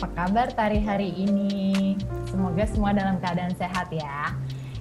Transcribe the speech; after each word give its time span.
apa 0.00 0.16
kabar 0.16 0.48
tari 0.56 0.80
hari 0.80 1.12
ini? 1.12 1.92
Semoga 2.24 2.64
semua 2.64 2.96
dalam 2.96 3.20
keadaan 3.20 3.52
sehat 3.52 3.92
ya. 3.92 4.32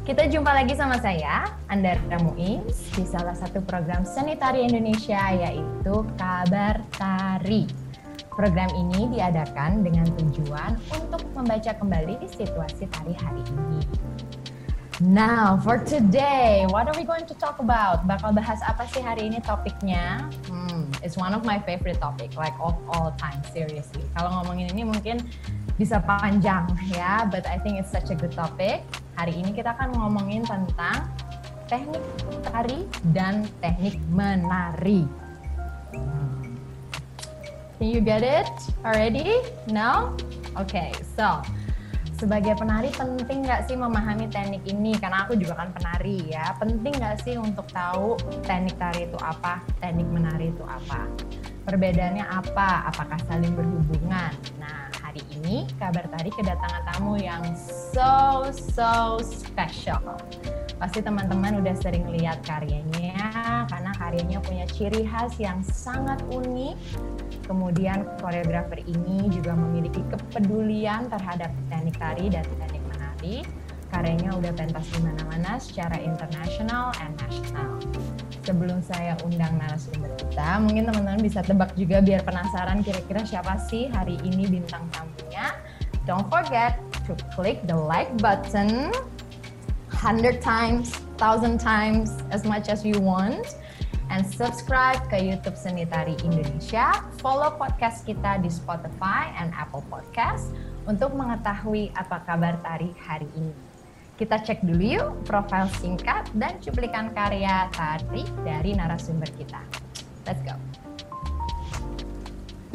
Kita 0.08 0.32
jumpa 0.32 0.48
lagi 0.48 0.80
sama 0.80 0.96
saya, 0.96 1.60
Andara 1.68 2.24
Muiz, 2.24 2.88
di 2.96 3.04
salah 3.04 3.36
satu 3.36 3.60
program 3.60 4.08
seni 4.08 4.40
tari 4.40 4.64
Indonesia 4.64 5.20
yaitu 5.36 6.08
Kabar 6.16 6.80
Tari. 6.96 7.68
Program 8.32 8.72
ini 8.80 9.12
diadakan 9.12 9.84
dengan 9.84 10.08
tujuan 10.24 10.80
untuk 10.88 11.28
membaca 11.36 11.76
kembali 11.76 12.24
situasi 12.24 12.88
tari 12.88 13.12
hari 13.20 13.44
ini. 13.44 13.84
Now, 15.00 15.56
for 15.64 15.80
today, 15.80 16.68
what 16.68 16.92
are 16.92 16.96
we 17.00 17.08
going 17.08 17.24
to 17.24 17.36
talk 17.40 17.64
about? 17.64 18.04
Bakal 18.04 18.36
bahas 18.36 18.60
apa 18.68 18.84
sih 18.92 19.00
hari 19.00 19.32
ini 19.32 19.40
topiknya? 19.40 20.28
Hmm, 20.52 20.92
it's 21.00 21.16
one 21.16 21.32
of 21.32 21.48
my 21.48 21.56
favorite 21.64 22.04
topic, 22.04 22.36
like 22.36 22.52
of 22.60 22.76
all 22.92 23.16
time, 23.16 23.40
seriously. 23.56 24.04
Kalau 24.20 24.44
ngomongin 24.44 24.76
ini 24.76 24.84
mungkin 24.84 25.24
bisa 25.80 26.04
panjang 26.04 26.68
ya, 26.92 27.24
but 27.32 27.48
I 27.48 27.64
think 27.64 27.80
it's 27.80 27.88
such 27.88 28.12
a 28.12 28.18
good 28.20 28.36
topic. 28.36 28.84
Hari 29.16 29.40
ini 29.40 29.56
kita 29.56 29.72
akan 29.80 29.96
ngomongin 29.96 30.44
tentang 30.44 31.08
teknik 31.72 32.04
tari 32.44 32.84
dan 33.16 33.48
teknik 33.64 33.96
menari. 34.12 35.08
Can 37.80 37.88
you 37.88 38.04
get 38.04 38.20
it 38.20 38.52
already? 38.84 39.48
No? 39.72 40.12
Okay, 40.60 40.92
so 41.16 41.40
sebagai 42.20 42.54
penari 42.60 42.92
penting 42.92 43.48
nggak 43.48 43.72
sih 43.72 43.80
memahami 43.80 44.28
teknik 44.28 44.68
ini? 44.68 44.92
Karena 45.00 45.24
aku 45.24 45.40
juga 45.40 45.56
kan 45.64 45.72
penari 45.72 46.28
ya. 46.28 46.52
Penting 46.60 47.00
nggak 47.00 47.24
sih 47.24 47.40
untuk 47.40 47.64
tahu 47.72 48.20
teknik 48.44 48.76
tari 48.76 49.08
itu 49.08 49.16
apa, 49.24 49.64
teknik 49.80 50.06
menari 50.12 50.52
itu 50.52 50.64
apa? 50.68 51.08
Perbedaannya 51.64 52.28
apa? 52.28 52.92
Apakah 52.92 53.20
saling 53.24 53.56
berhubungan? 53.56 54.36
Nah, 54.60 54.92
hari 55.00 55.24
ini 55.40 55.64
kabar 55.80 56.12
tari 56.12 56.28
kedatangan 56.36 56.84
tamu 56.92 57.16
yang 57.16 57.42
so 57.56 58.52
so 58.52 59.24
special. 59.24 60.20
Pasti 60.76 61.00
teman-teman 61.00 61.64
udah 61.64 61.76
sering 61.80 62.08
lihat 62.12 62.44
karyanya 62.44 63.68
karena 63.68 63.92
karyanya 63.96 64.40
punya 64.44 64.66
ciri 64.68 65.08
khas 65.08 65.36
yang 65.40 65.60
sangat 65.64 66.20
unik 66.32 66.76
Kemudian 67.50 68.06
koreografer 68.22 68.78
ini 68.86 69.26
juga 69.34 69.58
memiliki 69.58 70.06
kepedulian 70.06 71.10
terhadap 71.10 71.50
teknik 71.66 71.98
tari 71.98 72.30
dan 72.30 72.46
teknik 72.62 72.84
menari. 72.86 73.42
Karyanya 73.90 74.38
udah 74.38 74.54
pentas 74.54 74.86
di 74.94 75.02
mana-mana 75.02 75.58
secara 75.58 75.98
internasional 75.98 76.94
and 77.02 77.18
nasional. 77.18 77.82
Sebelum 78.46 78.86
saya 78.86 79.18
undang 79.26 79.58
narasumber 79.58 80.14
kita, 80.14 80.62
mungkin 80.62 80.94
teman-teman 80.94 81.26
bisa 81.26 81.42
tebak 81.42 81.74
juga 81.74 82.06
biar 82.06 82.22
penasaran 82.22 82.86
kira-kira 82.86 83.26
siapa 83.26 83.58
sih 83.66 83.90
hari 83.90 84.22
ini 84.22 84.46
bintang 84.46 84.86
tamunya. 84.94 85.58
Don't 86.06 86.30
forget 86.30 86.78
to 87.10 87.18
click 87.34 87.66
the 87.66 87.74
like 87.74 88.14
button 88.22 88.94
100 89.90 90.38
times, 90.38 90.94
1000 91.18 91.58
times, 91.58 92.14
as 92.30 92.46
much 92.46 92.70
as 92.70 92.86
you 92.86 93.02
want 93.02 93.58
and 94.10 94.26
subscribe 94.26 95.00
ke 95.08 95.18
YouTube 95.22 95.56
Seni 95.56 95.86
Tari 95.86 96.18
Indonesia. 96.26 97.06
Follow 97.22 97.56
podcast 97.56 98.04
kita 98.04 98.42
di 98.42 98.50
Spotify 98.50 99.30
and 99.38 99.54
Apple 99.54 99.86
Podcast 99.88 100.50
untuk 100.90 101.14
mengetahui 101.14 101.94
apa 101.94 102.26
kabar 102.26 102.58
tari 102.66 102.90
hari 103.06 103.30
ini. 103.38 103.54
Kita 104.20 104.42
cek 104.44 104.68
dulu 104.68 104.84
yuk 104.84 105.10
profil 105.24 105.72
singkat 105.80 106.28
dan 106.36 106.60
cuplikan 106.60 107.14
karya 107.16 107.72
tari 107.72 108.28
dari 108.44 108.76
narasumber 108.76 109.32
kita. 109.38 109.64
Let's 110.28 110.44
go. 110.44 110.58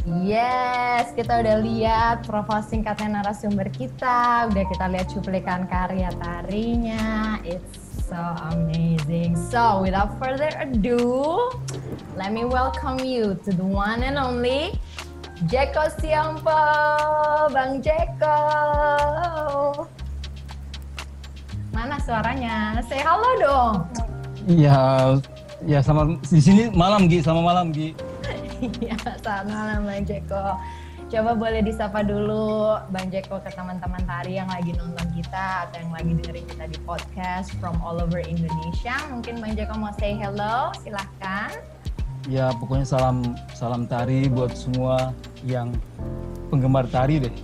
Yes, 0.04 1.16
kita 1.16 1.40
udah 1.40 1.64
lihat 1.64 2.28
profil 2.28 2.60
singkatnya 2.64 3.20
narasumber 3.20 3.72
kita, 3.72 4.48
udah 4.52 4.64
kita 4.68 4.84
lihat 4.92 5.08
cuplikan 5.12 5.64
karya 5.64 6.12
tarinya. 6.20 7.40
It's 7.40 7.83
so 8.04 8.20
amazing. 8.52 9.32
So, 9.48 9.80
without 9.80 10.20
further 10.20 10.52
ado, 10.60 11.50
let 12.16 12.32
me 12.32 12.44
welcome 12.44 13.00
you 13.00 13.40
to 13.44 13.50
the 13.50 13.64
one 13.64 14.04
and 14.04 14.20
only 14.20 14.76
Jeko 15.48 15.88
Siampo, 15.96 16.60
Bang 17.52 17.80
Jeko. 17.80 18.36
Mana 21.72 21.96
suaranya? 22.04 22.84
Say 22.84 23.00
halo 23.00 23.30
dong. 23.40 23.76
Iya, 24.44 25.18
ya 25.64 25.80
sama 25.80 26.20
di 26.20 26.40
sini 26.44 26.68
malam 26.76 27.08
Gi, 27.08 27.24
sama 27.24 27.40
malam 27.40 27.72
Gi. 27.72 27.96
Iya, 28.80 28.96
selamat 29.20 29.48
malam 29.48 29.80
Bang 29.88 30.04
Jeko. 30.04 30.60
Coba 31.14 31.30
boleh 31.30 31.62
disapa 31.62 32.02
dulu 32.02 32.74
Bang 32.90 33.06
Jeko 33.06 33.38
ke 33.38 33.46
teman-teman 33.54 34.02
tari 34.02 34.34
yang 34.34 34.50
lagi 34.50 34.74
nonton 34.74 35.06
kita 35.14 35.70
atau 35.70 35.78
yang 35.78 35.94
lagi 35.94 36.10
dengerin 36.10 36.42
kita 36.42 36.66
di 36.66 36.78
podcast 36.82 37.54
from 37.62 37.78
all 37.86 38.02
over 38.02 38.18
Indonesia. 38.18 38.98
Mungkin 39.14 39.38
Bang 39.38 39.54
Jeko 39.54 39.78
mau 39.78 39.94
say 39.94 40.18
hello, 40.18 40.74
silahkan. 40.82 41.54
Ya 42.26 42.50
pokoknya 42.58 42.82
salam 42.82 43.38
salam 43.54 43.86
tari 43.86 44.26
buat 44.26 44.58
semua 44.58 45.14
yang 45.46 45.70
penggemar 46.50 46.90
tari 46.90 47.22
deh. 47.22 47.34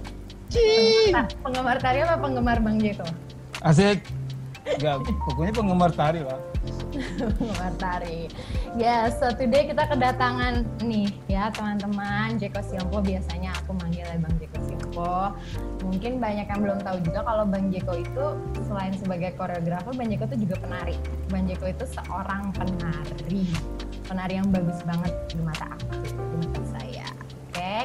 Penggemar, 0.50 1.30
penggemar 1.38 1.76
tari 1.78 1.98
apa 2.02 2.18
penggemar 2.18 2.58
Bang 2.58 2.82
Jeko? 2.82 3.06
Asik. 3.62 4.02
Enggak, 4.66 4.98
pokoknya 5.30 5.54
penggemar 5.54 5.94
tari 5.94 6.26
lah. 6.26 6.49
Ya, 8.78 9.10
yes, 9.10 9.18
so 9.18 9.26
today 9.34 9.66
kita 9.66 9.82
kedatangan 9.90 10.62
nih 10.86 11.10
ya 11.26 11.50
teman-teman 11.50 12.38
Jeko 12.38 12.62
Siompo 12.62 13.02
biasanya 13.02 13.50
aku 13.58 13.74
manggilnya 13.74 14.14
Bang 14.22 14.34
Jeko 14.38 14.58
Siompo. 14.62 15.34
Mungkin 15.82 16.22
banyak 16.22 16.46
yang 16.46 16.60
belum 16.62 16.78
tahu 16.86 17.02
juga 17.02 17.26
kalau 17.26 17.44
Bang 17.50 17.74
Jeko 17.74 17.98
itu 17.98 18.24
selain 18.70 18.94
sebagai 18.94 19.34
koreografer, 19.34 19.90
Bang 19.94 20.06
Jeko 20.06 20.30
itu 20.30 20.46
juga 20.46 20.62
penari. 20.62 20.96
Bang 21.34 21.50
Jeko 21.50 21.66
itu 21.66 21.84
seorang 21.90 22.54
penari. 22.54 23.46
Penari 24.06 24.38
yang 24.38 24.48
bagus 24.54 24.78
banget 24.86 25.12
di 25.30 25.42
mata 25.42 25.66
aku, 25.74 25.90
di 26.06 26.14
mata 26.46 26.62
saya. 26.70 27.06
Oke. 27.50 27.58
Okay? 27.58 27.84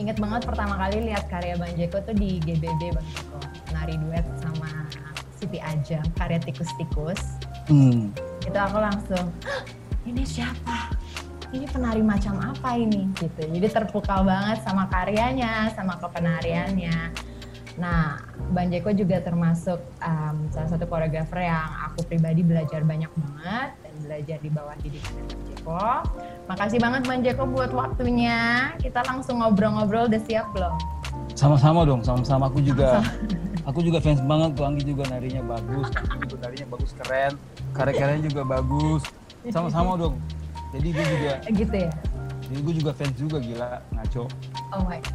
Ingat 0.00 0.16
banget 0.16 0.42
pertama 0.48 0.80
kali 0.80 1.12
lihat 1.12 1.28
karya 1.28 1.60
Bang 1.60 1.76
Jeko 1.76 2.00
tuh 2.00 2.16
di 2.16 2.40
GBB 2.40 2.96
Bang 2.96 3.08
Jeko. 3.12 3.40
Penari 3.68 4.00
duet 4.00 4.24
sama 4.40 4.88
Siti 5.36 5.60
Ajam, 5.60 6.04
karya 6.16 6.40
tikus-tikus. 6.40 7.20
Hmm. 7.70 8.10
Itu 8.42 8.58
aku 8.58 8.78
langsung, 8.82 9.30
ini 10.02 10.26
siapa? 10.26 10.90
Ini 11.52 11.68
penari 11.68 12.00
macam 12.00 12.40
apa 12.40 12.74
ini? 12.80 13.12
Gitu. 13.14 13.44
Jadi 13.44 13.68
terpukau 13.68 14.24
banget 14.24 14.64
sama 14.64 14.88
karyanya, 14.88 15.68
sama 15.76 16.00
kepenariannya. 16.00 17.12
Nah, 17.80 18.20
Bang 18.52 18.68
Jeko 18.68 18.92
juga 18.92 19.20
termasuk 19.24 19.80
um, 20.04 20.36
salah 20.52 20.68
satu 20.68 20.84
koreografer 20.84 21.48
yang 21.48 21.68
aku 21.88 22.04
pribadi 22.04 22.44
belajar 22.44 22.84
banyak 22.84 23.08
banget 23.16 23.68
dan 23.80 23.94
belajar 24.04 24.38
di 24.44 24.50
bawah 24.52 24.76
didikan 24.80 25.12
Bang 25.24 25.42
Jeko. 25.48 25.88
Makasih 26.48 26.78
banget 26.80 27.02
Bang 27.08 27.20
Jeko 27.24 27.44
buat 27.48 27.72
waktunya. 27.72 28.72
Kita 28.80 29.00
langsung 29.08 29.40
ngobrol-ngobrol, 29.40 30.08
udah 30.08 30.22
siap 30.24 30.52
belum? 30.52 30.76
Sama-sama 31.32 31.84
dong, 31.88 32.04
sama-sama 32.04 32.48
aku 32.48 32.60
juga. 32.60 33.00
Aku 33.62 33.78
juga 33.78 34.02
fans 34.02 34.18
banget 34.26 34.58
tuh 34.58 34.66
Anggi 34.66 34.90
juga 34.90 35.06
narinya 35.06 35.38
bagus, 35.46 35.86
Anggi 35.94 36.26
juga 36.26 36.50
narinya 36.50 36.66
bagus 36.74 36.90
keren, 36.98 37.38
karya-karyanya 37.78 38.26
juga 38.26 38.42
bagus. 38.42 39.06
Sama-sama 39.54 39.94
dong. 39.94 40.18
Jadi 40.74 40.90
gue 40.90 41.06
juga 41.06 41.32
gitu 41.46 41.76
ya. 41.86 41.92
Jadi 42.50 42.58
gue 42.58 42.74
juga 42.82 42.90
fans 42.90 43.14
juga 43.14 43.38
gila 43.38 43.78
ngaco. 43.94 44.26
Oh 44.74 44.82
my. 44.82 44.98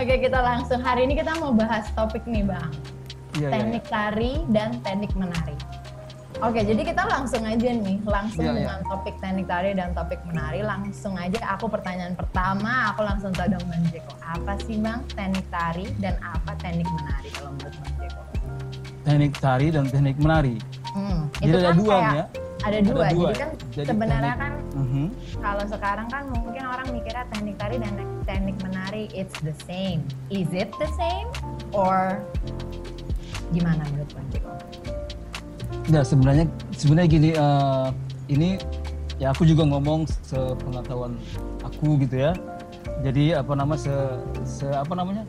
Oke 0.00 0.24
kita 0.24 0.40
langsung 0.40 0.80
hari 0.80 1.04
ini 1.04 1.20
kita 1.20 1.36
mau 1.36 1.52
bahas 1.52 1.84
topik 1.92 2.24
nih 2.24 2.48
bang. 2.48 2.72
Iya, 3.36 3.48
teknik 3.52 3.84
iya, 3.84 3.88
iya. 3.88 3.92
tari 3.92 4.32
dan 4.48 4.80
teknik 4.80 5.12
menari. 5.12 5.56
Oke, 6.42 6.66
jadi 6.66 6.82
kita 6.82 7.06
langsung 7.06 7.46
aja 7.46 7.70
nih, 7.70 8.02
langsung 8.02 8.42
yeah, 8.42 8.58
dengan 8.58 8.78
yeah. 8.82 8.90
topik 8.90 9.14
teknik 9.22 9.46
tari 9.46 9.78
dan 9.78 9.94
topik 9.94 10.18
menari. 10.26 10.58
Langsung 10.66 11.14
aja 11.14 11.38
aku 11.54 11.70
pertanyaan 11.70 12.18
pertama, 12.18 12.90
aku 12.90 13.06
langsung 13.06 13.30
tahu 13.30 13.46
dong 13.46 13.62
Bang 13.70 13.86
Jeko. 13.94 14.10
Apa 14.18 14.58
sih 14.66 14.74
Bang 14.82 15.06
teknik 15.14 15.46
tari 15.54 15.86
dan 16.02 16.18
apa 16.18 16.58
teknik 16.58 16.90
menari 16.90 17.30
kalau 17.30 17.54
menurut 17.54 17.74
Bang 17.78 17.94
Jeko? 17.94 18.22
Teknik 19.06 19.32
tari 19.38 19.66
dan 19.70 19.84
teknik 19.86 20.18
menari. 20.18 20.58
Hmm, 20.90 21.30
jadi 21.38 21.46
itu 21.46 21.58
ada 21.62 21.70
kan 21.70 21.76
dua 21.78 21.94
kayak, 21.94 22.10
ya? 22.10 22.24
Ada 22.62 22.78
dua, 22.82 23.02
ada 23.06 23.14
dua. 23.14 23.22
jadi 23.30 23.38
kan 23.38 23.50
jadi 23.70 23.86
sebenarnya 23.86 24.34
teknik, 24.34 24.42
kan 24.42 24.52
uh 24.58 24.82
-huh. 24.82 25.08
kalau 25.38 25.64
sekarang 25.70 26.06
kan 26.10 26.22
mungkin 26.26 26.62
orang 26.66 26.86
mikirnya 26.90 27.24
teknik 27.30 27.54
tari 27.54 27.76
dan 27.78 27.94
teknik 28.26 28.56
menari 28.66 29.06
it's 29.14 29.38
the 29.46 29.54
same. 29.62 30.02
Is 30.26 30.50
it 30.50 30.74
the 30.82 30.90
same 30.98 31.30
or 31.70 32.18
gimana 33.54 33.86
menurut 33.94 34.10
Bang 34.10 34.26
Jeko? 34.34 34.50
Ya 35.90 36.06
sebenarnya 36.06 36.46
sebenarnya 36.78 37.08
gini 37.10 37.30
uh, 37.34 37.90
ini 38.30 38.54
ya 39.18 39.34
aku 39.34 39.42
juga 39.42 39.66
ngomong 39.66 40.06
sepengetahuan 40.22 41.18
aku 41.66 41.98
gitu 42.06 42.22
ya. 42.22 42.32
Jadi 43.02 43.34
apa 43.34 43.58
nama 43.58 43.74
se, 43.74 43.90
se 44.46 44.66
apa 44.70 44.94
namanya 44.94 45.26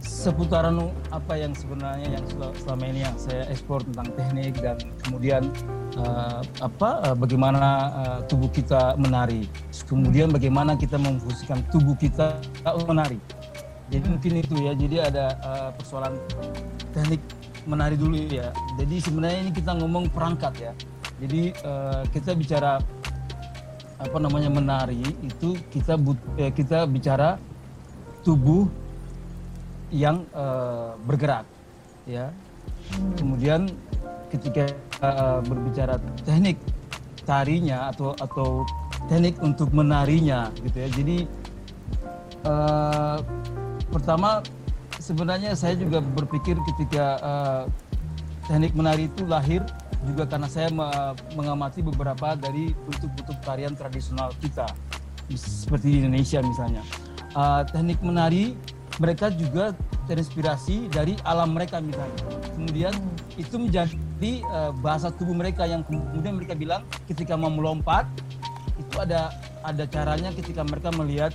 seputaran 0.00 0.88
apa 1.12 1.36
yang 1.36 1.52
sebenarnya 1.52 2.16
yang 2.16 2.24
selama 2.64 2.84
ini 2.88 3.04
yang 3.04 3.16
saya 3.20 3.44
ekspor 3.52 3.84
tentang 3.84 4.08
teknik 4.16 4.56
dan 4.56 4.80
kemudian 5.04 5.42
uh, 6.00 6.40
apa 6.64 7.12
uh, 7.12 7.16
bagaimana 7.16 7.92
uh, 7.92 8.18
tubuh 8.24 8.48
kita 8.48 8.96
menari, 8.96 9.44
kemudian 9.84 10.32
bagaimana 10.32 10.80
kita 10.80 10.96
memfungsikan 10.96 11.60
tubuh 11.68 11.92
kita 12.00 12.40
menari. 12.88 13.20
Jadi 13.92 14.04
mungkin 14.08 14.32
itu 14.40 14.54
ya. 14.64 14.72
Jadi 14.72 14.96
ada 14.96 15.26
uh, 15.44 15.70
persoalan 15.76 16.16
teknik 16.96 17.20
menari 17.68 17.96
dulu 17.96 18.16
ya. 18.28 18.50
Jadi 18.78 18.96
sebenarnya 18.98 19.38
ini 19.48 19.52
kita 19.54 19.72
ngomong 19.78 20.10
perangkat 20.10 20.54
ya. 20.58 20.72
Jadi 21.22 21.54
uh, 21.62 22.02
kita 22.10 22.34
bicara 22.34 22.82
apa 24.02 24.18
namanya 24.18 24.50
menari 24.50 24.98
itu 25.22 25.54
kita 25.70 25.94
but, 25.94 26.18
eh, 26.34 26.50
kita 26.50 26.90
bicara 26.90 27.38
tubuh 28.26 28.66
yang 29.94 30.26
uh, 30.34 30.98
bergerak 31.06 31.46
ya 32.02 32.34
kemudian 33.14 33.70
ketika 34.26 34.66
uh, 35.04 35.38
berbicara 35.46 36.02
teknik 36.26 36.58
tarinya 37.22 37.94
atau 37.94 38.16
atau 38.18 38.66
teknik 39.06 39.38
untuk 39.38 39.70
menarinya 39.70 40.50
gitu 40.66 40.76
ya 40.82 40.88
jadi 40.90 41.16
uh, 42.42 43.18
pertama 43.92 44.42
sebenarnya 45.02 45.58
saya 45.58 45.74
juga 45.74 45.98
berpikir 45.98 46.54
ketika 46.72 47.18
uh, 47.18 47.62
teknik 48.46 48.70
menari 48.78 49.10
itu 49.10 49.26
lahir 49.26 49.66
juga 50.06 50.26
karena 50.26 50.46
saya 50.46 50.70
mengamati 51.34 51.82
beberapa 51.82 52.38
dari 52.38 52.70
bentuk-bentuk 52.86 53.38
tarian 53.42 53.74
tradisional 53.74 54.30
kita 54.38 54.66
seperti 55.34 55.94
di 55.94 55.96
Indonesia 56.06 56.38
misalnya 56.42 56.82
uh, 57.34 57.66
teknik 57.66 57.98
menari 58.02 58.54
mereka 59.00 59.32
juga 59.32 59.72
terinspirasi 60.04 60.92
dari 60.92 61.16
alam 61.24 61.56
mereka 61.56 61.80
misalnya. 61.80 62.18
Kemudian 62.52 62.92
itu 63.40 63.56
menjadi 63.56 64.32
uh, 64.52 64.72
bahasa 64.84 65.08
tubuh 65.08 65.32
mereka 65.32 65.64
yang 65.64 65.80
kemudian 65.86 66.36
mereka 66.36 66.52
bilang 66.52 66.84
ketika 67.08 67.38
mau 67.38 67.48
melompat 67.48 68.04
itu 68.76 68.94
ada 69.00 69.32
ada 69.62 69.84
caranya 69.88 70.34
ketika 70.34 70.66
mereka 70.66 70.90
melihat 70.92 71.32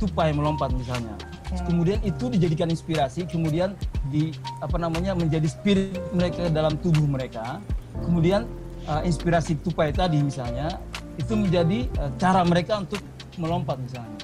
tupai 0.00 0.32
melompat 0.32 0.72
misalnya. 0.72 1.14
Okay. 1.44 1.70
Kemudian 1.70 1.98
itu 2.02 2.32
dijadikan 2.32 2.72
inspirasi, 2.72 3.28
kemudian 3.28 3.76
di 4.08 4.32
apa 4.64 4.80
namanya 4.80 5.12
menjadi 5.12 5.46
spirit 5.46 6.00
mereka 6.16 6.48
dalam 6.48 6.80
tubuh 6.80 7.04
mereka. 7.04 7.60
Kemudian 8.02 8.48
uh, 8.90 9.02
inspirasi 9.04 9.60
tupai 9.60 9.94
tadi 9.94 10.18
misalnya 10.18 10.80
itu 11.20 11.36
menjadi 11.38 11.86
uh, 12.00 12.10
cara 12.18 12.42
mereka 12.42 12.82
untuk 12.82 12.98
melompat 13.38 13.78
misalnya. 13.78 14.18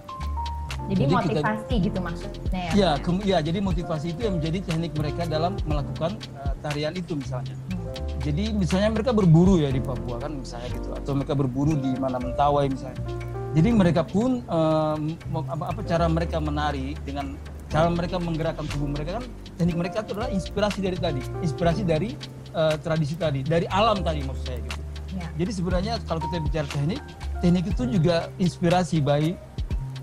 Jadi, 0.90 1.06
jadi 1.06 1.12
motivasi 1.12 1.70
kita, 1.70 1.84
gitu 1.86 1.98
maksudnya 2.02 2.60
ya? 2.66 2.72
Ya, 2.74 2.90
ke, 2.98 3.10
ya, 3.22 3.38
jadi 3.38 3.58
motivasi 3.62 4.06
itu 4.10 4.26
yang 4.26 4.42
menjadi 4.42 4.58
teknik 4.64 4.92
mereka 4.98 5.22
dalam 5.28 5.54
melakukan 5.68 6.18
uh, 6.42 6.56
tarian 6.66 6.96
itu 6.98 7.14
misalnya. 7.14 7.54
Hmm. 7.70 7.78
Jadi 8.20 8.50
misalnya 8.50 8.90
mereka 8.90 9.14
berburu 9.14 9.62
ya 9.62 9.70
di 9.70 9.78
Papua 9.78 10.18
kan 10.18 10.34
misalnya 10.42 10.66
gitu, 10.74 10.90
atau 10.90 11.12
mereka 11.14 11.38
berburu 11.38 11.78
di 11.78 11.94
mana 11.94 12.18
Mentawai 12.18 12.66
misalnya. 12.66 13.29
Jadi 13.50 13.68
mereka 13.74 14.06
pun 14.06 14.46
um, 14.46 15.02
apa, 15.42 15.74
apa 15.74 15.80
cara 15.82 16.06
mereka 16.06 16.38
menari 16.38 16.94
dengan 17.02 17.34
cara 17.70 17.90
mereka 17.90 18.18
menggerakkan 18.22 18.66
tubuh 18.70 18.90
mereka 18.90 19.18
kan 19.18 19.24
teknik 19.58 19.76
mereka 19.78 19.96
itu 20.06 20.14
adalah 20.14 20.30
inspirasi 20.30 20.78
dari 20.82 20.98
tadi, 20.98 21.22
inspirasi 21.42 21.82
dari 21.82 22.14
uh, 22.54 22.78
tradisi 22.78 23.18
tadi, 23.18 23.42
dari 23.42 23.66
alam 23.70 24.02
tadi 24.06 24.22
maksud 24.22 24.44
saya 24.46 24.58
gitu. 24.62 24.80
Ya. 25.18 25.26
Jadi 25.42 25.50
sebenarnya 25.50 25.94
kalau 26.06 26.22
kita 26.22 26.38
bicara 26.38 26.66
teknik, 26.70 27.02
teknik 27.42 27.64
itu 27.74 27.82
juga 27.90 28.30
inspirasi 28.38 29.02
baik 29.02 29.34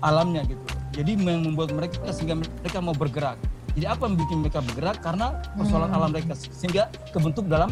alamnya 0.02 0.46
gitu 0.46 0.64
jadi 0.94 1.14
yang 1.14 1.42
membuat 1.46 1.70
mereka 1.74 2.10
sehingga 2.10 2.42
mereka 2.42 2.78
mau 2.82 2.94
bergerak 2.94 3.38
jadi 3.78 3.94
apa 3.94 4.10
yang 4.10 4.16
bikin 4.18 4.36
mereka 4.42 4.58
bergerak 4.64 4.96
karena 4.98 5.26
persoalan 5.54 5.90
hmm. 5.90 5.96
alam 5.96 6.08
mereka 6.10 6.34
sehingga 6.34 6.90
kebentuk 7.14 7.46
dalam 7.46 7.70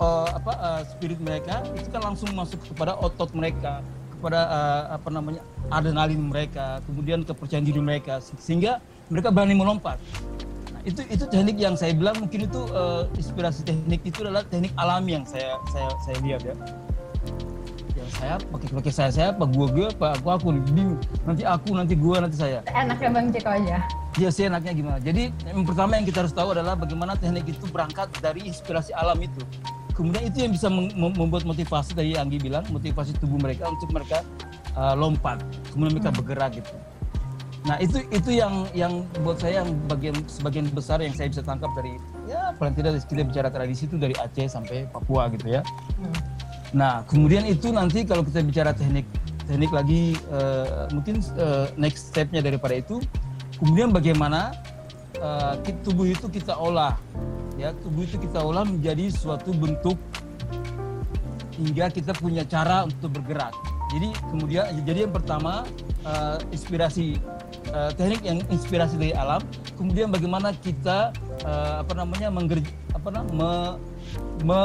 uh, 0.00 0.28
apa 0.32 0.52
uh, 0.56 0.82
spirit 0.96 1.20
mereka 1.20 1.60
itu 1.76 1.88
kan 1.92 2.00
langsung 2.12 2.32
masuk 2.32 2.60
kepada 2.72 2.96
otot 2.96 3.28
mereka 3.36 3.84
kepada 4.16 4.40
uh, 4.48 4.82
apa 4.96 5.08
namanya 5.12 5.42
adrenalin 5.68 6.32
mereka 6.32 6.80
kemudian 6.88 7.22
kepercayaan 7.22 7.66
diri 7.68 7.78
mereka 7.78 8.18
sehingga 8.40 8.80
mereka 9.12 9.30
berani 9.30 9.54
melompat. 9.54 10.00
Nah, 10.74 10.80
itu 10.82 11.04
itu 11.06 11.24
teknik 11.30 11.56
yang 11.60 11.78
saya 11.78 11.94
bilang 11.94 12.18
mungkin 12.18 12.48
itu 12.48 12.60
uh, 12.74 13.06
inspirasi 13.14 13.62
teknik 13.62 14.02
itu 14.02 14.24
adalah 14.26 14.42
teknik 14.48 14.72
alami 14.74 15.20
yang 15.20 15.24
saya 15.28 15.60
saya 15.70 15.88
saya 16.02 16.16
lihat 16.24 16.42
ya. 16.42 16.56
Saya 18.06 18.38
pakai 18.38 18.68
pakai 18.70 18.92
saya 18.94 19.10
saya 19.10 19.28
apa 19.34 19.44
gua 19.50 19.66
gua 19.68 19.86
apa 19.92 20.06
aku 20.16 20.28
aku 20.30 20.46
bingung 20.72 20.96
nanti 21.26 21.42
aku 21.42 21.74
nanti 21.74 21.94
gua 21.98 22.24
nanti 22.24 22.38
saya. 22.38 22.62
Enaknya 22.70 23.08
bang 23.12 23.26
Ceko 23.34 23.50
aja. 23.50 23.76
Ya 24.16 24.28
sih 24.32 24.48
enaknya 24.48 24.72
gimana. 24.72 24.98
Jadi 25.02 25.28
yang 25.44 25.66
pertama 25.68 26.00
yang 26.00 26.06
kita 26.08 26.24
harus 26.24 26.32
tahu 26.32 26.56
adalah 26.56 26.78
bagaimana 26.78 27.18
teknik 27.18 27.50
itu 27.50 27.66
berangkat 27.68 28.08
dari 28.24 28.48
inspirasi 28.48 28.96
alam 28.96 29.18
itu 29.20 29.42
kemudian 29.96 30.28
itu 30.28 30.44
yang 30.44 30.52
bisa 30.52 30.68
membuat 30.70 31.48
motivasi 31.48 31.96
tadi 31.96 32.14
Anggi 32.20 32.36
bilang 32.36 32.62
motivasi 32.68 33.16
tubuh 33.16 33.40
mereka 33.40 33.72
untuk 33.72 33.88
mereka 33.90 34.20
uh, 34.76 34.92
lompat 34.92 35.40
kemudian 35.72 35.96
mereka 35.96 36.12
hmm. 36.12 36.18
bergerak 36.20 36.50
gitu. 36.60 36.74
Nah 37.66 37.82
itu 37.82 37.98
itu 38.14 38.30
yang 38.30 38.68
yang 38.78 39.02
buat 39.26 39.42
saya 39.42 39.64
yang 39.64 39.74
bagian 39.90 40.14
sebagian 40.30 40.70
besar 40.70 41.02
yang 41.02 41.16
saya 41.16 41.32
bisa 41.32 41.42
tangkap 41.42 41.72
dari 41.74 41.98
ya 42.30 42.54
paling 42.54 42.78
tidak 42.78 43.02
kita 43.08 43.26
bicara 43.26 43.48
tradisi 43.50 43.90
itu 43.90 43.98
dari 43.98 44.14
Aceh 44.14 44.46
sampai 44.52 44.86
Papua 44.92 45.26
gitu 45.34 45.50
ya. 45.50 45.66
Hmm. 45.98 46.36
Nah, 46.74 47.06
kemudian 47.06 47.46
itu 47.46 47.70
nanti 47.70 48.02
kalau 48.02 48.26
kita 48.26 48.42
bicara 48.42 48.74
teknik 48.74 49.06
teknik 49.46 49.70
lagi 49.70 50.18
uh, 50.28 50.90
mungkin 50.90 51.22
uh, 51.38 51.70
next 51.78 52.10
stepnya 52.10 52.42
daripada 52.42 52.74
itu, 52.74 52.98
kemudian 53.62 53.94
bagaimana 53.94 54.50
uh, 55.22 55.54
tubuh 55.86 56.10
itu 56.10 56.26
kita 56.26 56.52
olah, 56.52 56.98
ya 57.56 57.72
tubuh 57.80 58.04
itu 58.04 58.20
kita 58.20 58.38
olah 58.40 58.64
menjadi 58.64 59.08
suatu 59.08 59.52
bentuk 59.56 59.96
hingga 61.56 61.88
kita 61.88 62.12
punya 62.20 62.44
cara 62.44 62.84
untuk 62.84 63.16
bergerak. 63.16 63.52
Jadi 63.96 64.12
kemudian 64.28 64.64
jadi 64.84 65.08
yang 65.08 65.14
pertama 65.14 65.64
uh, 66.04 66.36
inspirasi 66.52 67.16
uh, 67.72 67.88
teknik 67.96 68.20
yang 68.26 68.38
inspirasi 68.52 69.00
dari 69.00 69.16
alam, 69.16 69.40
kemudian 69.78 70.12
bagaimana 70.12 70.52
kita 70.60 71.16
uh, 71.48 71.80
apa 71.80 71.92
namanya 71.96 72.28
mengger, 72.28 72.60
apa 72.92 73.08
namanya 73.08 73.80
me, 74.44 74.62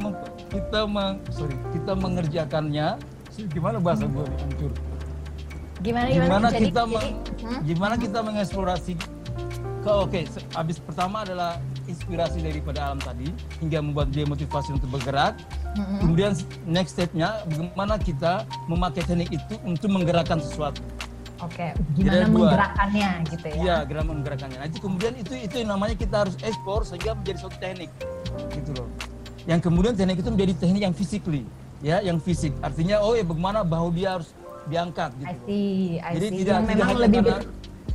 me, 0.00 0.10
kita 0.50 0.80
meng, 0.88 1.22
sorry 1.30 1.54
kita 1.70 1.92
mengerjakannya. 1.94 2.98
Gimana 3.32 3.80
bahasa 3.80 4.04
gue 4.04 4.24
hancur. 4.28 4.72
Gimana 5.80 6.06
gimana, 6.12 6.28
gimana 6.28 6.48
kita 6.52 6.82
jadi, 6.84 6.92
meng, 6.92 7.08
hmm? 7.42 7.60
gimana 7.64 7.94
kita 7.96 8.18
mengeksplorasi? 8.20 8.92
Ke 9.82 9.90
oke 9.90 10.14
okay, 10.14 10.22
habis 10.54 10.78
pertama 10.78 11.26
adalah 11.26 11.58
inspirasi 11.92 12.40
daripada 12.40 12.90
alam 12.90 12.98
tadi 12.98 13.28
hingga 13.60 13.78
membuat 13.84 14.08
dia 14.10 14.24
motivasi 14.24 14.74
untuk 14.74 14.88
bergerak 14.88 15.36
hmm 15.76 16.00
kemudian 16.04 16.32
next 16.68 16.96
stepnya 16.98 17.44
bagaimana 17.48 17.94
kita 17.96 18.44
memakai 18.68 19.04
teknik 19.04 19.30
itu 19.32 19.54
untuk 19.64 19.88
menggerakkan 19.88 20.40
sesuatu 20.40 20.82
Oke, 21.42 21.74
gimana 21.98 22.30
menggerakkannya 22.30 23.10
gitu 23.26 23.46
ya? 23.50 23.54
Iya, 23.58 23.76
gimana 23.90 24.06
menggerakkannya. 24.14 24.58
Nanti 24.62 24.78
kemudian 24.78 25.12
itu 25.18 25.34
itu 25.34 25.54
yang 25.58 25.74
namanya 25.74 25.98
kita 25.98 26.22
harus 26.22 26.38
ekspor 26.38 26.86
sehingga 26.86 27.18
menjadi 27.18 27.38
suatu 27.42 27.58
teknik, 27.58 27.90
gitu 28.54 28.70
loh. 28.78 28.86
Yang 29.50 29.60
kemudian 29.66 29.98
teknik 29.98 30.22
itu 30.22 30.30
menjadi 30.30 30.52
teknik 30.54 30.82
yang 30.86 30.94
physically, 30.94 31.42
ya, 31.82 31.98
yang 31.98 32.22
fisik. 32.22 32.54
Artinya, 32.62 33.02
oh 33.02 33.18
ya 33.18 33.26
bagaimana 33.26 33.66
bahu 33.66 33.90
dia 33.90 34.22
harus 34.22 34.30
diangkat, 34.70 35.10
gitu. 35.18 35.26
I 35.26 35.34
see, 35.42 35.98
I 35.98 36.12
Jadi 36.14 36.26
see. 36.30 36.38
tidak, 36.46 36.54
yang 36.54 36.62
tidak 36.62 36.78
memang 36.78 36.98
lebih 37.02 37.20
karena, 37.26 37.38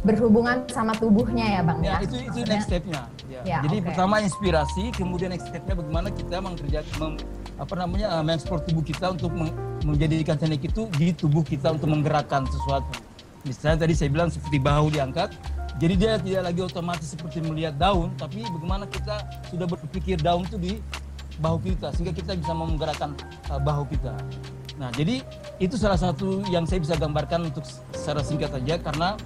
berhubungan 0.05 0.65
sama 0.69 0.93
tubuhnya 0.97 1.57
ya, 1.57 1.61
bang. 1.65 1.79
Ya, 1.81 1.89
ya? 1.89 1.97
itu 2.05 2.15
itu 2.29 2.39
next 2.45 2.69
stepnya. 2.69 3.01
Ya. 3.27 3.41
ya 3.43 3.57
Jadi 3.65 3.77
okay. 3.81 3.87
pertama 3.91 4.15
inspirasi, 4.21 4.83
kemudian 4.93 5.33
next 5.33 5.49
stepnya 5.49 5.73
bagaimana 5.77 6.09
kita 6.13 6.37
mengerjakan 6.41 6.95
mem, 7.01 7.13
apa 7.57 7.73
namanya 7.73 8.07
uh, 8.13 8.23
mengekspor 8.23 8.61
tubuh 8.61 8.85
kita 8.85 9.17
untuk 9.17 9.33
menjadikan 9.81 10.37
teknik 10.37 10.69
itu 10.69 10.85
di 10.97 11.13
tubuh 11.13 11.41
kita 11.41 11.73
untuk 11.73 11.89
menggerakkan 11.89 12.45
sesuatu 12.45 13.07
Misalnya 13.47 13.87
tadi 13.87 13.93
saya 13.95 14.09
bilang 14.11 14.27
seperti 14.27 14.59
bahu 14.59 14.91
diangkat, 14.91 15.31
jadi 15.79 15.93
dia 15.95 16.11
tidak 16.19 16.43
lagi 16.51 16.61
otomatis 16.67 17.07
seperti 17.07 17.39
melihat 17.39 17.79
daun, 17.79 18.11
tapi 18.19 18.43
bagaimana 18.43 18.83
kita 18.91 19.23
sudah 19.47 19.63
berpikir 19.63 20.19
daun 20.19 20.43
itu 20.43 20.59
di 20.59 20.73
bahu 21.39 21.61
kita 21.63 21.95
sehingga 21.95 22.11
kita 22.11 22.35
bisa 22.35 22.51
menggerakkan 22.51 23.15
uh, 23.47 23.61
bahu 23.61 23.87
kita. 23.87 24.11
Nah, 24.77 24.93
jadi 24.93 25.25
itu 25.57 25.75
salah 25.77 25.97
satu 25.97 26.45
yang 26.53 26.69
saya 26.69 26.77
bisa 26.81 26.93
gambarkan 26.93 27.49
untuk 27.49 27.65
secara 27.93 28.21
singkat 28.21 28.53
saja 28.53 28.77
karena 28.77 29.17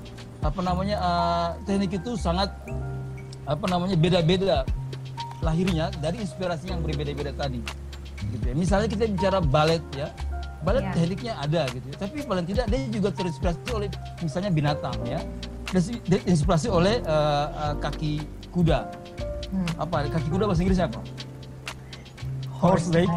apa 0.42 0.62
namanya 0.64 0.98
uh, 0.98 1.50
teknik 1.68 2.00
itu 2.02 2.16
sangat 2.16 2.50
apa 3.46 3.66
namanya 3.68 4.00
beda-beda 4.00 4.64
lahirnya 5.44 5.92
dari 6.00 6.24
inspirasi 6.24 6.72
yang 6.72 6.80
berbeda-beda 6.80 7.36
tadi. 7.36 7.60
Gitu 8.32 8.46
ya. 8.48 8.56
Misalnya 8.56 8.88
kita 8.88 9.12
bicara 9.12 9.44
balet 9.44 9.84
ya, 9.92 10.08
balet 10.62 10.86
yeah. 10.86 10.94
tekniknya 10.94 11.34
ada 11.42 11.62
gitu 11.74 11.88
ya. 11.90 11.96
tapi 11.98 12.18
paling 12.22 12.46
tidak 12.46 12.66
dia 12.70 12.80
juga 12.90 13.10
terinspirasi 13.14 13.70
oleh 13.74 13.90
misalnya 14.22 14.52
binatang 14.54 14.98
ya 15.06 15.20
terinspirasi 16.06 16.68
oleh 16.70 17.02
uh, 17.10 17.48
uh, 17.50 17.74
kaki 17.82 18.22
kuda 18.54 18.86
hmm. 19.50 19.82
apa 19.82 20.06
kaki 20.14 20.28
kuda 20.30 20.46
bahasa 20.46 20.62
Inggrisnya 20.62 20.88
apa 20.90 21.02
horse 22.62 22.94
leg 22.94 23.10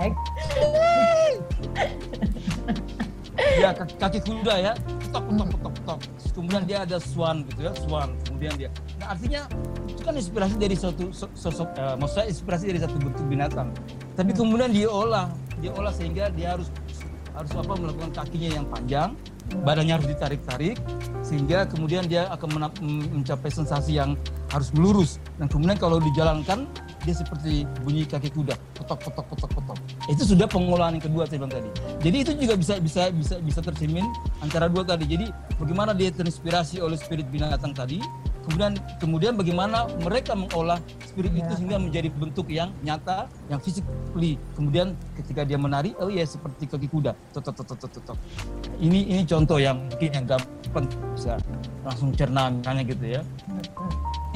ya 3.59 3.71
kaki, 3.75 3.95
kaki 3.99 4.19
kuda 4.23 4.55
ya. 4.61 4.73
Petok 4.77 5.25
petok 5.31 5.49
petok 5.55 5.73
ketok. 5.79 5.99
Kemudian 6.35 6.63
dia 6.67 6.79
ada 6.83 6.97
swan 6.99 7.37
gitu 7.49 7.61
ya 7.71 7.73
swan. 7.87 8.09
Kemudian 8.27 8.53
dia. 8.59 8.71
Nah 8.99 9.07
artinya 9.15 9.41
itu 9.87 10.01
kan 10.03 10.15
inspirasi 10.19 10.55
dari 10.59 10.77
suatu 10.77 11.05
sosok 11.15 11.69
uh, 11.79 11.95
maksudnya 11.99 12.27
inspirasi 12.31 12.65
dari 12.75 12.81
satu 12.83 12.97
bentuk 12.99 13.25
binatang. 13.31 13.69
Tapi 14.19 14.31
hmm. 14.35 14.39
kemudian 14.39 14.71
dia 14.75 14.89
olah 14.91 15.27
dia 15.63 15.71
olah 15.75 15.95
sehingga 15.95 16.29
dia 16.35 16.59
harus 16.59 16.69
harus 17.35 17.51
apa 17.55 17.73
melakukan 17.75 18.11
kakinya 18.15 18.63
yang 18.63 18.67
panjang 18.71 19.11
badannya 19.63 20.01
harus 20.01 20.09
ditarik-tarik 20.09 20.77
sehingga 21.21 21.69
kemudian 21.69 22.09
dia 22.09 22.29
akan 22.33 22.69
mencapai 23.13 23.51
sensasi 23.53 23.97
yang 23.97 24.17
harus 24.53 24.73
melurus. 24.77 25.21
Dan 25.41 25.49
kemudian 25.49 25.77
kalau 25.77 26.01
dijalankan 26.01 26.69
dia 27.05 27.15
seperti 27.15 27.69
bunyi 27.85 28.09
kaki 28.09 28.33
kuda 28.33 28.57
potok 28.81 28.99
potok 29.07 29.25
potok 29.29 29.51
potok 29.55 29.79
itu 30.09 30.23
sudah 30.25 30.47
pengolahan 30.49 31.01
yang 31.01 31.05
kedua 31.05 31.25
saya 31.25 31.41
bilang 31.41 31.55
tadi. 31.55 31.71
Jadi 32.05 32.17
itu 32.21 32.33
juga 32.37 32.55
bisa 32.61 32.75
bisa 32.77 33.03
bisa 33.09 33.35
bisa 33.41 33.61
tercermin 33.65 34.05
antara 34.45 34.69
dua 34.69 34.85
tadi. 34.85 35.09
Jadi 35.09 35.27
bagaimana 35.57 35.97
dia 35.97 36.13
terinspirasi 36.13 36.81
oleh 36.85 37.01
spirit 37.01 37.25
binatang 37.33 37.73
tadi 37.73 38.01
kemudian 38.45 38.77
kemudian 39.01 39.33
bagaimana 39.41 39.89
mereka 40.05 40.37
mengolah 40.37 40.77
spirit 41.09 41.33
ya. 41.33 41.49
itu 41.49 41.53
sehingga 41.57 41.81
menjadi 41.81 42.13
bentuk 42.13 42.53
yang 42.53 42.69
nyata 42.85 43.25
yang 43.49 43.57
physically. 43.65 44.37
Kemudian 44.53 44.93
ketika 45.17 45.49
dia 45.49 45.57
menari 45.57 45.97
oh 45.97 46.13
ya 46.13 46.29
seperti 46.29 46.69
kaki 46.69 46.89
kuda. 46.93 47.17
Tok 47.33 47.43
tok 47.49 47.65
tok 47.65 47.79
tok 47.81 48.03
tok 48.05 48.19
ini 48.77 49.09
ini 49.09 49.23
contoh 49.25 49.57
yang 49.57 49.81
mungkin 49.89 50.11
yang 50.13 50.25
gampang 50.29 50.85
bisa 51.17 51.41
langsung 51.81 52.13
cerna 52.13 52.53
misalnya 52.53 52.83
gitu 52.85 53.05
ya. 53.09 53.21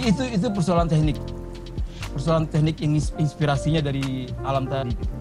Itu 0.01 0.25
itu 0.25 0.47
persoalan 0.49 0.89
teknik 0.89 1.21
persoalan 2.19 2.51
teknik 2.51 2.83
ini 2.83 2.99
inspirasinya 3.23 3.79
dari 3.79 4.27
alam 4.43 4.67
tadi 4.67 4.91
gitu. 4.91 5.15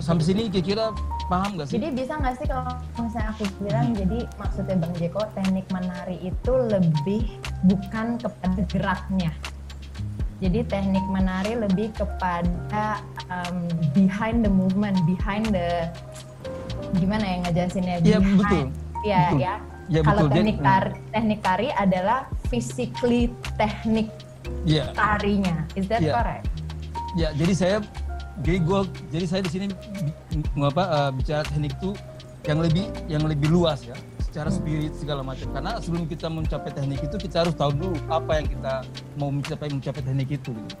sampai 0.00 0.24
sini 0.24 0.48
kira-kira 0.48 0.96
paham 1.28 1.60
gak 1.60 1.68
sih? 1.68 1.76
Jadi 1.76 1.88
bisa 1.92 2.16
nggak 2.16 2.34
sih 2.40 2.46
kalau 2.48 2.64
misalnya 2.96 3.30
aku 3.36 3.44
bilang, 3.60 3.92
hmm. 3.92 3.98
jadi 4.00 4.18
maksudnya 4.40 4.76
Bang 4.80 4.94
Jeko, 4.96 5.22
teknik 5.36 5.66
menari 5.68 6.16
itu 6.24 6.52
lebih 6.56 7.22
bukan 7.68 8.16
kepada 8.16 8.60
geraknya. 8.72 9.30
Jadi 10.40 10.64
teknik 10.64 11.04
menari 11.12 11.52
lebih 11.52 11.92
kepada 11.92 13.04
um, 13.28 13.68
behind 13.92 14.40
the 14.40 14.48
movement, 14.48 14.96
behind 15.04 15.52
the 15.52 15.86
gimana 16.96 17.22
ya 17.22 17.36
ngejelasinnya? 17.44 17.96
Iya 18.00 18.18
betul. 18.18 18.64
Iya 19.04 19.20
ya. 19.36 19.54
ya. 19.92 20.00
Kalau 20.00 20.32
teknik 20.32 20.58
tari, 20.64 20.90
teknik 21.12 21.40
tari 21.44 21.68
adalah 21.76 22.24
physically 22.48 23.28
teknik 23.60 24.08
yeah. 24.64 24.92
tarinya. 24.92 25.66
Is 25.76 25.88
that 25.88 26.02
yeah. 26.02 26.14
correct? 26.16 26.46
Ya, 27.18 27.34
jadi 27.34 27.52
saya 27.52 27.76
jadi 28.40 28.58
gue 28.64 28.80
jadi 29.12 29.26
saya 29.28 29.40
di 29.44 29.50
sini 29.52 29.66
apa 30.56 30.84
uh, 30.88 31.10
bicara 31.12 31.44
teknik 31.44 31.76
itu 31.76 31.92
yang 32.48 32.58
lebih 32.64 32.88
yang 33.06 33.22
lebih 33.28 33.52
luas 33.52 33.84
ya 33.84 33.96
secara 34.24 34.48
spirit 34.48 34.94
segala 34.96 35.20
macam 35.20 35.50
karena 35.52 35.76
sebelum 35.82 36.08
kita 36.08 36.30
mencapai 36.30 36.72
teknik 36.72 37.02
itu 37.04 37.16
kita 37.20 37.44
harus 37.44 37.54
tahu 37.58 37.74
dulu 37.74 37.98
apa 38.08 38.40
yang 38.40 38.46
kita 38.48 38.72
mau 39.20 39.28
mencapai 39.28 39.68
mencapai 39.68 40.00
teknik 40.00 40.40
itu 40.40 40.54
gitu. 40.54 40.76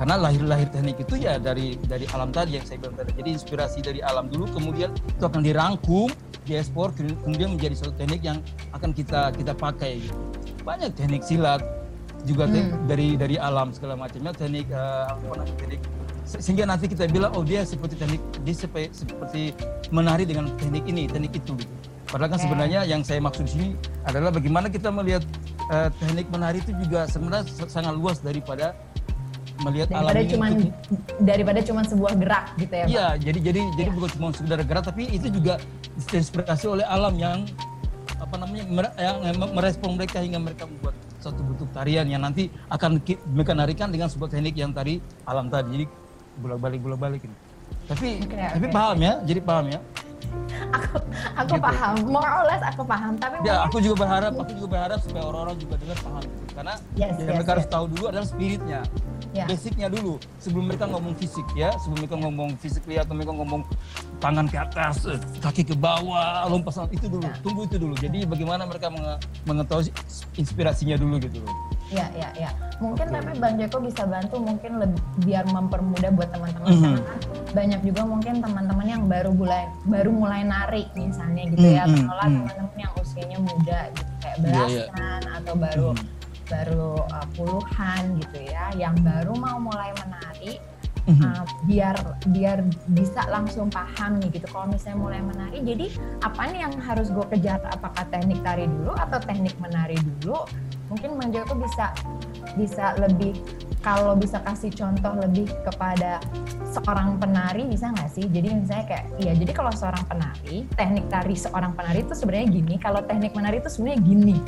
karena 0.00 0.14
lahir-lahir 0.16 0.68
teknik 0.72 0.96
itu 1.02 1.14
ya 1.20 1.36
dari 1.36 1.76
dari 1.84 2.08
alam 2.14 2.32
tadi 2.32 2.56
yang 2.56 2.64
saya 2.64 2.80
bilang 2.80 2.96
tadi 2.96 3.10
jadi 3.18 3.30
inspirasi 3.36 3.78
dari 3.84 4.00
alam 4.00 4.30
dulu 4.30 4.48
kemudian 4.54 4.94
itu 4.94 5.24
akan 5.26 5.42
dirangkum 5.44 6.08
diekspor 6.48 6.94
kemudian 6.96 7.58
menjadi 7.58 7.74
suatu 7.84 7.94
teknik 8.00 8.22
yang 8.24 8.38
akan 8.72 8.94
kita 8.96 9.34
kita 9.36 9.52
pakai 9.52 10.00
gitu. 10.00 10.18
banyak 10.64 10.94
teknik 10.96 11.20
silat 11.20 11.60
juga 12.24 12.48
hmm. 12.48 12.88
dari 12.88 13.08
dari 13.20 13.36
alam 13.36 13.70
segala 13.70 13.94
macamnya 13.94 14.32
teknik 14.32 14.66
uh, 14.72 15.12
apa 15.12 15.22
namanya 15.44 15.56
teknik 15.60 15.80
sehingga 16.24 16.64
nanti 16.64 16.88
kita 16.88 17.04
bilang 17.12 17.36
oh 17.36 17.44
dia 17.44 17.68
seperti 17.68 18.00
teknik 18.00 18.20
dia 18.48 18.54
seperti, 18.56 18.88
seperti 18.96 19.42
menari 19.92 20.24
dengan 20.24 20.48
teknik 20.56 20.84
ini 20.88 21.04
teknik 21.04 21.36
itu 21.36 21.52
gitu. 21.60 21.74
Padahal 22.08 22.30
kan 22.30 22.38
okay. 22.38 22.46
sebenarnya 22.46 22.80
yang 22.86 23.02
saya 23.02 23.18
maksud 23.18 23.44
di 23.48 23.52
sini 23.52 23.68
adalah 24.06 24.30
bagaimana 24.30 24.70
kita 24.70 24.88
melihat 24.88 25.24
uh, 25.68 25.88
teknik 26.00 26.26
menari 26.32 26.64
itu 26.64 26.72
juga 26.80 27.04
sebenarnya 27.10 27.44
sangat 27.68 27.92
luas 27.96 28.22
daripada 28.24 28.72
melihat 29.62 29.86
daripada 29.92 30.18
alam 30.18 30.32
cuman, 30.34 30.50
ini 30.50 30.68
daripada 31.22 31.60
cuma 31.62 31.80
sebuah 31.86 32.12
gerak 32.18 32.44
gitu 32.58 32.74
ya 32.74 32.86
Iya, 32.90 33.06
jadi 33.22 33.38
jadi 33.38 33.60
ya. 33.62 33.74
jadi 33.78 33.88
bukan 33.94 34.10
cuma 34.18 34.28
sekedar 34.34 34.58
gerak 34.66 34.84
tapi 34.84 35.02
itu 35.10 35.26
juga 35.30 35.62
terinspirasi 36.10 36.66
oleh 36.66 36.86
alam 36.86 37.14
yang 37.14 37.46
apa 38.18 38.34
namanya 38.40 38.64
yang 38.98 39.16
merespon 39.54 39.94
mereka 39.94 40.18
hingga 40.22 40.40
mereka 40.42 40.66
membuat 40.66 40.94
satu 41.24 41.40
bentuk 41.40 41.68
tarian 41.72 42.04
yang 42.04 42.20
nanti 42.20 42.52
akan 42.68 43.00
mereka 43.32 43.56
narikan 43.56 43.88
dengan 43.88 44.12
sebuah 44.12 44.28
teknik 44.36 44.60
yang 44.60 44.76
tadi 44.76 45.00
alam 45.24 45.48
tadi. 45.48 45.68
Jadi 45.80 45.86
bolak 46.44 46.58
balik 46.60 46.80
bolak 46.84 47.00
balik 47.00 47.22
ini. 47.24 47.36
Tapi 47.88 48.08
okay, 48.20 48.48
tapi 48.52 48.66
okay. 48.68 48.74
paham 48.76 48.98
ya, 49.00 49.12
jadi 49.24 49.40
paham 49.40 49.66
ya. 49.72 49.80
aku 50.74 50.96
aku 51.36 51.54
gitu. 51.56 51.64
paham, 51.64 51.94
more 52.08 52.28
or 52.28 52.44
less 52.48 52.62
aku 52.64 52.82
paham. 52.84 53.12
Tapi 53.16 53.34
ya 53.44 53.64
aku 53.64 53.76
juga 53.80 54.04
berharap, 54.04 54.32
aku 54.36 54.52
juga 54.56 54.68
berharap 54.76 54.98
supaya 55.00 55.24
orang-orang 55.24 55.56
juga 55.60 55.74
dengar 55.80 55.98
paham 56.00 56.22
gitu. 56.24 56.44
Karena 56.52 56.74
yes, 56.96 57.00
yang 57.00 57.10
yes, 57.16 57.36
mereka 57.36 57.44
yes. 57.44 57.54
harus 57.56 57.66
tahu 57.68 57.84
dulu 57.92 58.04
adalah 58.08 58.26
spiritnya 58.28 58.80
yeah. 59.34 59.46
basicnya 59.50 59.90
dulu 59.90 60.16
sebelum 60.38 60.70
mereka 60.70 60.86
ngomong 60.86 61.14
fisik 61.18 61.44
ya 61.58 61.74
sebelum 61.82 62.06
mereka 62.06 62.16
ngomong 62.22 62.50
fisik 62.62 62.82
atau 62.94 63.14
mereka 63.18 63.32
ngomong 63.34 63.62
tangan 64.22 64.46
ke 64.46 64.56
atas 64.56 65.04
eh, 65.10 65.18
kaki 65.42 65.66
ke 65.66 65.74
bawah 65.74 66.46
lompasan 66.46 66.86
itu 66.94 67.10
dulu 67.10 67.26
yeah. 67.26 67.42
tunggu 67.42 67.66
itu 67.66 67.76
dulu 67.76 67.94
jadi 67.98 68.24
bagaimana 68.24 68.62
mereka 68.64 68.88
mengetahui 69.44 69.90
inspirasinya 70.38 70.94
dulu 70.94 71.18
gitu 71.18 71.42
loh 71.42 71.52
Ya, 71.92 72.08
ya, 72.16 72.32
ya. 72.32 72.50
Mungkin 72.80 73.12
okay. 73.12 73.20
tapi 73.20 73.30
Bang 73.38 73.60
Joko 73.60 73.76
bisa 73.84 74.08
bantu 74.08 74.40
mungkin 74.40 74.82
lebih, 74.82 74.98
biar 75.22 75.44
mempermudah 75.46 76.10
buat 76.16 76.32
teman-teman 76.32 76.68
mm 76.72 76.80
-hmm. 76.80 76.96
kan 76.96 77.18
banyak 77.54 77.80
juga 77.86 78.02
mungkin 78.08 78.34
teman-teman 78.40 78.86
yang 78.88 79.04
baru 79.04 79.30
mulai 79.30 79.68
baru 79.84 80.10
mulai 80.10 80.42
nari 80.42 80.88
misalnya 80.96 81.44
gitu 81.54 81.60
mm 81.60 81.70
-hmm. 81.70 81.76
ya, 81.76 81.82
atau 81.84 81.92
mm 81.94 82.08
-hmm. 82.08 82.34
teman-teman 82.34 82.76
yang 82.80 82.92
usianya 82.98 83.38
muda 83.38 83.80
gitu 83.94 84.12
kayak 84.24 84.38
belasan 84.42 84.72
yeah, 84.72 84.88
yeah. 85.20 85.38
atau 85.38 85.54
baru 85.54 85.88
mm 85.92 86.00
-hmm 86.00 86.23
baru 86.48 87.00
uh, 87.08 87.26
puluhan 87.36 88.20
gitu 88.20 88.38
ya 88.48 88.70
yang 88.76 88.96
baru 89.00 89.32
mau 89.36 89.56
mulai 89.60 89.90
menari 90.00 90.60
uh, 91.08 91.44
biar 91.68 91.96
biar 92.32 92.64
bisa 92.92 93.24
langsung 93.28 93.68
paham 93.68 94.20
nih 94.20 94.40
gitu 94.40 94.46
kalau 94.52 94.68
misalnya 94.68 94.98
mulai 95.00 95.20
menari 95.20 95.58
jadi 95.64 95.86
apa 96.24 96.40
nih 96.52 96.60
yang 96.64 96.74
harus 96.80 97.08
gue 97.12 97.26
kejar 97.32 97.60
apakah 97.72 98.04
teknik 98.08 98.40
tari 98.44 98.68
dulu 98.68 98.92
atau 98.96 99.18
teknik 99.20 99.54
menari 99.60 99.96
dulu 100.20 100.44
mungkin 100.92 101.16
Bang 101.16 101.32
Joko 101.32 101.56
bisa 101.56 101.96
bisa 102.54 102.94
lebih 103.00 103.34
kalau 103.84 104.16
bisa 104.16 104.40
kasih 104.40 104.72
contoh 104.72 105.12
lebih 105.20 105.44
kepada 105.60 106.16
seorang 106.72 107.20
penari 107.20 107.68
bisa 107.68 107.92
nggak 107.92 108.10
sih? 108.10 108.24
Jadi 108.26 108.48
misalnya 108.50 108.84
kayak, 108.88 109.06
iya 109.20 109.32
jadi 109.36 109.52
kalau 109.52 109.70
seorang 109.70 110.02
penari, 110.08 110.64
teknik 110.74 111.06
tari 111.12 111.36
seorang 111.36 111.76
penari 111.76 112.00
itu 112.02 112.16
sebenarnya 112.16 112.48
gini, 112.48 112.74
kalau 112.80 113.04
teknik 113.04 113.36
menari 113.36 113.60
itu 113.60 113.68
sebenarnya 113.68 114.00
gini. 114.02 114.38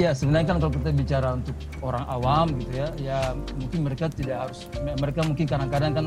Ya 0.00 0.16
sebenarnya 0.16 0.56
kan 0.56 0.56
kalau 0.64 0.72
kita 0.72 0.90
bicara 0.96 1.28
untuk 1.36 1.52
orang 1.84 2.04
awam 2.08 2.56
gitu 2.56 2.72
ya, 2.72 2.88
ya 2.96 3.18
mungkin 3.60 3.84
mereka 3.84 4.08
tidak 4.08 4.48
harus, 4.48 4.64
mereka 4.80 5.20
mungkin 5.28 5.44
kadang-kadang 5.44 5.92
kan 5.92 6.06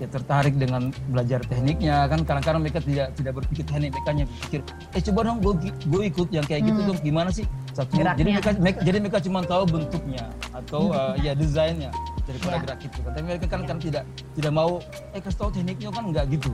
ya 0.00 0.08
tertarik 0.08 0.56
dengan 0.56 0.88
belajar 1.12 1.44
tekniknya 1.44 2.08
kan 2.08 2.24
kadang-kadang 2.24 2.64
mereka 2.64 2.80
tidak 2.80 3.12
tidak 3.20 3.32
berpikir 3.36 3.64
teknik 3.68 3.92
mereka 3.92 4.08
hanya 4.16 4.24
berpikir 4.24 4.60
eh 4.96 5.02
coba 5.04 5.20
dong 5.28 5.38
gue 5.44 5.54
gue 5.68 6.02
ikut 6.08 6.28
yang 6.32 6.46
kayak 6.48 6.72
gitu 6.72 6.80
hmm. 6.80 6.88
dong 6.88 6.98
gimana 7.04 7.28
sih 7.28 7.44
satu 7.76 8.00
Geraknya. 8.00 8.16
jadi 8.16 8.30
mereka, 8.32 8.50
mereka 8.56 8.78
jadi 8.80 8.98
mereka 9.04 9.18
cuma 9.20 9.38
tahu 9.44 9.62
bentuknya 9.68 10.24
atau 10.56 10.88
uh, 10.96 11.12
ya 11.20 11.36
desainnya 11.36 11.92
daripada 12.24 12.56
ya. 12.56 12.60
gerak 12.64 12.80
itu 12.80 12.98
kan 13.04 13.10
tapi 13.12 13.24
mereka 13.28 13.46
kan 13.52 13.60
ya. 13.60 13.68
kan 13.68 13.76
tidak 13.76 14.04
tidak 14.32 14.52
mau 14.56 14.70
eh 15.12 15.20
kasih 15.20 15.36
tahu 15.36 15.50
tekniknya 15.52 15.90
kan 15.92 16.04
enggak 16.08 16.24
gitu 16.32 16.52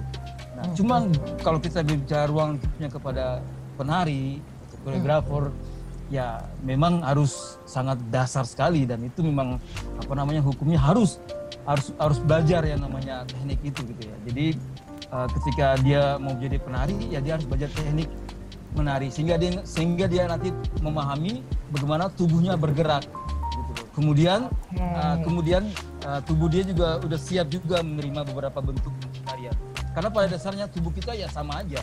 nah 0.59 0.65
hmm. 0.67 0.75
cuma 0.75 0.95
kalau 1.47 1.59
kita 1.63 1.87
bicara 1.87 2.27
ruang 2.27 2.59
kepada 2.83 3.39
penari 3.79 4.43
atau 4.43 4.77
koreografer 4.83 5.55
hmm 5.55 5.76
ya 6.07 6.39
memang 6.63 7.03
harus 7.03 7.59
sangat 7.67 7.99
dasar 8.15 8.47
sekali 8.47 8.87
dan 8.87 9.03
itu 9.03 9.27
memang 9.27 9.59
apa 9.99 10.13
namanya 10.15 10.43
hukumnya 10.43 10.79
harus 10.79 11.19
harus 11.67 11.91
harus 11.99 12.19
belajar 12.23 12.63
yang 12.63 12.79
namanya 12.79 13.27
teknik 13.27 13.59
itu 13.67 13.81
gitu 13.91 14.03
ya. 14.07 14.17
Jadi 14.31 14.47
uh, 15.11 15.29
ketika 15.35 15.67
dia 15.83 16.03
mau 16.23 16.35
jadi 16.39 16.63
penari 16.63 16.95
ya 17.11 17.19
dia 17.19 17.39
harus 17.39 17.47
belajar 17.47 17.71
teknik 17.75 18.07
menari 18.77 19.09
sehingga 19.11 19.41
dia 19.41 19.65
sehingga 19.67 20.07
dia 20.07 20.29
nanti 20.31 20.53
memahami 20.79 21.43
bagaimana 21.75 22.07
tubuhnya 22.15 22.55
bergerak 22.55 23.03
gitu. 23.59 23.73
Kemudian 23.99 24.47
uh, 24.79 25.17
kemudian 25.27 25.67
uh, 26.07 26.23
tubuh 26.23 26.47
dia 26.47 26.63
juga 26.63 27.03
udah 27.03 27.19
siap 27.19 27.51
juga 27.51 27.83
menerima 27.83 28.23
beberapa 28.31 28.63
bentuk 28.63 28.95
tarian. 29.27 29.55
Karena 29.91 30.13
pada 30.13 30.29
dasarnya 30.29 30.69
tubuh 30.71 30.93
kita 30.93 31.17
ya 31.17 31.27
sama 31.33 31.65
aja 31.65 31.81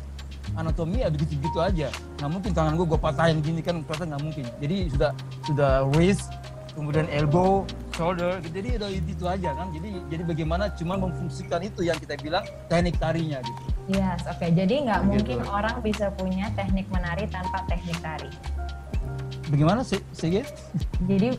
anatomi 0.54 1.02
ya 1.02 1.10
begitu-begitu 1.10 1.60
aja. 1.60 1.88
Nggak 2.20 2.30
mungkin 2.30 2.52
tangan 2.54 2.74
gue 2.78 2.88
gue 2.88 3.00
patahin 3.00 3.38
gini 3.42 3.62
kan 3.64 3.82
ternyata 3.84 4.06
nggak 4.16 4.24
mungkin. 4.24 4.46
Jadi 4.62 4.78
sudah 4.94 5.12
sudah 5.46 5.72
waist 5.98 6.30
kemudian 6.74 7.06
elbow 7.14 7.70
shoulder 7.94 8.42
jadi 8.50 8.82
itu, 8.82 8.88
itu 9.06 9.26
aja 9.26 9.54
kan. 9.54 9.68
Jadi 9.74 9.90
jadi 10.10 10.24
bagaimana 10.26 10.74
cuma 10.74 10.98
memfungsikan 10.98 11.62
itu 11.62 11.86
yang 11.86 11.98
kita 11.98 12.18
bilang 12.22 12.46
teknik 12.70 12.98
tarinya 12.98 13.40
gitu. 13.42 13.62
Yes 13.92 14.24
oke. 14.26 14.40
Okay. 14.40 14.50
jadi 14.54 14.88
nggak 14.90 15.02
gitu. 15.02 15.12
mungkin 15.12 15.38
orang 15.50 15.76
bisa 15.84 16.10
punya 16.16 16.50
teknik 16.58 16.88
menari 16.90 17.26
tanpa 17.30 17.66
teknik 17.70 17.98
tari. 18.02 18.32
Bagaimana 19.52 19.84
sih 19.84 20.00
sih 20.16 20.42
jadi 21.04 21.36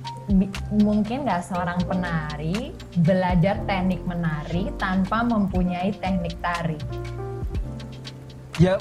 mungkin 0.70 1.24
nggak 1.24 1.42
seorang 1.50 1.80
penari 1.88 2.76
belajar 3.00 3.58
teknik 3.64 4.04
menari 4.06 4.70
tanpa 4.76 5.24
mempunyai 5.24 5.90
teknik 5.98 6.36
tari 6.44 6.78
ya 8.56 8.74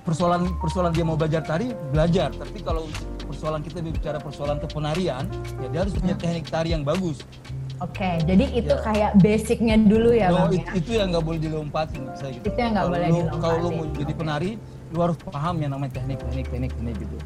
persoalan 0.00 0.52
persoalan 0.58 0.92
dia 0.92 1.02
mau 1.02 1.14
belajar 1.14 1.40
tari 1.40 1.72
belajar 1.88 2.30
tapi 2.30 2.60
kalau 2.60 2.84
persoalan 3.24 3.60
kita 3.60 3.80
bicara 3.80 4.18
persoalan 4.18 4.60
kepenarian 4.60 5.24
ya 5.58 5.66
dia 5.68 5.80
harus 5.80 5.94
punya 5.94 6.12
Hmm. 6.12 6.22
teknik 6.22 6.46
tari 6.46 6.70
yang 6.70 6.82
bagus 6.82 7.18
Oke, 7.82 8.22
jadi 8.22 8.54
itu 8.54 8.70
Ya. 8.70 8.80
kayak 8.80 9.10
basicnya 9.18 9.74
dulu 9.76 10.14
ya 10.14 10.30
No, 10.30 10.46
bang 10.46 10.54
it- 10.54 10.62
ya. 10.62 10.72
itu 10.78 10.90
yang 10.94 11.08
nggak 11.10 11.24
boleh 11.26 11.40
dilompatin 11.42 12.00
gitu 12.06 12.46
Itu 12.46 12.54
yang 12.54 12.70
nggak 12.70 12.86
boleh 12.86 13.00
dilompatin. 13.02 13.40
kalau 13.42 13.56
lu 13.58 13.68
mau 13.72 13.86
jadi 13.90 14.12
penari 14.14 14.50
lu 14.88 14.98
harus 15.02 15.18
paham 15.20 15.54
yang 15.58 15.70
namanya 15.74 15.92
teknik 15.92 16.18
teknik 16.22 16.46
teknik 16.48 16.70
teknik 16.72 16.96
gitu. 16.96 17.16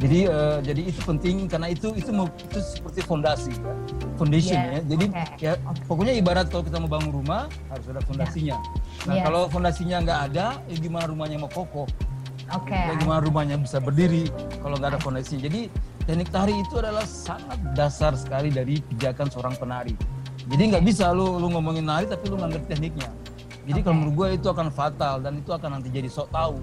Jadi 0.00 0.18
eh, 0.32 0.58
jadi 0.64 0.82
itu 0.88 1.00
penting 1.04 1.44
karena 1.44 1.68
itu 1.68 1.92
itu 1.92 2.08
mau 2.08 2.24
itu 2.32 2.56
seperti 2.58 3.04
fondasi 3.04 3.52
ya. 3.52 3.72
Foundation 4.16 4.56
Yes, 4.56 4.64
ya. 4.64 4.80
Jadi 4.88 5.06
oke, 5.12 5.36
ya 5.44 5.52
oke. 5.60 5.80
pokoknya 5.84 6.12
ibarat 6.16 6.46
kalau 6.48 6.64
kita 6.64 6.76
mau 6.80 6.88
bangun 6.88 7.12
rumah 7.12 7.52
harus 7.68 7.84
ada 7.92 8.00
fondasinya. 8.08 8.56
Nah 9.04 9.14
Yes. 9.20 9.24
kalau 9.28 9.42
fondasinya 9.52 9.96
nggak 10.00 10.20
ada 10.32 10.46
ya 10.64 10.76
gimana 10.80 11.04
rumahnya 11.04 11.36
mau 11.36 11.52
kokoh? 11.52 11.84
Oke. 12.50 12.72
Ya, 12.74 12.96
gimana 12.96 13.20
rumahnya 13.20 13.60
bisa 13.60 13.76
berdiri 13.78 14.32
kalau 14.64 14.80
nggak 14.80 14.96
ada 14.96 15.00
fondasinya 15.04 15.44
jadi 15.46 15.68
teknik 16.08 16.28
tari 16.32 16.56
itu 16.56 16.74
adalah 16.80 17.04
sangat 17.04 17.60
dasar 17.76 18.16
sekali 18.16 18.48
dari 18.48 18.80
pijakan 18.80 19.28
seorang 19.28 19.54
penari. 19.60 19.92
Jadi 20.48 20.62
nggak 20.72 20.82
bisa 20.82 21.12
lu 21.12 21.36
lu 21.36 21.52
ngomongin 21.52 21.84
nari 21.84 22.08
tapi 22.08 22.24
lu 22.32 22.40
nggak 22.40 22.56
ngerti 22.56 22.66
tekniknya. 22.72 23.08
Jadi 23.68 23.78
Oke. 23.78 23.84
kalau 23.84 23.96
menurut 24.00 24.14
gue 24.16 24.28
itu 24.40 24.48
akan 24.48 24.68
fatal 24.72 25.20
dan 25.20 25.36
itu 25.36 25.52
akan 25.52 25.76
nanti 25.78 25.92
jadi 25.92 26.08
sok 26.08 26.32
tahu 26.32 26.56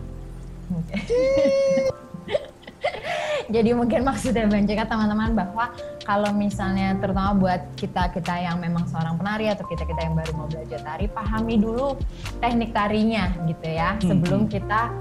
Jadi 3.56 3.72
mungkin 3.72 4.04
maksudnya 4.04 4.46
Bang 4.48 4.68
Jeka 4.68 4.86
teman-teman 4.88 5.32
bahwa 5.32 5.72
kalau 6.04 6.32
misalnya 6.36 6.96
terutama 7.00 7.32
buat 7.36 7.62
kita-kita 7.80 8.36
yang 8.44 8.60
memang 8.60 8.88
seorang 8.92 9.16
penari 9.16 9.48
atau 9.48 9.64
kita-kita 9.68 10.04
yang 10.04 10.16
baru 10.16 10.32
mau 10.36 10.48
belajar 10.52 10.80
tari, 10.84 11.06
pahami 11.08 11.56
dulu 11.60 11.96
teknik 12.44 12.72
tarinya 12.76 13.32
gitu 13.48 13.68
ya 13.68 13.96
sebelum 14.04 14.52
kita 14.52 14.92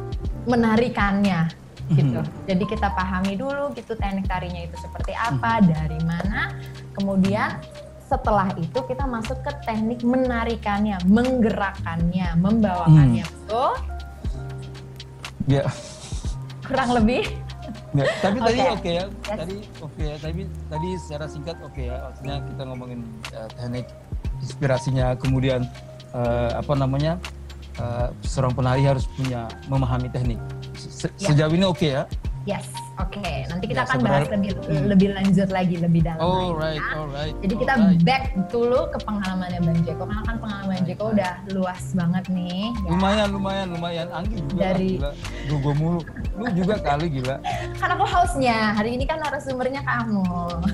menarikannya 0.47 1.51
gitu. 1.95 2.21
Jadi 2.51 2.65
kita 2.67 2.91
pahami 2.95 3.39
dulu 3.39 3.71
gitu 3.79 3.95
teknik 3.95 4.27
tarinya 4.27 4.67
itu 4.67 4.75
seperti 4.79 5.15
apa, 5.15 5.63
dari 5.63 5.99
mana. 6.03 6.51
Kemudian 6.99 7.63
setelah 8.07 8.51
itu 8.59 8.79
kita 8.87 9.07
masuk 9.07 9.39
ke 9.43 9.53
teknik 9.67 10.03
menarikannya, 10.03 10.99
menggerakkannya, 11.07 12.39
membawakannya. 12.39 13.27
Betul? 13.27 13.71
ya 15.47 15.63
Kurang 16.67 16.91
lebih 16.99 17.23
Ya, 17.97 18.05
tapi 18.21 18.37
tadi 18.39 18.61
Oke. 18.61 18.73
oke 18.77 18.91
ya. 18.93 19.05
Yes. 19.09 19.39
Tadi 19.41 19.57
oke 19.81 20.03
ya. 20.03 20.17
Tapi 20.21 20.41
tadi 20.69 20.89
secara 21.01 21.25
singkat 21.27 21.57
oke 21.65 21.83
ya. 21.83 21.97
Artinya 22.07 22.35
kita 22.45 22.63
ngomongin 22.65 23.01
eh, 23.33 23.49
teknik 23.51 23.87
inspirasinya, 24.39 25.07
kemudian 25.17 25.65
eh, 26.13 26.51
apa 26.53 26.73
namanya 26.75 27.17
eh, 27.77 28.09
seorang 28.23 28.53
penari 28.53 28.85
harus 28.85 29.09
punya 29.17 29.49
memahami 29.67 30.09
teknik. 30.09 30.37
Se- 30.77 31.09
Ya. 31.17 31.33
Sejauh 31.33 31.53
ini 31.53 31.65
oke 31.65 31.89
ya. 31.89 32.05
Yes, 32.47 32.63
oke. 32.97 33.27
Nanti 33.51 33.67
kita 33.67 33.83
Ya, 33.83 33.87
akan 33.91 33.99
bahas 34.01 34.31
lebih 34.31 34.51
Hmm. 34.63 34.87
lebih 34.87 35.09
lanjut 35.13 35.49
lagi, 35.51 35.77
lebih 35.77 36.01
dalam 36.01 36.23
lagi. 36.23 36.31
Alright, 36.47 36.79
ya. 36.79 36.95
alright. 36.95 37.35
Jadi 37.43 37.55
kita 37.59 37.73
alright. 37.75 38.01
back 38.01 38.23
dulu 38.47 38.81
ke 38.87 38.99
pengalamannya 39.03 39.61
Bang 39.61 39.81
Jeko 39.83 40.05
karena 40.07 40.23
kan 40.23 40.37
pengalaman 40.39 40.83
Jeko 40.87 41.05
udah 41.11 41.33
luas 41.51 41.83
banget 41.93 42.25
nih. 42.31 42.71
ya. 42.71 42.87
lumayan, 42.87 43.29
lumayan, 43.29 43.67
lumayan. 43.69 44.07
Anggi 44.09 44.39
juga 44.47 44.63
Dari- 44.63 44.95
lah, 44.97 45.11
gila. 45.11 45.59
Gue 45.59 45.75
mulu. 45.75 46.01
Lu 46.33 46.47
juga 46.55 46.75
kali 46.79 47.07
gila. 47.11 47.37
Kan 47.83 47.89
aku 47.91 48.05
hostnya, 48.07 48.57
hari 48.73 48.95
ini 48.95 49.05
kan 49.05 49.19
narasumbernya 49.19 49.83
kamu. 49.83 50.23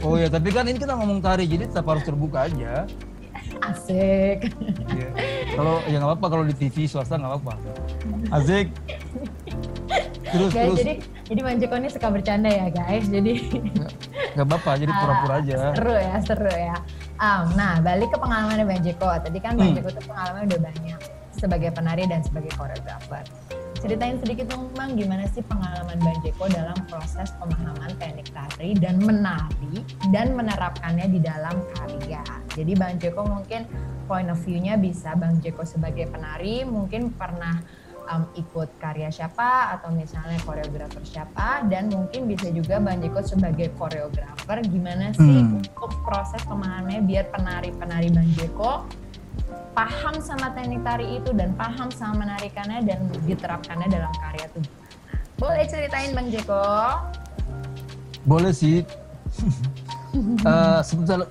Oh 0.00 0.14
ya, 0.14 0.28
tapi 0.28 0.52
kan 0.52 0.64
ini 0.64 0.76
kita 0.76 0.92
ngomong 0.92 1.18
tari, 1.18 1.44
jadi 1.44 1.66
tetap 1.66 1.88
harus 1.88 2.04
terbuka 2.04 2.46
aja. 2.46 2.84
Asik. 3.62 4.52
Iya. 4.88 5.08
Kalau 5.52 5.80
ya 5.84 5.96
nggak 5.96 6.10
apa-apa 6.10 6.26
kalau 6.28 6.44
di 6.44 6.52
TV 6.52 6.84
swasta 6.84 7.16
nggak 7.16 7.32
apa-apa. 7.32 7.54
Asik. 8.30 8.68
Terus 10.24 10.48
terus 10.50 10.78
jadi 10.78 10.94
jadi 11.32 11.40
Bang 11.48 11.56
Jeko 11.56 11.74
ini 11.80 11.88
suka 11.88 12.12
bercanda 12.12 12.52
ya 12.52 12.68
guys. 12.68 13.08
Jadi 13.08 13.40
nggak 14.36 14.46
apa-apa, 14.52 14.76
jadi 14.76 14.92
pura-pura 15.00 15.34
aja. 15.40 15.72
seru 15.72 15.96
ya, 15.96 16.16
seru 16.20 16.52
ya. 16.52 16.76
Um, 17.16 17.56
nah, 17.56 17.80
balik 17.80 18.12
ke 18.12 18.20
pengalamannya 18.20 18.68
Bang 18.68 18.84
Jeko. 18.84 19.08
Tadi 19.16 19.40
kan 19.40 19.56
Hmm. 19.56 19.72
Jeko 19.72 19.96
tuh 19.96 20.04
pengalaman 20.04 20.44
udah 20.44 20.60
banyak 20.60 21.00
sebagai 21.32 21.72
penari 21.72 22.04
dan 22.04 22.20
sebagai 22.20 22.52
koreografer. 22.60 23.24
Ceritain 23.80 24.20
sedikit 24.20 24.52
dong 24.52 24.70
Bang, 24.76 24.94
gimana 24.94 25.24
sih 25.32 25.40
pengalaman 25.40 25.96
Bang 26.04 26.20
Jeko 26.20 26.44
dalam 26.52 26.76
proses 26.86 27.32
pemahaman 27.40 27.96
teknik 27.96 28.28
tari 28.30 28.76
dan 28.76 29.00
menari 29.00 29.80
dan 30.12 30.36
menerapkannya 30.36 31.08
di 31.08 31.18
dalam 31.18 31.64
karya. 31.74 32.22
Jadi 32.52 32.72
Bang 32.76 33.00
Jeko 33.00 33.24
mungkin 33.24 33.64
point 34.04 34.28
of 34.28 34.36
view-nya 34.44 34.76
bisa 34.76 35.16
Bang 35.16 35.40
Jeko 35.40 35.64
sebagai 35.64 36.12
penari 36.12 36.62
mungkin 36.68 37.10
pernah 37.16 37.58
um, 38.12 38.28
ikut 38.36 38.68
karya 38.76 39.08
siapa 39.08 39.72
atau 39.76 39.88
misalnya 39.90 40.36
koreografer 40.44 41.00
siapa 41.02 41.64
dan 41.72 41.88
mungkin 41.88 42.28
bisa 42.28 42.52
juga 42.52 42.76
Bang 42.78 43.00
Jeko 43.00 43.24
sebagai 43.24 43.72
koreografer 43.80 44.60
gimana 44.68 45.16
sih 45.16 45.40
Hmm. 45.42 45.58
untuk 45.64 45.90
proses 46.04 46.44
pemahamannya 46.44 47.02
biar 47.08 47.32
penari-penari 47.32 48.12
Bang 48.12 48.28
Jeko 48.36 48.84
paham 49.72 50.20
sama 50.20 50.52
teknik 50.52 50.84
tari 50.84 51.16
itu 51.16 51.32
dan 51.32 51.56
paham 51.56 51.88
sama 51.88 52.28
menarikannya 52.28 52.84
dan 52.84 53.08
diterapkannya 53.24 53.88
dalam 53.88 54.12
karya 54.20 54.44
tuh. 54.52 54.64
Boleh 55.40 55.64
ceritain 55.64 56.12
Bang 56.12 56.28
Jeko? 56.28 57.00
Boleh 58.28 58.52
sih. 58.52 58.84
Eh 60.12 60.80
sebentar, 60.84 61.24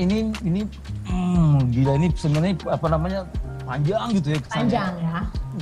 ini 0.00 0.32
ini 0.40 0.64
hmm, 1.12 1.68
gila 1.76 2.00
ini 2.00 2.08
sebenarnya 2.16 2.56
apa 2.72 2.88
namanya 2.88 3.28
panjang 3.68 4.06
gitu 4.16 4.28
ya 4.32 4.38
kesannya. 4.40 4.56
Panjang 4.64 4.92
ya. 4.98 5.18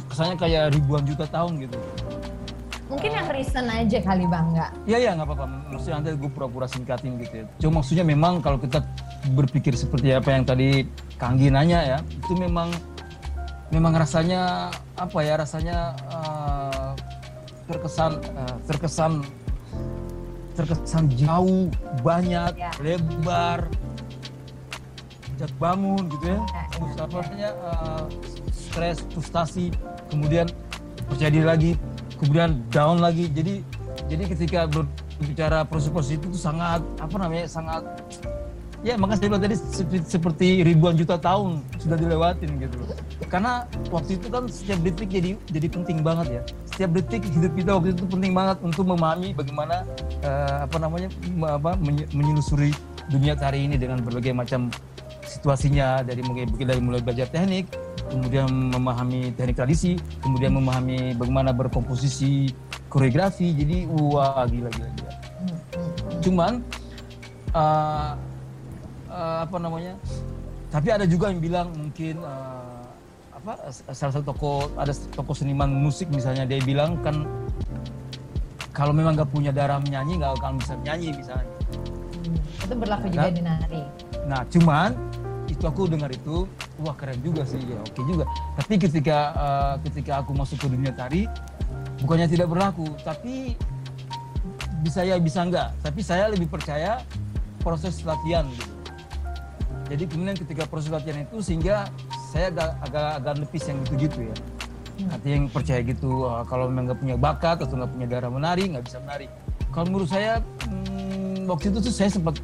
Kesannya 0.06 0.36
kayak 0.38 0.64
ribuan 0.78 1.02
juta 1.02 1.24
tahun 1.26 1.52
gitu. 1.66 1.78
Mungkin 2.86 3.10
yang 3.10 3.26
recent 3.34 3.66
aja 3.66 3.98
kali 3.98 4.30
Bang 4.30 4.54
nggak? 4.54 4.70
Iya 4.86 4.98
ya 5.02 5.10
nggak 5.18 5.26
apa-apa. 5.26 5.46
Maksudnya 5.74 5.94
nanti 5.98 6.10
gue 6.14 6.30
pura-pura 6.30 6.70
singkatin 6.70 7.18
gitu 7.18 7.34
ya. 7.42 7.44
Cuma 7.58 7.82
maksudnya 7.82 8.06
memang 8.06 8.38
kalau 8.38 8.62
kita 8.62 8.78
berpikir 9.34 9.74
seperti 9.74 10.14
apa 10.14 10.30
yang 10.30 10.46
tadi 10.46 10.86
Kanggi 11.18 11.50
nanya 11.50 11.80
ya, 11.82 11.98
itu 11.98 12.36
memang 12.38 12.70
memang 13.74 13.90
rasanya 13.98 14.70
apa 14.94 15.18
ya 15.26 15.34
rasanya 15.40 15.96
eh, 16.06 16.90
terkesan 17.66 18.22
eh, 18.22 18.56
terkesan 18.70 19.12
terkesan 20.54 21.04
jauh 21.18 21.68
banyak 22.06 22.52
Ya. 22.54 22.70
lebar 22.78 23.66
jat 25.36 25.52
bangun 25.60 26.08
gitu 26.10 26.26
ya. 26.32 26.40
Ya, 26.40 27.02
apa 27.04 27.16
namanya 27.22 27.50
eh, 27.52 28.04
stres 28.52 28.98
frustasi 29.12 29.72
kemudian 30.08 30.48
percaya 31.06 31.30
diri 31.30 31.46
lagi 31.46 31.70
kemudian 32.18 32.60
down 32.72 33.00
lagi. 33.00 33.28
Jadi 33.30 33.60
jadi 34.06 34.22
ketika 34.28 34.60
berbicara 34.68 35.64
proses-proses 35.64 36.20
itu 36.20 36.26
tuh 36.32 36.40
sangat 36.40 36.80
apa 37.00 37.16
namanya 37.16 37.46
sangat 37.48 37.82
ya 38.84 38.94
makanya 38.94 39.18
saya 39.18 39.28
bilang 39.32 39.42
tadi 39.42 39.56
seperti, 39.56 39.98
seperti 40.06 40.46
ribuan 40.62 40.94
juta 40.94 41.16
tahun 41.18 41.64
sudah 41.80 41.96
dilewatin 41.98 42.50
gitu. 42.60 42.78
Karena 43.26 43.66
waktu 43.90 44.20
itu 44.20 44.30
kan 44.30 44.46
setiap 44.46 44.78
detik 44.84 45.10
jadi 45.10 45.34
jadi 45.50 45.66
penting 45.72 46.04
banget 46.06 46.26
ya. 46.38 46.42
Setiap 46.70 46.90
detik 46.94 47.24
hidup 47.26 47.52
kita 47.56 47.70
waktu 47.74 47.96
itu 47.96 48.04
penting 48.06 48.32
banget 48.36 48.56
untuk 48.62 48.84
memahami 48.86 49.34
bagaimana 49.34 49.82
eh, 50.22 50.58
apa 50.68 50.76
namanya 50.78 51.08
apa 51.48 51.74
menye- 51.80 52.08
menyelusuri 52.14 52.70
dunia 53.10 53.34
tari 53.34 53.66
ini 53.66 53.74
dengan 53.80 54.02
berbagai 54.02 54.34
macam 54.34 54.70
situasinya 55.26 56.06
dari 56.06 56.22
mulai 56.22 56.46
dari 56.46 56.80
mulai 56.80 57.00
belajar 57.02 57.26
teknik 57.28 57.66
kemudian 58.06 58.46
memahami 58.46 59.34
teknik 59.34 59.58
tradisi 59.58 59.98
kemudian 60.22 60.54
memahami 60.54 61.18
bagaimana 61.18 61.50
berkomposisi 61.50 62.54
koreografi. 62.86 63.50
Jadi 63.52 63.84
wah 63.90 64.46
gila 64.46 64.70
gila 64.70 64.88
gila. 64.94 65.12
Cuman 66.22 66.52
eh, 67.50 68.10
eh, 69.10 69.38
apa 69.44 69.56
namanya 69.58 69.94
tapi 70.70 70.88
ada 70.90 71.06
juga 71.06 71.30
yang 71.34 71.42
bilang 71.42 71.68
mungkin 71.74 72.22
eh, 72.22 72.82
apa 73.36 73.70
salah 73.94 74.12
satu 74.14 74.26
toko 74.32 74.50
ada 74.74 74.90
toko 75.14 75.30
seniman 75.34 75.70
musik 75.70 76.10
misalnya 76.10 76.46
dia 76.48 76.58
bilang 76.62 76.98
kan 77.02 77.26
kalau 78.74 78.92
memang 78.92 79.16
nggak 79.16 79.30
punya 79.32 79.50
darah 79.54 79.80
menyanyi 79.80 80.20
nggak 80.20 80.32
akan 80.40 80.60
bisa 80.60 80.72
menyanyi 80.78 81.08
misalnya. 81.16 81.48
Hmm, 82.22 82.64
Itu 82.64 82.74
berlaku 82.76 83.06
Nah, 83.08 83.12
juga 83.12 83.28
di 83.32 83.42
nari. 83.42 83.82
Nah, 84.26 84.40
cuman 84.50 84.90
itu 85.46 85.64
aku 85.64 85.86
dengar 85.86 86.10
itu, 86.10 86.44
wah 86.82 86.94
keren 86.98 87.18
juga 87.22 87.46
sih, 87.46 87.62
ya 87.62 87.78
oke 87.78 88.02
juga. 88.02 88.24
Tapi 88.58 88.74
ketika 88.82 89.18
eh, 89.34 89.74
ketika 89.90 90.22
aku 90.22 90.34
masuk 90.34 90.58
ke 90.58 90.66
dunia 90.70 90.92
tari, 90.92 91.30
bukannya 92.02 92.26
tidak 92.26 92.50
berlaku, 92.50 92.86
tapi 93.06 93.54
bisa 94.82 95.06
ya 95.06 95.16
bisa 95.18 95.46
enggak. 95.46 95.70
Tapi 95.82 96.00
saya 96.02 96.30
lebih 96.30 96.50
percaya 96.50 97.02
proses 97.62 98.02
latihan 98.02 98.46
gitu. 98.54 98.74
Jadi 99.86 100.04
kemudian 100.10 100.36
ketika 100.38 100.66
proses 100.66 100.90
latihan 100.90 101.22
itu 101.22 101.38
sehingga 101.38 101.86
saya 102.34 102.50
agak 102.50 102.70
agak, 102.90 103.06
agak 103.22 103.34
nepis 103.46 103.64
yang 103.70 103.78
gitu-gitu 103.86 104.18
ya. 104.26 104.36
Artinya 105.12 105.34
yang 105.44 105.48
percaya 105.52 105.80
gitu, 105.84 106.26
eh, 106.26 106.42
kalau 106.50 106.66
memang 106.66 106.90
nggak 106.90 107.00
punya 107.00 107.16
bakat 107.18 107.56
atau 107.62 107.74
nggak 107.78 107.90
punya 107.94 108.06
darah 108.10 108.30
menari, 108.32 108.64
nggak 108.66 108.84
bisa 108.86 108.98
menari. 108.98 109.26
Kalau 109.70 109.86
menurut 109.92 110.08
saya 110.08 110.40
hmm, 110.66 111.46
waktu 111.46 111.70
itu 111.70 111.78
tuh 111.84 111.92
saya 111.94 112.10
sempat 112.10 112.40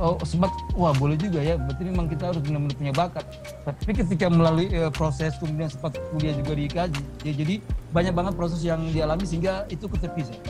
oh, 0.00 0.16
sempat 0.24 0.48
wah 0.74 0.96
boleh 0.96 1.14
juga 1.20 1.44
ya 1.44 1.60
berarti 1.60 1.82
memang 1.84 2.08
kita 2.08 2.32
harus 2.32 2.40
benar-benar 2.40 2.76
punya 2.80 2.94
bakat 2.96 3.24
tapi 3.68 3.92
ketika 3.92 4.26
melalui 4.32 4.72
eh, 4.72 4.90
proses 4.90 5.36
kemudian 5.36 5.68
sempat 5.68 6.00
kuliah 6.10 6.32
juga 6.34 6.52
di 6.56 6.62
IKJ 6.66 6.96
ya 7.28 7.32
jadi 7.36 7.54
banyak 7.92 8.14
banget 8.16 8.32
proses 8.34 8.64
yang 8.64 8.80
dialami 8.90 9.26
sehingga 9.26 9.66
itu 9.68 9.84
ketepis 9.90 10.30
ya. 10.30 10.40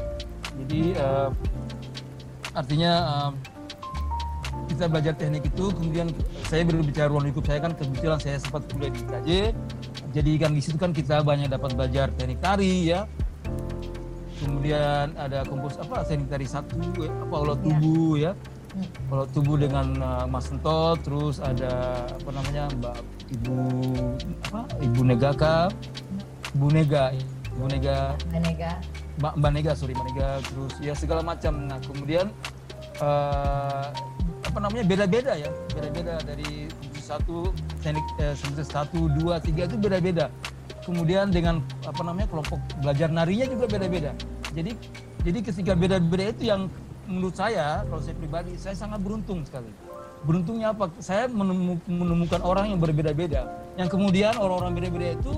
Jadi 0.60 0.92
uh, 1.00 1.32
artinya 2.52 2.92
uh, 3.08 3.32
kita 4.68 4.86
belajar 4.86 5.14
teknik 5.16 5.48
itu 5.48 5.72
kemudian 5.72 6.12
saya 6.46 6.62
berbicara 6.68 7.08
ruang 7.10 7.26
lingkup 7.26 7.42
saya 7.48 7.64
kan 7.64 7.72
kebetulan 7.74 8.20
saya 8.20 8.36
sempat 8.38 8.66
kuliah 8.70 8.92
di 8.92 9.02
KJ 9.02 9.30
jadi 10.10 10.30
kan 10.42 10.50
di 10.54 10.62
situ 10.62 10.76
kan 10.78 10.90
kita 10.90 11.22
banyak 11.22 11.50
dapat 11.50 11.74
belajar 11.74 12.10
teknik 12.18 12.38
tari 12.42 12.90
ya 12.90 13.06
kemudian 14.42 15.14
ada 15.18 15.46
kompos 15.46 15.78
apa 15.78 16.06
teknik 16.06 16.28
tari 16.30 16.46
satu 16.46 16.78
apa 17.02 17.34
olah 17.34 17.58
iya. 17.58 17.64
tubuh 17.66 18.12
ya, 18.18 18.22
ya. 18.22 18.32
Olah 19.10 19.26
tubuh 19.34 19.58
dengan 19.58 19.86
uh, 19.98 20.24
Mas 20.30 20.46
Sentot 20.46 20.98
terus 21.02 21.42
ada 21.42 22.06
apa 22.06 22.30
namanya 22.30 22.70
Mbak 22.78 22.96
Ibu 23.34 23.58
apa 24.50 24.60
Ibu 24.78 25.00
Negaka 25.04 25.54
Bu 26.54 26.70
Nega 26.70 27.10
Bu 27.60 27.68
Nega. 27.68 28.16
Mbak 28.32 28.40
Nega. 28.40 28.72
Mbak, 29.20 29.32
Mbak 29.36 29.50
Nega 29.52 29.72
sorry 29.76 29.92
Mbak 29.92 30.06
Nega. 30.08 30.28
Terus 30.48 30.72
ya 30.80 30.92
segala 30.96 31.20
macam. 31.20 31.52
Nah 31.68 31.78
kemudian 31.84 32.32
uh, 33.04 33.92
apa 34.46 34.58
namanya 34.58 34.84
beda-beda 34.88 35.36
ya. 35.36 35.50
Beda-beda 35.76 36.16
dari 36.24 36.72
satu 36.96 37.50
teknik 37.82 38.06
eh, 38.22 38.34
satu 38.64 39.12
dua 39.20 39.42
tiga 39.42 39.68
itu 39.68 39.76
beda-beda. 39.76 40.32
Kemudian 40.86 41.28
dengan 41.28 41.60
apa 41.84 42.00
namanya 42.00 42.32
kelompok 42.32 42.56
belajar 42.80 43.12
narinya 43.12 43.44
juga 43.44 43.68
beda-beda. 43.68 44.16
Jadi 44.56 44.72
jadi 45.20 45.38
ketika 45.44 45.72
beda-beda 45.76 46.32
itu 46.32 46.48
yang 46.48 46.72
menurut 47.10 47.34
saya 47.34 47.82
kalau 47.84 48.00
saya 48.00 48.14
pribadi 48.14 48.54
saya 48.54 48.78
sangat 48.78 49.02
beruntung 49.02 49.42
sekali. 49.42 49.68
Beruntungnya 50.22 50.70
apa? 50.70 50.92
Saya 51.02 51.26
menemukan 51.88 52.40
orang 52.44 52.70
yang 52.70 52.80
berbeda-beda. 52.80 53.50
Yang 53.74 53.98
kemudian 53.98 54.36
orang-orang 54.38 54.78
beda-beda 54.78 55.16
itu 55.18 55.32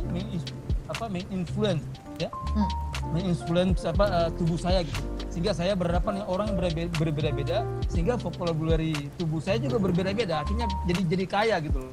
apa 0.90 1.08
menginfluence 1.08 1.84
ya. 2.20 2.28
Hmm. 2.28 2.68
menginfluence 3.16 3.82
apa 3.88 4.04
uh, 4.06 4.30
tubuh 4.36 4.60
saya 4.60 4.84
gitu. 4.84 5.00
Sehingga 5.32 5.56
saya 5.56 5.72
berhadapan 5.72 6.20
dengan 6.20 6.28
orang 6.28 6.46
yang 6.52 6.58
berbeda-beda 6.92 7.64
sehingga 7.88 8.20
vocabulary 8.20 8.92
tubuh 9.16 9.40
saya 9.40 9.56
juga 9.58 9.80
berbeda-beda. 9.80 10.44
Akhirnya 10.44 10.68
jadi 10.84 11.00
jadi 11.08 11.24
kaya 11.24 11.56
gitu 11.64 11.82
loh. 11.82 11.92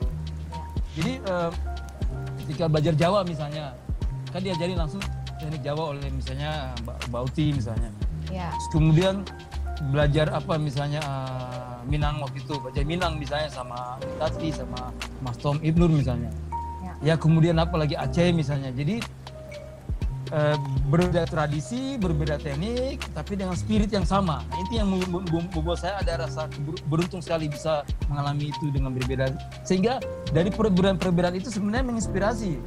Jadi 1.00 1.24
uh, 1.32 1.50
ketika 2.44 2.66
belajar 2.68 2.94
Jawa 2.98 3.24
misalnya 3.24 3.78
kan 4.30 4.42
diajari 4.44 4.74
langsung 4.76 5.02
teknik 5.40 5.62
Jawa 5.64 5.96
oleh 5.96 6.10
misalnya 6.12 6.76
Mbak 6.84 6.98
Bauti 7.10 7.56
misalnya. 7.56 7.90
Ya. 8.30 8.54
kemudian 8.70 9.26
belajar 9.92 10.28
apa 10.36 10.60
misalnya 10.60 11.00
uh, 11.04 11.80
Minang 11.88 12.20
waktu 12.22 12.44
itu 12.44 12.60
belajar 12.60 12.84
Minang 12.84 13.16
misalnya 13.18 13.48
sama 13.48 13.96
Tati 14.20 14.52
sama 14.52 14.92
Mas 15.24 15.40
Tom 15.40 15.58
Ibnur 15.64 15.88
misalnya 15.88 16.30
ya, 16.84 16.94
ya 17.02 17.16
kemudian 17.16 17.56
apa 17.58 17.80
lagi 17.80 17.96
Aceh 17.96 18.30
misalnya 18.36 18.76
jadi 18.76 19.00
Eh, 20.30 20.58
berbeda 20.94 21.26
tradisi, 21.26 21.98
berbeda 21.98 22.38
teknik, 22.38 23.02
tapi 23.18 23.34
dengan 23.34 23.58
spirit 23.58 23.90
yang 23.90 24.06
sama. 24.06 24.46
Nah, 24.46 24.58
itu 24.62 24.78
yang 24.78 24.86
membuat 25.26 25.82
saya 25.82 25.98
ada 26.06 26.22
rasa 26.22 26.46
beruntung 26.86 27.18
sekali 27.18 27.50
bisa 27.50 27.82
mengalami 28.06 28.54
itu 28.54 28.70
dengan 28.70 28.94
berbeda. 28.94 29.34
Sehingga 29.66 29.98
dari 30.30 30.54
perbedaan-perbedaan 30.54 31.34
itu 31.34 31.50
sebenarnya 31.50 31.82
menginspirasi. 31.90 32.62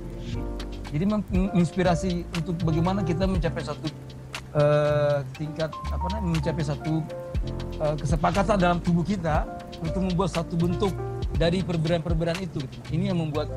Jadi 0.90 1.04
menginspirasi 1.06 2.26
untuk 2.42 2.58
bagaimana 2.66 3.06
kita 3.06 3.30
mencapai 3.30 3.62
satu 3.62 3.86
uh, 4.56 5.20
tingkat 5.36 5.70
apa 5.72 6.04
namanya 6.12 6.40
mencapai 6.40 6.64
satu 6.64 7.04
uh, 7.80 7.96
kesepakatan 7.98 8.56
dalam 8.56 8.78
tubuh 8.80 9.04
kita 9.04 9.44
untuk 9.82 10.02
membuat 10.06 10.30
satu 10.32 10.54
bentuk 10.54 10.92
dari 11.36 11.64
perbedaan-perbedaan 11.64 12.40
itu. 12.44 12.60
Gitu. 12.60 12.78
Ini 12.92 13.12
yang 13.12 13.18
membuat 13.18 13.48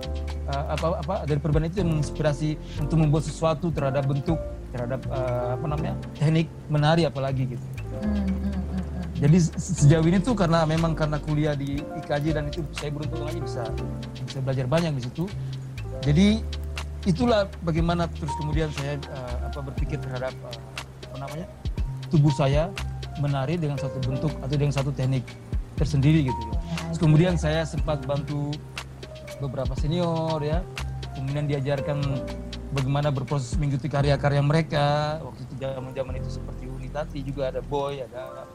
uh, 0.49 0.65
apa 0.73 0.88
apa 1.03 1.15
dari 1.27 1.39
perbedaan 1.39 1.69
itu 1.69 1.84
yang 1.84 1.91
menginspirasi 1.95 2.58
untuk 2.81 2.97
membuat 2.99 3.23
sesuatu 3.27 3.69
terhadap 3.69 4.08
bentuk 4.08 4.39
terhadap 4.71 5.01
uh, 5.08 5.55
apa 5.55 5.65
namanya 5.71 5.93
teknik 6.19 6.47
menari 6.67 7.08
apalagi 7.08 7.55
gitu. 7.55 7.65
Hmm, 8.03 8.27
hmm, 8.27 8.51
hmm. 8.51 8.84
Jadi 9.15 9.38
sejauh 9.55 10.03
ini 10.03 10.19
tuh 10.19 10.36
karena 10.36 10.67
memang 10.67 10.91
karena 10.91 11.15
kuliah 11.23 11.55
di 11.55 11.79
IKJ 11.79 12.25
dan 12.36 12.51
itu 12.51 12.60
saya 12.75 12.91
beruntung 12.91 13.23
aja 13.23 13.39
bisa 13.39 13.63
bisa 14.27 14.39
belajar 14.43 14.65
banyak 14.67 14.91
di 14.99 15.03
situ. 15.08 15.23
Jadi 16.03 16.43
itulah 17.05 17.47
bagaimana 17.62 18.10
terus 18.12 18.34
kemudian 18.36 18.67
saya 18.75 18.99
uh, 19.13 19.47
apa 19.47 19.60
berpikir 19.71 20.01
terhadap 20.01 20.34
uh, 20.43 20.74
namanya 21.25 21.47
tubuh 22.13 22.31
saya 22.31 22.69
menari 23.19 23.57
dengan 23.57 23.79
satu 23.79 23.97
bentuk 24.03 24.31
atau 24.43 24.55
dengan 24.55 24.73
satu 24.75 24.91
teknik 24.91 25.23
tersendiri 25.75 26.27
gitu. 26.27 26.41
Ya. 26.47 26.55
Terus 26.91 26.99
kemudian 26.99 27.33
saya 27.35 27.67
sempat 27.67 28.03
bantu 28.07 28.51
beberapa 29.39 29.75
senior 29.75 30.39
ya. 30.43 30.63
Kemudian 31.15 31.47
diajarkan 31.47 32.03
bagaimana 32.75 33.11
berproses 33.11 33.55
mengikuti 33.55 33.88
karya-karya 33.88 34.43
mereka. 34.43 35.19
Waktu 35.23 35.41
itu 35.47 35.53
zaman 35.59 35.91
zaman 35.95 36.13
itu 36.19 36.29
seperti 36.29 36.63
Unitati 36.67 37.19
juga 37.23 37.51
ada 37.51 37.63
Boy 37.63 38.03
ada 38.03 38.47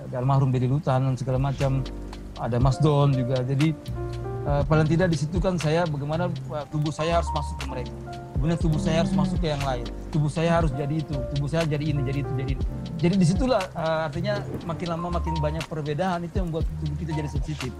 ada 0.00 0.14
almarhum 0.18 0.50
Dedi 0.50 0.66
Lutan 0.66 1.06
dan 1.06 1.14
segala 1.18 1.38
macam. 1.38 1.82
Ada 2.40 2.56
Mas 2.56 2.80
Don 2.80 3.12
juga. 3.12 3.44
Jadi 3.44 3.76
uh, 4.48 4.64
paling 4.64 4.88
tidak 4.88 5.12
di 5.12 5.18
situ 5.20 5.36
kan 5.42 5.60
saya 5.60 5.84
bagaimana 5.84 6.32
uh, 6.50 6.64
tubuh 6.72 6.88
saya 6.88 7.20
harus 7.20 7.28
masuk 7.36 7.56
ke 7.60 7.66
mereka 7.68 8.09
kemudian 8.40 8.56
tubuh 8.56 8.80
saya 8.80 9.04
harus 9.04 9.12
masuk 9.12 9.36
ke 9.36 9.52
yang 9.52 9.60
lain 9.60 9.84
tubuh 10.08 10.32
saya 10.32 10.56
harus 10.56 10.72
jadi 10.72 10.94
itu 10.96 11.16
tubuh 11.36 11.48
saya 11.52 11.68
jadi 11.68 11.84
ini 11.84 12.00
jadi 12.08 12.18
itu 12.24 12.32
jadi 12.32 12.50
ini 12.56 12.64
jadi 12.96 13.14
di 13.20 13.26
situlah 13.28 13.62
uh, 13.76 14.08
artinya 14.08 14.40
makin 14.64 14.88
lama 14.96 15.20
makin 15.20 15.36
banyak 15.38 15.64
perbedaan 15.68 16.24
itu 16.24 16.40
yang 16.40 16.48
membuat 16.48 16.64
tubuh 16.80 16.96
kita 16.96 17.12
jadi 17.12 17.28
sensitif 17.28 17.72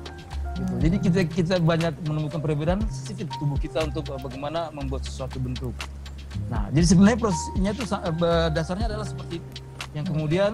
Gitu. 0.60 0.72
Jadi 0.82 0.96
kita 1.00 1.20
kita 1.24 1.54
banyak 1.62 1.94
menemukan 2.04 2.40
perbedaan 2.42 2.80
sensitif 2.92 3.32
tubuh 3.40 3.56
kita 3.56 3.80
untuk 3.86 4.04
uh, 4.12 4.20
bagaimana 4.20 4.68
membuat 4.74 5.08
sesuatu 5.08 5.40
bentuk. 5.40 5.72
Nah, 6.52 6.68
jadi 6.70 6.86
sebenarnya 6.86 7.18
prosesnya 7.18 7.70
itu 7.72 7.84
uh, 7.88 8.48
dasarnya 8.52 8.86
adalah 8.92 9.06
seperti 9.08 9.40
itu. 9.40 9.48
Yang 9.96 10.06
kemudian 10.12 10.52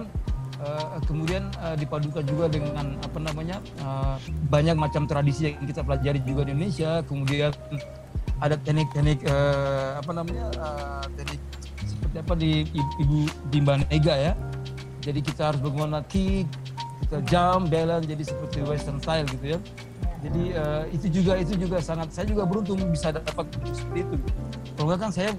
uh, 0.63 0.97
kemudian 1.05 1.51
uh, 1.59 1.75
dipadukan 1.75 2.23
juga 2.23 2.45
dengan 2.47 2.95
apa 3.03 3.19
namanya 3.19 3.57
uh, 3.83 4.15
banyak 4.47 4.79
macam 4.79 5.05
tradisi 5.05 5.51
yang 5.51 5.59
kita 5.67 5.83
pelajari 5.83 6.23
juga 6.23 6.47
di 6.47 6.55
Indonesia. 6.55 7.03
Kemudian 7.03 7.51
ada 8.37 8.55
teknik-teknik 8.61 9.25
uh, 9.25 9.97
apa 9.97 10.11
namanya 10.13 10.45
uh, 10.61 11.05
teknik 11.17 11.41
seperti 11.81 12.15
apa 12.21 12.33
di 12.37 12.51
ibu 13.01 13.25
di 13.49 13.59
Ega 13.89 14.15
ya. 14.15 14.33
Jadi 15.01 15.19
kita 15.23 15.53
harus 15.53 15.59
bagaimana 15.63 16.03
kick, 16.11 16.45
kita 17.07 17.23
jump, 17.31 17.71
balance 17.71 18.05
jadi 18.05 18.23
seperti 18.27 18.59
western 18.67 18.99
style 18.99 19.25
gitu 19.31 19.55
ya. 19.55 19.59
Jadi 20.21 20.43
uh, 20.57 20.83
itu 20.91 21.07
juga 21.21 21.39
itu 21.39 21.53
juga 21.55 21.77
sangat 21.79 22.11
saya 22.11 22.25
juga 22.27 22.43
beruntung 22.43 22.81
bisa 22.91 23.15
dapat 23.15 23.47
seperti 23.71 23.99
itu. 24.03 24.15
Kalau 24.75 24.85
enggak 24.91 24.99
kan 25.07 25.11
saya 25.13 25.31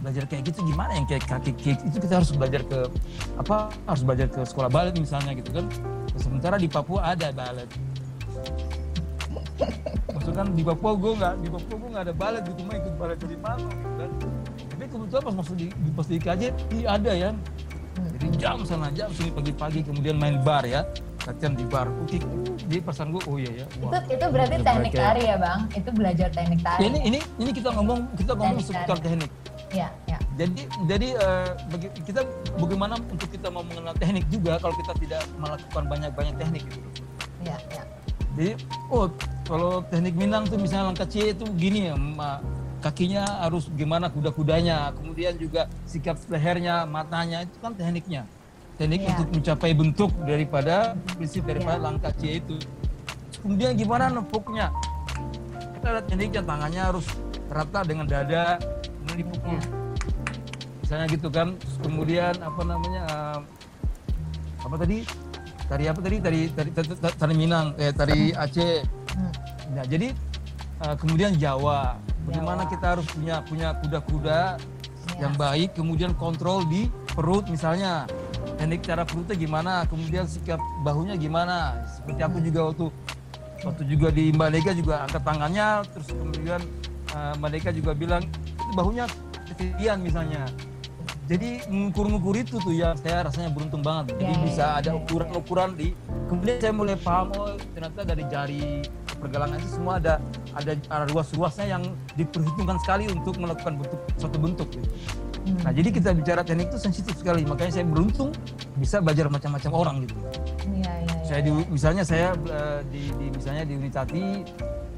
belajar 0.00 0.24
kayak 0.28 0.42
gitu 0.48 0.58
gimana 0.64 0.92
yang 0.96 1.06
kayak 1.08 1.24
kaki 1.26 1.52
kick? 1.56 1.78
Itu 1.82 1.98
kita 1.98 2.20
harus 2.20 2.30
belajar 2.36 2.62
ke 2.66 2.78
apa 3.40 3.72
harus 3.88 4.02
belajar 4.04 4.28
ke 4.28 4.40
sekolah 4.44 4.68
balet 4.68 4.94
misalnya 4.98 5.32
gitu 5.34 5.50
kan. 5.50 5.66
Sementara 6.20 6.60
di 6.60 6.68
Papua 6.68 7.16
ada 7.16 7.32
balet 7.32 7.70
maksudnya 10.10 10.38
kan 10.42 10.48
di 10.54 10.62
Papua 10.62 10.92
gue 10.96 11.12
nggak 11.16 11.34
di 11.42 11.48
Papua 11.48 11.74
gue 11.76 11.88
nggak 11.90 12.04
ada 12.08 12.14
balet 12.14 12.42
gitu 12.48 12.60
mah 12.66 12.74
ikut 12.76 12.94
balet 12.98 13.18
dari 13.18 13.38
mana 13.38 13.68
gitu 13.68 13.90
kan. 13.98 14.10
Tapi 14.70 14.84
kebetulan 14.88 15.22
pas 15.22 15.34
masuk 15.36 15.54
di, 15.58 15.66
pas 15.92 16.06
di 16.08 16.18
KJ 16.18 16.42
ini 16.72 16.82
ada 16.86 17.12
ya. 17.12 17.30
Jadi 18.16 18.26
jam 18.40 18.64
sana 18.64 18.88
jam 18.94 19.12
sini 19.12 19.30
pagi-pagi 19.34 19.80
kemudian 19.84 20.16
main 20.16 20.40
bar 20.40 20.64
ya. 20.64 20.86
Latihan 21.28 21.52
di 21.52 21.64
bar. 21.68 21.88
Oke 22.00 22.16
di 22.70 22.78
pesan 22.78 23.10
gue 23.10 23.22
oh 23.26 23.36
iya 23.36 23.64
ya. 23.64 23.66
Wah, 23.82 23.98
itu 23.98 24.14
itu 24.14 24.26
berarti 24.30 24.56
teknik 24.62 24.92
tari 24.94 25.22
ya 25.26 25.36
bang? 25.36 25.60
Itu 25.74 25.90
belajar 25.90 26.28
teknik 26.30 26.60
tari. 26.62 26.80
Ya, 26.80 26.86
ini 26.86 26.98
ini 27.02 27.18
ini 27.42 27.50
kita 27.50 27.68
ngomong 27.74 27.98
kita 28.14 28.32
ngomong 28.38 28.62
teknik 28.62 28.66
seputar 28.70 28.96
tari. 29.02 29.06
teknik. 29.10 29.30
Ya 29.70 29.88
ya 30.06 30.18
jadi 30.40 30.62
jadi 30.88 31.08
uh, 31.20 31.50
bagi, 31.68 31.88
kita 32.06 32.20
bagaimana 32.56 32.94
untuk 33.12 33.28
kita 33.28 33.52
mau 33.52 33.60
mengenal 33.60 33.92
teknik 33.98 34.24
juga 34.32 34.56
kalau 34.56 34.72
kita 34.78 34.92
tidak 35.02 35.22
melakukan 35.36 35.84
banyak 35.84 36.10
banyak 36.16 36.34
teknik 36.40 36.62
gitu. 36.64 36.88
Ya 37.44 37.56
ya 37.68 37.82
jadi 38.38 38.56
oh 38.88 39.10
kalau 39.50 39.82
teknik 39.90 40.14
Minang 40.14 40.46
tuh 40.46 40.62
misalnya 40.62 40.94
langkah 40.94 41.10
C 41.10 41.34
itu 41.34 41.42
gini 41.58 41.90
ya 41.90 41.98
kakinya 42.78 43.42
harus 43.42 43.66
gimana 43.74 44.06
kuda-kudanya 44.06 44.94
kemudian 44.94 45.34
juga 45.34 45.66
sikap 45.84 46.16
lehernya 46.30 46.86
matanya 46.86 47.42
itu 47.42 47.58
kan 47.58 47.74
tekniknya 47.74 48.24
teknik 48.80 49.04
yeah. 49.04 49.12
untuk 49.12 49.28
mencapai 49.36 49.70
bentuk 49.76 50.10
daripada 50.24 50.96
prinsip 51.12 51.44
daripada 51.44 51.76
yeah. 51.76 51.84
langkah 51.84 52.12
C 52.16 52.40
itu. 52.40 52.56
Kemudian 53.44 53.76
gimana 53.76 54.08
nempuknya? 54.08 54.72
Kita 55.76 55.86
ada 55.92 56.00
tekniknya 56.00 56.40
tangannya 56.40 56.80
harus 56.80 57.04
rata 57.52 57.84
dengan 57.84 58.08
dada, 58.08 58.56
kemudian 58.80 59.18
dipukul. 59.20 59.52
Yeah. 59.60 59.68
Misalnya 60.80 61.06
gitu 61.12 61.28
kan. 61.28 61.48
kemudian 61.84 62.34
apa 62.40 62.62
namanya? 62.64 63.02
Uh, 63.12 63.40
apa 64.64 64.74
tadi? 64.80 65.04
Tari 65.68 65.84
apa 65.84 66.00
tadi? 66.00 66.16
Tari 66.24 66.40
tari 66.56 66.70
tari, 66.72 66.88
tari, 66.88 67.14
tari 67.20 67.34
Minang, 67.36 67.76
eh 67.76 67.92
tari 67.92 68.32
Aceh. 68.32 68.99
Hmm. 69.14 69.32
Nah, 69.74 69.84
jadi 69.86 70.14
uh, 70.84 70.96
kemudian 70.96 71.34
Jawa. 71.36 71.98
Bagaimana 72.28 72.68
Jawa. 72.68 72.72
kita 72.72 72.86
harus 72.96 73.06
punya 73.10 73.36
punya 73.46 73.68
kuda-kuda 73.80 74.40
yeah. 74.58 75.18
yang 75.26 75.34
baik, 75.34 75.74
kemudian 75.74 76.12
kontrol 76.14 76.62
di 76.68 76.86
perut 77.10 77.48
misalnya 77.50 78.06
teknik 78.60 78.84
cara 78.84 79.02
perutnya 79.08 79.36
gimana, 79.36 79.72
kemudian 79.88 80.28
sikap 80.28 80.60
bahunya 80.84 81.16
gimana. 81.16 81.80
Seperti 81.88 82.20
aku 82.20 82.38
juga 82.44 82.60
waktu 82.70 82.86
waktu 83.64 83.82
juga 83.88 84.08
di 84.12 84.32
Mbak 84.32 84.48
Nega 84.52 84.72
juga 84.76 84.94
angkat 85.08 85.22
tangannya, 85.24 85.68
terus 85.92 86.08
kemudian 86.12 86.60
uh, 87.16 87.32
Mbak 87.40 87.50
Nega 87.56 87.70
juga 87.72 87.92
bilang 87.96 88.22
bahunya 88.76 89.04
latihan 89.48 89.98
misalnya. 90.00 90.44
Jadi 91.30 91.62
mengukur-ngukur 91.70 92.42
itu 92.42 92.58
tuh 92.58 92.74
ya 92.74 92.90
saya 92.98 93.30
rasanya 93.30 93.54
beruntung 93.54 93.86
banget. 93.86 94.18
Jadi 94.18 94.34
Ya, 94.34 94.42
bisa 94.42 94.64
ya, 94.66 94.78
ada 94.82 94.90
ya, 94.90 94.98
ukuran-ukuran 94.98 95.78
di. 95.78 95.94
Kemudian 96.26 96.58
saya 96.58 96.74
mulai 96.74 96.98
paham 96.98 97.30
oh 97.38 97.54
ternyata 97.70 98.00
dari 98.02 98.24
jari 98.26 98.62
pergelangan 99.22 99.62
itu 99.62 99.70
semua 99.78 100.02
ada 100.02 100.18
ada, 100.58 100.74
ada 100.74 101.04
ruas-ruasnya 101.14 101.70
yang 101.70 101.82
diperhitungkan 102.18 102.82
sekali 102.82 103.06
untuk 103.06 103.38
melakukan 103.38 103.78
bentuk 103.78 104.00
suatu 104.18 104.38
bentuk. 104.42 104.68
Gitu. 104.74 104.90
Hmm. 105.46 105.58
Nah 105.62 105.70
jadi 105.70 105.88
kita 105.94 106.10
bicara 106.18 106.42
teknik 106.42 106.74
itu 106.74 106.82
sensitif 106.82 107.14
sekali. 107.14 107.46
Makanya 107.46 107.78
saya 107.78 107.86
beruntung 107.86 108.34
bisa 108.74 108.98
belajar 108.98 109.30
macam-macam 109.30 109.70
orang 109.70 109.96
gitu. 110.10 110.14
Iya, 110.66 110.92
iya, 111.06 111.14
iya. 111.14 111.14
Saya 111.30 111.40
di, 111.46 111.50
misalnya 111.70 112.02
saya 112.02 112.34
eh, 112.34 112.80
di, 112.90 113.02
di 113.06 113.26
misalnya 113.30 113.62
di 113.62 113.78
Unitati 113.78 114.24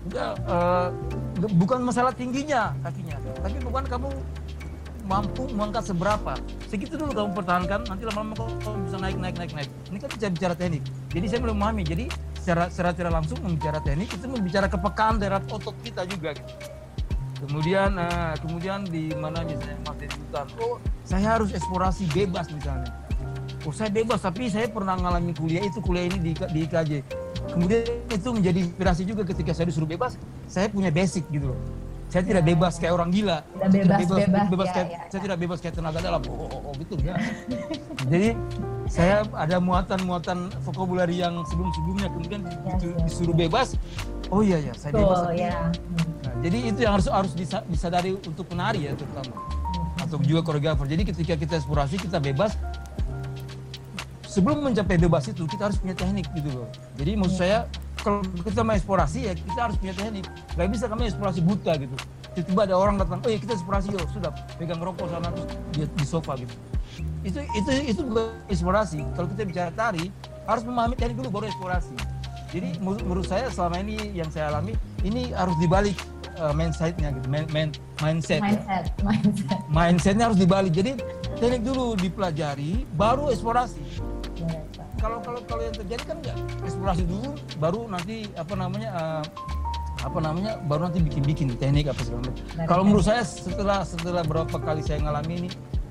enggak, 0.08 0.32
enggak- 0.48 1.54
bukan 1.60 1.78
masalah 1.84 2.10
tingginya 2.10 2.72
kakinya, 2.82 3.16
tapi 3.38 3.56
bukan 3.62 3.84
kamu 3.86 4.08
mampu 5.06 5.50
mengangkat 5.50 5.90
seberapa. 5.90 6.34
Segitu 6.70 6.94
dulu 6.94 7.12
kamu 7.12 7.30
pertahankan, 7.34 7.80
nanti 7.86 8.02
lama-lama 8.06 8.34
kamu 8.38 8.78
bisa 8.86 8.96
naik 8.98 9.16
naik 9.18 9.36
naik 9.38 9.52
naik. 9.52 9.70
Ini 9.90 9.98
kan 9.98 10.08
bicara, 10.14 10.32
bicara 10.32 10.54
teknik. 10.54 10.82
Jadi 11.10 11.26
saya 11.28 11.40
belum 11.42 11.56
memahami. 11.58 11.82
Jadi 11.82 12.04
secara 12.38 12.66
secara 12.70 12.90
tidak 12.94 13.12
langsung 13.14 13.38
membicara 13.42 13.78
teknik 13.82 14.08
itu 14.10 14.26
membicara 14.26 14.66
kepekaan 14.66 15.18
daerah 15.18 15.42
otot 15.50 15.74
kita 15.82 16.02
juga. 16.06 16.34
Kemudian 17.42 17.98
eh, 17.98 18.34
kemudian 18.38 18.86
di 18.86 19.10
mana 19.18 19.42
misalnya 19.42 19.74
Mas 19.82 19.98
Hutan, 20.14 20.46
oh 20.62 20.78
saya 21.02 21.38
harus 21.38 21.50
eksplorasi 21.50 22.06
bebas 22.14 22.46
misalnya. 22.54 22.90
Oh 23.66 23.74
saya 23.74 23.90
bebas 23.90 24.22
tapi 24.22 24.46
saya 24.50 24.70
pernah 24.70 24.94
mengalami 24.94 25.34
kuliah 25.34 25.62
itu 25.62 25.78
kuliah 25.82 26.06
ini 26.06 26.18
di, 26.18 26.32
di 26.34 26.60
IKJ. 26.66 26.92
Kemudian 27.50 27.82
itu 28.06 28.28
menjadi 28.30 28.58
inspirasi 28.62 29.02
juga 29.02 29.22
ketika 29.26 29.50
saya 29.50 29.66
disuruh 29.66 29.90
bebas, 29.90 30.14
saya 30.46 30.70
punya 30.70 30.94
basic 30.94 31.26
gitu 31.34 31.50
loh. 31.50 31.58
Saya 32.12 32.28
tidak 32.28 32.44
Ya, 32.44 32.48
bebas 32.52 32.72
ya. 32.76 32.78
kayak 32.78 32.92
orang 32.92 33.08
gila. 33.08 33.38
Tidak 33.40 33.72
Saya 33.72 34.00
bebas-bebas, 34.04 34.44
bebas 34.52 34.68
ya, 34.68 34.74
kayak, 34.76 34.88
ya, 34.90 34.98
saya 35.02 35.16
ya. 35.16 35.24
tidak 35.24 35.38
bebas 35.40 35.58
kayak 35.58 35.74
tenaga 35.74 35.98
dalam. 35.98 36.20
Oh, 36.22 36.44
oh, 36.44 36.60
oh 36.60 36.72
gitu 36.76 36.94
enggak. 36.94 37.16
Jadi 38.04 38.28
saya 38.84 39.16
ada 39.32 39.56
muatan-muatan 39.58 40.38
vocabulary 40.60 41.16
yang 41.18 41.40
sebelum-sebelumnya 41.42 42.08
kemudian 42.12 42.40
Ya, 42.42 42.52
disu- 42.68 42.92
ya, 42.92 42.96
disuruh 43.02 43.32
bebas. 43.34 43.68
Oh 44.28 44.44
iya 44.44 44.60
ya, 44.60 44.72
saya 44.74 44.92
bebas. 44.92 45.18
Ya. 45.32 45.72
Nah, 45.72 46.36
jadi 46.38 46.58
itu 46.68 46.78
yang 46.78 46.92
harus 46.92 47.08
harus 47.08 47.32
disa- 47.32 47.64
disadari 47.66 48.12
untuk 48.14 48.44
penari 48.44 48.84
ya 48.84 48.92
terutama 48.92 49.32
Hmm. 49.32 50.04
atau 50.04 50.20
juga 50.20 50.40
koreografer. 50.42 50.84
Jadi 50.84 51.02
ketika 51.06 51.34
kita 51.34 51.54
eksplorasi 51.56 51.96
kita 51.96 52.20
bebas 52.20 52.60
sebelum 54.22 54.60
mencapai 54.62 54.96
bebas 54.98 55.28
itu 55.28 55.44
kita 55.46 55.68
harus 55.68 55.76
punya 55.76 55.92
teknik 55.94 56.28
gitu 56.30 56.48
loh. 56.54 56.68
Jadi 56.94 57.10
maksud 57.14 57.36
saya 57.38 57.64
kalau 58.02 58.20
kita 58.42 58.60
mau 58.66 58.74
eksplorasi 58.74 59.18
ya 59.30 59.32
kita 59.32 59.60
harus 59.70 59.76
punya 59.78 59.94
teknik. 59.94 60.26
Gak 60.58 60.68
bisa 60.68 60.84
kami 60.90 61.08
eksplorasi 61.08 61.40
buta 61.40 61.72
gitu. 61.78 61.94
Tiba-tiba 62.32 62.60
ada 62.64 62.74
orang 62.80 62.96
datang, 62.96 63.20
oh 63.22 63.30
ya 63.30 63.38
kita 63.38 63.52
eksplorasi 63.54 63.92
yuk, 63.92 64.08
sudah 64.10 64.32
pegang 64.56 64.80
rokok 64.80 65.04
sana 65.12 65.28
terus 65.30 65.46
di, 65.76 65.80
di 65.84 66.06
sofa 66.08 66.32
gitu. 66.40 66.54
Itu 67.22 67.38
itu 67.44 67.70
itu 67.92 68.00
bukan 68.02 68.32
eksplorasi. 68.48 69.00
Kalau 69.14 69.28
kita 69.30 69.42
bicara 69.46 69.70
tari 69.70 70.10
harus 70.48 70.62
memahami 70.66 70.98
teknik 70.98 71.22
dulu 71.22 71.28
baru 71.40 71.46
eksplorasi. 71.52 71.94
Jadi 72.52 72.68
menurut, 72.84 73.24
saya 73.24 73.48
selama 73.48 73.80
ini 73.80 74.12
yang 74.12 74.28
saya 74.28 74.52
alami 74.52 74.76
ini 75.00 75.32
harus 75.32 75.56
dibalik 75.56 75.96
uh, 76.36 76.52
mindset-nya 76.52 77.16
gitu, 77.16 77.26
main, 77.32 77.48
main, 77.48 77.72
mindset. 78.04 78.44
ya 78.44 78.60
Mindset, 78.60 78.84
mindset. 79.00 79.58
mindsetnya 79.72 80.24
harus 80.28 80.36
dibalik 80.36 80.72
jadi 80.76 81.00
teknik 81.40 81.64
dulu 81.64 81.96
dipelajari 81.96 82.84
baru 82.92 83.32
eksplorasi. 83.32 84.11
Kalau 85.02 85.18
kalau 85.18 85.40
kalau 85.50 85.62
yang 85.66 85.74
terjadi 85.74 86.02
kan 86.06 86.16
enggak 86.22 86.36
eksplorasi 86.62 87.02
dulu 87.10 87.34
baru 87.58 87.80
nanti 87.90 88.30
apa 88.38 88.54
namanya 88.54 88.88
eh, 88.94 89.24
apa 90.02 90.18
namanya 90.18 90.52
baru 90.66 90.90
nanti 90.90 90.98
bikin-bikin 91.02 91.54
teknik 91.58 91.90
apa 91.90 92.02
segala 92.02 92.26
macam. 92.26 92.44
Kalau 92.66 92.82
menurut 92.86 93.06
saya 93.06 93.22
setelah 93.26 93.82
setelah 93.86 94.22
berapa 94.22 94.54
kali 94.54 94.82
saya 94.82 95.02
ngalami 95.02 95.46
ini 95.46 95.48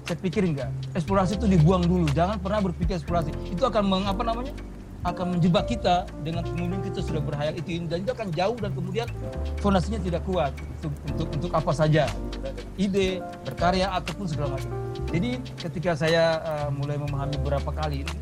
saya 0.08 0.18
pikir 0.20 0.44
enggak 0.48 0.72
eksplorasi 0.96 1.40
itu 1.40 1.48
dibuang 1.48 1.84
dulu. 1.84 2.08
Jangan 2.16 2.40
pernah 2.40 2.60
berpikir 2.64 3.00
eksplorasi. 3.00 3.32
Itu 3.52 3.68
akan 3.68 3.84
meng, 3.88 4.06
apa 4.08 4.24
namanya 4.24 4.56
akan 5.02 5.34
menjebak 5.34 5.66
kita 5.66 6.06
dengan 6.22 6.46
kemudian 6.46 6.84
kita 6.84 7.00
sudah 7.00 7.24
berhayal. 7.24 7.56
Itu 7.56 7.70
ini 7.72 7.88
dan 7.88 8.04
itu 8.04 8.12
akan 8.12 8.28
jauh 8.36 8.58
dan 8.60 8.72
kemudian 8.76 9.08
fondasinya 9.64 10.00
tidak 10.04 10.24
kuat 10.28 10.52
untuk 10.80 10.94
untuk 11.08 11.28
untuk 11.36 11.52
apa 11.56 11.72
saja. 11.72 12.08
Ide 12.76 13.24
berkarya 13.48 13.92
ataupun 13.96 14.28
segala 14.28 14.60
macam. 14.60 14.72
Jadi 15.08 15.40
ketika 15.56 15.96
saya 15.96 16.40
eh, 16.44 16.70
mulai 16.76 17.00
memahami 17.00 17.40
beberapa 17.40 17.72
kali 17.72 18.04
ini 18.04 18.16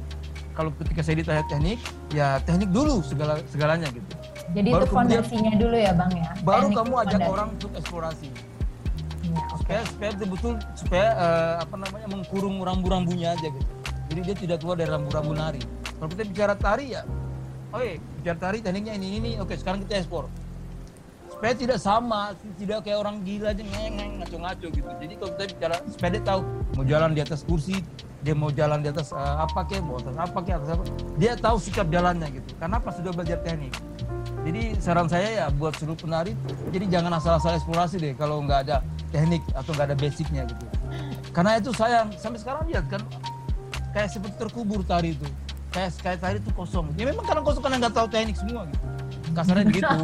kalau 0.52 0.70
ketika 0.76 1.02
saya 1.02 1.16
ditanya 1.18 1.44
teknik 1.46 1.80
ya 2.10 2.38
teknik 2.42 2.70
dulu 2.70 3.00
segala 3.02 3.40
segalanya 3.48 3.88
gitu 3.88 4.08
Jadi 4.50 4.66
Baru 4.68 4.82
itu 4.82 4.90
kemudian- 4.90 5.22
fondasinya 5.22 5.54
dulu 5.56 5.76
ya 5.78 5.92
Bang 5.94 6.12
ya. 6.12 6.30
baru 6.40 6.62
Teknik 6.64 6.78
kamu 6.78 6.94
ajak 6.96 7.12
fondasi. 7.14 7.32
orang 7.32 7.48
untuk 7.52 7.72
eksplorasi 7.74 8.30
Ya, 9.22 9.46
oke. 9.48 9.62
supaya 9.62 9.82
supaya 9.86 10.10
betul-betul 10.12 10.54
supaya 10.74 11.08
eh, 11.14 11.56
apa 11.62 11.76
namanya 11.78 12.08
mengkurung 12.10 12.56
rambu-rambunya 12.60 13.30
aja 13.32 13.48
gitu 13.48 13.72
jadi 14.10 14.20
dia 14.24 14.36
tidak 14.36 14.58
keluar 14.58 14.74
dari 14.76 14.90
rambu-rambu 14.90 15.32
nari 15.32 15.62
kalau 15.94 16.10
kita 16.10 16.24
bicara 16.26 16.54
tari 16.56 16.86
ya 16.92 17.06
oke 17.70 17.92
bicara 18.18 18.38
tari 18.40 18.58
tekniknya 18.60 18.94
ini 18.96 19.08
ini 19.16 19.32
oke 19.38 19.54
sekarang 19.54 19.86
kita 19.86 20.02
ekspor 20.02 20.26
supaya 21.40 21.56
tidak 21.56 21.80
sama 21.80 22.36
tidak 22.60 22.84
kayak 22.84 23.00
orang 23.00 23.24
gila 23.24 23.56
aja 23.56 23.64
ngeng 23.64 24.20
ngaco-ngaco 24.20 24.68
gitu. 24.76 24.90
Jadi 25.00 25.14
kalau 25.16 25.32
kita 25.40 25.44
bicara 25.56 25.76
dia 26.12 26.22
tahu 26.28 26.42
mau 26.76 26.84
jalan 26.84 27.16
di 27.16 27.22
atas 27.24 27.48
kursi 27.48 27.80
dia 28.20 28.36
mau 28.36 28.52
jalan 28.52 28.84
di 28.84 28.92
atas 28.92 29.16
eh, 29.16 29.36
apa 29.40 29.64
kek 29.64 29.80
mau 29.80 29.96
atas 30.04 30.20
apa 30.20 30.36
kek 30.44 30.60
atas 30.60 30.76
apa. 30.76 30.84
Dia 31.16 31.40
tahu 31.40 31.56
sikap 31.64 31.88
jalannya 31.88 32.28
gitu. 32.36 32.60
Karena 32.60 32.84
apa? 32.84 32.92
Sudah 32.92 33.16
belajar 33.16 33.40
teknik. 33.40 33.72
Jadi 34.44 34.84
saran 34.84 35.08
saya 35.08 35.28
ya 35.32 35.46
buat 35.48 35.80
seluruh 35.80 35.96
penari 35.96 36.36
jadi 36.76 37.00
jangan 37.00 37.12
asal-asal 37.16 37.56
eksplorasi 37.56 38.04
deh 38.04 38.14
kalau 38.20 38.44
nggak 38.44 38.68
ada 38.68 38.84
teknik 39.16 39.40
atau 39.56 39.72
nggak 39.72 39.88
ada 39.88 39.96
basicnya 39.96 40.44
gitu. 40.44 40.66
Karena 41.32 41.56
itu 41.56 41.72
sayang 41.72 42.12
sampai 42.20 42.44
sekarang 42.44 42.68
lihat 42.68 42.84
kan 42.92 43.00
kayak 43.96 44.12
seperti 44.12 44.36
terkubur 44.36 44.84
tari 44.84 45.16
itu. 45.16 45.24
Kayak 45.72 45.96
kayak 46.04 46.20
tari 46.20 46.38
itu 46.44 46.52
kosong. 46.52 46.92
Ya 47.00 47.08
memang 47.08 47.24
karena 47.24 47.48
kosong 47.48 47.64
karena 47.64 47.88
nggak 47.88 47.96
tahu 47.96 48.08
teknik 48.12 48.36
semua 48.36 48.68
gitu 48.68 48.99
kasarnya 49.40 49.66
begitu. 49.72 50.00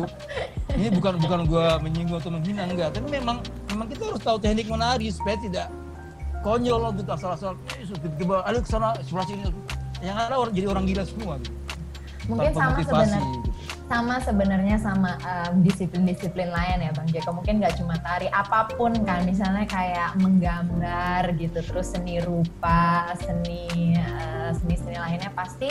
Ini 0.76 0.88
bukan 0.95 1.13
bukan 1.19 1.39
gua 1.48 1.78
menyinggung 1.84 2.17
atau 2.19 2.32
menghina 2.32 2.63
enggak. 2.65 2.95
Tapi 2.95 3.08
memang 3.12 3.43
memang 3.71 3.88
kita 3.91 4.15
harus 4.15 4.21
tahu 4.24 4.38
teknik 4.39 4.67
menari 4.71 5.12
supaya 5.12 5.36
tidak 5.43 5.67
konyol 6.45 6.93
gitu 6.95 7.10
asal-asal 7.10 7.58
eh, 7.76 7.84
tiba-tiba 7.86 8.45
ayo 8.48 8.60
ke 8.63 8.69
sana 8.69 8.95
eksplorasi 9.02 9.34
ini. 9.36 9.50
Yang 10.04 10.17
ada 10.30 10.36
orang 10.38 10.54
jadi 10.54 10.67
orang 10.71 10.84
gila 10.88 11.04
semua 11.04 11.34
gitu. 11.43 11.54
Mungkin 12.26 12.52
tanpa 12.58 12.82
sama 12.82 13.06
sebenarnya 13.06 13.21
gitu. 13.21 13.50
sama 13.86 14.15
sebenarnya 14.17 14.78
sama 14.82 15.12
em, 15.21 15.62
disiplin-disiplin 15.62 16.50
lain 16.50 16.89
ya 16.89 16.91
Bang 16.98 17.10
Jeko. 17.13 17.38
Mungkin 17.38 17.62
nggak 17.62 17.78
cuma 17.78 17.95
tari 18.02 18.26
apa 18.34 18.65
pun 18.74 18.98
kan. 19.06 19.30
Misalnya 19.30 19.69
kayak 19.69 20.17
menggambar 20.17 21.38
gitu 21.38 21.62
terus 21.62 21.93
seni 21.93 22.17
rupa 22.21 23.13
seni 23.21 23.93
eh, 23.93 24.50
seni-seni 24.58 24.98
lainnya 24.98 25.30
pasti 25.38 25.69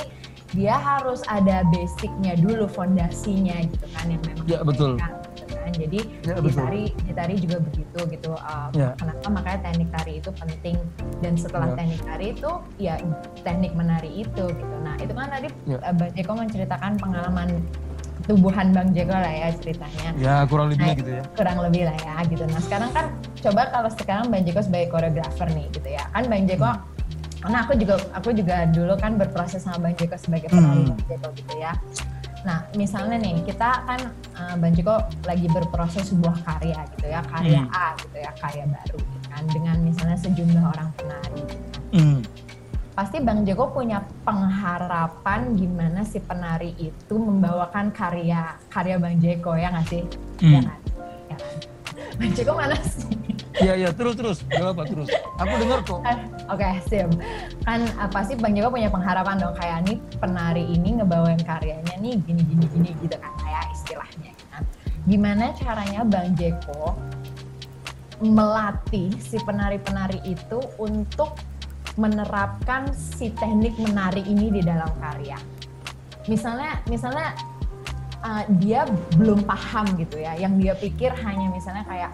dia 0.54 0.74
harus 0.74 1.20
ada 1.26 1.66
basicnya 1.68 2.32
dulu 2.34 2.64
fondasinya 2.64 3.58
gitu 3.60 3.86
kan 3.90 4.06
yang 4.06 4.22
memang 4.22 4.46
Ya, 4.46 4.58
betul. 4.62 4.94
gitu 5.34 5.54
kan 5.54 5.72
jadi 5.74 6.00
Ya, 6.22 6.34
di 6.38 6.50
tari 6.50 6.82
di 6.94 7.12
tari 7.12 7.34
juga 7.36 7.56
begitu 7.60 7.98
gitu 8.08 8.30
eh, 8.32 8.68
Ya. 8.72 8.90
kenapa 8.94 9.26
makanya 9.28 9.58
teknik 9.64 9.88
tari 9.90 10.12
itu 10.16 10.30
penting 10.32 10.76
dan 11.18 11.34
setelah 11.34 11.68
Ya. 11.68 11.76
teknik 11.76 12.00
tari 12.02 12.26
itu 12.30 12.50
ya 12.78 12.94
teknik 13.40 13.72
menari 13.72 14.10
itu 14.16 14.44
gitu 14.46 14.74
nah 14.80 14.94
itu 14.96 15.10
kan 15.10 15.26
tadi 15.28 15.48
Ya. 15.64 15.78
eh, 15.80 15.92
Bang 15.92 16.10
Jeko 16.12 16.32
menceritakan 16.34 16.92
pengalaman 16.96 17.48
tubuhan 18.24 18.70
Bang 18.70 18.94
Jeko 18.94 19.12
lah 19.12 19.28
ya 19.28 19.48
ceritanya 19.54 20.08
ya 20.16 20.34
kurang 20.46 20.70
lebihnya 20.70 20.86
Nah, 20.86 20.96
gitu 20.96 21.10
ya 21.12 21.22
kurang 21.34 21.58
lebih 21.60 21.82
lah 21.84 21.96
ya 21.98 22.14
gitu 22.24 22.44
nah 22.46 22.60
sekarang 22.62 22.90
kan 22.90 23.06
coba 23.36 23.62
kalau 23.68 23.90
sekarang 23.92 24.26
Bang 24.28 24.44
Jeko 24.44 24.60
sebagai 24.62 24.88
koreografer 24.88 25.48
nih 25.50 25.66
gitu 25.72 25.88
ya 25.90 26.04
kan 26.08 26.24
Bang 26.24 26.46
Jeko 26.46 26.70
Hmm. 26.70 26.93
Karena 27.44 27.58
aku 27.60 27.72
juga 27.76 27.94
aku 28.10 28.28
juga 28.32 28.64
dulu 28.64 28.96
kan 28.96 29.12
berproses 29.14 29.60
sama 29.60 29.76
Bang 29.78 29.94
Jeko 29.94 30.16
sebagai 30.16 30.48
penari 30.48 30.80
Hmm. 30.80 30.90
Bang 30.90 31.02
Jeko 31.04 31.28
gitu 31.36 31.54
ya 31.60 31.72
nah 32.44 32.60
misalnya 32.72 33.16
nih 33.16 33.40
kita 33.44 33.84
kan 33.84 34.00
eh, 34.10 34.54
Bang 34.56 34.72
Jeko 34.72 34.96
lagi 35.22 35.46
berproses 35.48 36.08
sebuah 36.08 36.40
karya 36.40 36.80
gitu 36.92 37.06
ya 37.06 37.20
karya 37.22 37.60
Hmm. 37.62 37.76
A 37.76 37.86
gitu 38.00 38.16
ya 38.16 38.32
karya 38.34 38.64
baru 38.64 38.96
gitu 38.96 39.18
kan 39.28 39.42
dengan 39.48 39.76
misalnya 39.78 40.16
sejumlah 40.18 40.64
orang 40.64 40.88
penari 40.96 41.40
gitu 41.44 41.68
kan 41.68 41.82
Hmm. 41.92 42.18
pasti 42.94 43.16
Bang 43.18 43.44
Joko 43.44 43.70
punya 43.70 44.00
pengharapan 44.24 45.52
gimana 45.52 46.00
si 46.02 46.18
penari 46.18 46.72
itu 46.74 47.14
membawakan 47.14 47.90
karya 47.90 48.56
karya 48.66 48.96
Bang 48.96 49.18
Jeko 49.18 49.52
ya 49.52 49.68
nggak 49.68 49.86
sih? 49.86 50.02
Ya 50.40 50.58
Hmm. 50.58 50.64
kan? 50.64 50.78
Ya 51.26 51.36
kan? 51.36 51.54
Bang 52.14 52.32
Jeko 52.32 52.52
mana 52.52 52.76
sih? 52.80 53.10
Iya 53.54 53.74
iya 53.78 53.90
terus 53.94 54.18
terus 54.18 54.38
Gak 54.50 54.74
apa 54.74 54.82
terus. 54.82 55.08
Aku 55.38 55.54
dengar 55.62 55.80
kok. 55.86 56.00
Kan, 56.02 56.18
Oke, 56.50 56.68
sim. 56.90 57.08
Kan 57.62 57.86
uh, 57.98 58.10
pasti 58.10 58.34
Bang 58.34 58.58
Joko 58.58 58.74
punya 58.74 58.90
pengharapan 58.90 59.38
dong 59.38 59.54
kayak 59.58 59.86
nih 59.86 59.98
penari 60.18 60.64
ini 60.66 60.98
ngebawain 60.98 61.38
karyanya 61.38 61.94
nih 62.02 62.18
gini 62.26 62.42
gini 62.42 62.64
gini 62.74 62.90
gitu 62.98 63.16
kan 63.18 63.30
kayak 63.38 63.64
istilahnya 63.70 64.32
kan. 64.50 64.62
Gimana 65.06 65.54
caranya 65.54 66.02
Bang 66.02 66.34
Jeko 66.34 66.98
melatih 68.22 69.10
si 69.18 69.38
penari-penari 69.42 70.22
itu 70.26 70.58
untuk 70.78 71.34
menerapkan 71.94 72.90
si 72.94 73.30
teknik 73.34 73.74
menari 73.78 74.22
ini 74.26 74.50
di 74.50 74.62
dalam 74.62 74.90
karya. 74.98 75.38
Misalnya, 76.26 76.82
misalnya 76.90 77.36
uh, 78.24 78.42
dia 78.58 78.88
belum 79.14 79.46
paham 79.46 79.94
gitu 79.98 80.18
ya, 80.18 80.34
yang 80.34 80.58
dia 80.58 80.74
pikir 80.74 81.14
hanya 81.22 81.52
misalnya 81.52 81.84
kayak 81.86 82.10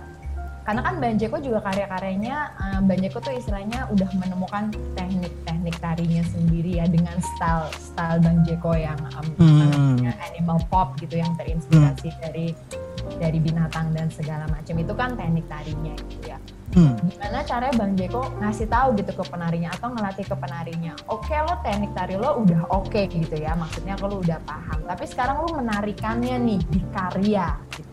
karena 0.71 0.87
kan 0.87 1.03
Bang 1.03 1.19
Jeko 1.19 1.43
juga 1.43 1.59
karya-karyanya 1.67 2.37
uh, 2.55 2.81
Bang 2.87 3.03
Jeko 3.03 3.19
tuh 3.19 3.35
istilahnya 3.35 3.91
udah 3.91 4.07
menemukan 4.15 4.71
teknik-teknik 4.95 5.75
tarinya 5.83 6.23
sendiri 6.31 6.79
ya 6.79 6.87
dengan 6.87 7.19
style 7.19 7.75
style 7.75 8.23
Bang 8.23 8.47
Jeko 8.47 8.79
yang 8.79 8.95
um, 9.19 9.27
hmm. 9.35 10.15
animal 10.31 10.63
pop 10.71 10.95
gitu 11.03 11.19
yang 11.19 11.35
terinspirasi 11.35 12.15
hmm. 12.15 12.21
dari 12.23 12.47
dari 13.19 13.43
binatang 13.43 13.91
dan 13.99 14.15
segala 14.15 14.47
macam 14.47 14.79
itu 14.79 14.95
kan 14.95 15.19
teknik 15.19 15.43
tarinya 15.51 15.91
gitu 16.07 16.39
ya. 16.39 16.39
Hmm. 16.71 16.95
Gimana 17.03 17.43
caranya 17.43 17.75
Bang 17.75 17.99
Jeko 17.99 18.23
ngasih 18.39 18.71
tahu 18.71 18.95
gitu 18.95 19.11
ke 19.11 19.25
penarinya 19.27 19.75
atau 19.75 19.91
ngelatih 19.91 20.23
ke 20.23 20.37
penarinya? 20.39 20.95
Oke 21.11 21.35
okay, 21.35 21.43
lo 21.51 21.59
teknik 21.67 21.91
tari 21.99 22.15
lo 22.15 22.47
udah 22.47 22.71
oke 22.71 22.95
okay, 22.95 23.11
gitu 23.11 23.43
ya, 23.43 23.59
maksudnya 23.59 23.99
kalau 23.99 24.23
udah 24.23 24.39
paham. 24.47 24.87
Tapi 24.87 25.03
sekarang 25.11 25.43
lo 25.43 25.51
menarikannya 25.51 26.39
nih 26.39 26.63
di 26.71 26.81
karya. 26.95 27.59
Gitu. 27.75 27.89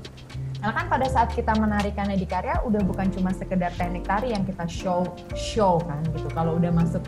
Karena 0.57 0.73
kan 0.73 0.85
pada 0.89 1.07
saat 1.07 1.29
kita 1.37 1.53
menarikannya 1.53 2.17
di 2.17 2.25
karya 2.25 2.57
udah 2.65 2.81
bukan 2.81 3.13
cuma 3.13 3.29
sekedar 3.29 3.69
teknik 3.77 4.09
tari 4.09 4.33
yang 4.33 4.41
kita 4.41 4.65
show 4.65 5.05
show 5.37 5.77
kan 5.85 6.01
gitu. 6.11 6.27
Kalau 6.33 6.57
udah 6.57 6.73
masuk 6.73 7.05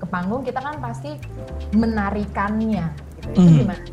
ke 0.00 0.06
panggung 0.08 0.44
kita 0.44 0.60
kan 0.60 0.76
pasti 0.84 1.16
menarikannya 1.72 2.92
gitu. 3.20 3.28
Itu 3.32 3.40
hmm. 3.40 3.58
gimana? 3.64 3.84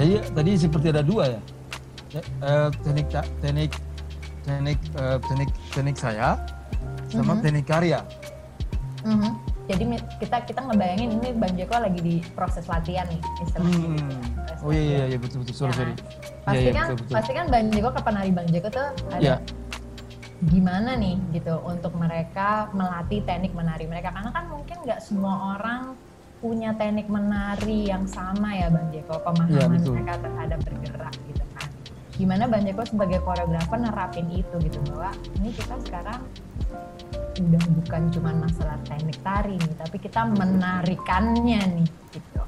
Jadi 0.00 0.14
tadi 0.32 0.50
seperti 0.56 0.86
ada 0.90 1.04
dua 1.04 1.24
ya. 1.38 1.40
Uh, 2.42 2.68
teknik 2.82 3.06
teknik 3.38 3.70
teknik 4.42 4.78
uh, 4.98 5.22
teknik 5.30 5.50
teknik 5.70 5.94
saya 5.94 6.34
sama 7.10 7.34
mm-hmm. 7.34 7.42
teknik 7.42 7.66
karya. 7.66 8.00
Mm-hmm. 9.06 9.32
Jadi 9.70 9.84
kita 10.18 10.36
kita 10.42 10.60
ngebayangin 10.66 11.08
ini 11.22 11.28
Bang 11.38 11.54
Jeko 11.54 11.78
lagi 11.78 12.00
di 12.02 12.14
proses 12.34 12.66
latihan 12.66 13.06
nih 13.06 13.20
istilahnya. 13.46 13.78
Hmm. 13.78 13.94
Gitu. 13.94 14.62
Oh 14.66 14.70
iya 14.74 14.82
iya 14.82 15.04
iya 15.14 15.18
betul 15.22 15.46
betul 15.46 15.54
sorry 15.54 15.72
ya. 15.72 15.78
sorry. 15.78 15.94
Pasti 16.42 16.66
ya, 16.66 16.72
kan 16.74 16.86
betul, 16.90 16.96
betul. 16.98 17.14
pasti 17.14 17.30
kan 17.38 17.46
Bang 17.48 17.66
Jeko 17.70 17.88
ke 17.94 18.00
penari 18.02 18.30
Bang 18.34 18.48
Jeko 18.50 18.68
tuh 18.68 18.88
ada 19.14 19.22
ya. 19.22 19.36
gimana 20.40 20.90
nih 20.96 21.16
gitu 21.36 21.54
untuk 21.62 21.92
mereka 21.94 22.72
melatih 22.74 23.20
teknik 23.22 23.52
menari 23.54 23.84
mereka 23.86 24.10
karena 24.10 24.32
kan 24.32 24.48
mungkin 24.48 24.76
nggak 24.82 25.00
semua 25.04 25.56
orang 25.60 25.94
punya 26.40 26.72
teknik 26.72 27.06
menari 27.12 27.92
yang 27.92 28.08
sama 28.08 28.56
ya 28.56 28.72
Bang 28.72 28.88
Jeko 28.90 29.20
pemahaman 29.20 29.78
ya, 29.78 29.92
mereka 29.92 30.14
terhadap 30.18 30.58
bergerak 30.64 31.14
gitu 31.28 31.44
gimana 32.20 32.44
Bang 32.44 32.68
Jeko 32.68 32.84
sebagai 32.84 33.24
koreografer 33.24 33.80
nerapin 33.80 34.28
itu 34.28 34.56
gitu 34.60 34.76
bahwa 34.92 35.08
ini 35.40 35.56
kita 35.56 35.76
sekarang 35.88 36.20
udah 37.40 37.62
bukan 37.80 38.02
cuma 38.12 38.30
masalah 38.36 38.76
teknik 38.84 39.18
tari 39.24 39.56
nih 39.56 39.74
tapi 39.80 39.96
kita 39.96 40.28
menarikannya 40.28 41.60
nih 41.80 41.88
gitu. 42.12 42.42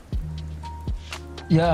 Ya 1.52 1.72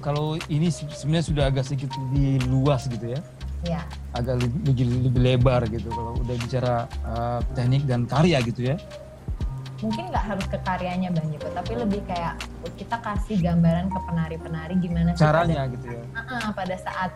kalau 0.00 0.40
ini 0.48 0.72
sebenarnya 0.72 1.26
sudah 1.26 1.44
agak 1.52 1.64
sedikit 1.68 1.92
lebih 1.96 2.44
luas 2.48 2.88
gitu 2.88 3.16
ya. 3.16 3.20
Ya. 3.68 3.82
Agak 4.16 4.40
lebih, 4.40 4.88
lebih, 4.88 5.20
lebar 5.20 5.68
gitu 5.68 5.92
kalau 5.92 6.16
udah 6.16 6.36
bicara 6.40 6.74
uh, 7.04 7.40
teknik 7.52 7.84
dan 7.84 8.08
karya 8.08 8.40
gitu 8.40 8.72
ya. 8.72 8.76
Mungkin 9.84 10.12
nggak 10.12 10.24
harus 10.24 10.46
ke 10.48 10.58
karyanya 10.64 11.08
Bang 11.12 11.28
Joko 11.32 11.48
tapi 11.56 11.72
lebih 11.76 12.00
kayak 12.08 12.40
kita 12.76 12.96
kasih 13.00 13.36
gambaran 13.40 13.88
ke 13.92 13.98
penari-penari 14.08 14.74
gimana 14.80 15.12
caranya 15.16 15.68
pada, 15.68 15.72
gitu 15.76 15.86
ya. 15.92 16.02
Uh, 16.16 16.50
pada 16.52 16.76
saat 16.80 17.10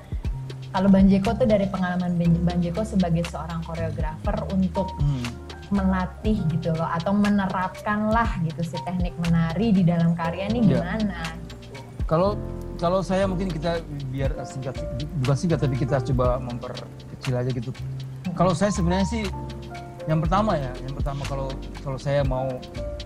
kalau 0.74 0.90
Bang 0.90 1.06
Jeko 1.06 1.38
tuh 1.38 1.46
dari 1.46 1.70
pengalaman 1.70 2.18
Bang 2.18 2.58
Jeko 2.58 2.82
sebagai 2.82 3.22
seorang 3.30 3.62
koreografer 3.62 4.34
untuk 4.50 4.90
hmm. 4.98 5.30
melatih 5.70 6.34
gitu 6.50 6.74
loh 6.74 6.90
atau 6.90 7.14
menerapkan 7.14 8.10
lah 8.10 8.26
gitu 8.42 8.66
si 8.66 8.74
teknik 8.82 9.14
menari 9.22 9.70
di 9.70 9.86
dalam 9.86 10.18
karya 10.18 10.50
ini 10.50 10.66
iya. 10.66 10.82
gimana 10.82 11.18
kalau 12.10 12.34
kalau 12.74 13.06
saya 13.06 13.30
mungkin 13.30 13.54
kita 13.54 13.86
biar 14.10 14.34
singkat 14.42 14.74
bukan 15.22 15.36
singkat 15.38 15.62
tapi 15.62 15.78
kita 15.78 16.02
coba 16.10 16.42
memperkecil 16.42 17.38
aja 17.38 17.50
gitu 17.54 17.70
hmm. 17.70 18.34
kalau 18.34 18.50
saya 18.50 18.74
sebenarnya 18.74 19.06
sih 19.06 19.22
yang 20.10 20.18
pertama 20.18 20.58
ya 20.58 20.74
yang 20.82 20.94
pertama 20.98 21.22
kalau 21.30 21.48
kalau 21.86 21.98
saya 22.02 22.26
mau 22.26 22.50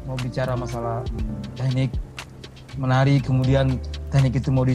mau 0.08 0.16
bicara 0.16 0.56
masalah 0.56 1.04
teknik 1.52 1.92
menari 2.80 3.20
kemudian 3.20 3.76
teknik 4.08 4.40
itu 4.40 4.48
mau 4.48 4.64
di, 4.64 4.74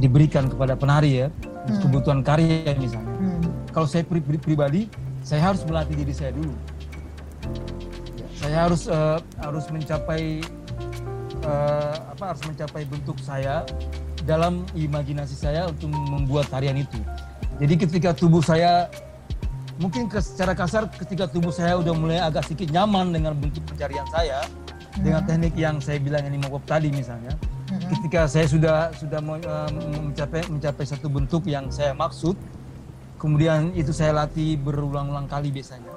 diberikan 0.00 0.48
kepada 0.48 0.72
penari 0.72 1.20
ya 1.20 1.28
hmm. 1.68 1.80
kebutuhan 1.82 2.20
karya 2.24 2.74
misalnya 2.76 3.12
hmm. 3.18 3.70
kalau 3.70 3.86
saya 3.86 4.02
pri, 4.06 4.20
pri, 4.22 4.38
pribadi 4.38 4.82
saya 5.22 5.52
harus 5.52 5.62
melatih 5.66 5.94
diri 5.94 6.14
saya 6.14 6.34
dulu 6.34 6.54
ya, 8.18 8.26
saya 8.38 8.56
harus 8.68 8.82
uh, 8.90 9.18
harus 9.38 9.64
mencapai 9.70 10.42
uh, 11.46 11.94
apa 12.10 12.24
harus 12.34 12.42
mencapai 12.46 12.82
bentuk 12.86 13.18
saya 13.22 13.62
dalam 14.22 14.62
imajinasi 14.74 15.34
saya 15.34 15.66
untuk 15.66 15.90
membuat 15.90 16.46
tarian 16.50 16.78
itu 16.78 16.98
jadi 17.58 17.74
ketika 17.78 18.10
tubuh 18.14 18.42
saya 18.42 18.90
mungkin 19.82 20.06
ke, 20.06 20.22
secara 20.22 20.52
kasar 20.52 20.86
ketika 20.94 21.26
tubuh 21.26 21.50
saya 21.50 21.74
udah 21.80 21.94
mulai 21.96 22.18
agak 22.20 22.46
sedikit 22.46 22.70
nyaman 22.74 23.10
dengan 23.14 23.32
bentuk 23.34 23.66
pencarian 23.66 24.06
saya 24.14 24.44
hmm. 24.44 25.02
dengan 25.02 25.22
teknik 25.24 25.54
yang 25.58 25.76
saya 25.82 25.98
bilang 25.98 26.22
ini 26.26 26.38
mokop 26.38 26.62
tadi 26.68 26.92
misalnya. 26.92 27.32
Ketika 27.80 28.28
saya 28.28 28.46
sudah 28.48 28.76
sudah 28.96 29.20
uh, 29.20 29.70
mencapai 30.02 30.44
mencapai 30.48 30.84
satu 30.84 31.08
bentuk 31.08 31.46
yang 31.48 31.68
saya 31.72 31.96
maksud 31.96 32.36
kemudian 33.22 33.70
itu 33.78 33.94
saya 33.94 34.10
latih 34.24 34.58
berulang-ulang 34.58 35.30
kali 35.30 35.54
biasanya. 35.54 35.94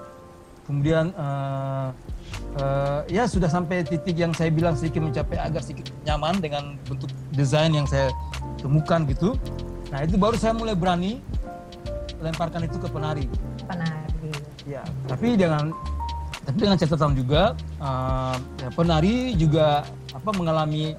Kemudian 0.65 1.13
uh, 1.13 1.93
uh, 2.57 2.99
ya 3.05 3.29
sudah 3.29 3.45
sampai 3.45 3.85
titik 3.85 4.17
yang 4.17 4.33
saya 4.33 4.49
bilang 4.49 4.73
sedikit 4.73 5.05
mencapai 5.05 5.37
agak 5.37 5.61
sedikit 5.61 5.93
nyaman 6.09 6.41
dengan 6.41 6.77
bentuk 6.89 7.09
desain 7.37 7.69
yang 7.69 7.85
saya 7.85 8.09
temukan 8.61 9.05
gitu. 9.09 9.37
Nah 9.93 10.01
itu 10.05 10.17
baru 10.17 10.37
saya 10.37 10.57
mulai 10.57 10.73
berani 10.73 11.21
lemparkan 12.17 12.65
itu 12.65 12.77
ke 12.81 12.89
penari. 12.89 13.25
Penari. 13.69 14.33
Ya, 14.65 14.81
tapi 15.05 15.37
dengan 15.37 15.69
tapi 16.45 16.57
dengan 16.61 16.77
catatan 16.77 17.13
juga 17.13 17.53
uh, 17.77 18.37
ya, 18.61 18.69
penari 18.73 19.37
juga 19.37 19.85
apa 20.13 20.29
mengalami 20.33 20.97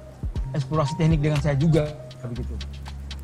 eksplorasi 0.55 0.93
teknik 0.95 1.19
dengan 1.23 1.39
saya 1.41 1.55
juga 1.57 1.91
begitu. 2.23 2.53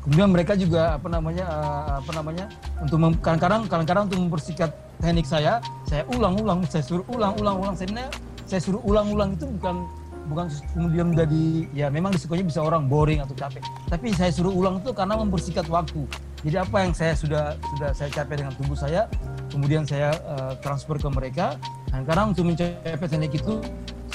Kemudian 0.04 0.28
mereka 0.28 0.52
juga 0.52 1.00
apa 1.00 1.08
namanya 1.08 1.48
uh, 1.48 1.92
apa 2.04 2.12
namanya 2.12 2.46
untuk 2.84 3.00
kadang-kadang 3.24 3.64
kadang-kadang 3.64 4.04
untuk 4.12 4.20
mempersingkat 4.20 4.70
teknik 5.00 5.24
saya, 5.24 5.64
saya 5.88 6.04
ulang-ulang, 6.12 6.60
saya 6.68 6.84
suruh 6.84 7.04
ulang-ulang-ulang. 7.08 7.72
Sebenarnya 7.72 8.12
saya 8.44 8.60
suruh 8.60 8.84
ulang-ulang 8.84 9.32
itu 9.32 9.48
bukan 9.56 9.88
bukan 10.28 10.46
kemudian 10.72 11.12
menjadi 11.12 11.42
ya 11.72 11.86
memang 11.88 12.12
risikonya 12.12 12.44
bisa 12.44 12.60
orang 12.60 12.84
boring 12.84 13.24
atau 13.24 13.32
capek. 13.32 13.64
Tapi 13.88 14.12
saya 14.12 14.28
suruh 14.28 14.52
ulang 14.52 14.84
itu 14.84 14.92
karena 14.92 15.16
mempersingkat 15.16 15.66
waktu. 15.72 16.04
Jadi 16.44 16.56
apa 16.60 16.76
yang 16.84 16.92
saya 16.92 17.16
sudah 17.16 17.56
sudah 17.72 17.90
saya 17.96 18.12
capai 18.12 18.44
dengan 18.44 18.52
tubuh 18.60 18.76
saya, 18.76 19.08
kemudian 19.48 19.88
saya 19.88 20.12
uh, 20.28 20.52
transfer 20.60 21.00
ke 21.00 21.08
mereka. 21.08 21.56
Dan 21.88 22.04
karena 22.04 22.28
untuk 22.28 22.44
mencapai 22.44 23.08
teknik 23.08 23.40
itu 23.40 23.56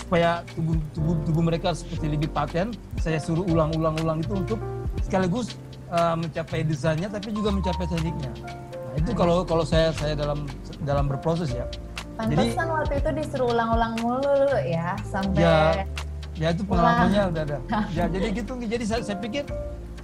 supaya 0.10 0.42
tubuh, 0.58 0.74
tubuh 0.98 1.16
tubuh 1.22 1.44
mereka 1.46 1.70
seperti 1.78 2.10
lebih 2.10 2.34
paten, 2.34 2.74
saya 2.98 3.22
suruh 3.22 3.46
ulang-ulang-ulang 3.46 4.26
itu 4.26 4.34
untuk 4.42 4.58
sekaligus 5.06 5.54
uh, 5.94 6.18
mencapai 6.18 6.66
desainnya, 6.66 7.14
tapi 7.14 7.30
juga 7.30 7.54
mencapai 7.54 7.86
tekniknya. 7.86 8.34
Nah, 8.42 8.94
itu 8.98 9.14
kalau 9.14 9.46
kalau 9.46 9.62
saya 9.62 9.94
saya 9.94 10.18
dalam 10.18 10.50
dalam 10.82 11.06
berproses 11.06 11.54
ya. 11.54 11.70
Pantesan 12.18 12.58
jadi, 12.58 12.74
waktu 12.74 12.94
itu 12.98 13.10
disuruh 13.22 13.54
ulang-ulang 13.54 13.94
mulu 14.02 14.50
ya 14.66 14.98
sampai 15.06 15.46
ya, 15.46 15.86
ya 16.42 16.48
itu 16.58 16.66
pengalamannya 16.66 17.22
udah 17.30 17.44
ada. 17.46 17.58
ya 17.94 18.04
jadi 18.10 18.28
gitu 18.34 18.52
jadi 18.66 18.84
saya, 18.90 19.02
saya 19.06 19.18
pikir 19.22 19.46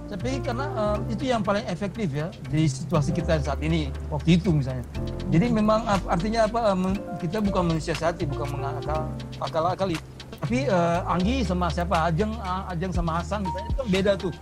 tapi 0.06 0.38
karena 0.38 0.66
uh, 0.78 0.96
itu 1.10 1.34
yang 1.34 1.42
paling 1.42 1.66
efektif 1.66 2.14
ya 2.14 2.30
di 2.46 2.70
situasi 2.70 3.10
kita 3.10 3.42
saat 3.42 3.58
ini 3.58 3.90
waktu 4.06 4.38
itu 4.38 4.54
misalnya. 4.54 4.86
Jadi 5.34 5.50
memang 5.50 5.82
artinya 6.06 6.46
apa 6.46 6.60
uh, 6.72 6.94
kita 7.18 7.42
bukan 7.42 7.74
mensiasati, 7.74 8.22
bukan 8.30 8.46
mengakal 8.54 9.10
akal 9.42 9.66
akali. 9.66 9.98
Tapi 10.36 10.70
uh, 10.70 11.02
Anggi 11.10 11.42
sama 11.42 11.66
siapa 11.72 12.06
Ajeng 12.06 12.30
Ajeng 12.70 12.92
sama 12.94 13.18
Hasan 13.18 13.42
misalnya 13.42 13.66
itu 13.66 13.76
kan 13.76 13.88
beda 13.90 14.12
tuh. 14.14 14.32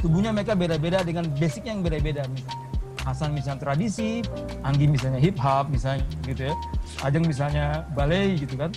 Tubuhnya 0.00 0.30
mereka 0.32 0.56
beda-beda 0.56 1.02
dengan 1.04 1.26
basicnya 1.36 1.74
yang 1.74 1.82
beda-beda 1.82 2.22
misalnya. 2.30 2.68
Hasan 3.00 3.32
misalnya 3.32 3.60
tradisi, 3.64 4.20
Anggi 4.60 4.84
misalnya 4.84 5.18
hip 5.18 5.36
hop 5.40 5.72
misalnya 5.72 6.04
gitu 6.28 6.52
ya. 6.52 6.54
Ajeng 7.02 7.24
misalnya 7.24 7.82
ballet 7.96 8.38
gitu 8.38 8.54
kan. 8.60 8.70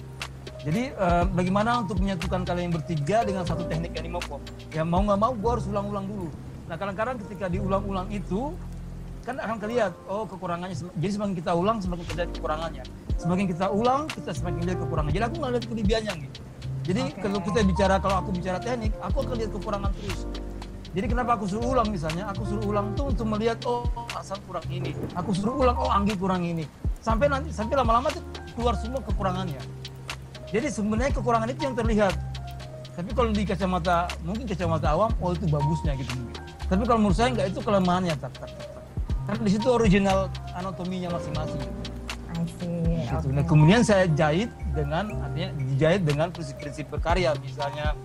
Jadi 0.63 0.95
uh, 0.95 1.27
bagaimana 1.27 1.83
untuk 1.83 1.99
menyatukan 1.99 2.47
kalian 2.47 2.71
yang 2.71 2.75
bertiga 2.79 3.17
dengan 3.27 3.43
satu 3.43 3.67
teknik 3.67 3.99
animal 3.99 4.23
pop? 4.23 4.39
Ya 4.71 4.87
mau 4.87 5.03
nggak 5.03 5.19
mau 5.19 5.35
gue 5.35 5.51
harus 5.51 5.67
ulang-ulang 5.67 6.07
dulu. 6.07 6.27
Nah 6.71 6.79
kadang-kadang 6.79 7.19
ketika 7.27 7.51
diulang-ulang 7.51 8.07
itu 8.15 8.55
kan 9.27 9.39
akan 9.43 9.59
kelihatan 9.59 9.99
oh 10.07 10.23
kekurangannya. 10.23 10.75
Jadi 10.79 11.11
semakin 11.19 11.35
kita 11.35 11.51
ulang 11.51 11.77
semakin 11.83 12.03
kita 12.07 12.17
lihat 12.23 12.31
kekurangannya. 12.39 12.83
Semakin 13.19 13.45
kita 13.51 13.65
ulang 13.75 14.01
kita 14.07 14.31
semakin 14.31 14.59
lihat 14.63 14.79
kekurangannya. 14.79 15.15
Jadi 15.19 15.25
aku 15.27 15.35
nggak 15.43 15.51
lihat 15.51 15.65
kelebihannya 15.67 16.13
gitu. 16.23 16.39
Jadi 16.83 17.01
okay. 17.11 17.21
kalau 17.23 17.39
kita 17.43 17.59
bicara 17.63 17.95
kalau 17.99 18.15
aku 18.19 18.29
bicara 18.35 18.57
teknik, 18.59 18.91
aku 19.03 19.17
akan 19.23 19.35
lihat 19.39 19.51
kekurangan 19.51 19.91
terus. 19.99 20.19
Jadi 20.93 21.05
kenapa 21.09 21.31
aku 21.35 21.45
suruh 21.49 21.67
ulang 21.75 21.89
misalnya? 21.91 22.29
Aku 22.31 22.43
suruh 22.47 22.63
ulang 22.69 22.93
tuh 22.95 23.11
untuk 23.11 23.27
melihat 23.27 23.59
oh 23.67 23.83
asal 24.15 24.39
kurang 24.47 24.63
ini. 24.71 24.95
Aku 25.19 25.35
suruh 25.35 25.59
ulang 25.59 25.75
oh 25.75 25.91
Anggi 25.91 26.15
kurang 26.15 26.47
ini. 26.47 26.63
Sampai 27.03 27.27
nanti 27.27 27.51
sampai 27.51 27.75
lama-lama 27.75 28.07
tuh 28.15 28.23
keluar 28.55 28.79
semua 28.79 29.03
kekurangannya. 29.03 29.82
Jadi 30.53 30.67
sebenarnya 30.69 31.11
kekurangan 31.17 31.49
itu 31.49 31.61
yang 31.65 31.75
terlihat. 31.75 32.13
Tapi 32.93 33.09
kalau 33.17 33.33
di 33.33 33.41
kacamata 33.41 34.05
mungkin 34.21 34.45
kacamata 34.45 34.93
awam, 34.93 35.09
oh 35.17 35.33
itu 35.33 35.49
bagusnya 35.49 35.97
gitu 35.97 36.13
mungkin. 36.13 36.41
Tapi 36.69 36.81
kalau 36.85 36.99
menurut 37.01 37.17
saya 37.17 37.29
nggak 37.33 37.47
itu 37.49 37.59
kelemahannya 37.65 38.13
tak, 38.21 38.33
tak, 38.37 38.49
tak. 38.53 38.83
Karena 39.25 39.41
di 39.41 39.51
situ 39.51 39.67
original 39.73 40.29
anatominya 40.53 41.17
masing-masing. 41.17 41.63
I 42.37 42.45
see. 42.61 42.69
Gitu. 43.01 43.17
Oke. 43.17 43.33
Nah, 43.33 43.43
kemudian 43.49 43.81
saya 43.81 44.05
jahit 44.13 44.53
dengan 44.77 45.09
artinya 45.25 45.49
dijahit 45.57 46.01
dengan 46.05 46.27
prinsip-prinsip 46.29 46.85
berkarya, 46.93 47.33
misalnya 47.41 47.97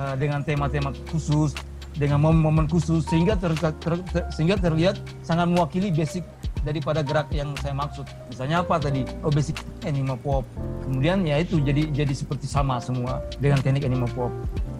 eh, 0.00 0.14
dengan 0.16 0.40
tema-tema 0.40 0.96
khusus, 1.12 1.52
dengan 2.00 2.24
momen-momen 2.24 2.64
khusus 2.64 3.04
sehingga 3.08 3.36
ter, 3.36 3.52
ter- 3.60 4.04
ter- 4.08 4.28
sehingga 4.32 4.56
terlihat 4.56 4.96
sangat 5.20 5.52
mewakili 5.52 5.92
basic 5.92 6.24
daripada 6.62 7.00
gerak 7.00 7.28
yang 7.32 7.52
saya 7.58 7.72
maksud. 7.72 8.04
Misalnya 8.28 8.60
apa 8.62 8.76
tadi? 8.76 9.02
Oh 9.24 9.32
basic 9.32 9.56
anime 9.84 10.16
pop. 10.20 10.44
Kemudian 10.84 11.22
ya 11.24 11.40
itu 11.40 11.60
jadi 11.62 11.88
jadi 11.92 12.12
seperti 12.12 12.44
sama 12.50 12.78
semua 12.82 13.24
dengan 13.40 13.60
teknik 13.62 13.86
anime 13.86 14.08
pop. 14.12 14.32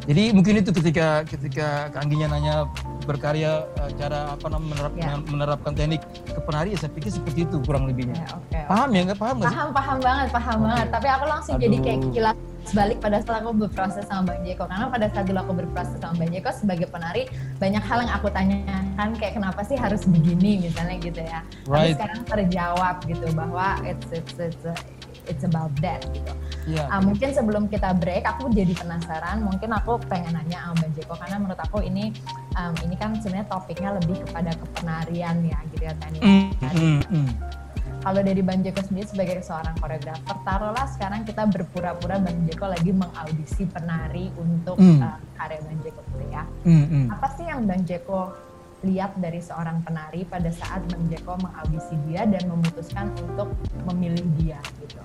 Jadi 0.09 0.33
mungkin 0.33 0.65
itu 0.65 0.73
ketika 0.73 1.23
ketika 1.29 1.93
Angginya 1.95 2.33
nanya 2.33 2.65
berkarya 3.05 3.69
eh, 3.85 3.91
cara 4.01 4.33
apa 4.35 4.47
namanya 4.49 4.69
menerap, 4.73 4.93
Ya. 4.97 5.13
menerapkan 5.21 5.73
teknik 5.77 6.01
ke 6.25 6.41
penari, 6.43 6.73
ya 6.73 6.79
saya 6.81 6.93
pikir 6.97 7.13
seperti 7.13 7.45
itu 7.45 7.57
kurang 7.63 7.85
lebihnya. 7.87 8.17
Ya, 8.17 8.29
oke. 8.37 8.61
Paham 8.67 8.89
ya 8.97 9.01
nggak 9.07 9.19
paham 9.21 9.37
nggak? 9.41 9.53
Paham, 9.53 9.69
paham 9.77 9.99
banget, 10.01 10.29
paham 10.33 10.57
Oke. 10.57 10.65
banget. 10.67 10.87
Tapi 10.91 11.07
aku 11.09 11.25
langsung 11.29 11.55
jadi 11.61 11.77
kayak 11.85 11.99
Aduh. 12.01 12.13
Balik 12.77 13.03
pada 13.03 13.19
saat 13.25 13.43
aku 13.43 13.57
berproses 13.57 14.05
sama 14.07 14.35
Bang 14.35 14.43
Jeko. 14.47 14.69
Karena 14.69 14.87
pada 14.93 15.07
saat 15.11 15.25
dulu 15.27 15.39
aku 15.41 15.53
berproses 15.65 15.99
sama 15.99 16.15
Bang 16.21 16.31
Jeko 16.31 16.51
sebagai 16.55 16.87
penari, 16.87 17.27
banyak 17.59 17.83
hal 17.83 17.99
yang 18.05 18.13
aku 18.15 18.29
tanyakan 18.31 19.09
kayak 19.19 19.35
kenapa 19.35 19.61
sih 19.67 19.77
harus 19.77 20.05
begini 20.07 20.69
misalnya 20.69 20.97
gitu 21.01 21.21
ya. 21.21 21.41
Tapi 21.67 21.71
Right. 21.71 21.97
sekarang 21.97 22.21
terjawab 22.29 22.97
gitu 23.09 23.27
bahwa 23.35 23.81
it's 23.83 24.09
it's 24.13 24.37
it's, 24.39 24.65
it's 25.27 25.45
about 25.45 25.73
that 25.81 26.05
gitu. 26.13 26.33
Iya. 26.69 26.85
Ah, 26.93 27.01
mungkin 27.01 27.33
sebelum 27.33 27.73
kita 27.73 27.97
break, 27.97 28.29
aku 28.29 28.53
jadi 28.53 28.77
penasaran. 28.77 29.41
Mungkin 29.41 29.73
aku 29.73 29.97
pengen 30.07 30.37
nanya 30.37 30.69
sama 30.69 30.85
Bang 30.85 30.93
Jeko 30.93 31.15
karena 31.17 31.37
menurut 31.41 31.61
aku 31.61 31.81
ini 31.81 32.13
um, 32.55 32.75
ini 32.85 32.95
kan 33.01 33.17
sebenarnya 33.19 33.49
topiknya 33.49 33.97
lebih 33.97 34.21
kepada 34.29 34.53
kepenarian 34.55 35.37
ya 35.43 35.59
gitu 35.73 35.83
ya 35.89 35.95
teknik. 35.97 36.23
Mm, 36.23 36.51
mm, 36.61 37.01
mm. 37.09 37.29
Kalau 38.01 38.25
dari 38.25 38.41
Bang 38.41 38.65
Jeko 38.65 38.81
sendiri 38.81 39.05
sebagai 39.05 39.45
seorang 39.45 39.77
koreografer, 39.77 40.37
taruhlah 40.41 40.89
sekarang 40.89 41.21
kita 41.29 41.45
berpura-pura 41.45 42.17
Bang 42.17 42.49
Jeko 42.49 42.73
lagi 42.73 42.97
mengaudisi 42.97 43.69
penari 43.69 44.33
untuk 44.41 44.81
Hmm. 44.81 45.05
uh, 45.05 45.21
karya 45.37 45.61
Bang 45.61 45.79
Jeko 45.85 46.01
gitu 46.09 46.25
ya. 46.33 46.43
Mm, 46.65 46.87
mm. 46.89 47.07
Apa 47.13 47.29
sih 47.37 47.45
yang 47.45 47.69
Bang 47.69 47.85
Jeko 47.85 48.33
lihat 48.81 49.13
dari 49.21 49.45
seorang 49.45 49.85
penari 49.85 50.25
pada 50.25 50.49
saat 50.49 50.81
Bang 50.89 51.05
Jeko 51.13 51.37
mengaudisi 51.45 51.93
dia 52.09 52.25
dan 52.25 52.49
memutuskan 52.49 53.13
untuk 53.21 53.53
memilih 53.93 54.25
dia 54.41 54.61
gitu? 54.81 54.97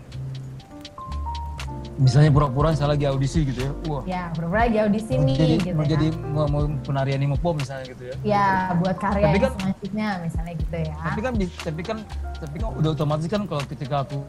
Misalnya 1.96 2.28
pura-pura 2.28 2.76
saya 2.76 2.91
lagi 2.91 3.08
audisi 3.08 3.48
gitu 3.48 3.60
ya. 3.62 3.72
Wah. 3.88 4.04
Ya, 4.04 4.24
pura-pura 4.36 4.68
lagi 4.68 4.78
audisi 4.78 5.16
Mau 5.16 5.24
nih 5.24 5.36
jadi, 5.36 5.56
gitu 5.56 5.72
mau 5.72 5.84
ya. 5.84 5.89
jadi 5.89 6.08
mau, 6.28 6.46
mau 6.46 6.62
penarian 6.84 7.18
anime 7.18 7.38
pop 7.38 7.56
misalnya 7.56 7.86
gitu 7.88 8.04
ya. 8.04 8.16
Ya, 8.22 8.48
buat 8.76 8.98
karya 8.98 9.26
Tapi 9.26 9.39
kan- 9.39 9.54
selanjutnya 9.56 10.08
misalnya 10.20 10.54
gitu 10.56 10.76
ya. 10.78 10.96
Tapi 11.00 11.20
kan 11.22 11.34
tapi 11.39 11.82
kan 11.82 11.98
tapi 12.36 12.56
kan 12.58 12.68
udah 12.76 12.89
otomatis 12.91 13.26
kan 13.26 13.41
kalau 13.43 13.64
ketika 13.64 13.96
aku 14.04 14.20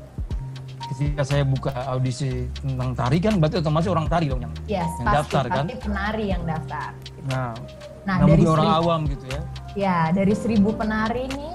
ketika 0.86 1.22
saya 1.22 1.42
buka 1.42 1.74
audisi 1.90 2.46
tentang 2.56 2.94
tari 2.94 3.18
kan 3.18 3.34
berarti 3.36 3.58
otomatis 3.58 3.90
orang 3.90 4.06
tari 4.06 4.30
dong 4.30 4.38
yang 4.40 4.54
Yes, 4.64 4.86
yang 4.96 5.06
pasti, 5.10 5.16
daftar, 5.18 5.44
kan? 5.44 5.64
pasti 5.66 5.74
penari 5.82 6.24
yang 6.30 6.42
daftar. 6.44 6.88
nah, 7.24 7.34
Nah, 7.34 7.50
nah 8.06 8.16
dari 8.22 8.30
mungkin 8.38 8.48
orang 8.48 8.68
seribu, 8.70 8.80
awam 8.80 9.00
gitu 9.08 9.24
ya. 9.26 9.40
ya 9.74 9.96
dari 10.14 10.34
seribu 10.34 10.70
penari 10.72 11.26
nih 11.28 11.52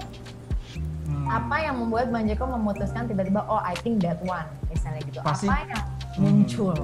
Hmm. 1.02 1.28
apa 1.30 1.56
yang 1.62 1.76
membuat 1.78 2.08
Bang 2.08 2.24
Jeko 2.26 2.44
memutuskan 2.50 3.04
tiba-tiba 3.06 3.44
oh 3.46 3.60
I 3.60 3.76
think 3.78 4.00
that 4.02 4.20
one 4.22 4.44
misalnya 4.68 5.00
gitu 5.02 5.20
Pasti- 5.22 5.48
apa 5.48 5.64
yang 5.66 5.84
Hmm. 6.16 6.44
muncul 6.44 6.76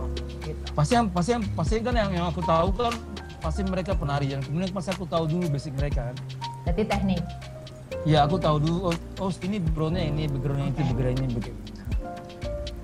gitu 0.46 0.62
Pasti 0.72 0.94
yang 0.96 1.08
pasti 1.12 1.30
yang 1.36 1.44
pasti 1.58 1.74
kan 1.84 1.96
yang, 1.96 2.12
yang 2.16 2.26
aku 2.32 2.40
tahu 2.46 2.70
kan 2.76 2.94
pasti 3.38 3.62
mereka 3.66 3.92
penari 3.94 4.32
yang 4.34 4.42
kemudian 4.42 4.72
pasti 4.72 4.90
aku 4.96 5.06
tahu 5.06 5.28
dulu 5.30 5.46
basic 5.52 5.76
mereka 5.76 6.12
kan. 6.12 6.16
berarti 6.66 6.84
teknik 6.88 7.22
Ya 8.08 8.24
aku 8.24 8.40
tahu 8.40 8.58
dulu 8.64 8.78
oh, 8.92 8.96
oh 9.20 9.32
ini 9.44 9.60
backgroundnya 9.60 10.04
ini 10.08 10.24
backgroundnya 10.32 10.72
itu 10.72 10.80
Oke. 10.80 10.88
backgroundnya 10.96 11.24
ini 11.28 11.34
begini. 11.36 11.60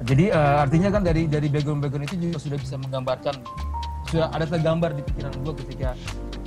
Jadi 0.03 0.25
eh, 0.35 0.55
artinya 0.59 0.89
kan 0.91 1.01
dari 1.07 1.23
dari 1.31 1.47
background 1.47 1.79
background 1.79 2.11
itu 2.11 2.15
juga 2.27 2.37
sudah 2.43 2.59
bisa 2.59 2.75
menggambarkan 2.75 3.35
sudah 4.11 4.27
ada 4.35 4.43
tergambar 4.43 4.91
di 4.91 5.01
pikiran 5.01 5.31
gua 5.47 5.55
ketika 5.63 5.89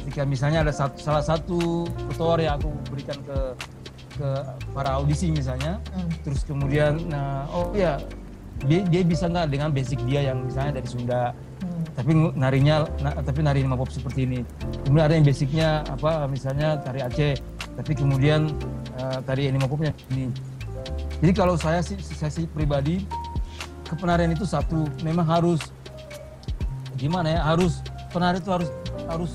ketika 0.04 0.22
misalnya 0.28 0.60
ada 0.68 0.72
satu, 0.76 0.96
salah 1.00 1.24
satu 1.24 1.88
tutor 2.12 2.36
yang 2.38 2.60
aku 2.60 2.68
berikan 2.92 3.16
ke 3.24 3.38
ke 4.16 4.28
para 4.76 4.96
audisi 5.00 5.32
misalnya 5.32 5.80
Hmm. 5.96 6.08
terus 6.20 6.44
kemudian 6.44 7.00
nah, 7.08 7.48
oh 7.48 7.72
ya 7.72 7.96
dia, 8.64 8.80
dia 8.88 9.02
bisa 9.04 9.28
nggak 9.28 9.52
dengan 9.52 9.68
basic 9.68 10.00
dia 10.08 10.32
yang 10.32 10.48
misalnya 10.48 10.80
dari 10.80 10.88
Sunda? 10.88 11.22
Hmm. 11.60 11.82
tapi 11.96 12.12
narinya 12.36 12.84
na- 13.00 13.16
tapi 13.24 13.40
nari 13.40 13.64
pop 13.64 13.88
seperti 13.88 14.28
ini. 14.28 14.40
Kemudian 14.84 15.04
ada 15.08 15.14
yang 15.16 15.24
basicnya 15.24 15.80
apa 15.88 16.28
misalnya 16.28 16.76
tari 16.84 17.00
Aceh 17.00 17.40
tapi 17.76 17.92
kemudian 17.96 18.52
eh, 19.00 19.18
tari 19.24 19.48
anima 19.48 19.64
popnya 19.64 19.92
ini. 20.12 20.28
Jadi 21.24 21.32
kalau 21.32 21.56
saya 21.56 21.80
sih 21.80 21.96
saya 22.00 22.28
sih 22.28 22.44
pribadi 22.44 23.04
kepenarian 23.88 24.32
itu 24.36 24.44
satu. 24.44 24.84
Memang 25.00 25.24
harus 25.24 25.60
gimana 27.00 27.32
ya 27.32 27.40
harus 27.44 27.80
penari 28.12 28.40
itu 28.40 28.48
harus 28.52 28.68
harus 29.08 29.32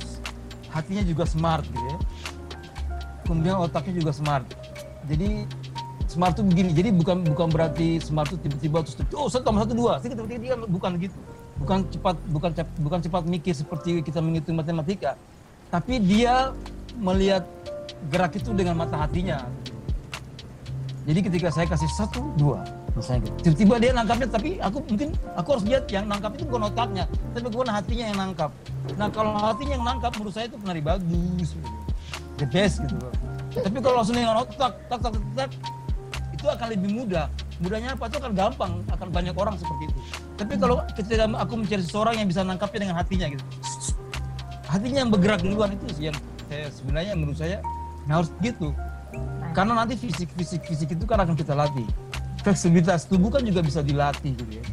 hatinya 0.69 1.01
juga 1.01 1.25
smart 1.25 1.65
gitu 1.65 1.81
ya. 1.81 1.97
Kemudian 3.25 3.57
otaknya 3.57 4.05
juga 4.05 4.11
smart. 4.13 4.45
Jadi 5.09 5.49
smart 6.11 6.35
itu 6.35 6.43
begini 6.43 6.69
jadi 6.75 6.89
bukan 6.91 7.23
bukan 7.23 7.47
berarti 7.47 8.03
smart 8.03 8.27
itu 8.27 8.39
tiba-tiba 8.43 8.83
terus 8.83 8.99
oh 9.15 9.31
satu 9.31 9.47
tambah 9.47 9.63
satu 9.63 9.75
dua. 9.79 9.93
Tiga 10.03 10.19
tiga 10.19 10.39
tiga 10.43 10.55
bukan 10.67 10.91
gitu. 10.99 11.19
Bukan 11.63 11.77
cepat 11.87 12.15
bukan 12.27 12.51
cep- 12.51 12.77
bukan 12.83 12.99
cepat 12.99 13.23
mikir 13.23 13.53
seperti 13.55 14.03
kita 14.03 14.19
menghitung 14.19 14.59
matematika 14.59 15.15
tapi 15.71 16.03
dia 16.03 16.51
melihat 16.99 17.47
gerak 18.11 18.35
itu 18.35 18.51
dengan 18.51 18.75
mata 18.75 19.07
hatinya. 19.07 19.47
Jadi 21.07 21.19
ketika 21.31 21.47
saya 21.49 21.65
kasih 21.65 21.87
satu 21.95 22.27
dua 22.35 22.61
misalnya 22.91 23.23
gitu. 23.23 23.55
tiba-tiba 23.55 23.75
dia 23.79 23.91
nangkapnya 23.95 24.27
tapi 24.27 24.49
aku 24.59 24.77
mungkin 24.83 25.09
aku 25.39 25.47
harus 25.55 25.63
lihat 25.63 25.87
yang 25.87 26.05
nangkap 26.11 26.35
itu 26.35 26.43
bukan 26.43 26.67
otaknya 26.67 27.07
tapi 27.31 27.47
bukan 27.47 27.71
hatinya 27.71 28.05
yang 28.11 28.19
nangkap. 28.19 28.51
Nah 28.99 29.07
kalau 29.07 29.31
hatinya 29.39 29.73
yang 29.79 29.85
nangkap 29.87 30.11
menurut 30.19 30.33
saya 30.35 30.45
itu 30.51 30.57
penari 30.59 30.83
bagus 30.83 31.49
the 32.35 32.47
best 32.51 32.83
gitu. 32.83 32.95
Tapi 33.51 33.77
kalau 33.79 33.95
langsung 34.03 34.15
dengan 34.15 34.43
otak 34.43 34.73
tak 34.91 34.99
tak 34.99 34.99
tak, 34.99 35.23
tak 35.35 35.49
itu 36.41 36.49
akan 36.49 36.67
lebih 36.73 36.89
mudah. 36.89 37.29
Mudahnya 37.61 37.93
apa? 37.93 38.09
Itu 38.09 38.17
akan 38.17 38.33
gampang. 38.33 38.71
Akan 38.89 39.07
banyak 39.13 39.37
orang 39.37 39.53
seperti 39.61 39.93
itu. 39.93 39.99
Tapi 40.41 40.53
kalau 40.57 40.81
ketika 40.97 41.29
aku 41.37 41.53
mencari 41.61 41.85
seseorang 41.85 42.17
yang 42.17 42.27
bisa 42.27 42.41
nangkapnya 42.41 42.89
dengan 42.89 42.97
hatinya 42.97 43.29
gitu. 43.29 43.45
Hatinya 44.65 44.99
yang 45.05 45.11
bergerak 45.13 45.45
duluan 45.45 45.77
itu 45.77 45.85
sih 45.93 46.03
yang 46.09 46.17
saya 46.49 46.67
sebenarnya 46.73 47.13
menurut 47.13 47.37
saya 47.37 47.61
harus 48.09 48.33
gitu. 48.41 48.73
Karena 49.53 49.85
nanti 49.85 49.93
fisik 49.99 50.33
fisik 50.33 50.89
itu 50.89 51.05
kan 51.05 51.21
akan 51.21 51.37
kita 51.37 51.53
latih. 51.53 51.85
Fleksibilitas 52.41 53.05
tubuh 53.05 53.29
kan 53.29 53.45
juga 53.45 53.61
bisa 53.61 53.85
dilatih 53.85 54.33
gitu 54.33 54.51
ya. 54.57 54.63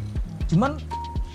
Cuman 0.48 0.80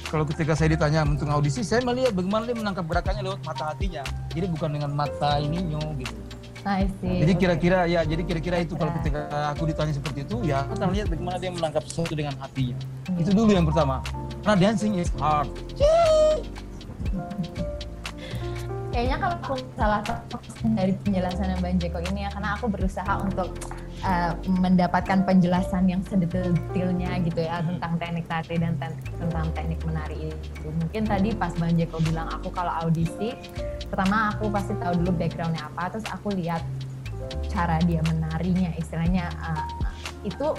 kalau 0.10 0.26
ketika 0.26 0.58
saya 0.58 0.74
ditanya 0.74 1.06
untuk 1.06 1.30
audisi 1.30 1.62
saya 1.62 1.86
melihat 1.86 2.18
bagaimana 2.18 2.50
dia 2.50 2.58
menangkap 2.58 2.86
gerakannya 2.90 3.22
lewat 3.22 3.40
mata 3.46 3.64
hatinya. 3.70 4.02
Jadi 4.34 4.50
bukan 4.50 4.70
dengan 4.74 4.92
mata 4.98 5.38
ininya 5.38 5.78
gitu 6.02 6.24
I 6.64 6.88
see. 7.04 7.20
Jadi 7.28 7.34
kira-kira 7.36 7.84
ya 7.92 8.08
jadi 8.08 8.24
kira-kira 8.24 8.64
itu 8.64 8.80
kalau 8.80 8.96
ketika 9.04 9.28
aku 9.52 9.68
ditanya 9.68 9.92
seperti 9.92 10.24
itu 10.24 10.40
ya 10.48 10.64
aku 10.64 10.80
akan 10.80 10.90
lihat 10.96 11.08
bagaimana 11.12 11.38
dia 11.40 11.52
menangkap 11.52 11.84
sesuatu 11.84 12.16
dengan 12.16 12.36
hatinya. 12.40 12.80
Iya. 13.12 13.20
itu 13.20 13.32
dulu 13.36 13.52
yang 13.52 13.68
pertama. 13.68 14.00
Karena 14.44 14.56
dancing 14.60 14.96
is 14.96 15.12
hard. 15.20 15.52
Kayaknya 18.94 19.18
kalau 19.20 19.36
aku 19.42 19.54
salah 19.74 20.02
dari 20.78 20.94
penjelasan 21.02 21.58
Bang 21.60 21.82
Jeko 21.82 22.00
ini 22.14 22.24
ya, 22.24 22.30
karena 22.30 22.54
aku 22.54 22.70
berusaha 22.70 23.14
untuk 23.26 23.50
uh, 24.04 24.34
mendapatkan 24.46 25.24
penjelasan 25.24 25.88
yang 25.90 26.04
sedetailnya 26.06 27.18
gitu 27.24 27.44
ya 27.44 27.64
tentang 27.64 27.98
teknik 27.98 28.26
tari 28.28 28.56
dan 28.60 28.76
ten- 28.78 29.00
tentang 29.18 29.48
teknik 29.56 29.80
menari 29.88 30.30
itu. 30.30 30.68
Mungkin 30.70 31.04
tadi 31.08 31.30
pas 31.34 31.52
Bang 31.58 31.76
Jeko 31.76 31.98
bilang 32.04 32.30
aku 32.30 32.52
kalau 32.52 32.72
audisi, 32.84 33.34
pertama 33.88 34.36
aku 34.36 34.52
pasti 34.52 34.76
tahu 34.78 35.02
dulu 35.02 35.12
backgroundnya 35.16 35.64
apa, 35.74 35.98
terus 35.98 36.08
aku 36.12 36.36
lihat 36.36 36.62
cara 37.50 37.80
dia 37.88 38.04
menarinya, 38.04 38.76
istilahnya 38.76 39.32
uh, 39.42 39.66
itu 40.28 40.54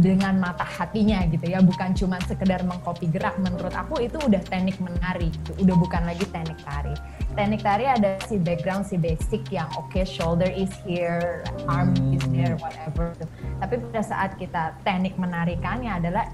dengan 0.00 0.40
mata 0.40 0.64
hatinya 0.64 1.20
gitu 1.28 1.44
ya 1.44 1.60
bukan 1.60 1.92
cuma 1.92 2.16
sekedar 2.24 2.64
mengcopy 2.64 3.04
gerak 3.12 3.36
menurut 3.36 3.72
aku 3.76 4.00
itu 4.00 4.16
udah 4.16 4.40
teknik 4.48 4.80
menari 4.80 5.28
gitu. 5.28 5.52
udah 5.60 5.76
bukan 5.76 6.02
lagi 6.08 6.24
teknik 6.32 6.56
tari 6.64 6.96
teknik 7.38 7.62
tari 7.62 7.86
ada 7.86 8.18
si 8.26 8.34
background 8.34 8.82
si 8.82 8.98
basic 8.98 9.46
yang 9.54 9.70
oke 9.78 10.02
shoulder 10.02 10.50
is 10.50 10.74
here 10.82 11.46
arm 11.70 11.94
is 12.10 12.18
there 12.34 12.58
whatever 12.58 13.14
tapi 13.62 13.78
pada 13.78 14.02
saat 14.02 14.34
kita 14.34 14.74
teknik 14.82 15.14
menarikannya 15.14 15.86
adalah 16.02 16.26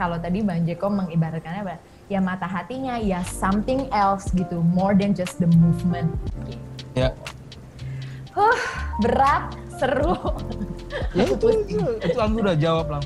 kalau 0.00 0.16
tadi 0.16 0.40
Bang 0.40 0.64
Jeko 0.64 0.88
mengibaratkannya 0.88 1.76
ya 2.08 2.20
mata 2.24 2.48
hatinya 2.48 2.96
ya 2.96 3.20
something 3.24 3.84
else 3.92 4.32
gitu 4.32 4.64
more 4.72 4.96
than 4.96 5.16
just 5.16 5.40
the 5.40 5.48
movement. 5.56 6.12
Ya. 6.92 7.16
Huh 8.36 8.60
berat 9.00 9.56
seru. 9.80 10.16
Ya 11.16 11.24
itu 11.24 11.48
itu, 11.64 11.80
itu 12.00 12.18
aku 12.20 12.36
udah 12.44 12.56
jawab 12.56 12.86
lah 12.96 13.02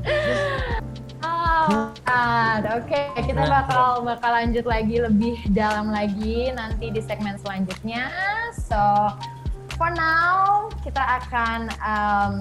Oh, 1.20 1.92
oke 2.80 3.00
kita 3.18 3.42
Keren, 3.44 3.50
bakal 3.50 4.02
bakal 4.06 4.30
lanjut 4.32 4.64
lagi 4.64 4.96
lebih 5.02 5.36
dalam 5.52 5.92
lagi 5.92 6.48
nanti 6.54 6.88
di 6.88 7.00
segmen 7.02 7.36
selanjutnya. 7.40 8.08
So 8.56 8.80
for 9.76 9.92
now 9.92 10.68
kita 10.80 11.00
akan 11.00 11.68
um, 11.84 12.34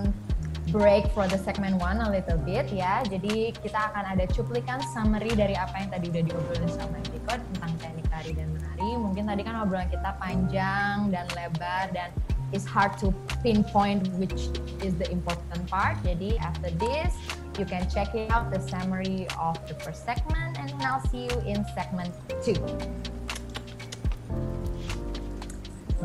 break 0.70 1.10
for 1.18 1.26
the 1.26 1.38
segment 1.42 1.82
one 1.82 2.00
a 2.02 2.10
little 2.10 2.38
bit 2.46 2.70
ya. 2.70 3.02
Jadi 3.06 3.52
kita 3.58 3.92
akan 3.92 4.16
ada 4.18 4.26
cuplikan 4.30 4.80
summary 4.94 5.34
dari 5.34 5.58
apa 5.58 5.76
yang 5.82 5.90
tadi 5.90 6.06
udah 6.14 6.24
diobrolin 6.30 6.72
sama 6.72 6.98
Jiko 7.10 7.34
tentang 7.36 7.72
teknik 7.82 8.06
tari 8.08 8.32
dan 8.38 8.48
menari. 8.54 8.90
Mungkin 8.96 9.24
tadi 9.26 9.42
kan 9.42 9.56
obrolan 9.60 9.90
kita 9.90 10.14
panjang 10.22 11.10
dan 11.10 11.26
lebar 11.34 11.90
dan 11.92 12.14
it's 12.54 12.66
hard 12.66 12.94
to 13.02 13.14
pinpoint 13.42 14.06
which 14.22 14.54
is 14.86 14.94
the 14.98 15.08
important 15.10 15.66
part. 15.68 15.98
Jadi 16.06 16.38
after 16.42 16.70
this, 16.78 17.18
you 17.60 17.68
can 17.68 17.84
check 17.92 18.16
it 18.16 18.32
out 18.32 18.48
the 18.56 18.62
summary 18.72 19.28
of 19.36 19.60
the 19.68 19.76
first 19.84 20.08
segment 20.08 20.56
and 20.56 20.72
I'll 20.80 21.04
see 21.12 21.28
you 21.28 21.38
in 21.44 21.68
segment 21.76 22.16
two. 22.40 22.56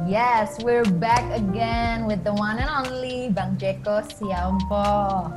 Yes, 0.03 0.59
we're 0.67 0.83
back 0.99 1.23
again 1.31 2.11
with 2.11 2.27
the 2.27 2.35
one 2.35 2.59
and 2.59 2.67
only 2.67 3.31
Bang 3.31 3.55
Jeko 3.55 4.03
Siampo. 4.03 5.31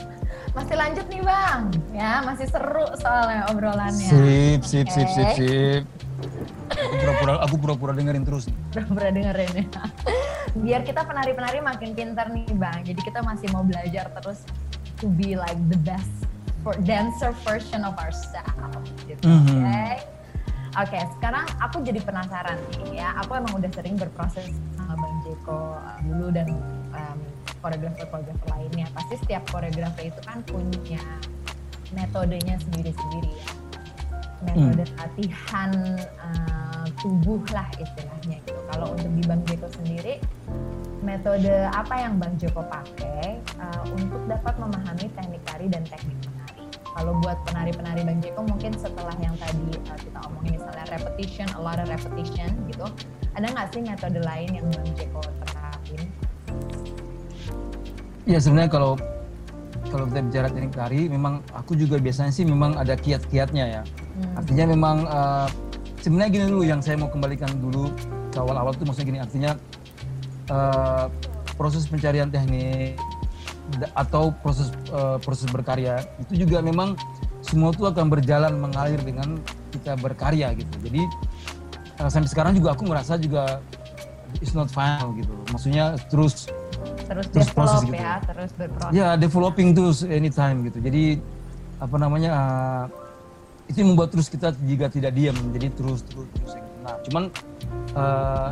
Masih 0.57 0.73
lanjut 0.73 1.05
nih 1.05 1.21
Bang, 1.21 1.69
ya 1.93 2.25
masih 2.25 2.49
seru 2.49 2.89
soalnya 2.97 3.45
obrolannya. 3.53 4.09
Sip, 4.09 4.65
sip, 4.65 4.87
sip, 4.89 5.07
sip, 5.13 5.29
sip. 5.37 5.83
Aku 6.77 6.93
pura-pura, 6.97 7.33
aku 7.45 7.55
pura-pura 7.61 7.91
dengerin 7.93 8.25
terus. 8.25 8.49
Pernah 8.73 9.13
dengerin 9.13 9.51
ya. 9.53 9.65
Biar 10.57 10.81
kita 10.81 11.05
penari-penari 11.05 11.61
makin 11.61 11.93
pintar 11.93 12.33
nih 12.33 12.49
Bang. 12.57 12.81
Jadi 12.81 13.01
kita 13.05 13.21
masih 13.21 13.53
mau 13.53 13.61
belajar 13.61 14.09
terus 14.17 14.41
to 14.97 15.07
be 15.07 15.37
like 15.37 15.57
the 15.69 15.79
best 15.81 16.09
for 16.65 16.73
dancer 16.83 17.31
version 17.45 17.85
of 17.85 17.95
ourselves 18.01 18.91
gitu. 19.05 19.25
Mhm. 19.25 19.63
Oke. 19.63 20.17
Oke, 20.77 20.99
sekarang 21.17 21.41
aku 21.57 21.81
jadi 21.81 21.97
penasaran 22.05 22.61
nih 22.77 23.01
ya. 23.01 23.17
Aku 23.25 23.33
emang 23.33 23.49
udah 23.57 23.71
sering 23.73 23.97
berproses 23.97 24.53
sama 24.77 24.93
Bang 24.93 25.17
Jeko 25.25 25.73
uh, 25.73 25.97
dulu 26.05 26.29
dan 26.29 26.53
um, 26.93 27.17
koreografer-koreografer 27.65 28.45
lainnya. 28.53 28.85
Pasti 28.93 29.17
setiap 29.25 29.41
koreografer 29.49 30.13
itu 30.13 30.21
kan 30.21 30.45
punya 30.45 31.01
metodenya 31.97 32.61
sendiri-sendiri 32.61 33.31
ya. 33.33 33.49
Metode 34.45 34.85
latihan 35.01 35.71
uh, 36.21 36.85
tubuh 37.01 37.41
lah 37.49 37.65
istilahnya 37.81 38.37
gitu. 38.45 38.61
Kalau 38.69 38.93
untuk 38.93 39.09
di 39.17 39.23
Bang 39.25 39.41
Jeko 39.49 39.65
sendiri, 39.81 40.21
metode 41.07 41.55
apa 41.71 41.95
yang 42.03 42.19
Bang 42.19 42.35
Joko 42.35 42.67
pakai 42.67 43.39
uh, 43.63 43.83
untuk 43.95 44.19
dapat 44.27 44.59
memahami 44.59 45.07
teknik 45.15 45.39
tari 45.47 45.71
dan 45.71 45.87
teknik 45.87 46.19
menari? 46.27 46.67
Kalau 46.83 47.15
buat 47.23 47.39
penari-penari 47.47 48.03
Bang 48.03 48.19
Jeko 48.19 48.43
mungkin 48.43 48.75
setelah 48.75 49.15
yang 49.23 49.31
tadi 49.39 49.79
uh, 49.87 49.95
kita 49.95 50.19
omongin 50.27 50.59
misalnya 50.59 50.83
repetition, 50.91 51.47
a 51.55 51.61
lot 51.63 51.79
of 51.79 51.87
repetition 51.87 52.51
gitu, 52.67 52.83
ada 53.39 53.47
nggak 53.47 53.71
sih 53.71 53.79
metode 53.87 54.19
lain 54.19 54.49
yang 54.51 54.67
Bang 54.67 54.91
Jeko 54.99 55.23
terapin? 55.23 56.03
Ya 58.27 58.43
sebenarnya 58.43 58.67
kalau 58.67 58.99
kalau 59.87 60.03
kita 60.11 60.19
bicara 60.27 60.47
teknik 60.51 60.75
tari, 60.75 61.07
memang 61.07 61.39
aku 61.55 61.79
juga 61.79 61.95
biasanya 61.95 62.35
sih 62.35 62.43
memang 62.43 62.75
ada 62.75 62.99
kiat-kiatnya 62.99 63.79
ya. 63.79 63.83
Hmm. 63.87 64.43
Artinya 64.43 64.65
memang 64.75 64.97
eh, 65.07 65.47
sebenarnya 66.03 66.29
gini 66.35 66.45
dulu 66.51 66.63
yang 66.67 66.83
saya 66.83 66.99
mau 66.99 67.07
kembalikan 67.07 67.47
dulu 67.55 67.87
ke 68.27 68.37
awal-awal 68.37 68.75
tuh 68.75 68.83
maksudnya 68.83 69.07
gini 69.15 69.19
artinya 69.23 69.51
eh, 70.47 71.05
proses 71.55 71.85
pencarian 71.87 72.29
teknik 72.29 72.95
atau 73.95 74.31
proses 74.43 74.71
eh, 74.91 75.17
proses 75.21 75.47
berkarya 75.51 75.99
itu 76.23 76.47
juga 76.47 76.63
memang 76.63 76.95
semua 77.43 77.71
itu 77.71 77.83
akan 77.83 78.07
berjalan 78.11 78.55
mengalir 78.59 78.99
dengan 79.03 79.39
kita 79.71 79.95
berkarya 79.99 80.51
gitu. 80.55 80.75
Jadi 80.87 81.01
eh, 81.99 82.09
sampai 82.09 82.29
sekarang 82.31 82.53
juga 82.55 82.73
aku 82.75 82.87
merasa 82.87 83.15
juga 83.19 83.59
it's 84.39 84.55
not 84.55 84.67
final 84.71 85.11
gitu. 85.15 85.33
Maksudnya 85.51 85.95
terus 86.11 86.47
Terus, 87.07 87.23
Terus 87.31 87.49
proses 87.55 87.87
develop 87.87 87.95
gitu. 87.95 88.03
ya, 88.03 88.15
terus 88.19 88.51
berproses. 88.51 88.91
ya 88.91 89.07
developing 89.15 89.69
terus 89.71 90.03
anytime 90.03 90.67
gitu 90.67 90.83
jadi 90.83 91.03
apa 91.79 91.95
namanya 91.95 92.31
uh, 92.35 92.83
itu 93.71 93.79
yang 93.79 93.95
membuat 93.95 94.11
terus 94.11 94.27
kita 94.27 94.51
juga 94.67 94.91
tidak 94.91 95.15
diam 95.15 95.31
jadi 95.55 95.71
terus 95.71 96.03
terus 96.03 96.27
terus 96.35 96.51
nah 96.83 96.99
cuman 97.07 97.23
uh, 97.95 98.51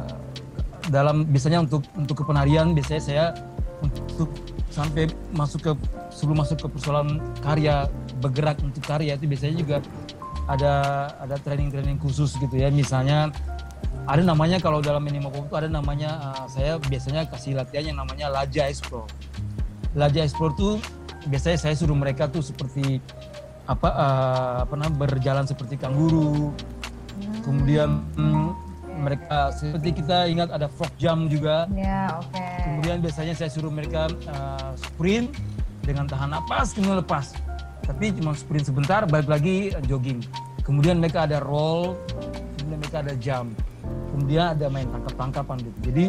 dalam 0.93 1.25
biasanya 1.29 1.65
untuk 1.65 1.81
untuk 1.97 2.25
kepenarian 2.25 2.77
biasanya 2.77 3.01
saya 3.01 3.25
untuk 3.81 4.29
sampai 4.69 5.09
masuk 5.31 5.61
ke 5.61 5.71
sebelum 6.11 6.43
masuk 6.43 6.61
ke 6.63 6.67
persoalan 6.67 7.19
karya 7.41 7.88
bergerak 8.19 8.59
untuk 8.61 8.83
karya 8.83 9.15
itu 9.17 9.25
biasanya 9.27 9.55
juga 9.55 9.77
ada 10.45 10.73
ada 11.21 11.36
training 11.41 11.73
training 11.73 11.97
khusus 11.97 12.38
gitu 12.38 12.53
ya 12.53 12.69
misalnya 12.69 13.33
ada 14.05 14.21
namanya 14.21 14.61
kalau 14.61 14.86
dalam 14.86 15.01
minimum 15.01 15.33
itu 15.33 15.55
ada 15.57 15.65
namanya 15.65 16.21
uh, 16.21 16.45
saya 16.45 16.77
biasanya 16.77 17.25
kasih 17.25 17.57
latihan 17.57 17.93
yang 17.93 17.97
namanya 17.97 18.29
Laja 18.29 18.69
Explore. 18.69 19.09
Laja 19.97 20.21
Explore 20.21 20.53
tuh 20.53 20.73
biasanya 21.25 21.57
saya 21.57 21.73
suruh 21.73 21.97
mereka 21.97 22.29
tuh 22.29 22.45
seperti 22.45 23.01
apa 23.65 23.89
uh, 23.89 24.55
apa 24.69 24.93
berjalan 24.93 25.49
seperti 25.49 25.81
kanguru. 25.81 26.53
Kemudian 27.41 28.05
mm, 28.13 28.49
mereka 28.96 29.52
seperti 29.52 30.02
kita 30.04 30.26
ingat 30.32 30.50
ada 30.50 30.72
frog 30.72 30.91
jump 30.96 31.28
juga. 31.28 31.68
Ya, 31.76 32.16
oke. 32.16 32.48
Kemudian 32.64 33.04
biasanya 33.04 33.34
saya 33.36 33.52
suruh 33.52 33.72
mereka 33.72 34.08
uh, 34.32 34.72
sprint 34.80 35.36
dengan 35.84 36.08
tahan 36.08 36.32
napas 36.34 36.74
kemudian 36.74 37.04
lepas. 37.04 37.36
Tapi 37.86 38.16
cuma 38.18 38.34
sprint 38.34 38.72
sebentar 38.72 39.06
balik 39.06 39.30
lagi 39.30 39.76
uh, 39.76 39.84
jogging. 39.86 40.24
Kemudian 40.66 40.98
mereka 40.98 41.30
ada 41.30 41.43
roll, 41.43 41.93
kemudian 42.58 42.80
mereka 42.82 42.98
ada 43.06 43.14
jump. 43.20 43.54
Kemudian 44.16 44.56
ada 44.56 44.66
main 44.72 44.88
tangkap-tangkapan 44.89 45.58
gitu. 45.60 45.80
Jadi 45.91 46.06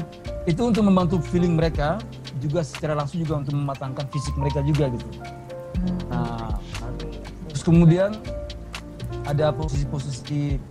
itu 0.47 0.63
untuk 0.63 0.83
membantu 0.87 1.19
feeling 1.19 1.59
mereka 1.59 1.99
juga 2.39 2.63
secara 2.63 2.95
langsung 2.95 3.19
juga 3.19 3.43
untuk 3.43 3.59
mematangkan 3.59 4.07
fisik 4.15 4.35
mereka 4.39 4.63
juga 4.63 4.89
gitu. 4.95 5.09
Hmm. 5.77 5.99
Nah, 6.09 6.55
terus 7.51 7.63
kemudian 7.67 8.15
ada 9.27 9.51
posisi-posisi 9.51 10.63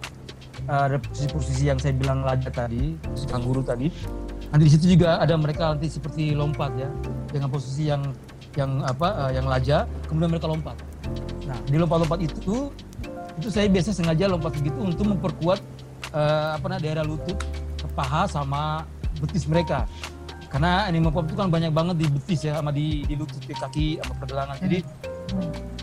ada 0.68 0.98
posisi-posisi 0.98 1.70
yang 1.70 1.78
saya 1.78 1.94
bilang 1.94 2.26
laja 2.26 2.50
tadi, 2.50 2.98
kanguru 3.30 3.62
tadi. 3.62 3.94
Nanti 4.50 4.64
di 4.66 4.72
situ 4.72 4.86
juga 4.98 5.20
ada 5.22 5.36
mereka 5.38 5.74
nanti 5.74 5.90
seperti 5.90 6.34
lompat 6.34 6.74
ya, 6.78 6.90
dengan 7.30 7.50
posisi 7.50 7.90
yang 7.90 8.02
yang 8.56 8.82
apa 8.88 9.28
uh, 9.28 9.32
yang 9.36 9.46
laja, 9.46 9.84
kemudian 10.08 10.32
mereka 10.32 10.48
lompat. 10.48 10.78
Nah, 11.46 11.58
di 11.68 11.78
lompat-lompat 11.78 12.20
itu 12.24 12.72
itu 13.36 13.48
saya 13.52 13.68
biasa 13.68 13.92
sengaja 13.92 14.32
lompat 14.32 14.56
begitu 14.58 14.80
untuk 14.80 15.06
memperkuat 15.12 15.60
uh, 16.16 16.56
apa 16.56 16.66
namanya 16.72 16.84
daerah 16.88 17.04
lutut, 17.04 17.38
paha 17.94 18.26
sama 18.26 18.88
betis 19.20 19.46
mereka. 19.46 19.86
Karena 20.48 20.88
animal 20.88 21.12
pop 21.12 21.28
itu 21.28 21.36
kan 21.36 21.52
banyak 21.52 21.76
banget 21.76 21.96
di 22.00 22.08
betis 22.08 22.48
ya 22.48 22.64
sama 22.64 22.72
di, 22.72 23.04
di 23.04 23.20
lutut, 23.20 23.44
di 23.44 23.52
kaki, 23.52 24.00
sama 24.00 24.14
pergelangan. 24.24 24.56
Jadi 24.64 24.80
Hmm. 25.26 25.75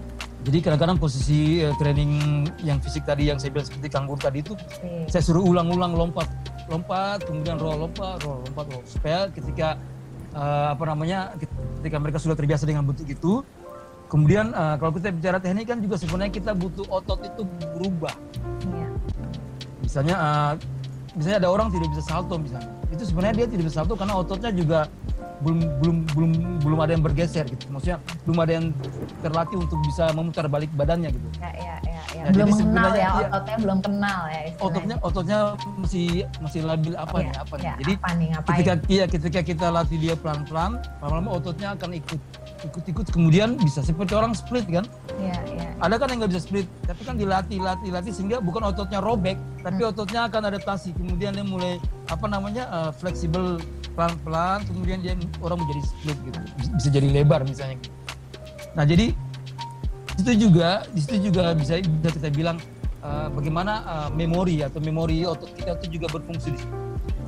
Jadi 0.43 0.59
kadang-kadang 0.59 0.99
posisi 0.99 1.63
eh, 1.63 1.75
training 1.79 2.45
yang 2.67 2.83
fisik 2.83 3.07
tadi 3.07 3.31
yang 3.31 3.39
saya 3.39 3.55
bilang 3.55 3.67
seperti 3.71 3.89
kanggur 3.95 4.19
tadi 4.19 4.43
itu 4.43 4.59
Oke. 4.59 5.07
saya 5.07 5.23
suruh 5.23 5.43
ulang-ulang 5.43 5.95
lompat, 5.95 6.27
lompat, 6.67 7.23
kemudian 7.23 7.63
roll, 7.63 7.87
lompat, 7.87 8.19
roll, 8.27 8.43
lompat, 8.51 8.67
roll. 8.75 8.83
Supaya 8.83 9.31
ketika 9.31 9.79
eh, 10.35 10.67
apa 10.75 10.83
namanya 10.83 11.39
ketika 11.79 11.97
mereka 12.03 12.19
sudah 12.19 12.35
terbiasa 12.35 12.67
dengan 12.67 12.83
bentuk 12.83 13.07
itu, 13.07 13.47
kemudian 14.11 14.51
eh, 14.51 14.75
kalau 14.83 14.91
kita 14.99 15.15
bicara 15.15 15.39
teknik 15.39 15.71
kan 15.71 15.79
juga 15.79 15.95
sebenarnya 15.95 16.33
kita 16.35 16.53
butuh 16.59 16.87
otot 16.91 17.23
itu 17.23 17.43
berubah. 17.79 18.15
Iya. 18.67 18.89
Misalnya 19.79 20.17
eh, 20.19 20.53
misalnya 21.15 21.39
ada 21.47 21.49
orang 21.55 21.71
tidak 21.71 21.87
bisa 21.95 22.03
salto 22.03 22.35
misalnya, 22.35 22.67
itu 22.91 23.03
sebenarnya 23.07 23.35
dia 23.45 23.47
tidak 23.47 23.65
bisa 23.71 23.77
salto 23.79 23.95
karena 23.95 24.15
ototnya 24.19 24.51
juga 24.51 24.91
belum 25.43 25.59
belum 25.83 25.97
belum 26.15 26.33
belum 26.63 26.79
ada 26.79 26.93
yang 26.95 27.05
bergeser 27.05 27.45
gitu. 27.51 27.67
Maksudnya 27.69 27.99
belum 28.25 28.39
ada 28.39 28.53
yang 28.55 28.67
terlatih 29.21 29.57
untuk 29.59 29.79
bisa 29.83 30.15
memutar 30.15 30.47
balik 30.47 30.71
badannya 30.73 31.11
gitu. 31.11 31.29
Ya, 31.43 31.51
ya, 31.59 31.75
ya, 31.83 32.03
ya. 32.15 32.23
Nah, 32.23 32.31
belum 32.33 32.49
sebenarnya 32.55 33.03
ya, 33.03 33.11
iya. 33.11 33.27
ototnya 33.29 33.57
belum 33.59 33.79
kenal 33.83 34.21
ya 34.31 34.41
istilahnya. 34.47 34.63
Ototnya 34.63 34.97
ototnya 35.03 35.39
masih 35.83 36.09
masih 36.39 36.61
labil 36.63 36.95
apa 36.95 37.17
Iya, 37.19 37.27
nih 37.27 37.35
apa 37.43 37.55
nih. 37.59 37.65
ya, 37.67 37.75
Jadi 37.83 37.93
apa 37.93 38.11
nih, 38.15 38.27
ngapain? 38.33 38.51
ketika 38.55 38.73
iya, 38.89 39.05
ketika 39.11 39.41
kita 39.43 39.67
latih 39.69 39.99
dia 39.99 40.15
pelan-pelan, 40.15 40.71
lama-lama 41.03 41.31
ototnya 41.37 41.69
akan 41.75 41.91
ikut 41.99 42.21
ikut-ikut 42.63 43.11
kemudian 43.11 43.59
bisa 43.59 43.83
seperti 43.83 44.15
orang 44.15 44.33
split 44.33 44.67
kan. 44.71 44.87
Iya, 45.19 45.37
iya. 45.51 45.67
Ada 45.83 45.99
kan 45.99 46.07
yang 46.11 46.19
nggak 46.23 46.31
bisa 46.31 46.43
split, 46.47 46.67
tapi 46.87 47.03
kan 47.03 47.15
dilatih 47.19 47.59
latih 47.59 47.91
latih 47.91 48.13
sehingga 48.15 48.39
bukan 48.39 48.71
ototnya 48.71 49.03
robek, 49.03 49.35
tapi 49.61 49.83
Hmm. 49.83 49.91
ototnya 49.91 50.31
akan 50.31 50.43
adaptasi. 50.55 50.95
Kemudian 50.95 51.35
dia 51.35 51.43
mulai 51.43 51.83
apa 52.07 52.27
namanya 52.27 52.65
eh, 52.71 52.91
fleksibel 52.95 53.59
pelan-pelan, 53.93 54.65
kemudian 54.65 55.03
dia 55.03 55.13
orang 55.43 55.59
menjadi 55.61 55.83
split 55.85 56.19
gitu, 56.25 56.39
Bisa- 56.79 56.91
jadi 56.91 57.09
lebar 57.13 57.43
misalnya. 57.45 57.77
Nah 58.73 58.87
jadi 58.87 59.13
itu 60.17 60.33
juga 60.39 60.87
di 60.93 61.01
situ 61.03 61.29
juga 61.33 61.53
bisa 61.53 61.81
bisa 61.83 62.09
kita 62.15 62.29
bilang 62.31 62.57
eh, 63.03 63.29
bagaimana 63.35 63.73
eh, 63.83 64.09
memori 64.15 64.63
atau 64.63 64.79
memori 64.79 65.27
otot 65.27 65.51
kita 65.53 65.75
itu 65.83 65.99
juga 65.99 66.07
berfungsi 66.09 66.55
di 66.55 66.59
situ. 66.63 66.77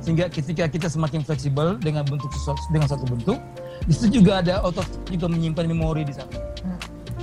Sehingga 0.05 0.29
ketika 0.29 0.69
kita 0.69 0.85
semakin 0.85 1.25
fleksibel 1.25 1.81
dengan 1.81 2.05
bentuk 2.05 2.29
dengan 2.69 2.85
satu 2.85 3.09
bentuk, 3.09 3.41
di 3.89 3.91
situ 3.91 4.21
juga 4.21 4.45
ada 4.45 4.61
otot 4.61 4.85
juga 5.09 5.25
menyimpan 5.25 5.65
memori 5.65 6.05
di 6.05 6.13
sana. 6.13 6.29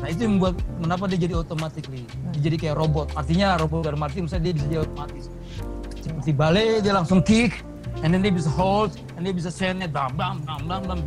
Nah 0.02 0.10
itu 0.10 0.26
yang 0.26 0.42
membuat 0.42 0.58
kenapa 0.82 1.06
dia 1.06 1.30
jadi 1.30 1.38
automatically, 1.38 2.02
dia 2.34 2.40
jadi 2.50 2.56
kayak 2.58 2.74
robot. 2.74 3.14
Artinya 3.14 3.54
robot 3.54 3.86
dalam 3.86 4.02
arti 4.02 4.18
misalnya 4.26 4.50
dia 4.50 4.54
bisa 4.58 4.66
jadi 4.66 4.80
otomatis. 4.82 5.24
Seperti 6.02 6.30
ballet 6.34 6.82
dia 6.82 6.90
langsung 6.90 7.22
kick, 7.22 7.62
and 8.02 8.10
then 8.10 8.18
dia 8.18 8.34
bisa 8.34 8.50
hold, 8.50 8.98
and 9.14 9.22
dia 9.22 9.30
bisa 9.30 9.54
sendnya 9.54 9.86
bam 9.86 10.10
bam 10.18 10.42
bam 10.42 10.66
bam 10.66 10.82
bam. 10.82 10.98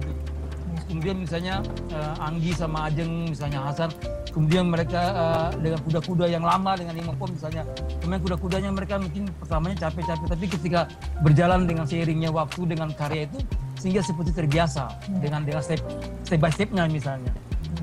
Kemudian 0.95 1.27
misalnya 1.27 1.59
uh, 1.91 2.23
Anggi 2.23 2.55
sama 2.55 2.87
Ajeng, 2.87 3.27
misalnya 3.27 3.67
Hasan, 3.67 3.91
kemudian 4.31 4.71
mereka 4.71 5.11
uh, 5.11 5.49
dengan 5.59 5.83
kuda-kuda 5.83 6.23
yang 6.31 6.47
lama 6.47 6.71
dengan 6.79 6.95
lima 6.95 7.11
pom 7.19 7.27
misalnya, 7.27 7.67
kemudian 7.99 8.23
kuda-kudanya 8.23 8.71
mereka 8.71 8.95
mungkin 8.95 9.27
pertamanya 9.35 9.75
capek-capek, 9.83 10.27
tapi 10.31 10.45
ketika 10.47 10.87
berjalan 11.19 11.67
dengan 11.67 11.83
seiringnya 11.83 12.31
waktu 12.31 12.63
dengan 12.63 12.95
karya 12.95 13.27
itu, 13.27 13.43
sehingga 13.75 13.99
seperti 14.07 14.31
terbiasa 14.31 14.87
dengan 15.19 15.43
dengan 15.43 15.59
step 15.59 15.83
step 16.23 16.39
by 16.39 16.47
stepnya 16.47 16.87
misalnya. 16.87 17.35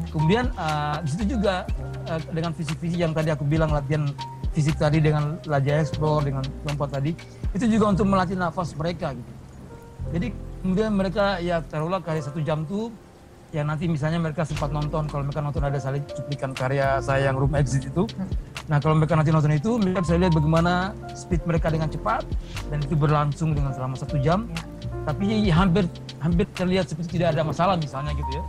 Kemudian 0.08 0.48
uh, 0.56 0.96
di 1.04 1.08
situ 1.12 1.36
juga 1.36 1.68
uh, 2.08 2.20
dengan 2.32 2.56
visi-visi 2.56 2.96
yang 2.96 3.12
tadi 3.12 3.28
aku 3.28 3.44
bilang 3.44 3.76
latihan 3.76 4.08
fisik 4.56 4.80
tadi 4.80 5.04
dengan 5.04 5.36
lajah 5.44 5.84
explore 5.84 6.24
dengan 6.24 6.48
lompat 6.64 6.96
tadi 6.96 7.12
itu 7.52 7.76
juga 7.76 7.92
untuk 7.92 8.08
melatih 8.08 8.40
nafas 8.40 8.72
mereka 8.72 9.12
gitu. 9.12 9.32
Jadi 10.16 10.28
kemudian 10.62 10.94
mereka 10.94 11.42
ya 11.42 11.60
taruhlah 11.60 11.98
karya 11.98 12.22
satu 12.22 12.38
jam 12.40 12.62
tuh 12.64 12.94
ya 13.52 13.60
nanti 13.60 13.84
misalnya 13.84 14.16
mereka 14.16 14.48
sempat 14.48 14.72
nonton 14.72 15.04
kalau 15.12 15.28
mereka 15.28 15.44
nonton 15.44 15.60
ada 15.60 15.76
saling 15.76 16.00
cuplikan 16.08 16.56
karya 16.56 17.02
saya 17.04 17.28
yang 17.28 17.36
room 17.36 17.52
exit 17.52 17.84
itu. 17.84 18.08
Nah 18.70 18.80
kalau 18.80 18.96
mereka 18.96 19.12
nanti 19.12 19.28
nonton 19.28 19.52
itu 19.52 19.76
mereka 19.76 20.00
bisa 20.00 20.16
lihat 20.16 20.32
bagaimana 20.32 20.96
speed 21.12 21.44
mereka 21.44 21.68
dengan 21.68 21.92
cepat 21.92 22.24
dan 22.72 22.78
itu 22.80 22.96
berlangsung 22.96 23.52
dengan 23.52 23.76
selama 23.76 23.98
satu 23.98 24.16
jam. 24.22 24.48
Ya. 24.48 24.62
tapi 25.02 25.50
hampir 25.50 25.90
hampir 26.22 26.46
terlihat 26.54 26.86
seperti 26.86 27.18
tidak 27.18 27.34
ada 27.34 27.42
masalah 27.42 27.74
misalnya 27.74 28.14
gitu 28.14 28.30
ya. 28.38 28.42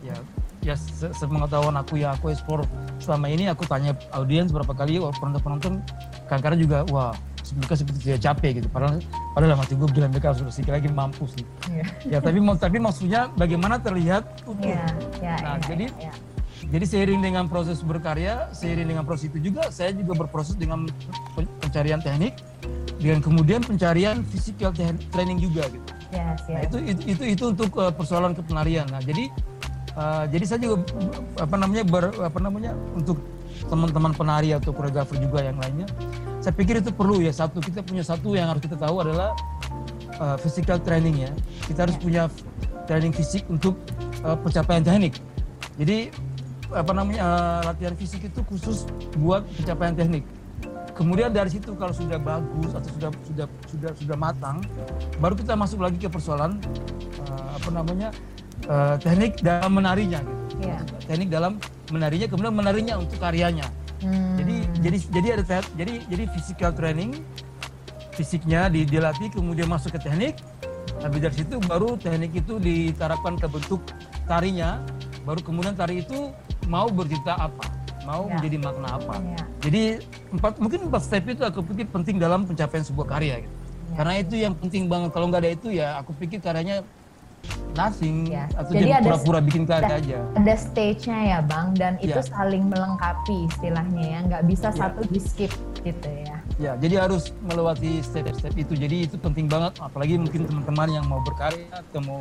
Ya 0.00 0.16
ya 0.64 0.74
se 0.74 1.08
sepengetahuan 1.14 1.76
aku 1.78 2.00
yang 2.02 2.12
aku 2.18 2.34
explore 2.34 2.66
selama 2.98 3.30
ini 3.30 3.46
aku 3.48 3.62
tanya 3.64 3.94
audiens 4.12 4.50
berapa 4.50 4.72
kali 4.74 4.98
oh, 4.98 5.14
penonton-penonton 5.16 5.80
kadang-kadang 6.26 6.60
juga 6.60 6.78
wah 6.90 7.14
mereka 7.56 7.74
seperti 7.78 7.98
tidak 8.04 8.20
capek 8.24 8.50
gitu 8.62 8.68
padahal 8.68 8.98
padahal 9.32 9.56
mati 9.56 9.74
gue 9.78 9.88
bilang 9.90 10.10
mereka 10.12 10.34
sudah 10.36 10.52
sedikit 10.52 10.76
lagi 10.76 10.88
mampu 10.90 11.24
sih 11.30 11.44
yeah. 11.70 11.88
ya 12.04 12.18
tapi 12.18 12.42
tapi 12.58 12.76
maksudnya 12.82 13.32
bagaimana 13.38 13.80
terlihat 13.80 14.44
utuh 14.44 14.74
yeah, 14.74 14.88
yeah, 15.22 15.38
nah 15.40 15.56
yeah, 15.56 15.66
jadi 15.68 15.86
yeah, 15.96 16.12
yeah. 16.12 16.14
jadi 16.68 16.84
seiring 16.84 17.20
dengan 17.24 17.44
proses 17.46 17.80
berkarya 17.80 18.50
seiring 18.52 18.88
dengan 18.90 19.04
proses 19.08 19.30
itu 19.32 19.38
juga 19.40 19.72
saya 19.72 19.94
juga 19.94 20.26
berproses 20.26 20.58
dengan 20.58 20.88
pencarian 21.62 22.02
teknik 22.02 22.36
dengan 22.98 23.22
kemudian 23.22 23.62
pencarian 23.62 24.26
physical 24.26 24.74
training 25.14 25.38
juga 25.38 25.70
gitu 25.70 25.88
yes, 26.10 26.42
yes. 26.48 26.52
Nah, 26.52 26.60
itu, 26.66 26.76
itu 26.82 27.02
itu 27.16 27.22
itu 27.38 27.44
untuk 27.48 27.70
uh, 27.78 27.94
persoalan 27.94 28.34
kepenarian 28.34 28.88
nah 28.90 29.00
jadi 29.00 29.30
Uh, 29.98 30.30
jadi 30.30 30.44
saya 30.46 30.60
juga 30.62 30.86
apa 31.42 31.58
namanya 31.58 31.82
ber, 31.82 32.14
apa 32.22 32.38
namanya 32.38 32.70
untuk 32.94 33.18
teman-teman 33.66 34.14
penari 34.14 34.54
atau 34.54 34.70
koreografer 34.70 35.18
juga 35.18 35.42
yang 35.42 35.58
lainnya, 35.58 35.90
saya 36.48 36.56
pikir 36.56 36.80
itu 36.80 36.88
perlu 36.88 37.20
ya 37.20 37.28
satu 37.28 37.60
kita 37.60 37.84
punya 37.84 38.00
satu 38.00 38.32
yang 38.32 38.48
harus 38.48 38.64
kita 38.64 38.80
tahu 38.80 39.04
adalah 39.04 39.36
uh, 40.16 40.32
physical 40.40 40.80
training 40.80 41.28
ya. 41.28 41.30
Kita 41.68 41.84
harus 41.84 42.00
punya 42.00 42.32
training 42.88 43.12
fisik 43.12 43.44
untuk 43.52 43.76
uh, 44.24 44.32
pencapaian 44.32 44.80
teknik. 44.80 45.20
Jadi 45.76 46.08
apa 46.72 46.88
namanya 46.96 47.20
uh, 47.20 47.60
latihan 47.68 47.92
fisik 48.00 48.32
itu 48.32 48.40
khusus 48.48 48.88
buat 49.20 49.44
pencapaian 49.60 49.92
teknik. 49.92 50.24
Kemudian 50.96 51.36
dari 51.36 51.52
situ 51.52 51.76
kalau 51.76 51.92
sudah 51.92 52.16
bagus 52.16 52.72
atau 52.72 52.90
sudah 52.96 53.10
sudah 53.28 53.46
sudah 53.68 53.90
sudah 54.00 54.16
matang, 54.16 54.64
baru 55.20 55.36
kita 55.36 55.52
masuk 55.52 55.84
lagi 55.84 56.00
ke 56.00 56.08
persoalan 56.08 56.56
uh, 57.28 57.60
apa 57.60 57.68
namanya 57.68 58.08
uh, 58.72 58.96
teknik 58.96 59.36
dalam 59.44 59.76
menarinya 59.76 60.24
gitu. 60.24 60.64
Yeah. 60.64 60.80
Teknik 61.04 61.28
dalam 61.28 61.60
menarinya 61.92 62.24
kemudian 62.24 62.56
menarinya 62.56 62.94
untuk 62.96 63.20
karyanya. 63.20 63.68
Hmm. 64.00 64.40
Jadi 64.40 64.57
jadi 64.88 64.98
jadi 65.12 65.28
ada 65.36 65.60
jadi 65.76 65.94
jadi 66.08 66.24
physical 66.32 66.70
training 66.72 67.20
fisiknya 68.16 68.72
dilatih 68.72 69.28
kemudian 69.30 69.68
masuk 69.68 69.94
ke 69.94 70.00
teknik 70.00 70.40
tapi 70.98 71.20
dari 71.20 71.34
situ 71.36 71.60
baru 71.62 71.94
teknik 72.00 72.32
itu 72.40 72.56
diterapkan 72.56 73.36
ke 73.36 73.46
bentuk 73.46 73.84
tarinya 74.24 74.80
baru 75.28 75.44
kemudian 75.44 75.76
tari 75.76 76.00
itu 76.00 76.32
mau 76.66 76.88
bercerita 76.88 77.36
apa 77.36 77.68
mau 78.08 78.24
ya. 78.24 78.40
menjadi 78.40 78.56
makna 78.64 78.88
apa 78.96 79.14
ya. 79.20 79.42
jadi 79.60 79.82
empat 80.32 80.52
mungkin 80.56 80.80
empat 80.88 81.02
step 81.04 81.24
itu 81.28 81.44
aku 81.44 81.60
pikir 81.60 81.86
penting 81.92 82.16
dalam 82.16 82.48
pencapaian 82.48 82.82
sebuah 82.82 83.06
karya 83.12 83.44
gitu. 83.44 83.54
ya. 83.92 83.94
karena 84.00 84.14
itu 84.24 84.34
yang 84.40 84.54
penting 84.56 84.88
banget 84.88 85.12
kalau 85.12 85.28
nggak 85.28 85.44
ada 85.44 85.52
itu 85.52 85.68
ya 85.68 86.00
aku 86.00 86.16
pikir 86.16 86.40
karyanya 86.40 86.80
nothing 87.78 88.26
yes. 88.26 88.50
atau 88.58 88.74
jadi 88.74 88.98
pura-pura 89.06 89.38
bikin 89.38 89.62
karya 89.62 89.94
aja. 90.02 90.18
Ada 90.34 90.54
stage-nya 90.58 91.18
ya 91.30 91.38
bang, 91.46 91.66
dan 91.78 91.94
itu 92.02 92.18
yeah. 92.18 92.26
saling 92.26 92.66
melengkapi 92.66 93.46
istilahnya 93.54 94.02
ya, 94.02 94.18
nggak 94.26 94.42
bisa 94.50 94.68
yeah. 94.74 94.78
satu 94.82 95.00
di 95.06 95.20
skip 95.22 95.52
gitu 95.86 96.10
ya. 96.10 96.36
Ya, 96.58 96.72
jadi 96.74 97.06
harus 97.06 97.30
melewati 97.46 98.02
step-step 98.02 98.50
itu. 98.58 98.74
Jadi 98.74 99.06
itu 99.06 99.14
penting 99.14 99.46
banget, 99.46 99.78
apalagi 99.78 100.18
mungkin 100.18 100.42
teman-teman 100.50 100.90
yang 100.90 101.06
mau 101.06 101.22
berkarya 101.22 101.70
atau 101.70 102.00
mau 102.02 102.20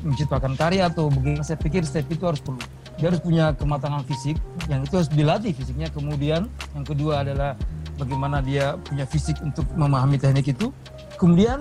menciptakan 0.00 0.56
karya 0.56 0.88
atau 0.88 1.12
bagaimana. 1.12 1.44
Saya 1.44 1.60
pikir 1.60 1.84
step 1.84 2.08
itu 2.08 2.24
harus 2.24 2.40
perlu. 2.40 2.56
Dia 2.96 3.12
harus 3.12 3.20
punya 3.20 3.52
kematangan 3.52 4.08
fisik, 4.08 4.40
yang 4.72 4.80
itu 4.88 4.96
harus 4.96 5.12
dilatih 5.12 5.52
fisiknya. 5.52 5.92
Kemudian 5.92 6.48
yang 6.72 6.86
kedua 6.88 7.20
adalah 7.20 7.60
bagaimana 8.00 8.40
dia 8.40 8.80
punya 8.80 9.04
fisik 9.04 9.36
untuk 9.44 9.68
memahami 9.76 10.16
teknik 10.16 10.48
itu. 10.48 10.72
Kemudian 11.20 11.60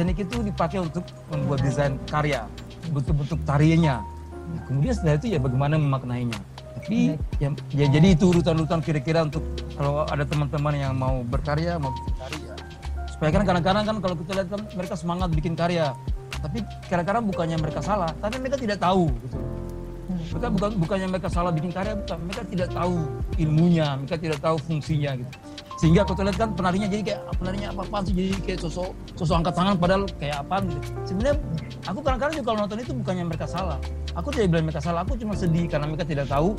teknik 0.00 0.24
itu 0.24 0.36
dipakai 0.40 0.80
untuk 0.80 1.04
membuat 1.28 1.60
desain 1.60 2.00
karya, 2.08 2.48
bentuk-bentuk 2.88 3.36
tariannya. 3.44 4.00
Nah, 4.00 4.60
kemudian 4.64 4.96
setelah 4.96 5.20
itu 5.20 5.36
ya 5.36 5.38
bagaimana 5.38 5.76
memaknainya. 5.76 6.40
Tapi 6.80 7.20
ya, 7.36 7.52
ya 7.76 7.86
jadi 7.92 8.16
itu 8.16 8.32
urutan-urutan 8.32 8.80
kira-kira 8.80 9.28
untuk 9.28 9.44
kalau 9.76 10.08
ada 10.08 10.24
teman-teman 10.24 10.72
yang 10.72 10.96
mau 10.96 11.20
berkarya, 11.20 11.76
mau 11.76 11.92
bikin 11.92 12.14
karya. 12.16 12.52
Supaya 13.12 13.30
kan 13.36 13.42
kadang-kadang 13.44 13.84
kan 13.84 13.96
kalau 14.00 14.16
kita 14.16 14.32
lihat 14.40 14.48
kan 14.48 14.60
mereka 14.72 14.94
semangat 14.96 15.28
bikin 15.36 15.52
karya, 15.52 15.92
tapi 16.40 16.64
kadang-kadang 16.88 17.28
bukannya 17.28 17.56
mereka 17.60 17.84
salah, 17.84 18.08
tapi 18.24 18.40
mereka 18.40 18.56
tidak 18.56 18.80
tahu 18.80 19.12
gitu. 19.28 19.36
Mereka 20.32 20.48
bukan 20.56 20.70
bukannya 20.80 21.08
mereka 21.12 21.28
salah 21.28 21.52
bikin 21.52 21.68
karya, 21.76 21.92
bukan 22.00 22.18
mereka 22.24 22.42
tidak 22.48 22.68
tahu 22.72 22.96
ilmunya, 23.36 24.00
mereka 24.00 24.16
tidak 24.16 24.38
tahu 24.40 24.56
fungsinya 24.64 25.20
gitu 25.20 25.49
sehingga 25.80 26.04
aku 26.04 26.12
lihat 26.20 26.36
kan 26.36 26.52
penarinya 26.52 26.92
jadi 26.92 27.02
kayak 27.08 27.20
penarinya 27.40 27.68
apa 27.72 27.82
apa 27.88 27.98
sih? 28.04 28.12
Jadi 28.12 28.30
kayak 28.44 28.58
sosok 28.60 28.92
sosok 29.16 29.34
angkat 29.40 29.54
tangan 29.56 29.74
padahal 29.80 30.02
kayak 30.20 30.36
apa 30.44 30.56
gitu. 30.68 30.78
Sebenarnya 31.08 31.36
aku 31.88 31.98
kadang-kadang 32.04 32.34
juga 32.36 32.46
kalau 32.52 32.58
nonton 32.60 32.78
itu 32.84 32.92
bukannya 33.00 33.24
mereka 33.24 33.46
salah. 33.48 33.78
Aku 34.12 34.28
tidak 34.28 34.52
bilang 34.52 34.68
mereka 34.68 34.82
salah 34.84 35.00
aku 35.08 35.16
cuma 35.16 35.32
sedih 35.32 35.64
karena 35.72 35.88
mereka 35.88 36.04
tidak 36.04 36.28
tahu 36.28 36.52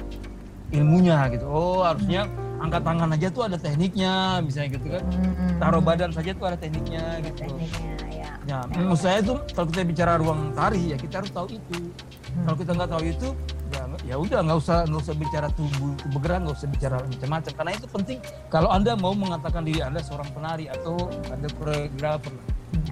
ilmunya 0.74 1.30
gitu. 1.30 1.46
Oh 1.46 1.86
harusnya 1.86 2.26
angkat 2.66 2.82
tangan 2.82 3.10
aja 3.14 3.28
tuh 3.30 3.44
ada 3.46 3.58
tekniknya 3.62 4.14
misalnya 4.42 4.70
gitu 4.82 4.88
kan. 4.90 5.04
Hmm. 5.06 5.58
taruh 5.62 5.82
badan 5.86 6.10
saja 6.10 6.32
tuh 6.34 6.46
ada 6.50 6.58
tekniknya 6.58 7.04
gitu. 7.22 7.38
Tekniknya, 7.46 7.94
ya. 8.10 8.32
ya 8.50 8.58
menurut 8.74 8.98
saya 8.98 9.22
itu 9.22 9.38
kalau 9.54 9.68
kita 9.70 9.82
bicara 9.86 10.18
ruang 10.18 10.50
tari 10.58 10.82
ya 10.94 10.98
kita 10.98 11.22
harus 11.22 11.30
tahu 11.30 11.48
itu. 11.62 11.78
Hmm. 11.78 12.50
kalau 12.50 12.58
kita 12.58 12.72
nggak 12.74 12.90
tahu 12.90 13.04
itu 13.06 13.30
ya 13.72 13.84
ya 14.04 14.16
udah 14.20 14.40
nggak 14.44 14.60
usah 14.60 14.78
nggak 14.86 15.02
usah 15.02 15.16
bicara 15.16 15.48
tubuh 15.56 15.96
bergerak 16.12 16.40
nggak 16.44 16.58
usah 16.60 16.70
bicara 16.70 16.96
macam-macam. 17.02 17.52
Karena 17.56 17.72
itu 17.74 17.88
penting. 17.88 18.18
Kalau 18.52 18.70
anda 18.70 18.94
mau 19.00 19.16
mengatakan 19.16 19.64
diri 19.64 19.80
anda 19.80 20.04
seorang 20.04 20.28
penari 20.36 20.68
atau 20.68 21.10
anda 21.32 21.48
koreografer 21.56 22.34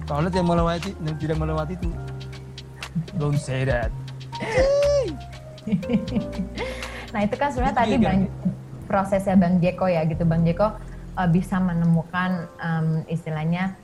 kalau 0.08 0.26
anda 0.26 0.30
tidak 0.32 0.46
melewati 0.48 0.90
tidak 1.20 1.38
melewati 1.38 1.72
itu 1.78 1.88
don't 3.20 3.38
say 3.38 3.62
that. 3.68 3.92
Nah 7.10 7.26
itu 7.26 7.34
kan 7.34 7.50
sebenarnya 7.50 7.76
tadi 7.76 7.94
bang 7.98 8.20
prosesnya 8.86 9.34
bang 9.34 9.58
Jeko 9.58 9.86
ya 9.90 10.06
gitu. 10.06 10.22
Bang 10.22 10.46
Jeko 10.46 10.74
uh, 11.18 11.28
bisa 11.30 11.58
menemukan 11.58 12.46
um, 12.62 13.02
istilahnya 13.10 13.74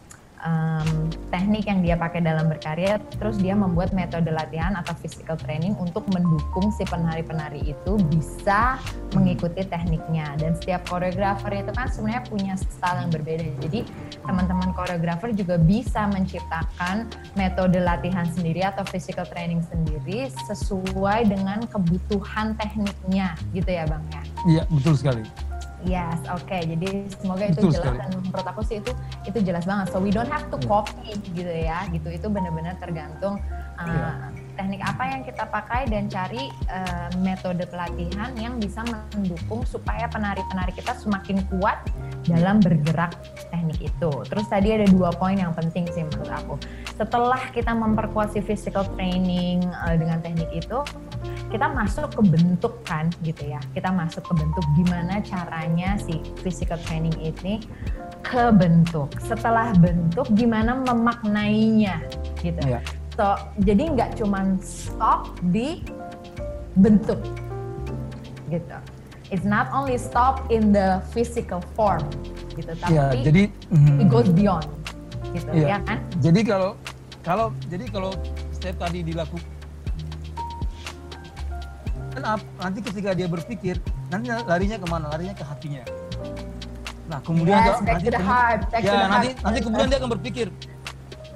um, 0.45 1.09
teknik 1.33 1.69
yang 1.69 1.81
dia 1.81 1.97
pakai 1.97 2.21
dalam 2.21 2.51
berkarya, 2.51 3.01
terus 3.17 3.39
dia 3.41 3.57
membuat 3.57 3.95
metode 3.97 4.29
latihan 4.33 4.75
atau 4.77 4.93
physical 4.99 5.39
training 5.39 5.73
untuk 5.79 6.05
mendukung 6.13 6.69
si 6.75 6.85
penari-penari 6.85 7.73
itu 7.73 7.93
bisa 8.11 8.77
mengikuti 9.15 9.65
tekniknya. 9.65 10.37
Dan 10.37 10.59
setiap 10.59 10.85
koreografer 10.91 11.63
itu 11.63 11.73
kan 11.73 11.87
sebenarnya 11.89 12.23
punya 12.29 12.55
style 12.59 13.07
yang 13.07 13.11
berbeda. 13.13 13.47
Jadi 13.65 13.81
teman-teman 14.27 14.75
koreografer 14.75 15.31
juga 15.33 15.57
bisa 15.57 16.11
menciptakan 16.11 17.09
metode 17.39 17.79
latihan 17.81 18.27
sendiri 18.29 18.67
atau 18.67 18.83
physical 18.89 19.25
training 19.29 19.63
sendiri 19.65 20.29
sesuai 20.51 21.31
dengan 21.31 21.65
kebutuhan 21.71 22.59
tekniknya, 22.59 23.39
gitu 23.55 23.71
ya 23.71 23.85
bang 23.87 24.05
ya? 24.11 24.23
Iya 24.47 24.63
betul 24.71 24.95
sekali. 24.99 25.23
Yes, 25.87 26.19
oke. 26.27 26.43
Okay. 26.51 26.67
Jadi 26.67 27.07
semoga 27.15 27.47
itu 27.47 27.63
Betul 27.63 27.73
jelas 27.79 27.87
sekali. 27.87 27.99
dan 28.03 28.11
menurut 28.19 28.47
aku 28.51 28.61
sih 28.67 28.77
itu 28.83 28.93
itu 29.23 29.39
jelas 29.47 29.65
banget. 29.65 29.87
So 29.95 30.03
we 30.03 30.11
don't 30.11 30.29
have 30.29 30.51
to 30.51 30.59
iya. 30.59 30.67
copy 30.67 31.11
gitu 31.31 31.53
ya. 31.55 31.79
Gitu 31.95 32.09
itu 32.11 32.27
benar-benar 32.27 32.75
tergantung 32.83 33.39
uh, 33.81 33.87
yeah. 33.87 34.15
teknik 34.57 34.81
apa 34.83 35.03
yang 35.09 35.23
kita 35.25 35.45
pakai 35.49 35.89
dan 35.89 36.09
cari 36.09 36.49
uh, 36.73 37.09
metode 37.21 37.65
pelatihan 37.69 38.33
yang 38.37 38.57
bisa 38.57 38.83
mendukung 39.15 39.65
supaya 39.69 40.09
penari-penari 40.09 40.73
kita 40.73 40.97
semakin 40.97 41.41
kuat 41.53 41.81
dalam 42.27 42.59
bergerak 42.59 43.15
teknik 43.55 43.95
itu. 43.95 44.13
Terus 44.27 44.47
tadi 44.51 44.75
ada 44.75 44.87
dua 44.91 45.15
poin 45.15 45.39
yang 45.39 45.55
penting 45.55 45.87
sih 45.95 46.03
menurut 46.03 46.33
aku. 46.33 46.55
Setelah 46.97 47.53
kita 47.55 47.71
memperkuat 47.77 48.35
si 48.35 48.43
physical 48.43 48.89
training 48.99 49.63
uh, 49.87 49.95
dengan 49.95 50.19
teknik 50.25 50.51
itu, 50.51 50.83
kita 51.53 51.71
masuk 51.71 52.11
ke 52.11 52.23
bentuk 52.27 52.83
kan 52.83 53.07
gitu 53.23 53.47
ya 53.47 53.63
kita 53.71 53.95
masuk 53.95 54.27
ke 54.27 54.35
bentuk 54.35 54.65
gimana 54.75 55.23
caranya 55.23 55.95
si 55.95 56.19
physical 56.43 56.77
training 56.85 57.15
ini 57.23 57.63
ke 58.27 58.51
bentuk. 58.51 59.15
Setelah 59.23 59.71
bentuk, 59.79 60.27
gimana 60.35 60.75
memaknainya 60.83 62.03
gitu. 62.43 62.59
Iya. 62.67 62.83
So, 63.17 63.33
jadi 63.65 63.97
nggak 63.97 64.21
cuman 64.21 64.61
stop 64.61 65.33
di 65.49 65.81
bentuk 66.77 67.17
gitu. 68.53 68.77
It's 69.33 69.49
not 69.49 69.73
only 69.73 69.97
stop 69.97 70.53
in 70.53 70.71
the 70.71 71.01
physical 71.17 71.65
form 71.73 72.05
gitu, 72.55 72.77
tapi 72.77 72.93
Ya, 72.93 73.11
jadi 73.17 73.49
mhm. 73.73 74.05
it 74.05 74.07
goes 74.13 74.29
beyond 74.29 74.69
gitu 75.33 75.49
Iya. 75.51 75.67
ya 75.67 75.79
kan? 75.83 75.99
Jadi 76.21 76.41
kalau 76.45 76.71
kalau 77.25 77.47
jadi 77.73 77.89
kalau 77.91 78.13
step 78.53 78.77
tadi 78.77 79.01
dilakukan 79.03 79.49
kan 82.17 82.41
nanti 82.61 82.81
ketika 82.81 83.13
dia 83.13 83.29
berpikir 83.29 83.77
nanti 84.13 84.29
larinya 84.29 84.77
ke 84.77 84.87
mana? 84.89 85.09
Larinya 85.13 85.35
ke 85.37 85.45
hatinya. 85.45 85.83
Nah 87.09 87.19
kemudian 87.25 87.61
Yes, 87.61 87.81
back 87.81 87.97
nanti 88.03 88.09
heart, 88.21 88.61
ya 88.81 88.93
nanti 89.09 89.29
nanti 89.41 89.59
kemudian 89.65 89.89
dia 89.89 89.99
akan 90.01 90.11
berpikir 90.21 90.47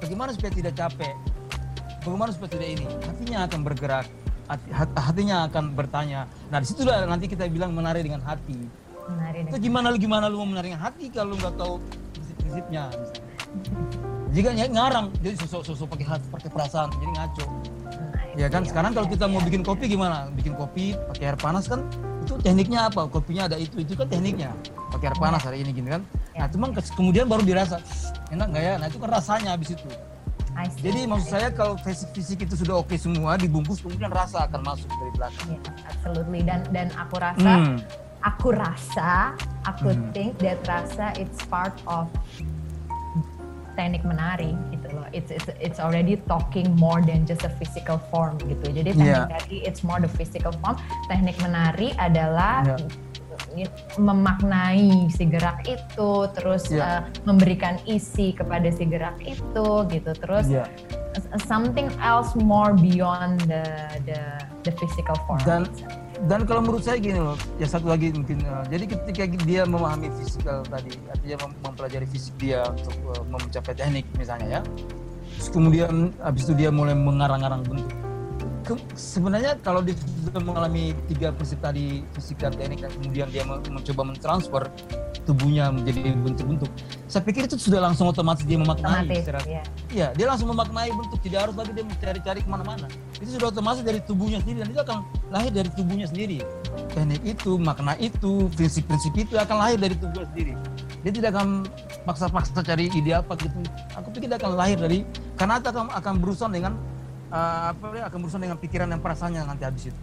bagaimana 0.01 0.29
supaya 0.33 0.51
tidak 0.53 0.73
capek, 0.73 1.13
bagaimana 2.01 2.29
supaya 2.33 2.49
tidak 2.57 2.69
ini. 2.75 2.85
Hatinya 2.85 3.39
akan 3.45 3.59
bergerak, 3.61 4.05
hati, 4.49 4.67
hat- 4.73 4.97
hatinya 4.97 5.37
akan 5.47 5.63
bertanya. 5.77 6.19
Nah 6.49 6.57
di 6.59 6.67
situlah 6.67 7.05
nanti 7.05 7.25
kita 7.29 7.45
bilang 7.47 7.71
menari 7.71 8.01
dengan 8.01 8.21
hati. 8.25 8.57
Menarik 9.01 9.49
Itu 9.49 9.57
gimana 9.59 9.89
lu 9.89 9.97
gimana 9.97 10.25
lu 10.29 10.41
mau 10.41 10.49
menari 10.57 10.73
dengan 10.73 10.83
hati 10.85 11.09
kalau 11.09 11.33
lu 11.33 11.35
nggak 11.37 11.55
tahu 11.57 11.73
prinsip-prinsipnya. 12.13 12.83
Jika 14.31 14.49
ngarang, 14.55 15.11
jadi 15.19 15.35
sosok-sosok 15.43 15.87
pakai 15.91 16.05
hati, 16.07 16.25
pakai 16.31 16.49
perasaan, 16.55 16.87
jadi 16.95 17.07
ngaco. 17.19 17.45
Ya 18.39 18.47
kan 18.47 18.63
sekarang 18.63 18.95
kalau 18.95 19.11
kita 19.11 19.27
mau 19.27 19.43
bikin 19.43 19.59
kopi 19.59 19.91
gimana? 19.91 20.31
Bikin 20.31 20.55
kopi 20.55 20.95
pakai 21.11 21.35
air 21.35 21.37
panas 21.37 21.67
kan 21.67 21.83
itu 22.23 22.39
tekniknya 22.39 22.87
apa? 22.87 23.03
Kopinya 23.11 23.51
ada 23.51 23.59
itu, 23.59 23.75
itu 23.83 23.91
kan 23.91 24.07
tekniknya. 24.07 24.55
Pakai 24.87 25.11
air 25.11 25.17
panas 25.19 25.43
hari 25.43 25.67
ini 25.67 25.75
gini 25.75 25.91
kan. 25.91 26.01
Nah, 26.39 26.47
cuman 26.47 26.71
ke- 26.71 26.95
kemudian 26.95 27.27
baru 27.27 27.43
dirasa 27.43 27.83
enak 28.31 28.47
nggak 28.55 28.63
ya? 28.63 28.73
Nah, 28.79 28.87
itu 28.87 28.97
kan 29.03 29.09
rasanya 29.11 29.51
habis 29.51 29.75
itu. 29.75 29.83
See. 30.71 30.91
Jadi 30.91 31.07
maksud 31.07 31.29
saya 31.31 31.49
kalau 31.49 31.73
fisik-fisik 31.79 32.43
itu 32.45 32.53
sudah 32.59 32.83
oke 32.83 32.93
semua 32.93 33.39
dibungkus 33.39 33.81
kemudian 33.81 34.11
rasa 34.11 34.45
akan 34.45 34.61
masuk 34.61 34.91
dari 34.91 35.11
belakang. 35.15 35.47
Yes, 35.57 35.63
absolutely. 35.89 36.41
Dan 36.45 36.61
dan 36.69 36.87
aku 36.93 37.15
rasa, 37.17 37.51
Hmm. 37.55 37.77
aku 38.21 38.47
rasa, 38.53 39.11
aku 39.63 39.89
Hmm. 39.95 40.11
think 40.13 40.37
that 40.43 40.59
rasa 40.67 41.15
it's 41.17 41.41
part 41.47 41.73
of 41.87 42.11
teknik 43.79 44.03
menari 44.03 44.51
gitu 44.75 44.91
loh. 44.91 45.07
It's 45.15 45.31
it's 45.31 45.47
it's 45.57 45.79
already 45.79 46.19
talking 46.27 46.75
more 46.75 46.99
than 46.99 47.23
just 47.23 47.47
a 47.47 47.51
physical 47.55 47.97
form 48.11 48.35
gitu. 48.43 48.67
Jadi 48.69 48.91
teknik 48.93 49.07
Yeah. 49.07 49.25
menari 49.31 49.57
it's 49.63 49.81
more 49.81 49.97
the 49.97 50.11
physical 50.11 50.51
form. 50.59 50.75
Teknik 51.07 51.39
menari 51.39 51.95
adalah 51.95 52.67
Yeah. 52.67 52.79
Memaknai 53.95 55.07
si 55.11 55.23
gerak 55.27 55.63
itu, 55.65 56.11
terus 56.35 56.67
Yeah. 56.67 57.03
uh, 57.03 57.27
memberikan 57.27 57.77
isi 57.83 58.31
kepada 58.31 58.67
si 58.69 58.85
gerak 58.85 59.17
itu 59.19 59.67
gitu. 59.89 60.11
Terus 60.15 60.47
Iya. 60.47 60.65
something 61.43 61.91
else 61.99 62.31
more 62.37 62.71
beyond 62.71 63.43
the 63.45 63.63
the 64.07 64.19
the 64.63 64.71
physical 64.79 65.15
form. 65.27 65.41
Dan- 65.43 65.67
itself. 65.67 65.99
Dan 66.21 66.45
kalau 66.45 66.61
menurut 66.61 66.85
saya 66.85 67.01
gini 67.01 67.17
loh, 67.17 67.33
ya 67.57 67.65
satu 67.65 67.89
lagi 67.89 68.13
mungkin, 68.13 68.45
eh, 68.45 68.63
jadi 68.69 68.93
ketika 68.93 69.21
dia 69.41 69.65
memahami 69.65 70.05
fisikal 70.21 70.61
tadi, 70.61 70.93
artinya 71.09 71.49
mem- 71.49 71.57
mempelajari 71.65 72.05
fisik 72.05 72.37
dia 72.37 72.61
untuk 72.61 72.93
eh, 72.93 73.25
mencapai 73.25 73.73
teknik 73.73 74.05
misalnya 74.13 74.47
ya, 74.47 74.61
terus 75.33 75.49
kemudian 75.49 76.13
habis 76.21 76.45
itu 76.45 76.53
dia 76.53 76.69
mulai 76.69 76.93
mengarang-arang 76.93 77.65
bentuk. 77.65 77.89
Ke- 78.61 78.77
sebenarnya 78.93 79.57
kalau 79.65 79.81
dia 79.81 79.97
mengalami 80.37 80.93
tiga 81.09 81.33
prinsip 81.33 81.57
tadi, 81.59 82.05
fisik 82.13 82.37
dan 82.37 82.53
teknik, 82.53 82.85
dan 82.85 82.91
kemudian 83.01 83.27
dia 83.33 83.43
men- 83.43 83.65
mencoba 83.73 84.01
mentransfer 84.13 84.69
tubuhnya 85.25 85.69
menjadi 85.69 86.17
bentuk-bentuk, 86.17 86.69
saya 87.05 87.21
pikir 87.21 87.45
itu 87.45 87.53
sudah 87.57 87.77
langsung 87.77 88.09
otomatis 88.09 88.41
dia 88.41 88.57
memaknai 88.57 89.05
otomatis 89.05 89.21
secara 89.21 89.39
ya. 89.45 89.61
Iya, 89.93 90.07
dia 90.17 90.25
langsung 90.25 90.49
memaknai 90.49 90.89
bentuk, 90.89 91.21
tidak 91.21 91.49
harus 91.49 91.55
lagi 91.57 91.71
dia 91.77 91.85
mencari-cari 91.85 92.39
ke 92.41 92.49
mana-mana. 92.49 92.89
Itu 93.21 93.37
sudah 93.37 93.53
otomatis 93.53 93.85
dari 93.85 94.01
tubuhnya 94.01 94.41
sendiri 94.41 94.65
dan 94.65 94.69
itu 94.73 94.81
akan 94.81 94.97
lahir 95.29 95.51
dari 95.53 95.69
tubuhnya 95.77 96.07
sendiri. 96.09 96.41
Teknik 96.93 97.21
itu, 97.21 97.51
makna 97.61 97.93
itu, 98.01 98.49
prinsip-prinsip 98.57 99.13
itu 99.13 99.37
akan 99.37 99.57
lahir 99.61 99.77
dari 99.77 99.93
tubuhnya 99.93 100.25
sendiri. 100.33 100.53
Dia 101.01 101.11
tidak 101.13 101.29
akan 101.37 101.47
paksa-paksa 102.05 102.61
cari 102.61 102.89
ide 102.89 103.13
apa 103.13 103.33
gitu. 103.37 103.57
Aku 103.97 104.09
pikir 104.13 104.29
dia 104.29 104.37
akan 104.41 104.53
lahir 104.57 104.77
dari 104.77 105.05
karena 105.37 105.57
itu 105.57 105.69
akan 105.69 105.85
akan 105.97 106.13
berurusan 106.21 106.49
dengan 106.53 106.77
uh, 107.31 107.73
apa 107.73 107.85
ya, 107.95 108.03
akan 108.11 108.17
berurusan 108.21 108.41
dengan 108.43 108.57
pikiran 108.59 108.87
dan 108.91 108.99
perasaannya 108.99 109.41
nanti 109.47 109.63
habis 109.63 109.83
itu. 109.89 109.99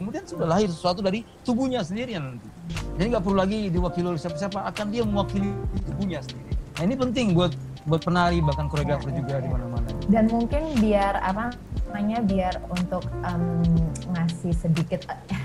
Kemudian 0.00 0.24
sudah 0.24 0.48
lahir 0.48 0.72
sesuatu 0.72 1.04
dari 1.04 1.28
tubuhnya 1.44 1.84
sendiri 1.84 2.16
nanti. 2.16 2.48
Jadi 2.96 3.06
nggak 3.12 3.20
perlu 3.20 3.36
lagi 3.36 3.68
diwakili 3.68 4.16
oleh 4.16 4.20
siapa-siapa, 4.20 4.64
akan 4.72 4.86
dia 4.88 5.04
mewakili 5.04 5.52
tubuhnya 5.84 6.24
sendiri. 6.24 6.56
Nah 6.80 6.82
ini 6.88 6.94
penting 6.96 7.26
buat 7.36 7.52
buat 7.84 8.00
penari 8.04 8.40
bahkan 8.40 8.68
koreografer 8.68 9.12
juga 9.12 9.44
di 9.44 9.48
mana-mana. 9.52 9.88
Dan 10.08 10.32
mungkin 10.32 10.72
biar 10.80 11.20
apa 11.20 11.52
namanya 11.90 12.22
biar 12.22 12.54
untuk 12.70 13.02
em, 13.26 13.66
ngasih 14.14 14.54
sedikit 14.54 15.10
eh, 15.10 15.42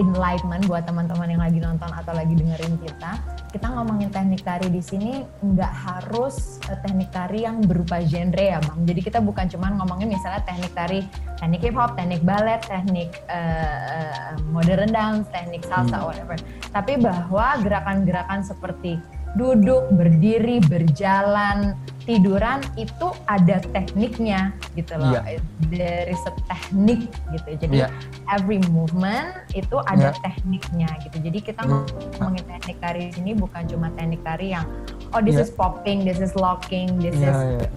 enlightenment 0.00 0.64
buat 0.64 0.88
teman-teman 0.88 1.28
yang 1.28 1.44
lagi 1.44 1.60
nonton 1.60 1.92
atau 1.92 2.16
lagi 2.16 2.32
dengerin 2.32 2.80
kita, 2.80 3.20
kita 3.52 3.66
ngomongin 3.76 4.08
teknik 4.08 4.40
tari 4.40 4.72
di 4.72 4.80
sini 4.80 5.20
nggak 5.44 5.68
harus 5.68 6.64
eh, 6.72 6.80
teknik 6.80 7.12
tari 7.12 7.44
yang 7.44 7.60
berupa 7.60 8.00
genre 8.00 8.40
ya 8.40 8.56
bang. 8.64 8.88
Jadi 8.88 9.00
kita 9.04 9.20
bukan 9.20 9.52
cuma 9.52 9.68
ngomongin 9.76 10.08
misalnya 10.16 10.40
teknik 10.48 10.72
tari, 10.72 11.04
teknik 11.36 11.60
hip 11.60 11.76
hop, 11.76 11.92
teknik 11.92 12.24
ballet, 12.24 12.64
teknik 12.64 13.12
eh, 13.28 14.32
modern 14.48 14.88
dance, 14.88 15.28
teknik 15.28 15.60
salsa, 15.68 16.00
Hmm. 16.00 16.08
whatever. 16.08 16.40
Tapi 16.72 16.96
bahwa 17.04 17.60
gerakan-gerakan 17.60 18.40
seperti 18.40 18.96
duduk, 19.36 19.92
berdiri, 19.92 20.64
berjalan, 20.64 21.76
tiduran 22.06 22.62
itu 22.78 23.10
ada 23.26 23.58
tekniknya 23.74 24.54
gitu 24.78 24.94
loh. 24.94 25.10
Iya. 25.10 25.42
There 25.68 26.06
is 26.06 26.22
a 26.22 26.32
teknik 26.46 27.10
gitu. 27.34 27.48
Jadi 27.58 27.82
Iya. 27.82 27.90
every 28.30 28.62
movement 28.70 29.34
itu 29.52 29.76
ada 29.90 30.14
Iya. 30.14 30.22
tekniknya 30.22 30.86
gitu. 31.02 31.18
Jadi 31.18 31.38
kita 31.42 31.66
Iya. 31.66 31.82
ngomongin 32.22 32.44
teknik 32.46 32.78
tari 32.78 33.10
di 33.10 33.12
sini 33.18 33.30
bukan 33.34 33.66
cuma 33.66 33.90
teknik 33.98 34.22
tari 34.22 34.54
yang 34.54 34.64
oh 35.10 35.20
this 35.20 35.34
Iya. 35.34 35.44
is 35.44 35.50
popping, 35.50 36.06
this 36.06 36.22
is 36.22 36.32
locking, 36.38 36.94
this 37.02 37.18
Iya, 37.18 37.34
is 37.34 37.40
iya. 37.58 37.68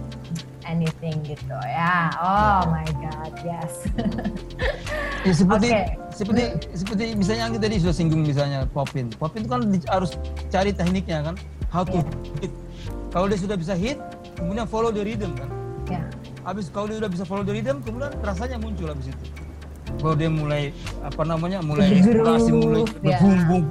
anything 0.62 1.18
gitu 1.26 1.56
ya. 1.66 2.14
Oh 2.22 2.70
my 2.70 2.86
god, 3.02 3.34
yes. 3.42 3.82
Ya, 5.26 5.32
seperti 5.34 5.68
Oke. 5.74 5.82
seperti 6.14 6.42
seperti 6.72 7.04
misalnya 7.12 7.50
yang 7.50 7.58
tadi 7.58 7.76
sudah 7.82 7.92
singgung 7.92 8.22
misalnya 8.22 8.64
popin. 8.70 9.10
Popin 9.18 9.42
itu 9.42 9.50
kan 9.50 9.60
harus 9.90 10.14
cari 10.48 10.70
tekniknya 10.70 11.26
kan, 11.26 11.34
how 11.68 11.82
to 11.82 11.98
Iya. 11.98 12.06
hit. 12.46 12.52
Kalau 13.10 13.26
dia 13.26 13.38
sudah 13.42 13.58
bisa 13.58 13.74
hit, 13.74 13.98
kemudian 14.40 14.64
follow 14.64 14.88
the 14.88 15.04
rhythm 15.04 15.36
kan. 15.36 15.48
ya. 15.86 16.00
Habis 16.48 16.72
kalau 16.72 16.88
dia 16.88 16.96
sudah 16.96 17.10
bisa 17.12 17.24
follow 17.28 17.44
the 17.44 17.52
rhythm, 17.52 17.84
kemudian 17.84 18.10
rasanya 18.24 18.56
muncul 18.56 18.88
habis 18.88 19.12
itu. 19.12 19.24
Kalau 20.00 20.16
dia 20.16 20.30
mulai 20.32 20.72
apa 21.04 21.22
namanya, 21.28 21.60
mulai 21.60 22.00
eksplorasi, 22.00 22.50
mulai 22.56 22.82
ya. 23.04 23.20
berbumbung, 23.20 23.64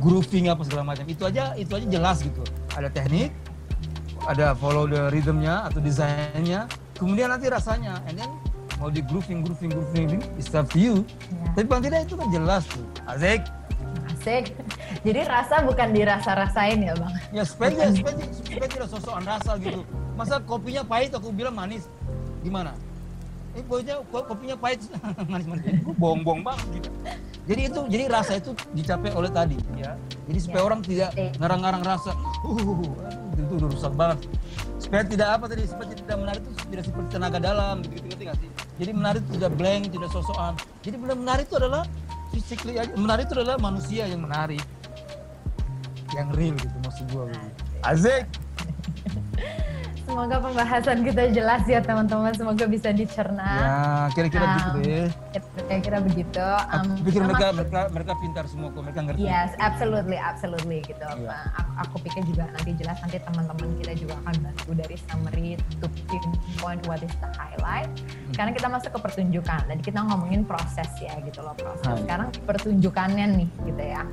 grooving 0.00 0.48
apa 0.48 0.62
segala 0.64 0.82
macam. 0.94 1.04
Itu 1.04 1.28
aja 1.28 1.52
itu 1.58 1.72
aja 1.76 1.86
jelas 1.86 2.24
gitu. 2.24 2.40
Ada 2.72 2.88
teknik, 2.88 3.36
ada 4.24 4.56
follow 4.56 4.88
the 4.88 5.12
rhythmnya 5.12 5.68
atau 5.68 5.84
desainnya, 5.84 6.64
kemudian 6.96 7.28
nanti 7.28 7.52
rasanya, 7.52 8.00
and 8.08 8.16
then 8.16 8.30
mau 8.80 8.88
di 8.88 9.04
grooving, 9.04 9.44
grooving, 9.44 9.70
grooving, 9.70 10.22
it's 10.40 10.50
up 10.56 10.64
to 10.72 10.80
you. 10.80 10.94
ya. 11.28 11.60
Tapi 11.60 11.66
paling 11.68 11.84
tidak 11.90 12.00
itu 12.08 12.14
kan 12.16 12.28
jelas 12.32 12.62
tuh. 12.70 12.86
Asik. 13.04 13.44
Asik. 14.06 14.52
Jadi 15.06 15.20
rasa 15.24 15.62
bukan 15.62 15.88
dirasa-rasain 15.90 16.78
ya 16.80 16.94
bang. 16.94 17.12
Ya 17.30 17.42
supaya, 17.42 17.70
dia- 17.72 17.92
supaya, 17.92 18.16
supaya 18.30 18.68
tidak 18.68 18.88
sosokan 18.88 19.24
rasa 19.24 19.50
gitu. 19.58 19.80
Masa 20.14 20.38
kopinya 20.38 20.82
pahit 20.82 21.10
aku 21.10 21.28
bilang 21.28 21.54
manis. 21.54 21.88
Gimana? 22.40 22.76
Eh 23.54 23.62
pokoknya 23.62 24.02
ko- 24.10 24.26
kopinya 24.26 24.56
pahit 24.56 24.82
manis-manis. 25.32 25.64
Gue 25.80 25.94
bohong-bohong 25.94 26.42
banget 26.42 26.66
gitu. 26.74 26.90
Jadi 27.44 27.60
itu 27.68 27.80
jadi 27.88 28.04
rasa 28.08 28.32
itu 28.36 28.50
dicapai 28.72 29.12
oleh 29.12 29.28
tadi 29.28 29.56
ya. 29.76 29.92
Jadi 30.24 30.38
supaya 30.40 30.62
Ya. 30.62 30.66
orang 30.66 30.80
tidak 30.80 31.10
Eh. 31.14 31.30
ngarang-ngarang 31.36 31.82
rasa. 31.82 32.16
Uh, 32.40 32.56
aduh, 32.56 32.92
itu 33.36 33.52
udah 33.56 33.68
rusak 33.68 33.92
banget. 33.92 34.18
Supaya 34.80 35.02
tidak 35.04 35.28
apa 35.32 35.44
tadi 35.48 35.64
supaya 35.64 35.86
tidak 35.90 36.16
menarik 36.16 36.40
itu 36.40 36.52
tidak 36.68 36.84
seperti 36.84 37.08
tenaga 37.10 37.38
dalam 37.38 37.80
gitu 37.84 38.04
gitu 38.04 38.22
ngerti 38.22 38.44
sih? 38.44 38.50
Jadi 38.74 38.90
menari 38.90 39.18
itu 39.18 39.30
tidak 39.38 39.52
blank, 39.54 39.82
tidak 39.88 40.08
sosokan. 40.10 40.52
Jadi 40.82 40.96
benar 40.98 41.16
menari 41.16 41.42
itu 41.42 41.54
adalah 41.54 41.82
physically 42.34 42.74
aja. 42.82 42.90
Menari 42.98 43.22
itu 43.22 43.38
adalah 43.38 43.56
manusia 43.62 44.10
yang 44.10 44.26
menari. 44.26 44.58
Yang 46.10 46.28
real 46.34 46.54
gitu 46.58 46.76
maksud 46.82 47.06
gua. 47.14 47.30
gitu. 47.30 47.62
Asik. 47.86 48.24
Semoga 50.14 50.38
pembahasan 50.38 51.02
kita 51.02 51.26
jelas 51.34 51.66
ya 51.66 51.82
teman-teman. 51.82 52.30
Semoga 52.38 52.70
bisa 52.70 52.94
dicerna. 52.94 53.50
Ya, 53.50 53.74
kira-kira 54.14 54.46
Um, 54.46 54.54
begitu 54.54 54.78
deh. 54.78 55.06
Kira-kira 55.66 55.98
begitu. 56.06 56.46
Um, 56.70 56.86
Aku 56.94 57.02
pikir 57.02 57.20
mereka 57.26 57.46
mereka 57.50 57.80
mereka 57.90 58.12
pintar 58.22 58.44
semua 58.46 58.70
kok, 58.70 58.86
mereka 58.86 59.00
ngerti. 59.10 59.26
Yes, 59.26 59.50
absolutely, 59.58 60.14
absolutely 60.14 60.86
gitu. 60.86 61.02
Uh, 61.02 61.34
aku, 61.58 61.70
aku 61.82 61.96
pikir 62.06 62.22
juga 62.30 62.46
nanti 62.46 62.78
jelas 62.78 62.94
nanti 63.02 63.18
teman-teman 63.26 63.68
kita 63.82 63.92
juga 63.98 64.14
akan 64.22 64.34
bantu 64.38 64.70
dari 64.78 64.96
summary 65.10 65.50
to 65.82 65.86
pinpoint 66.06 66.82
what 66.86 67.02
is 67.02 67.14
the 67.18 67.30
highlight. 67.34 67.90
Hmm. 67.90 68.34
Karena 68.38 68.50
kita 68.54 68.68
masuk 68.70 68.90
ke 68.94 69.00
pertunjukan. 69.02 69.66
Tadi 69.66 69.82
kita 69.82 69.98
ngomongin 69.98 70.46
proses 70.46 70.94
ya 71.02 71.18
gitu 71.26 71.42
loh 71.42 71.58
proses. 71.58 71.90
Sekarang 72.06 72.30
pertunjukannya 72.46 73.26
nih 73.42 73.48
gitu 73.66 73.82
ya. 73.82 74.06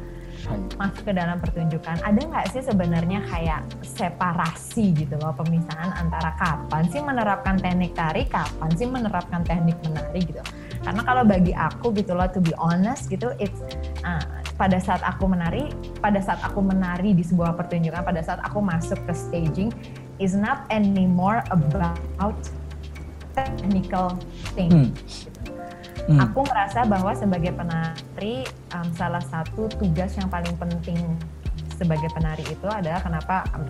Masuk 0.79 1.03
ke 1.07 1.13
dalam 1.13 1.37
pertunjukan, 1.37 2.01
ada 2.01 2.19
nggak 2.19 2.51
sih 2.53 2.63
sebenarnya 2.63 3.23
kayak 3.29 3.61
separasi 3.83 4.95
gitu 4.95 5.15
loh 5.19 5.33
pemisahan 5.35 5.93
antara 5.97 6.33
kapan 6.39 6.83
sih 6.89 7.01
menerapkan 7.03 7.59
teknik 7.59 7.93
tari, 7.93 8.25
kapan 8.25 8.71
sih 8.75 8.87
menerapkan 8.87 9.41
teknik 9.45 9.77
menari 9.85 10.21
gitu. 10.25 10.41
Karena 10.81 11.01
kalau 11.05 11.23
bagi 11.23 11.53
aku 11.53 11.93
gitu 11.93 12.17
loh, 12.17 12.25
to 12.29 12.41
be 12.41 12.53
honest 12.57 13.05
gitu, 13.07 13.33
it's 13.37 13.61
uh, 14.01 14.21
pada 14.57 14.81
saat 14.81 15.01
aku 15.05 15.29
menari, 15.29 15.69
pada 16.01 16.17
saat 16.21 16.41
aku 16.41 16.61
menari 16.61 17.13
di 17.13 17.21
sebuah 17.21 17.53
pertunjukan, 17.53 18.01
pada 18.01 18.21
saat 18.25 18.41
aku 18.41 18.61
masuk 18.61 18.97
ke 19.05 19.13
staging, 19.13 19.69
is 20.17 20.33
not 20.33 20.65
anymore 20.73 21.45
about 21.53 22.37
technical 23.33 24.17
thing. 24.53 24.69
Hmm. 24.69 24.89
Hmm. 26.11 26.19
Aku 26.27 26.43
merasa 26.43 26.83
bahwa 26.83 27.15
sebagai 27.15 27.55
penari, 27.55 28.43
um, 28.75 28.87
salah 28.99 29.23
satu 29.23 29.71
tugas 29.79 30.11
yang 30.19 30.27
paling 30.27 30.51
penting 30.59 30.99
sebagai 31.79 32.11
penari 32.11 32.43
itu 32.45 32.67
adalah 32.67 32.99
kenapa 32.99 33.47
um, 33.55 33.65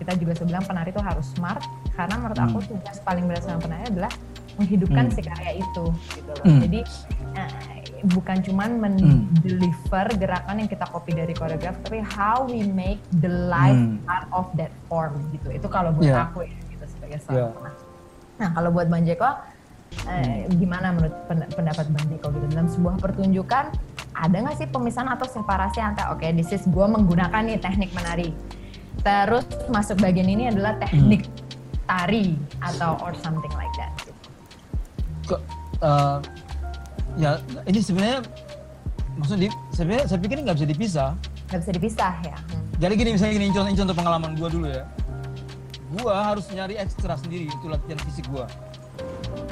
kita 0.00 0.16
juga 0.16 0.32
sebilang 0.34 0.64
penari 0.64 0.90
itu 0.90 1.02
harus 1.04 1.28
smart 1.36 1.60
karena 1.92 2.16
menurut 2.16 2.38
hmm. 2.40 2.48
aku 2.48 2.58
tugas 2.64 2.96
paling 3.04 3.24
berat 3.28 3.44
sama 3.44 3.60
penari 3.60 3.84
adalah 3.92 4.12
menghidupkan 4.56 5.04
hmm. 5.08 5.14
si 5.14 5.20
karya 5.20 5.52
itu 5.60 5.84
gitu 6.16 6.30
loh. 6.32 6.44
Hmm. 6.44 6.60
Jadi 6.64 6.80
uh, 7.36 7.50
bukan 8.16 8.38
cuman 8.40 8.70
mendeliver 8.80 10.06
hmm. 10.12 10.18
gerakan 10.20 10.56
yang 10.64 10.70
kita 10.70 10.86
copy 10.88 11.12
dari 11.12 11.32
koreograf 11.36 11.76
tapi 11.84 12.00
how 12.00 12.48
we 12.48 12.64
make 12.64 13.00
the 13.20 13.28
life 13.28 13.76
hmm. 13.76 14.00
part 14.08 14.28
of 14.32 14.48
that 14.56 14.72
form 14.88 15.16
gitu. 15.36 15.52
Itu 15.52 15.68
kalau 15.68 15.92
buat 15.92 16.08
yeah. 16.08 16.24
aku 16.28 16.48
ya 16.48 16.56
gitu 16.72 16.84
sebagai 16.88 17.20
seorang 17.24 17.52
yeah. 17.52 17.84
Nah, 18.36 18.52
kalau 18.52 18.68
buat 18.68 18.92
Bang 18.92 19.08
Jeko 19.08 19.32
eh, 20.06 20.46
gimana 20.56 20.94
menurut 20.94 21.14
pendapat 21.28 21.86
Bang 21.90 22.06
Jeko 22.08 22.30
gitu? 22.34 22.46
Dalam 22.54 22.68
sebuah 22.70 22.96
pertunjukan 23.02 23.64
ada 24.16 24.36
nggak 24.36 24.56
sih 24.56 24.68
pemisahan 24.70 25.12
atau 25.12 25.28
separasi 25.28 25.78
antara 25.82 26.14
oke 26.14 26.24
okay, 26.24 26.32
this 26.32 26.48
is 26.54 26.64
gue 26.64 26.86
menggunakan 26.86 27.42
nih 27.44 27.60
teknik 27.60 27.92
menari. 27.92 28.32
Terus 29.04 29.44
masuk 29.68 30.00
bagian 30.00 30.26
ini 30.26 30.48
adalah 30.48 30.78
teknik 30.80 31.28
hmm. 31.28 31.84
tari 31.84 32.34
atau 32.64 32.96
or 33.04 33.12
something 33.20 33.52
like 33.54 33.74
that. 33.76 33.92
Kok, 35.28 35.40
uh, 35.84 36.18
ya 37.20 37.36
ini 37.68 37.78
sebenarnya 37.82 38.24
maksudnya 39.20 39.50
sebenarnya 39.74 40.04
saya 40.08 40.18
pikir 40.22 40.36
nggak 40.40 40.56
bisa 40.56 40.68
dipisah. 40.68 41.10
Nggak 41.52 41.60
bisa 41.62 41.72
dipisah 41.76 42.14
ya? 42.24 42.36
Hmm. 42.40 42.64
jadi 42.82 42.92
gini 42.98 43.10
misalnya 43.14 43.32
gini 43.38 43.46
contoh, 43.52 43.72
contoh 43.84 43.96
pengalaman 43.96 44.30
gue 44.34 44.48
dulu 44.48 44.68
ya. 44.70 44.84
Gue 45.86 46.10
harus 46.10 46.50
nyari 46.50 46.74
ekstra 46.82 47.14
sendiri 47.14 47.46
itu 47.46 47.66
latihan 47.70 48.00
fisik 48.10 48.26
gue 48.32 48.46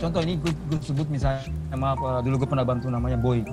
contoh 0.01 0.21
ini 0.25 0.35
gue, 0.41 0.53
gue 0.71 0.79
sebut 0.83 1.07
misalnya 1.09 1.45
maaf 1.75 2.01
uh, 2.01 2.21
dulu 2.21 2.45
gue 2.45 2.49
pernah 2.49 2.67
bantu 2.67 2.89
namanya 2.89 3.19
Boy. 3.19 3.45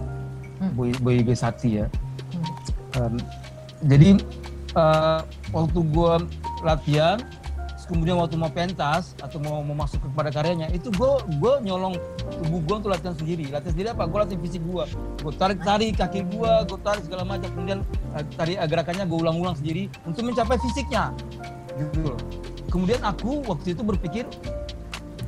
Hmm. 0.61 0.71
Boy 0.77 0.91
Boy 1.01 1.25
B 1.25 1.34
Sakti 1.34 1.82
ya. 1.82 1.88
Hmm. 2.32 2.45
um, 2.97 3.15
jadi 3.88 4.19
uh, 4.77 5.25
waktu 5.51 5.79
gue 5.82 6.13
latihan 6.61 7.17
kemudian 7.91 8.15
waktu 8.15 8.39
mau 8.39 8.47
pentas 8.47 9.19
atau 9.19 9.36
mau, 9.43 9.59
mau 9.67 9.84
masuk 9.84 9.99
kepada 9.99 10.32
karyanya 10.32 10.71
itu 10.71 10.88
gue 10.95 11.11
gue 11.43 11.53
nyolong 11.67 11.99
tubuh 12.39 12.63
gue 12.63 12.75
untuk 12.79 12.91
latihan 12.95 13.15
sendiri. 13.17 13.51
Latihan 13.51 13.73
sendiri 13.75 13.89
apa? 13.91 14.07
Gue 14.07 14.19
latihan 14.23 14.39
fisik 14.39 14.63
gue 14.63 14.84
gue 15.21 15.34
tarik 15.36 15.59
tarik 15.61 15.99
kaki 15.99 16.23
gue 16.32 16.51
gue 16.71 16.79
tarik 16.88 17.03
segala 17.03 17.27
macam 17.27 17.51
kemudian 17.51 17.79
uh, 18.15 18.23
tarik 18.39 18.57
gerakannya 18.63 19.03
gue 19.03 19.19
ulang-ulang 19.19 19.55
sendiri 19.59 19.91
untuk 20.07 20.23
mencapai 20.23 20.55
fisiknya. 20.61 21.11
Gitu 21.75 22.15
kemudian 22.71 23.03
aku 23.03 23.43
waktu 23.45 23.75
itu 23.75 23.84
berpikir 23.84 24.23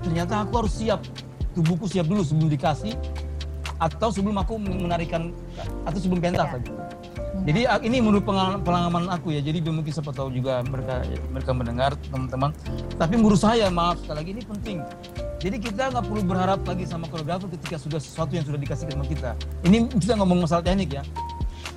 ternyata 0.03 0.43
aku 0.43 0.67
harus 0.67 0.73
siap 0.75 1.01
tubuhku 1.55 1.87
siap 1.87 2.05
dulu 2.05 2.21
sebelum 2.21 2.49
dikasih 2.51 2.93
atau 3.79 4.09
sebelum 4.11 4.37
aku 4.37 4.59
menarikan 4.59 5.33
atau 5.87 5.99
sebelum 5.99 6.19
pentas 6.21 6.49
lagi. 6.49 6.71
Jadi 7.43 7.67
ini 7.89 7.97
menurut 7.99 8.23
pengalaman 8.23 9.09
aku 9.11 9.35
ya. 9.35 9.41
Jadi 9.43 9.59
mungkin 9.67 9.91
siapa 9.91 10.15
tahu 10.15 10.31
juga 10.31 10.63
mereka 10.63 11.03
mereka 11.33 11.51
mendengar 11.51 11.91
teman-teman. 12.07 12.55
Tapi 12.95 13.13
menurut 13.19 13.41
saya 13.41 13.67
maaf 13.67 13.99
sekali 13.99 14.17
lagi 14.21 14.29
ini 14.37 14.43
penting. 14.45 14.77
Jadi 15.43 15.57
kita 15.59 15.91
nggak 15.91 16.07
perlu 16.07 16.23
berharap 16.23 16.63
lagi 16.63 16.87
sama 16.87 17.03
koreografer 17.11 17.51
ketika 17.51 17.75
sudah 17.75 17.99
sesuatu 17.99 18.31
yang 18.31 18.47
sudah 18.47 18.55
dikasih 18.55 18.87
sama 18.87 19.03
kita. 19.03 19.35
Ini 19.67 19.91
kita 19.91 20.15
ngomong 20.15 20.47
masalah 20.47 20.63
teknik 20.63 21.01
ya. 21.01 21.03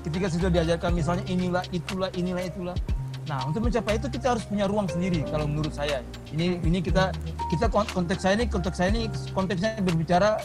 Ketika 0.07 0.31
sudah 0.31 0.49
diajarkan 0.55 0.95
misalnya 0.95 1.25
inilah 1.27 1.65
itulah 1.75 2.11
inilah 2.15 2.47
itulah 2.47 2.77
Nah, 3.27 3.43
untuk 3.43 3.67
mencapai 3.67 3.99
itu 3.99 4.07
kita 4.07 4.39
harus 4.39 4.47
punya 4.47 4.71
ruang 4.71 4.87
sendiri 4.87 5.27
kalau 5.27 5.51
menurut 5.51 5.75
saya. 5.75 5.99
Ini 6.31 6.63
ini 6.63 6.79
kita 6.79 7.11
kita 7.51 7.67
konteks 7.71 8.23
saya 8.23 8.39
ini 8.39 8.47
konteks 8.47 8.77
saya 8.79 8.89
ini 8.95 9.11
konteksnya 9.35 9.83
berbicara 9.83 10.39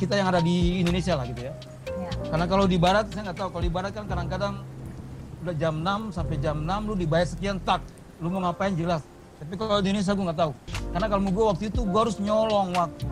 kita 0.00 0.16
yang 0.16 0.32
ada 0.32 0.40
di 0.40 0.80
Indonesia 0.80 1.20
lah 1.20 1.28
gitu 1.28 1.52
ya. 1.52 1.54
ya. 2.00 2.10
Karena 2.32 2.48
kalau 2.48 2.64
di 2.64 2.80
barat 2.80 3.12
saya 3.12 3.28
nggak 3.28 3.38
tahu 3.44 3.48
kalau 3.52 3.64
di 3.68 3.72
barat 3.72 3.92
kan 3.92 4.08
kadang-kadang 4.08 4.64
udah 5.44 5.54
jam 5.60 5.84
6 5.84 6.16
sampai 6.16 6.36
jam 6.40 6.56
6 6.64 6.88
lu 6.88 6.94
dibayar 6.96 7.28
sekian 7.28 7.60
tak. 7.60 7.84
Lu 8.24 8.32
mau 8.32 8.40
ngapain 8.48 8.72
jelas. 8.72 9.04
Tapi 9.36 9.52
kalau 9.60 9.84
di 9.84 9.92
Indonesia 9.92 10.16
gue 10.16 10.24
nggak 10.24 10.40
tahu. 10.40 10.52
Karena 10.96 11.06
kalau 11.12 11.22
gue 11.28 11.44
waktu 11.44 11.64
itu 11.68 11.80
gue 11.84 12.00
harus 12.00 12.16
nyolong 12.24 12.72
waktu. 12.72 13.04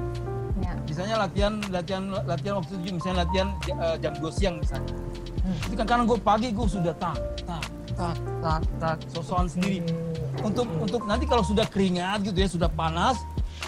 Ya. 0.64 0.72
Misalnya 0.88 1.16
latihan 1.20 1.54
latihan 1.68 2.02
latihan 2.24 2.54
waktu 2.64 2.80
itu 2.80 2.96
misalnya 2.96 3.28
latihan 3.28 3.48
uh, 3.76 3.96
jam 4.00 4.12
2 4.16 4.24
siang 4.32 4.56
misalnya. 4.56 4.88
Hmm. 5.44 5.68
Itu 5.68 5.74
kan 5.76 5.84
karena 5.84 6.02
gue 6.08 6.16
pagi 6.16 6.48
gue 6.48 6.64
sudah 6.64 6.96
tak 6.96 7.20
tak 7.44 7.71
tak 7.96 8.16
tak 8.40 8.60
tak 8.80 8.96
sosokan 9.10 9.46
sendiri. 9.48 9.84
Untuk 10.42 10.66
untuk 10.80 11.04
nanti 11.04 11.24
kalau 11.28 11.44
sudah 11.44 11.66
keringat 11.68 12.24
gitu 12.26 12.38
ya 12.38 12.48
sudah 12.48 12.70
panas 12.72 13.20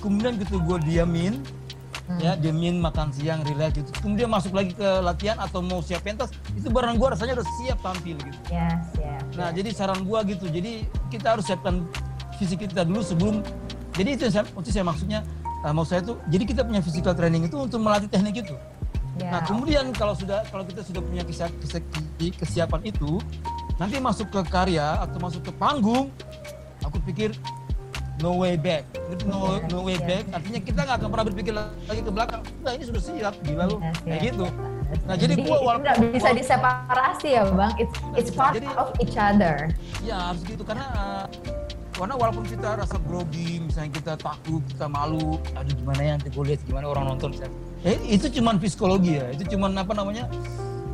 kemudian 0.03 0.37
gitu 0.37 0.59
gue 0.59 0.79
diamin 0.85 1.39
hmm. 2.11 2.18
ya 2.18 2.35
diamin 2.35 2.83
makan 2.83 3.12
siang 3.14 3.45
relax 3.47 3.79
gitu. 3.79 3.91
Kemudian 4.03 4.29
masuk 4.33 4.53
lagi 4.57 4.72
ke 4.75 4.89
latihan 5.05 5.39
atau 5.39 5.61
mau 5.61 5.85
siap 5.85 6.03
pentas 6.03 6.33
itu 6.57 6.66
barang 6.68 6.97
gue 6.99 7.09
rasanya 7.14 7.39
udah 7.39 7.49
siap 7.62 7.79
tampil 7.85 8.16
gitu. 8.18 8.39
Ya 8.51 8.68
siap 8.93 9.22
nah 9.35 9.51
jadi 9.51 9.75
saran 9.75 10.07
gue 10.07 10.18
gitu 10.31 10.47
jadi 10.47 10.87
kita 11.11 11.35
harus 11.35 11.45
siapkan 11.51 11.83
fisik 12.39 12.66
kita 12.66 12.87
dulu 12.87 13.03
sebelum 13.03 13.43
jadi 13.95 14.18
itu 14.18 14.22
yang 14.27 14.35
saya, 14.35 14.45
itu 14.47 14.70
saya 14.70 14.85
maksudnya 14.87 15.20
uh, 15.62 15.72
mau 15.72 15.87
saya 15.87 16.03
tuh 16.03 16.18
jadi 16.29 16.45
kita 16.45 16.61
punya 16.66 16.83
physical 16.83 17.14
training 17.14 17.47
itu 17.47 17.57
untuk 17.57 17.79
melatih 17.79 18.11
teknik 18.11 18.43
itu. 18.43 18.55
Ya. 19.22 19.39
Nah 19.39 19.41
kemudian 19.47 19.95
kalau 19.95 20.18
sudah 20.18 20.43
kalau 20.51 20.66
kita 20.66 20.83
sudah 20.83 20.99
punya 20.99 21.22
kesiapan 22.35 22.81
itu, 22.83 23.22
nanti 23.79 23.99
masuk 23.99 24.31
ke 24.31 24.41
karya 24.47 25.03
atau 25.03 25.18
masuk 25.18 25.43
ke 25.43 25.53
panggung, 25.55 26.11
aku 26.85 26.99
pikir 27.11 27.35
no 28.22 28.39
way 28.39 28.55
back. 28.55 28.87
No, 29.27 29.59
no 29.70 29.85
way 29.85 29.99
back 29.99 30.25
artinya 30.31 30.61
kita 30.62 30.81
nggak 30.87 30.97
akan 31.03 31.09
pernah 31.11 31.27
berpikir 31.27 31.53
lagi 31.55 32.01
ke 32.03 32.11
belakang. 32.11 32.43
Nah 32.62 32.72
ini 32.75 32.85
sudah 32.87 33.03
siap, 33.03 33.35
gila 33.43 33.64
lu. 33.68 33.77
Kayak 34.07 34.20
gitu. 34.33 34.47
Nah 35.05 35.14
jadi, 35.18 35.35
jadi 35.35 35.43
gua 35.43 35.59
walaupun 35.59 35.85
nggak 35.91 35.99
bisa 36.14 36.31
diseparasi 36.31 37.29
ya 37.35 37.43
bang. 37.51 37.72
It's 37.83 37.97
it's 38.14 38.31
part 38.31 38.55
jadi, 38.55 38.70
of 38.79 38.95
each 39.03 39.18
other. 39.18 39.75
Ya 40.07 40.31
harus 40.31 40.47
gitu 40.47 40.62
karena 40.62 40.87
uh, 40.95 41.27
karena 41.95 42.14
walaupun 42.18 42.43
kita 42.47 42.75
rasa 42.75 42.99
grogi, 43.07 43.62
misalnya 43.62 43.91
kita 43.95 44.12
takut, 44.18 44.62
kita 44.66 44.91
malu, 44.91 45.39
aduh 45.55 45.75
gimana 45.79 46.01
ya 46.03 46.12
nanti 46.18 46.27
gue 46.31 46.45
lihat 46.47 46.61
gimana 46.66 46.91
orang 46.91 47.14
nonton 47.14 47.35
misalnya. 47.35 47.55
Eh, 47.87 48.18
itu 48.18 48.27
cuma 48.35 48.57
psikologi 48.59 49.22
ya, 49.22 49.31
itu 49.31 49.55
cuma 49.55 49.70
apa 49.70 49.95
namanya? 49.95 50.27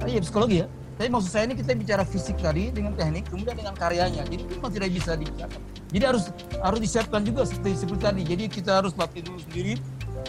Ah, 0.05 0.09
iya 0.09 0.21
psikologi 0.21 0.65
ya. 0.65 0.69
Tapi 1.01 1.09
maksud 1.09 1.33
saya 1.33 1.49
ini 1.49 1.57
kita 1.57 1.73
bicara 1.73 2.05
fisik 2.05 2.37
tadi 2.45 2.69
dengan 2.69 2.93
teknik, 2.93 3.25
kemudian 3.33 3.57
dengan 3.57 3.73
karyanya. 3.73 4.21
Jadi 4.29 4.45
itu 4.45 4.61
masih 4.61 4.77
tidak 4.77 4.91
bisa 5.01 5.11
dibicarakan. 5.17 5.61
Jadi 5.97 6.05
harus 6.05 6.25
harus 6.61 6.81
disiapkan 6.85 7.21
juga 7.25 7.49
seperti, 7.49 7.73
seperti 7.73 8.03
tadi. 8.05 8.23
Jadi 8.29 8.45
kita 8.53 8.85
harus 8.85 8.93
latih 8.93 9.25
dulu 9.25 9.41
sendiri 9.49 9.81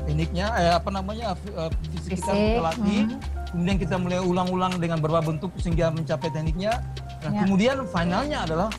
tekniknya, 0.08 0.48
eh, 0.56 0.72
apa 0.72 0.88
namanya 0.88 1.36
eh, 1.36 1.72
fisik, 1.92 2.16
fisik 2.16 2.24
kita 2.24 2.32
kita 2.32 2.62
latih. 2.64 3.00
Hmm. 3.04 3.20
Kemudian 3.52 3.78
kita 3.84 3.96
mulai 4.00 4.24
ulang-ulang 4.24 4.74
dengan 4.80 5.04
berbagai 5.04 5.36
bentuk 5.36 5.52
sehingga 5.60 5.92
mencapai 5.92 6.32
tekniknya. 6.32 6.80
Nah, 7.20 7.32
ya. 7.36 7.40
kemudian 7.44 7.76
finalnya 7.92 8.48
adalah 8.48 8.72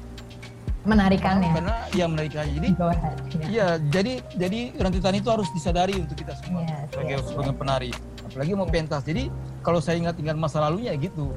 menarikannya. 0.88 1.50
Karena 1.60 1.76
ya 1.92 2.04
menarikannya. 2.08 2.52
Jadi 2.56 2.68
ahead. 2.72 3.16
Ya. 3.36 3.44
ya 3.52 3.66
jadi 3.92 4.12
jadi 4.40 4.60
rentetan 4.80 5.20
itu 5.20 5.28
harus 5.28 5.52
disadari 5.52 6.00
untuk 6.00 6.16
kita 6.16 6.40
semua 6.40 6.64
yes, 6.64 6.88
sebagai 6.88 7.16
yes, 7.20 7.28
sebagai 7.28 7.52
penari. 7.52 7.92
Apalagi 8.24 8.52
mau 8.56 8.64
pentas. 8.64 9.04
Jadi 9.04 9.28
kalau 9.60 9.84
saya 9.84 10.00
ingat 10.00 10.16
tinggal 10.16 10.40
masa 10.40 10.64
lalunya 10.64 10.96
ya 10.96 11.04
gitu. 11.04 11.36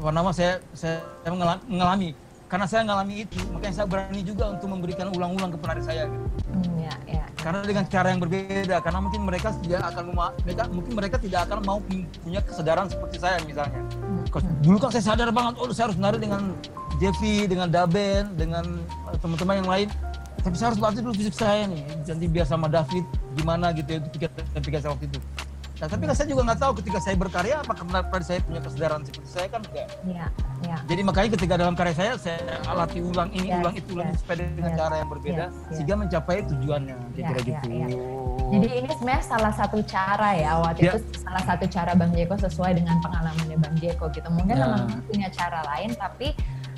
Nama 0.00 0.30
saya 0.30 0.52
saya 0.72 0.98
mengalami 1.68 2.14
karena 2.50 2.66
saya 2.66 2.82
mengalami 2.82 3.14
itu 3.22 3.38
makanya 3.54 3.74
saya 3.78 3.86
berani 3.86 4.20
juga 4.26 4.50
untuk 4.50 4.68
memberikan 4.74 5.06
ulang-ulang 5.14 5.54
ke 5.54 5.58
penari 5.62 5.82
saya 5.86 6.10
gitu. 6.10 6.26
Hmm, 6.50 6.82
ya, 6.82 6.94
ya. 7.06 7.24
Karena 7.38 7.62
dengan 7.62 7.84
cara 7.86 8.10
yang 8.10 8.18
berbeda 8.18 8.76
karena 8.82 8.98
mungkin 8.98 9.20
mereka 9.22 9.48
tidak 9.62 9.80
akan 9.86 10.04
mereka 10.42 10.62
mungkin 10.66 10.92
mereka 10.98 11.16
tidak 11.22 11.40
akan 11.46 11.58
mau 11.62 11.78
punya 12.26 12.42
kesadaran 12.42 12.90
seperti 12.90 13.22
saya 13.22 13.38
misalnya. 13.46 13.78
Hmm. 14.02 14.26
Dulu 14.66 14.76
kan 14.82 14.90
saya 14.90 15.14
sadar 15.14 15.30
banget 15.30 15.62
oh 15.62 15.70
saya 15.70 15.94
harus 15.94 15.98
menari 15.98 16.18
dengan 16.18 16.58
Jeffy, 16.98 17.46
dengan 17.46 17.70
Daben, 17.70 18.34
dengan 18.34 18.66
eh, 19.14 19.18
teman-teman 19.22 19.54
yang 19.62 19.70
lain. 19.70 19.88
Tapi 20.42 20.54
saya 20.58 20.74
harus 20.74 20.80
latih 20.82 21.06
dulu 21.06 21.14
fisik 21.14 21.36
saya 21.38 21.70
nih. 21.70 21.86
Nanti 22.02 22.26
biar 22.26 22.50
sama 22.50 22.66
David 22.66 23.06
gimana 23.38 23.70
gitu 23.70 23.94
ya, 23.94 23.98
itu 24.02 24.08
pikir, 24.10 24.28
pikir 24.58 24.78
saya 24.82 24.90
waktu 24.98 25.06
itu. 25.06 25.20
Nah, 25.80 25.88
tapi 25.88 26.04
kan 26.04 26.12
saya 26.12 26.28
juga 26.28 26.44
nggak 26.44 26.60
tahu 26.60 26.72
ketika 26.84 26.98
saya 27.00 27.16
berkarya 27.16 27.64
apa 27.64 27.72
karena 27.72 28.04
saya 28.20 28.38
punya 28.44 28.60
kesadaran 28.60 29.00
seperti 29.00 29.28
saya 29.32 29.48
kan 29.48 29.60
enggak. 29.64 29.88
Iya, 30.04 30.26
iya. 30.60 30.76
Jadi 30.84 31.00
makanya 31.08 31.28
ketika 31.40 31.54
dalam 31.56 31.72
karya 31.72 31.94
saya 31.96 32.12
saya 32.20 32.36
alati 32.68 33.00
ulang 33.00 33.32
ini 33.32 33.48
Yes, 33.48 33.60
ulang 33.64 33.74
itu 33.80 33.88
ulang 33.96 34.08
yes, 34.12 34.20
supaya 34.20 34.36
dengan 34.44 34.70
yes, 34.70 34.76
cara 34.76 34.94
yang 35.00 35.08
berbeda 35.08 35.44
yes, 35.48 35.56
yes. 35.56 35.72
sehingga 35.72 35.94
mencapai 35.96 36.36
tujuannya 36.44 36.96
kira-kira 37.16 37.48
Ya, 37.48 37.56
ya, 37.56 37.60
gitu. 37.64 37.96
ya. 37.96 38.20
Jadi 38.50 38.66
ini 38.76 38.88
sebenarnya 38.92 39.24
salah 39.24 39.52
satu 39.56 39.78
cara 39.88 40.28
ya 40.36 40.50
waktu 40.60 40.80
Ya. 40.84 40.92
itu 40.92 40.98
salah 41.16 41.42
satu 41.48 41.64
cara 41.64 41.92
Bang 41.96 42.12
Jeko 42.12 42.34
sesuai 42.36 42.72
dengan 42.76 42.96
pengalamannya 43.00 43.56
Bang 43.56 43.76
Jeko 43.80 44.04
gitu. 44.12 44.28
Mungkin 44.28 44.60
Nah. 44.60 44.68
teman-teman 44.68 45.00
punya 45.08 45.28
cara 45.32 45.64
lain 45.64 45.96
tapi 45.96 46.36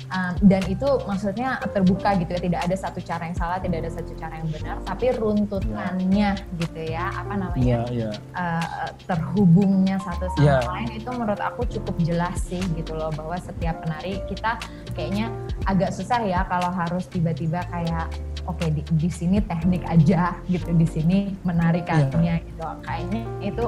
um, 0.09 0.33
dan 0.43 0.63
itu 0.67 0.85
maksudnya 1.05 1.61
terbuka 1.71 2.17
gitu 2.19 2.31
ya 2.33 2.41
tidak 2.41 2.61
ada 2.65 2.75
satu 2.75 2.99
cara 2.99 3.23
yang 3.29 3.37
salah 3.37 3.57
tidak 3.59 3.77
ada 3.85 3.91
satu 3.93 4.11
cara 4.15 4.33
yang 4.39 4.49
benar 4.51 4.75
tapi 4.83 5.05
runtutannya 5.15 6.29
gitu 6.59 6.79
ya 6.83 7.05
apa 7.13 7.33
namanya 7.37 7.61
Iya, 7.63 7.81
iya. 7.91 8.11
uh, 8.33 8.89
terhubungnya 9.05 9.95
satu 10.01 10.27
sama 10.33 10.43
Ya. 10.43 10.57
lain 10.65 10.89
itu 10.97 11.09
menurut 11.13 11.39
aku 11.39 11.61
cukup 11.69 11.95
jelas 12.03 12.35
sih 12.43 12.59
gitu 12.75 12.93
loh 12.93 13.13
bahwa 13.13 13.37
setiap 13.37 13.79
penari 13.79 14.19
kita 14.27 14.59
kayaknya 14.91 15.31
agak 15.63 15.93
susah 15.93 16.19
ya 16.21 16.43
kalau 16.45 16.69
harus 16.69 17.07
tiba-tiba 17.07 17.63
kayak 17.69 18.11
oke 18.43 18.65
di, 18.67 18.83
di 18.99 19.07
sini 19.07 19.39
teknik 19.39 19.87
aja 19.87 20.35
gitu 20.51 20.73
di 20.75 20.83
sini 20.83 21.17
menarikannya 21.43 22.43
Iya. 22.43 22.47
gitu 22.49 22.65
kayaknya 22.83 23.21
itu 23.39 23.65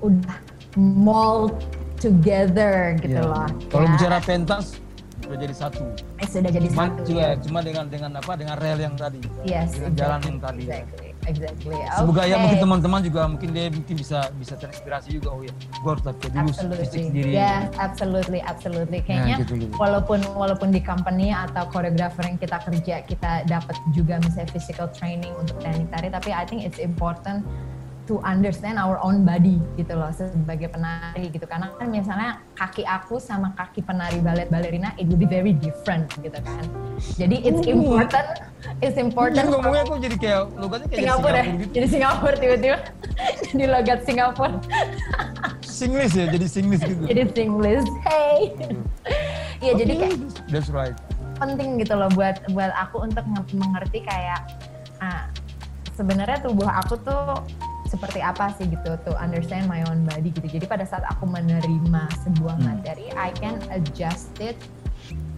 udah 0.00 0.36
mold 0.76 1.56
together 1.96 2.98
gitu 3.00 3.16
Iya. 3.16 3.30
loh 3.32 3.48
Kalau 3.72 3.86
ya. 3.88 3.92
bicara 3.96 4.18
pentas 4.20 4.64
sudah 5.24 5.38
jadi 5.40 5.54
satu. 5.56 5.84
Eh, 6.20 6.28
sudah 6.28 6.50
jadi 6.52 6.66
Cuma 6.68 6.84
satu 6.86 7.00
juga 7.08 7.24
ya. 7.24 7.36
cuma 7.40 7.58
dengan 7.60 7.84
dengan 7.88 8.10
apa 8.14 8.32
dengan 8.36 8.54
rel 8.60 8.78
yang 8.78 8.94
tadi. 8.94 9.20
yes 9.48 9.72
dengan 9.72 9.92
jalan 9.96 10.20
yang 10.22 10.38
tadi. 10.38 10.62
exactly 10.68 11.08
exactly 11.24 11.76
Semoga 11.96 12.22
ya 12.28 12.36
mungkin 12.36 12.58
teman-teman 12.60 13.00
juga 13.00 13.20
mungkin 13.24 13.48
dia 13.50 13.72
mungkin 13.72 13.94
bisa 13.96 14.28
bisa 14.36 14.54
terinspirasi 14.60 15.08
juga 15.16 15.32
oh 15.32 15.40
ya 15.40 15.54
gue 15.56 15.88
harus 15.88 16.04
latihan 16.04 16.44
dulu 16.44 16.74
fisik 16.76 17.02
yes, 17.16 17.64
absolutely, 17.80 18.40
absolutely. 18.44 19.00
Kayaknya 19.00 19.34
Nah, 19.34 19.40
gitu, 19.40 19.52
gitu. 19.56 19.72
walaupun 19.80 20.20
walaupun 20.36 20.68
di 20.68 20.84
company 20.84 21.32
atau 21.32 21.64
koreografer 21.72 22.28
yang 22.28 22.36
kita 22.36 22.60
kerja 22.60 22.94
kita 23.08 23.30
dapat 23.48 23.72
juga 23.96 24.20
misalnya 24.20 24.52
physical 24.52 24.92
training 24.92 25.32
untuk 25.40 25.56
teknik 25.64 25.88
tari, 25.88 26.08
tapi 26.12 26.30
I 26.30 26.44
think 26.44 26.60
it's 26.62 26.76
important 26.76 27.40
to 28.04 28.20
understand 28.20 28.76
our 28.76 29.00
own 29.00 29.24
body 29.24 29.56
gitu 29.74 29.96
loh 29.96 30.12
sebagai 30.12 30.68
penari 30.68 31.28
gitu 31.28 31.44
karena 31.44 31.72
kan 31.72 31.88
misalnya 31.88 32.30
kaki 32.52 32.84
aku 32.84 33.16
sama 33.16 33.52
kaki 33.52 33.80
penari 33.80 34.20
balet 34.20 34.46
balerina 34.46 34.92
it 34.94 35.08
will 35.08 35.16
be 35.16 35.24
very 35.24 35.56
different 35.56 36.04
gitu 36.20 36.36
kan 36.36 36.64
jadi 37.16 37.36
it's 37.40 37.60
Uh. 37.60 37.72
important 37.72 38.28
it's 38.78 38.92
Jadi 38.92 39.00
important 39.00 39.44
for 39.44 39.52
ngomongnya 39.56 39.82
kok 39.84 39.98
jadi 39.98 40.16
kayak 40.16 40.42
logatnya 40.54 40.86
kayak 40.86 41.00
Singapura 41.00 41.32
ya 41.32 41.42
Singapura 41.42 41.56
gitu. 41.56 41.72
jadi 41.72 41.86
Singapura 41.88 42.34
tiba-tiba 42.36 42.78
jadi 43.48 43.64
logat 43.66 43.98
Singapura 44.04 44.54
Singlish 45.64 46.14
ya, 46.14 46.26
jadi 46.28 46.46
Singlish 46.46 46.82
gitu. 46.82 47.02
jadi 47.04 47.22
Singlish 47.30 47.88
hey 48.04 48.38
Iya 49.58 49.72
jadi 49.74 49.92
Oke, 49.92 50.00
kayak 50.04 50.16
That's 50.52 50.68
right. 50.68 50.92
penting 51.34 51.80
gitu 51.80 51.96
loh 51.96 52.12
buat 52.12 52.36
buat 52.52 52.68
aku 52.78 53.00
untuk 53.02 53.24
nge- 53.24 53.56
mengerti 53.56 54.04
kayak 54.04 54.44
ah, 54.98 55.24
sebenarnya 55.90 56.36
tubuh 56.40 56.68
aku 56.68 56.94
tuh 57.00 57.40
seperti 57.94 58.18
apa 58.18 58.50
sih 58.58 58.66
gitu 58.66 58.98
to 59.06 59.14
understand 59.22 59.70
my 59.70 59.86
own 59.86 60.02
body 60.02 60.34
gitu. 60.34 60.58
Jadi 60.58 60.66
pada 60.66 60.82
saat 60.82 61.06
aku 61.06 61.30
menerima 61.30 62.10
sebuah 62.26 62.58
Hmm. 62.58 62.82
materi, 62.82 63.14
I 63.14 63.30
can 63.38 63.62
adjust 63.70 64.34
it 64.42 64.58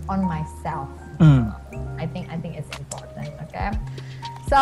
on 0.09 0.24
myself. 0.24 0.88
Hmm. 1.20 1.52
I 2.00 2.09
think 2.09 2.32
I 2.32 2.40
think 2.40 2.57
it's 2.57 2.72
important, 2.80 3.28
okay? 3.44 3.76
So, 4.46 4.57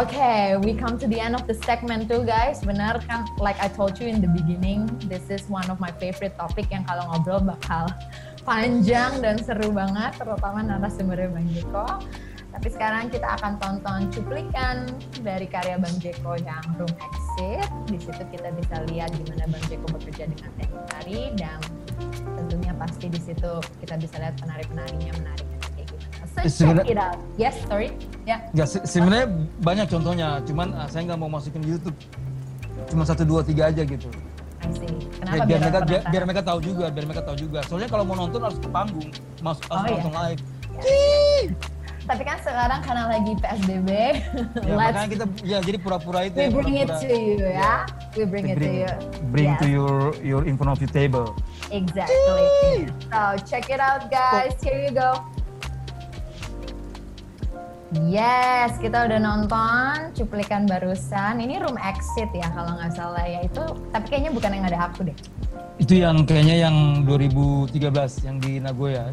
okay, 0.00 0.56
we 0.56 0.72
come 0.72 0.96
to 0.96 1.04
the 1.04 1.20
end 1.20 1.36
of 1.36 1.44
the 1.44 1.52
segment 1.52 2.08
too, 2.08 2.24
guys. 2.24 2.64
Benar 2.64 3.04
kan, 3.04 3.28
like 3.36 3.60
I 3.60 3.68
told 3.68 4.00
you 4.00 4.08
in 4.08 4.24
the 4.24 4.32
beginning, 4.32 4.88
this 5.12 5.28
is 5.28 5.44
one 5.52 5.68
of 5.68 5.76
my 5.76 5.92
favorite 6.00 6.40
topic 6.40 6.72
yang 6.72 6.88
kalau 6.88 7.04
ngobrol 7.12 7.44
bakal 7.44 7.84
panjang 8.48 9.20
dan 9.20 9.36
seru 9.36 9.76
banget, 9.76 10.16
terutama 10.16 10.64
narasumbernya 10.64 11.28
Bang 11.36 11.48
Jeko. 11.52 11.86
Tapi 12.56 12.72
sekarang 12.72 13.12
kita 13.12 13.28
akan 13.36 13.52
tonton 13.60 14.00
cuplikan 14.08 14.88
dari 15.20 15.44
karya 15.44 15.76
Bang 15.76 15.92
Jeko 16.00 16.40
yang 16.40 16.64
Room 16.74 16.88
Exit. 16.88 17.68
Di 17.84 17.98
situ 18.00 18.22
kita 18.32 18.48
bisa 18.56 18.80
lihat 18.88 19.12
gimana 19.12 19.44
Bang 19.46 19.64
Jeko 19.68 19.84
bekerja 19.92 20.24
dengan 20.24 20.48
teknik 20.56 20.84
tari 20.88 21.20
dan 21.36 21.60
tentunya 22.40 22.72
pasti 22.74 23.12
di 23.12 23.20
situ 23.20 23.52
kita 23.76 24.00
bisa 24.00 24.16
lihat 24.16 24.40
penari-penarinya 24.40 25.12
gimana. 25.12 25.32
So 25.36 26.40
Eh, 26.40 26.44
check 26.44 26.52
sebenarnya- 26.64 26.88
it 26.88 26.98
out. 26.98 27.18
Yes, 27.36 27.54
sorry. 27.64 27.88
Ya. 28.24 28.36
Ya 28.52 28.64
se- 28.64 28.84
sebenarnya 28.84 29.28
banyak 29.60 29.86
contohnya, 29.88 30.28
cuman 30.42 30.68
uh, 30.74 30.88
saya 30.88 31.04
nggak 31.06 31.18
mau 31.18 31.28
masukin 31.28 31.60
YouTube. 31.60 31.96
Cuma 32.88 33.04
satu 33.04 33.24
dua 33.24 33.40
tiga 33.40 33.68
aja 33.68 33.84
gitu. 33.84 34.08
See. 34.72 34.88
Ya, 34.88 34.96
Kenapa 35.22 35.44
biar, 35.46 35.60
mereka 35.60 35.78
biar, 35.84 36.02
biar 36.08 36.22
mereka 36.24 36.42
tahu 36.42 36.58
juga, 36.58 36.84
biar 36.88 37.04
mereka 37.04 37.22
tahu 37.22 37.36
juga. 37.38 37.58
Soalnya 37.68 37.88
kalau 37.88 38.04
mau 38.04 38.16
nonton 38.16 38.40
harus 38.40 38.58
ke 38.58 38.66
panggung, 38.66 39.08
masuk 39.38 39.64
Oh, 39.68 39.76
harus 39.76 39.84
iya. 39.86 39.94
langsung 39.94 40.14
live. 40.16 40.42
Tapi 42.06 42.22
kan 42.22 42.38
sekarang 42.38 42.80
karena 42.86 43.04
lagi 43.10 43.32
PSBB, 43.34 43.90
Ya, 43.90 44.74
let's 44.78 44.94
makanya 44.94 45.08
kita 45.10 45.24
ya 45.42 45.58
jadi 45.58 45.78
pura-pura 45.82 46.20
itu 46.30 46.38
we 46.38 46.46
ya, 46.46 46.50
bring 46.54 46.74
it 46.78 46.86
pura-pura. 46.86 47.02
to 47.02 47.16
you 47.18 47.46
ya. 47.50 47.74
We 48.14 48.22
bring 48.24 48.46
it 48.46 48.54
to 48.54 48.62
bring, 48.62 48.74
you. 48.78 48.90
bring 49.34 49.50
Yes, 49.50 49.60
to 49.60 49.66
your 49.66 49.94
your 50.22 50.42
in 50.46 50.54
front 50.54 50.70
of 50.70 50.78
your 50.78 50.92
table. 50.94 51.34
Exactly. 51.74 52.86
So 53.10 53.20
check 53.42 53.66
it 53.74 53.82
out 53.82 54.06
guys. 54.06 54.54
Here 54.62 54.78
you 54.78 54.94
go. 54.94 55.18
Yes, 58.06 58.78
kita 58.82 59.06
udah 59.06 59.18
nonton 59.18 60.14
cuplikan 60.14 60.66
barusan. 60.66 61.38
Ini 61.38 61.62
room 61.62 61.78
exit 61.78 62.30
ya 62.34 62.50
kalau 62.50 62.78
nggak 62.78 62.94
salah 62.94 63.26
ya 63.26 63.42
itu. 63.42 63.62
Tapi 63.90 64.06
kayaknya 64.06 64.30
bukan 64.30 64.50
yang 64.54 64.66
ada 64.66 64.78
aku 64.90 65.06
deh. 65.06 65.16
Itu 65.78 65.94
yang 65.98 66.22
kayaknya 66.22 66.70
yang 66.70 67.02
2013 67.02 68.26
yang 68.26 68.36
di 68.38 68.58
Nagoya. 68.58 69.10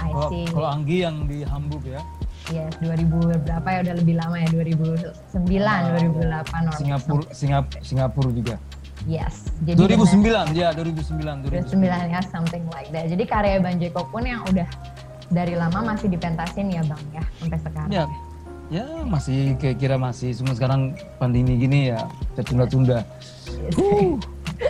I 0.00 0.10
Kalau 0.10 0.28
see. 0.32 0.44
kalau 0.48 0.68
Anggi 0.72 0.96
yang 1.04 1.16
di 1.28 1.38
Hamburg 1.44 1.84
ya. 1.84 2.00
Yes, 2.48 2.72
2000 2.82 3.44
berapa 3.46 3.68
ya 3.68 3.78
udah 3.84 3.94
lebih 4.00 4.14
lama 4.16 4.36
ya 4.40 4.48
2009, 4.48 5.12
2008 5.36 6.66
or 6.66 6.74
Singapura 6.74 7.24
Singapura 7.30 7.80
Singapura 7.84 8.30
juga. 8.32 8.54
Yes. 9.04 9.48
Jadi 9.64 9.76
benar- 9.76 10.48
2009 10.48 10.56
ya 10.56 10.68
2009 10.72 11.46
2009 11.46 12.16
ya 12.16 12.20
something 12.28 12.64
like 12.72 12.88
that. 12.90 13.06
Jadi 13.06 13.24
karya 13.28 13.60
Bang 13.60 13.76
Jeko 13.76 14.02
pun 14.08 14.24
yang 14.24 14.40
udah 14.48 14.66
dari 15.30 15.54
lama 15.54 15.94
masih 15.94 16.10
dipentasin 16.10 16.72
ya 16.72 16.82
Bang 16.88 17.00
ya 17.14 17.22
sampai 17.38 17.58
sekarang. 17.60 17.88
Ya, 17.92 18.04
ya 18.72 18.84
masih 19.04 19.54
kayak 19.60 19.76
kira 19.78 19.96
masih. 20.00 20.34
Cuma 20.34 20.56
sekarang 20.56 20.96
pandemi 21.20 21.60
gini 21.60 21.92
ya 21.92 22.08
tertunda-tunda. 22.34 23.04
Uh, 23.78 24.16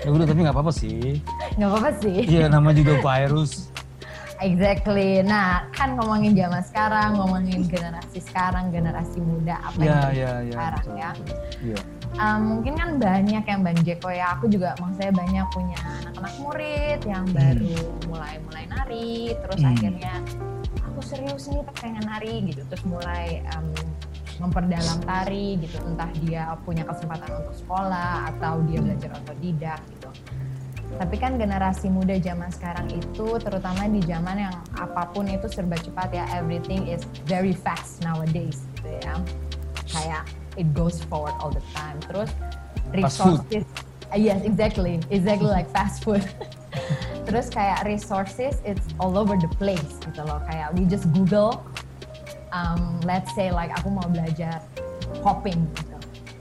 ya 0.04 0.10
udah 0.10 0.26
tapi 0.26 0.38
nggak 0.42 0.54
apa-apa 0.54 0.72
sih. 0.74 1.22
Nggak 1.58 1.70
apa-apa 1.70 1.90
sih. 1.98 2.18
Iya 2.28 2.46
nama 2.46 2.70
juga 2.70 2.98
virus. 3.02 3.69
Exactly. 4.40 5.20
Nah, 5.20 5.68
kan 5.76 6.00
ngomongin 6.00 6.32
zaman 6.32 6.64
sekarang, 6.64 7.20
ngomongin 7.20 7.60
generasi 7.68 8.24
sekarang, 8.24 8.72
generasi 8.72 9.20
muda 9.20 9.60
apa 9.60 9.78
Ya, 9.80 9.84
yang 9.84 9.92
ya, 9.92 10.00
terjadi 10.00 10.24
ya, 10.24 10.52
sekarang 10.52 10.84
betul, 10.84 10.96
ya. 10.96 11.10
Iya. 11.60 11.80
Um, 12.18 12.40
mungkin 12.58 12.72
kan 12.74 12.90
banyak 12.98 13.44
yang 13.46 13.60
Bang 13.62 13.78
Jeko 13.86 14.10
ya. 14.10 14.26
Aku 14.34 14.50
juga 14.50 14.74
maksudnya 14.82 15.12
banyak 15.14 15.46
punya 15.54 15.78
anak-anak 15.78 16.34
murid 16.42 17.00
yang 17.06 17.24
baru 17.30 17.76
mulai-mulai 18.08 18.64
nari, 18.66 19.36
terus 19.38 19.60
Hmm. 19.62 19.70
akhirnya 19.76 20.14
aku 20.82 21.00
serius 21.06 21.44
nih 21.46 21.62
pengen 21.78 22.04
nari 22.08 22.34
gitu, 22.50 22.64
terus 22.66 22.84
mulai 22.88 23.44
um, 23.54 23.70
memperdalam 24.40 24.98
tari 25.04 25.60
gitu. 25.60 25.76
Entah 25.84 26.10
dia 26.24 26.50
punya 26.64 26.82
kesempatan 26.88 27.28
untuk 27.44 27.54
sekolah 27.60 28.32
atau 28.34 28.64
dia 28.66 28.80
belajar 28.80 29.10
otodidak 29.20 29.80
gitu. 29.92 29.99
Tapi 30.98 31.16
kan 31.16 31.38
generasi 31.38 31.86
muda 31.88 32.18
zaman 32.18 32.50
sekarang 32.50 32.90
itu, 32.90 33.38
terutama 33.38 33.86
di 33.86 34.02
zaman 34.02 34.48
yang 34.48 34.54
apa 34.74 35.06
pun 35.12 35.28
itu 35.30 35.46
serba 35.46 35.78
cepat 35.78 36.10
ya, 36.10 36.24
everything 36.34 36.88
is 36.88 37.04
very 37.24 37.54
fast 37.54 38.02
nowadays 38.02 38.66
gitu 38.78 38.98
ya. 39.04 39.14
Kayak 39.90 40.22
it 40.58 40.66
goes 40.74 40.98
forward 41.06 41.34
all 41.38 41.52
the 41.52 41.62
time. 41.70 42.00
Terus 42.10 42.30
resources, 42.90 43.64
Uh, 44.10 44.18
yes 44.18 44.42
exactly, 44.42 44.98
exactly 45.14 45.46
like 45.46 45.70
fast 45.70 46.02
food. 46.02 46.18
Terus 47.30 47.46
kayak 47.46 47.86
resources, 47.86 48.58
it's 48.66 48.82
all 48.98 49.14
over 49.14 49.38
the 49.38 49.46
place 49.54 50.02
gitu 50.02 50.26
loh. 50.26 50.42
Kayak 50.50 50.74
we 50.74 50.82
just 50.82 51.06
Google, 51.14 51.62
um, 52.50 52.98
let's 53.06 53.30
say 53.38 53.54
like 53.54 53.70
aku 53.78 53.86
mau 53.86 54.02
belajar 54.10 54.66
popping 55.22 55.62
gitu. 55.78 55.94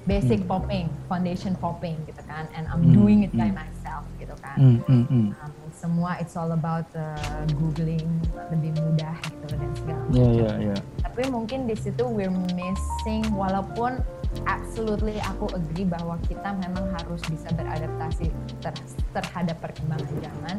Basic 0.09 0.41
Hmm. 0.41 0.49
popping, 0.49 0.85
foundation 1.05 1.53
popping 1.61 1.93
gitu 2.09 2.25
kan. 2.25 2.49
And 2.57 2.65
I'm 2.73 2.81
Hmm, 2.81 2.89
doing 2.89 3.21
it 3.21 3.37
by 3.37 3.53
hmm. 3.53 3.61
Myself 3.89 4.05
gitu 4.21 4.35
kan. 4.45 4.57
Hmm, 4.57 4.77
hmm, 4.85 5.03
hmm. 5.09 5.27
Um, 5.33 5.51
semua 5.73 6.11
it's 6.21 6.35
all 6.37 6.51
about 6.53 6.85
uh, 6.93 7.17
googling 7.57 8.05
lebih 8.53 8.77
mudah 8.77 9.15
gitu 9.25 9.55
dan 9.57 9.69
segala 9.73 10.01
Ya, 10.13 10.25
macam. 10.25 10.37
ya, 10.37 10.51
ya. 10.61 10.77
Tapi 11.01 11.21
mungkin 11.33 11.59
di 11.65 11.75
situ 11.75 12.03
we're 12.05 12.33
missing 12.53 13.25
walaupun 13.33 13.97
absolutely 14.45 15.17
aku 15.25 15.49
agree 15.57 15.89
bahwa 15.89 16.21
kita 16.29 16.53
memang 16.61 16.85
harus 17.01 17.21
bisa 17.25 17.49
beradaptasi 17.57 18.29
ter- 18.61 18.85
terhadap 19.17 19.57
perkembangan 19.57 20.13
zaman. 20.21 20.57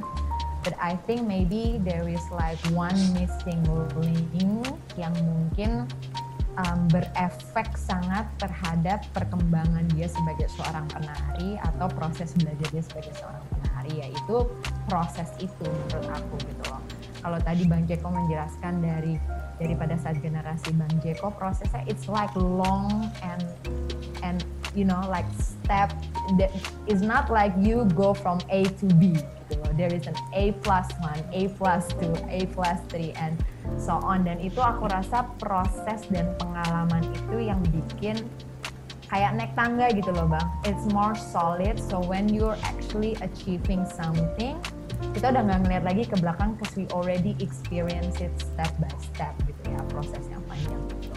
But 0.60 0.76
I 0.76 1.00
think 1.08 1.24
maybe 1.24 1.80
there 1.80 2.04
is 2.04 2.20
like 2.28 2.60
one 2.76 2.96
missing 3.16 3.64
link 3.96 4.68
yang 5.00 5.16
mungkin 5.24 5.88
um, 6.58 6.80
berefek 6.90 7.70
sangat 7.78 8.26
terhadap 8.40 9.04
perkembangan 9.14 9.86
dia 9.94 10.10
sebagai 10.10 10.50
seorang 10.56 10.86
penari 10.90 11.60
atau 11.62 11.86
proses 11.94 12.34
belajar 12.38 12.68
dia 12.74 12.82
sebagai 12.82 13.12
seorang 13.18 13.44
penari 13.54 13.92
yaitu 14.06 14.36
proses 14.90 15.30
itu 15.38 15.66
menurut 15.66 16.08
aku 16.10 16.34
gitu 16.48 16.62
loh. 16.72 16.82
Kalau 17.20 17.38
tadi 17.44 17.62
Bang 17.68 17.84
Jeko 17.84 18.08
menjelaskan 18.08 18.80
dari 18.80 19.14
daripada 19.60 19.94
saat 20.00 20.16
generasi 20.24 20.72
Bang 20.72 20.94
Jeko 21.04 21.28
prosesnya 21.36 21.84
it's 21.84 22.08
like 22.08 22.32
long 22.34 23.12
and 23.20 23.44
and 24.24 24.40
you 24.72 24.88
know 24.88 25.04
like 25.12 25.28
step 25.36 25.92
that 26.38 26.52
is 26.86 27.02
not 27.02 27.32
like 27.32 27.54
you 27.58 27.88
go 27.96 28.14
from 28.14 28.38
A 28.52 28.66
to 28.82 28.86
B 28.98 29.16
gitu 29.16 29.54
loh. 29.58 29.72
There 29.74 29.90
is 29.90 30.06
an 30.06 30.18
A 30.36 30.54
plus 30.62 30.86
one, 31.02 31.22
A 31.34 31.50
plus 31.58 31.88
two, 31.98 32.14
A 32.30 32.46
plus 32.54 32.78
three 32.92 33.16
and 33.18 33.34
so 33.80 33.98
on 34.02 34.26
dan 34.26 34.38
itu 34.38 34.58
aku 34.62 34.86
rasa 34.90 35.26
proses 35.42 36.06
dan 36.10 36.30
pengalaman 36.38 37.02
itu 37.14 37.50
yang 37.50 37.60
bikin 37.70 38.20
kayak 39.10 39.34
naik 39.34 39.52
tangga 39.58 39.90
gitu 39.90 40.14
loh 40.14 40.30
bang. 40.30 40.48
It's 40.62 40.86
more 40.94 41.18
solid 41.18 41.82
so 41.82 41.98
when 41.98 42.30
you're 42.30 42.58
actually 42.62 43.18
achieving 43.18 43.82
something 43.88 44.58
kita 45.16 45.32
udah 45.32 45.42
nggak 45.42 45.60
ngeliat 45.66 45.84
lagi 45.84 46.04
ke 46.06 46.16
belakang 46.20 46.54
because 46.54 46.76
we 46.76 46.84
already 46.92 47.32
experience 47.40 48.20
it 48.20 48.30
step 48.38 48.70
by 48.78 48.92
step 49.00 49.32
gitu 49.48 49.72
ya 49.72 49.80
proses 49.90 50.22
yang 50.28 50.44
panjang 50.46 50.82
gitu. 51.00 51.16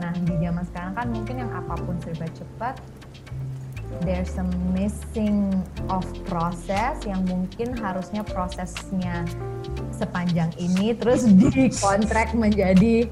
Nah 0.00 0.10
di 0.16 0.34
zaman 0.40 0.64
sekarang 0.66 0.92
kan 0.98 1.06
mungkin 1.12 1.34
yang 1.46 1.52
apa 1.52 1.74
pun 1.78 1.94
serba 2.02 2.26
cepat 2.34 2.74
there's 4.00 4.32
a 4.40 4.46
missing 4.72 5.52
of 5.92 6.02
proses 6.24 6.96
yang 7.04 7.22
mungkin 7.28 7.76
harusnya 7.76 8.24
prosesnya 8.24 9.28
sepanjang 9.92 10.50
ini 10.56 10.96
terus 10.96 11.28
dikontrak 11.52 12.32
menjadi 12.32 13.06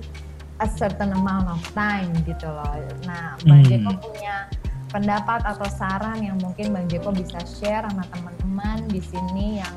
a 0.61 0.69
certain 0.69 1.13
amount 1.17 1.49
of 1.49 1.61
time 1.73 2.13
gitu 2.29 2.45
loh. 2.49 2.77
Nah, 3.09 3.37
Bang 3.49 3.65
hmm. 3.65 3.71
Jeko 3.71 3.93
punya 3.97 4.49
pendapat 4.93 5.41
atau 5.47 5.69
saran 5.73 6.21
yang 6.21 6.37
mungkin 6.43 6.77
Bang 6.77 6.87
Jeko 6.91 7.15
bisa 7.17 7.41
share 7.49 7.87
sama 7.89 8.05
teman-teman 8.13 8.85
di 8.93 9.01
sini 9.01 9.63
yang 9.65 9.77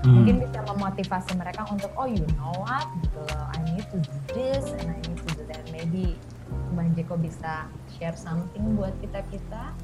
hmm. 0.00 0.08
mungkin 0.08 0.34
bisa 0.48 0.64
memotivasi 0.64 1.36
mereka 1.36 1.68
untuk 1.68 1.92
oh 2.00 2.08
you 2.08 2.24
know 2.40 2.56
what 2.64 2.88
gitu 3.04 3.20
loh 3.20 3.46
I 3.52 3.58
need 3.68 3.84
to 3.92 3.98
do 4.00 4.16
this 4.32 4.64
and 4.80 4.88
I 4.88 4.98
need 5.04 5.20
to 5.20 5.28
do 5.36 5.42
that 5.52 5.64
maybe 5.68 6.16
Bang 6.72 6.96
Jeko 6.96 7.20
bisa 7.20 7.68
share 8.00 8.16
something 8.16 8.80
buat 8.80 8.96
kita 9.04 9.20
kita 9.28 9.76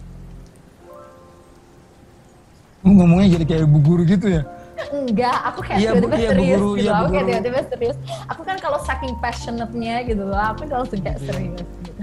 ngomongnya 2.84 3.28
jadi 3.36 3.44
kayak 3.44 3.64
bu 3.68 3.78
guru 3.84 4.02
gitu 4.08 4.26
ya? 4.40 4.42
Enggak 4.88 5.36
aku 5.44 5.60
kayak 5.60 5.78
iya, 5.78 5.90
tiba-tiba 5.92 6.16
iya, 6.16 6.30
serius 6.32 6.56
guru, 6.56 6.70
gitu. 6.72 6.80
iya, 6.80 6.92
aku 6.96 7.06
kayak 7.12 7.26
tiba-tiba 7.28 7.60
serius. 7.68 7.96
Aku 8.32 8.40
kan 8.48 8.56
kalau 8.56 8.78
saking 8.80 9.12
passionate-nya 9.20 9.94
gitu 10.08 10.22
loh 10.24 10.40
aku 10.40 10.64
langsung 10.64 11.00
kayak 11.04 11.20
iya. 11.20 11.26
serius 11.28 11.68
gitu. 11.84 12.02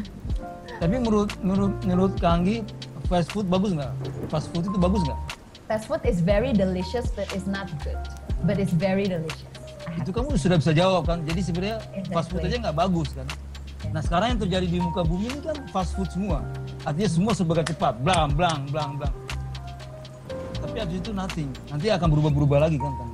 Tapi 0.77 0.95
menurut 1.01 1.29
menurut 1.41 1.73
menurut 1.81 2.13
Kanggi 2.21 2.61
fast 3.09 3.33
food 3.33 3.49
bagus 3.49 3.73
nggak? 3.73 3.91
Fast 4.29 4.53
food 4.53 4.69
itu 4.69 4.77
bagus 4.77 5.01
nggak? 5.09 5.19
Fast 5.65 5.85
food 5.89 6.01
is 6.05 6.21
very 6.21 6.53
delicious 6.53 7.09
but 7.17 7.25
it's 7.33 7.49
not 7.49 7.65
good. 7.81 7.97
But 8.45 8.61
it's 8.61 8.75
very 8.77 9.09
delicious. 9.09 9.49
Itu 9.97 10.13
kamu 10.13 10.37
sudah 10.37 10.61
bisa 10.61 10.77
jawab 10.77 11.09
kan? 11.09 11.25
Jadi 11.25 11.41
sebenarnya 11.41 11.81
exactly. 11.97 12.13
fast 12.13 12.27
food 12.29 12.45
aja 12.45 12.55
nggak 12.69 12.77
bagus 12.77 13.09
kan? 13.17 13.27
Nah 13.89 14.01
sekarang 14.05 14.37
yang 14.37 14.39
terjadi 14.45 14.67
di 14.69 14.77
muka 14.77 15.01
bumi 15.01 15.33
ini 15.33 15.39
kan 15.41 15.57
fast 15.73 15.97
food 15.97 16.13
semua. 16.13 16.45
Artinya 16.85 17.09
semua 17.09 17.33
sebagai 17.33 17.65
cepat. 17.73 17.97
Blang 18.05 18.37
blang 18.37 18.69
blang 18.69 19.01
blang 19.01 19.13
tapi 20.57 20.75
habis 20.81 20.97
itu 20.99 21.11
nothing 21.13 21.49
nanti 21.69 21.87
akan 21.93 22.07
berubah-berubah 22.11 22.67
lagi 22.67 22.77
kan, 22.81 22.93
kan 22.97 23.09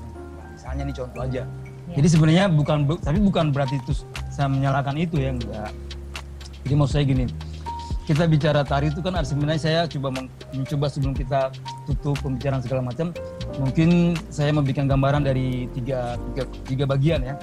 misalnya 0.54 0.84
nih 0.88 0.96
contoh 0.96 1.22
aja 1.24 1.42
yeah. 1.44 1.96
jadi 2.00 2.08
sebenarnya 2.08 2.46
bukan 2.52 2.78
tapi 3.02 3.20
bukan 3.20 3.46
berarti 3.52 3.76
itu 3.80 3.94
saya 4.32 4.48
menyalahkan 4.50 4.96
itu 4.98 5.16
ya 5.20 5.30
enggak 5.36 5.72
jadi 6.64 6.74
mau 6.80 6.88
saya 6.88 7.04
gini 7.04 7.28
kita 8.04 8.28
bicara 8.28 8.68
tari 8.68 8.92
itu 8.92 9.00
kan 9.00 9.16
sebenarnya 9.24 9.62
saya 9.64 9.80
coba 9.88 10.28
mencoba 10.52 10.92
sebelum 10.92 11.16
kita 11.16 11.56
tutup 11.88 12.20
pembicaraan 12.20 12.60
segala 12.60 12.84
macam 12.84 13.16
mungkin 13.64 14.20
saya 14.28 14.52
memberikan 14.52 14.92
gambaran 14.92 15.24
dari 15.24 15.72
tiga, 15.72 16.20
tiga, 16.32 16.44
tiga 16.68 16.86
bagian 16.90 17.24
ya. 17.24 17.36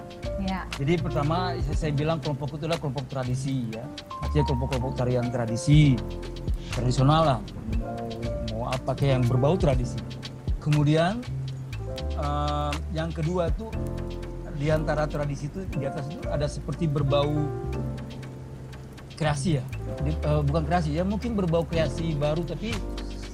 ya. 0.45 0.61
Jadi 0.77 1.01
pertama 1.01 1.57
saya 1.73 1.97
bilang 1.97 2.21
kelompok 2.21 2.61
itu 2.61 2.69
adalah 2.69 2.77
kelompok 2.77 3.09
tradisi 3.09 3.73
ya, 3.73 3.85
artinya 4.21 4.45
kelompok-kelompok 4.53 4.93
tarian 5.01 5.27
tradisi 5.33 5.97
tradisional 6.77 7.23
lah, 7.25 7.41
mau, 8.61 8.93
kayak 8.93 9.21
yang 9.21 9.25
berbau 9.25 9.57
tradisi. 9.57 9.97
Kemudian 10.61 11.25
uh, 12.21 12.73
yang 12.93 13.09
kedua 13.11 13.49
itu 13.49 13.73
di 14.61 14.69
antara 14.69 15.09
tradisi 15.09 15.49
itu 15.49 15.65
di 15.73 15.89
atas 15.89 16.05
itu 16.13 16.21
ada 16.29 16.45
seperti 16.45 16.85
berbau 16.85 17.33
kreasi 19.17 19.61
ya 19.61 19.65
Di, 20.05 20.13
uh, 20.29 20.45
bukan 20.45 20.69
kreasi 20.69 20.97
ya 20.97 21.05
mungkin 21.05 21.33
berbau 21.33 21.65
kreasi 21.65 22.13
baru 22.13 22.45
tapi 22.45 22.77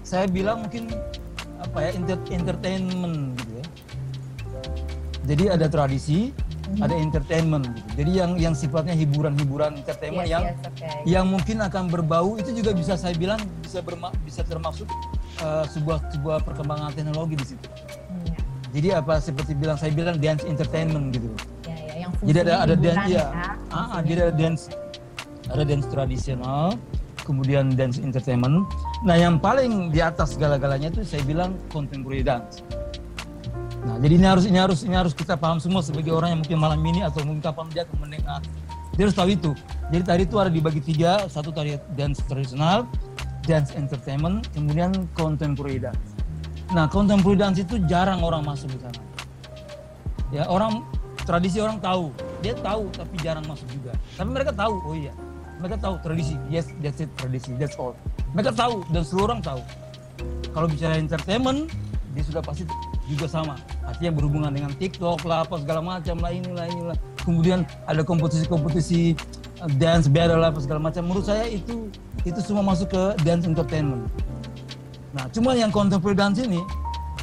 saya 0.06 0.30
bilang 0.30 0.66
mungkin 0.66 0.86
apa 1.58 1.78
ya 1.82 1.90
inter 1.98 2.18
entertainment 2.30 3.34
gitu 3.42 3.52
ya 3.58 3.66
jadi 5.26 5.44
ada 5.58 5.66
tradisi 5.66 6.30
mm-hmm. 6.30 6.84
ada 6.86 6.94
entertainment 6.94 7.64
gitu 7.74 7.88
jadi 7.98 8.10
yang 8.22 8.30
yang 8.38 8.54
sifatnya 8.54 8.94
hiburan-hiburan 8.94 9.82
entertainment 9.82 10.30
yes, 10.30 10.34
yang 10.34 10.44
yes, 10.46 10.58
okay. 10.62 10.94
yang 11.06 11.26
mungkin 11.26 11.58
akan 11.58 11.90
berbau 11.90 12.38
itu 12.38 12.54
juga 12.54 12.70
bisa 12.70 12.94
saya 12.94 13.18
bilang 13.18 13.42
bisa 13.62 13.82
berma 13.82 14.14
bisa 14.22 14.46
termasuk 14.46 14.86
uh, 15.42 15.64
sebuah 15.68 15.98
sebuah 16.12 16.38
perkembangan 16.44 16.92
teknologi 16.94 17.34
di 17.36 17.46
situ 17.54 17.66
mm, 17.66 18.24
yeah. 18.28 18.40
jadi 18.72 18.88
apa 19.00 19.18
seperti 19.18 19.52
bilang 19.56 19.76
saya 19.80 19.92
bilang 19.92 20.16
dance 20.20 20.44
entertainment 20.44 21.12
gitu 21.12 21.28
yeah, 21.66 21.78
yeah, 21.80 21.96
yang 22.06 22.10
jadi 22.22 22.38
ada 22.46 22.54
ada 22.64 22.74
dance 22.74 23.04
ya, 23.08 23.24
ya. 23.24 23.26
Ah, 23.72 24.00
jadi 24.04 24.30
ada 24.30 24.34
dance 24.34 24.72
ada 25.50 25.62
dance 25.62 25.86
tradisional, 25.90 26.74
kemudian 27.22 27.74
dance 27.74 27.98
entertainment. 28.02 28.66
Nah, 29.06 29.16
yang 29.18 29.38
paling 29.38 29.94
di 29.94 30.02
atas 30.02 30.34
segala-galanya 30.34 30.90
itu 30.94 31.06
saya 31.06 31.22
bilang 31.22 31.54
contemporary 31.70 32.26
dance. 32.26 32.62
Nah, 33.86 34.02
jadi 34.02 34.18
ini 34.18 34.26
harus 34.26 34.44
ini 34.50 34.58
harus 34.58 34.82
ini 34.82 34.96
harus 34.98 35.14
kita 35.14 35.38
paham 35.38 35.62
semua 35.62 35.78
sebagai 35.78 36.10
orang 36.10 36.34
yang 36.34 36.40
mungkin 36.42 36.58
malam 36.58 36.80
ini 36.82 37.06
atau 37.06 37.22
mungkin 37.22 37.42
kapan 37.42 37.66
dia 37.70 37.82
akan 37.86 37.96
mendengar. 38.02 38.40
Dia 38.98 39.02
harus 39.06 39.16
tahu 39.16 39.28
itu. 39.30 39.50
Jadi 39.92 40.02
tadi 40.02 40.22
itu 40.26 40.36
ada 40.40 40.50
dibagi 40.50 40.82
tiga, 40.82 41.28
satu 41.30 41.54
tadi 41.54 41.78
dance 41.94 42.18
tradisional, 42.26 42.88
dance 43.46 43.72
entertainment, 43.78 44.50
kemudian 44.52 44.92
contemporary 45.14 45.78
dance. 45.78 46.18
Nah, 46.74 46.90
contemporary 46.90 47.38
dance 47.38 47.62
itu 47.62 47.78
jarang 47.86 48.20
orang 48.26 48.42
masuk 48.42 48.68
di 48.74 48.78
sana. 48.82 49.00
Ya, 50.34 50.42
orang 50.50 50.82
tradisi 51.22 51.62
orang 51.62 51.78
tahu, 51.78 52.10
dia 52.42 52.58
tahu 52.58 52.90
tapi 52.90 53.14
jarang 53.22 53.46
masuk 53.46 53.70
juga. 53.70 53.94
Tapi 54.18 54.28
mereka 54.34 54.50
tahu, 54.50 54.74
oh 54.82 54.94
iya, 54.98 55.14
mereka 55.56 55.76
tahu 55.80 55.94
tradisi. 56.04 56.36
Yes 56.52 56.68
that's 56.84 57.00
it 57.00 57.10
tradisi. 57.16 57.56
That's 57.56 57.76
all. 57.80 57.96
Mereka 58.36 58.52
tahu 58.52 58.84
dan 58.92 59.02
seluruh 59.02 59.32
orang 59.32 59.42
tahu. 59.42 59.62
Kalau 60.52 60.66
bicara 60.68 60.96
entertainment 61.00 61.68
dia 62.12 62.24
sudah 62.24 62.40
pasti 62.40 62.64
juga 63.08 63.28
sama. 63.28 63.56
Artinya 63.84 64.12
berhubungan 64.16 64.52
dengan 64.52 64.72
TikTok 64.76 65.24
lah 65.28 65.44
apa 65.44 65.60
segala 65.60 65.80
macam 65.84 66.16
lah 66.20 66.32
inilah 66.32 66.66
inilah. 66.68 66.96
Kemudian 67.24 67.64
ada 67.88 68.02
kompetisi-kompetisi 68.04 69.16
dance 69.80 70.06
battle 70.06 70.44
apa 70.44 70.58
segala 70.60 70.80
macam 70.80 71.02
menurut 71.08 71.24
saya 71.24 71.48
itu 71.48 71.88
itu 72.28 72.40
semua 72.44 72.64
masuk 72.64 72.92
ke 72.92 73.02
dance 73.24 73.48
entertainment 73.48 74.04
nah 75.16 75.24
cuma 75.32 75.56
yang 75.56 75.72
contemporary 75.72 76.16
dance 76.16 76.40
ini 76.42 76.60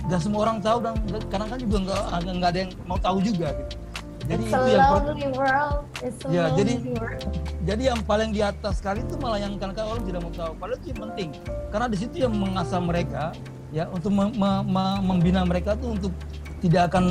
gak 0.10 0.20
semua 0.20 0.50
orang 0.50 0.58
tahu 0.60 0.82
dan 0.84 0.94
kadang-kadang 1.30 1.64
juga 1.64 1.78
nggak 1.88 2.02
nggak 2.36 2.50
ada 2.50 2.60
yang 2.66 2.72
mau 2.90 3.00
tahu 3.00 3.18
juga 3.22 3.54
gitu 3.56 3.84
jadi 4.24 4.44
It's 4.48 4.56
itu 4.56 4.72
yang 5.20 5.36
world. 5.36 5.84
It's 6.00 6.20
ya, 6.32 6.44
jadi 6.56 6.74
world. 6.96 7.28
jadi 7.68 7.84
yang 7.92 8.00
paling 8.08 8.32
di 8.32 8.40
atas 8.40 8.80
sekali 8.80 9.04
itu 9.04 9.20
malah 9.20 9.36
yang 9.36 9.60
kadang-kadang 9.60 10.00
orang 10.00 10.04
tidak 10.08 10.20
mau 10.24 10.32
tahu. 10.32 10.52
Padahal 10.56 10.80
itu 10.80 10.88
yang 10.96 11.02
penting. 11.12 11.30
Karena 11.76 11.88
di 11.92 11.98
situ 12.00 12.16
yang 12.24 12.32
mengasah 12.32 12.80
mereka 12.80 13.36
ya 13.76 13.84
untuk 13.92 14.16
me, 14.16 14.32
me, 14.32 14.52
me, 14.64 14.86
membina 15.04 15.44
mereka 15.44 15.76
tuh 15.76 16.00
untuk 16.00 16.14
tidak 16.64 16.94
akan 16.94 17.06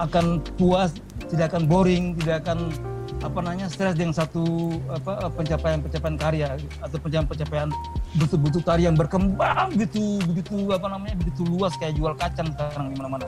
akan 0.00 0.40
puas, 0.56 0.96
tidak 1.28 1.52
akan 1.52 1.68
boring, 1.68 2.16
tidak 2.16 2.48
akan 2.48 2.72
apa 3.18 3.38
namanya 3.42 3.66
stres 3.66 3.98
dengan 3.98 4.14
satu 4.14 4.70
apa 4.86 5.26
pencapaian-pencapaian 5.34 6.16
karya 6.18 6.48
atau 6.78 6.96
pencapaian-pencapaian 7.02 7.68
betul-betul 8.14 8.62
tari 8.62 8.86
yang 8.86 8.94
berkembang 8.94 9.74
begitu 9.74 10.22
begitu 10.22 10.70
apa 10.70 10.86
namanya 10.86 11.18
begitu 11.18 11.42
luas 11.50 11.74
kayak 11.82 11.98
jual 11.98 12.14
kacang 12.14 12.46
sekarang 12.54 12.94
di 12.94 12.96
mana-mana. 13.02 13.26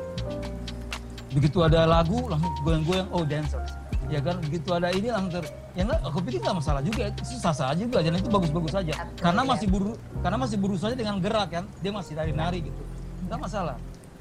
Begitu 1.30 1.58
ada 1.62 1.86
lagu 1.86 2.26
langsung 2.30 2.50
goyang-goyang 2.62 3.08
oh 3.10 3.26
dancer. 3.26 3.62
Ya 4.10 4.18
kan 4.18 4.38
begitu 4.42 4.74
ada 4.74 4.90
ini 4.90 5.10
langsung 5.10 5.42
ter 5.42 5.44
ya 5.78 5.86
enggak 5.86 6.00
aku 6.02 6.18
pikir 6.26 6.40
nggak 6.42 6.56
masalah 6.58 6.82
juga 6.82 7.02
itu 7.10 7.22
sah 7.38 7.54
sah 7.54 7.74
juga 7.74 7.98
dan 8.02 8.14
itu 8.14 8.30
bagus-bagus 8.30 8.72
saja. 8.74 8.94
Karena 9.18 9.42
masih 9.42 9.66
buru 9.66 9.98
karena 10.22 10.38
masih 10.38 10.56
berusaha 10.58 10.94
dengan 10.94 11.18
gerak 11.18 11.50
kan 11.50 11.64
dia 11.82 11.90
masih 11.90 12.14
dari 12.14 12.30
nari 12.30 12.62
gitu. 12.62 12.82
Nggak 13.26 13.38
masalah 13.42 13.74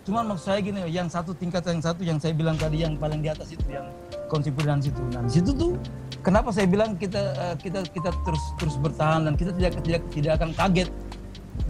cuman 0.10 0.34
maksud 0.34 0.46
saya 0.50 0.60
gini 0.66 0.82
yang 0.90 1.06
satu 1.06 1.38
tingkat 1.38 1.62
yang 1.70 1.78
satu 1.86 2.02
yang 2.02 2.18
saya 2.18 2.34
bilang 2.34 2.58
tadi 2.58 2.82
yang 2.82 2.98
paling 2.98 3.22
di 3.22 3.30
atas 3.30 3.54
itu 3.54 3.62
yang 3.70 3.86
konsipulan 4.26 4.82
situ 4.82 4.98
nah 5.14 5.22
di 5.22 5.38
situ 5.38 5.54
tuh 5.54 5.78
kenapa 6.26 6.50
saya 6.50 6.66
bilang 6.66 6.98
kita 6.98 7.22
eh, 7.38 7.56
kita 7.62 7.86
kita 7.94 8.10
terus 8.26 8.44
terus 8.58 8.76
bertahan 8.82 9.30
dan 9.30 9.38
kita 9.38 9.54
tidak 9.54 9.78
tidak 9.86 10.02
tidak 10.10 10.32
akan 10.42 10.50
kaget 10.58 10.90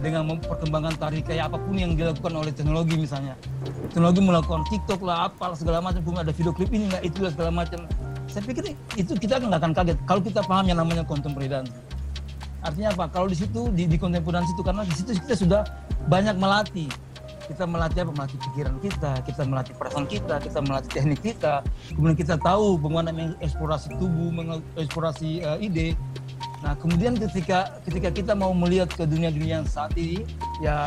dengan 0.00 0.40
perkembangan 0.40 0.96
tari 0.96 1.20
kayak 1.20 1.52
apa 1.52 1.60
pun 1.60 1.76
yang 1.76 1.92
dilakukan 1.92 2.32
oleh 2.32 2.48
teknologi 2.56 2.96
misalnya 2.96 3.36
teknologi 3.92 4.24
melakukan 4.24 4.64
TikTok 4.72 5.04
lah 5.04 5.28
apa 5.28 5.52
segala 5.52 5.84
macam 5.84 6.00
pun 6.00 6.16
ada 6.16 6.32
video 6.32 6.56
klip 6.56 6.72
ini 6.72 6.88
nggak 6.88 7.04
itu 7.04 7.28
segala 7.28 7.52
macam 7.52 7.84
saya 8.30 8.46
pikir 8.46 8.78
itu 8.94 9.12
kita 9.18 9.42
nggak 9.42 9.60
akan 9.60 9.72
kaget 9.74 9.98
kalau 10.06 10.22
kita 10.22 10.40
paham 10.46 10.64
yang 10.70 10.78
namanya 10.78 11.02
contemporary. 11.02 11.66
Artinya 12.60 12.94
apa? 12.94 13.04
Kalau 13.10 13.26
di 13.26 13.36
situ 13.36 13.72
di, 13.74 13.90
di 13.90 13.96
contemporary 13.98 14.46
dance 14.46 14.52
itu 14.54 14.62
karena 14.62 14.82
di 14.86 14.94
situ 14.94 15.10
kita 15.18 15.34
sudah 15.34 15.60
banyak 16.06 16.38
melatih. 16.38 16.86
Kita 17.50 17.66
melatih 17.66 18.06
apa? 18.06 18.12
Melatih 18.14 18.38
pikiran 18.38 18.74
kita, 18.78 19.12
kita 19.26 19.42
melatih 19.42 19.74
perasaan 19.74 20.06
kita, 20.06 20.38
kita 20.38 20.58
melatih 20.62 20.90
teknik 20.94 21.20
kita. 21.20 21.66
Kemudian 21.90 22.14
kita 22.14 22.34
tahu 22.38 22.78
bagaimana 22.78 23.10
mengeksplorasi 23.10 23.98
tubuh, 23.98 24.30
mengeksplorasi 24.30 25.42
uh, 25.42 25.58
ide. 25.58 25.98
Nah, 26.62 26.78
kemudian 26.78 27.18
ketika 27.18 27.82
ketika 27.82 28.08
kita 28.14 28.32
mau 28.38 28.54
melihat 28.54 28.86
ke 28.94 29.02
dunia-dunia 29.02 29.64
yang 29.64 29.68
saat 29.68 29.90
ini, 29.98 30.22
ya 30.62 30.86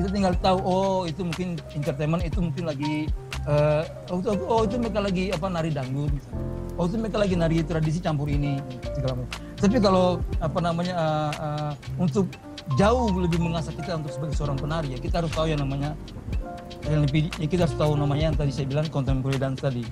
kita 0.00 0.08
tinggal 0.08 0.34
tahu 0.40 0.58
oh 0.64 0.98
itu 1.04 1.20
mungkin 1.20 1.60
entertainment 1.76 2.24
itu 2.24 2.40
mungkin 2.40 2.64
lagi 2.64 2.94
uh, 3.44 3.84
oh, 4.08 4.24
oh 4.48 4.60
itu 4.64 4.80
mereka 4.80 5.04
lagi 5.04 5.28
apa 5.28 5.46
nari 5.52 5.68
dangdut 5.68 6.08
misalnya 6.08 6.51
oh 6.76 6.88
itu 6.88 6.96
mereka 6.96 7.18
lagi 7.20 7.34
nari 7.36 7.60
tradisi 7.64 8.00
campur 8.00 8.28
ini 8.28 8.56
segala 8.96 9.20
macam. 9.20 9.38
Tapi 9.60 9.76
kalau 9.78 10.06
apa 10.40 10.58
namanya 10.58 10.94
uh, 10.96 11.32
uh, 11.36 11.72
untuk 12.00 12.26
jauh 12.78 13.10
lebih 13.18 13.42
mengasah 13.42 13.74
kita 13.74 13.98
untuk 13.98 14.12
sebagai 14.14 14.34
seorang 14.38 14.56
penari 14.56 14.94
ya 14.94 14.98
kita 15.02 15.20
harus 15.22 15.32
tahu 15.34 15.50
yang 15.50 15.60
namanya 15.60 15.98
yang 16.86 17.04
lebih 17.04 17.28
ya 17.36 17.46
kita 17.46 17.68
harus 17.68 17.76
tahu 17.76 17.92
namanya 17.98 18.32
yang 18.32 18.36
tadi 18.38 18.52
saya 18.54 18.66
bilang 18.66 18.86
contemporary 18.88 19.38
dance 19.38 19.60
tadi. 19.60 19.84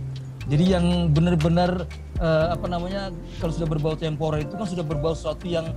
Jadi 0.51 0.65
yang 0.67 1.15
benar-benar 1.15 1.87
uh, 2.19 2.47
apa 2.51 2.67
namanya 2.67 3.15
kalau 3.39 3.53
sudah 3.55 3.69
berbau 3.71 3.95
temporer 3.95 4.43
itu 4.43 4.55
kan 4.59 4.67
sudah 4.67 4.83
berbau 4.83 5.15
sesuatu 5.15 5.47
yang 5.47 5.71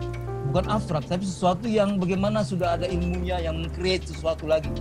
bukan 0.49 0.65
abstrak 0.69 1.05
tapi 1.05 1.25
sesuatu 1.25 1.65
yang 1.69 2.01
bagaimana 2.01 2.41
sudah 2.41 2.77
ada 2.79 2.89
ilmunya 2.89 3.37
yang 3.43 3.61
create 3.77 4.07
sesuatu 4.07 4.49
lagi. 4.49 4.71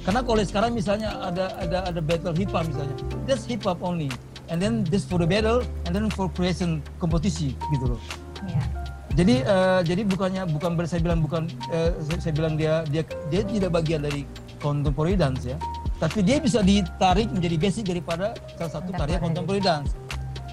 Karena 0.00 0.24
kalau 0.24 0.40
sekarang 0.40 0.72
misalnya 0.72 1.12
ada 1.20 1.52
ada 1.60 1.84
ada 1.92 2.00
battle 2.00 2.32
hip 2.32 2.48
hop 2.48 2.64
misalnya, 2.64 2.96
that's 3.28 3.44
hip 3.44 3.60
hop 3.60 3.84
only 3.84 4.08
and 4.50 4.58
then 4.58 4.82
this 4.90 5.06
for 5.06 5.16
the 5.16 5.26
battle 5.26 5.62
and 5.86 5.94
then 5.94 6.10
for 6.12 6.26
creation 6.28 6.82
kompetisi 6.98 7.54
gitu 7.70 7.96
loh. 7.96 8.00
Yeah. 8.44 8.66
Jadi 9.10 9.34
uh, 9.42 9.80
jadi 9.82 10.02
bukannya 10.06 10.42
bukan 10.54 10.78
saya 10.86 11.02
bilang 11.02 11.18
bukan 11.22 11.50
uh, 11.74 11.90
saya, 12.06 12.30
saya 12.30 12.32
bilang 12.34 12.54
dia 12.54 12.86
dia 12.86 13.02
dia 13.26 13.42
tidak 13.42 13.70
bagian 13.74 14.06
dari 14.06 14.22
contemporary 14.62 15.18
dance 15.18 15.42
ya, 15.42 15.58
tapi 15.98 16.22
dia 16.22 16.38
bisa 16.38 16.62
ditarik 16.62 17.26
menjadi 17.32 17.56
basic 17.58 17.84
daripada 17.90 18.38
salah 18.54 18.72
satu 18.78 18.90
karya 18.94 19.18
contemporary 19.18 19.62
dance. 19.62 19.98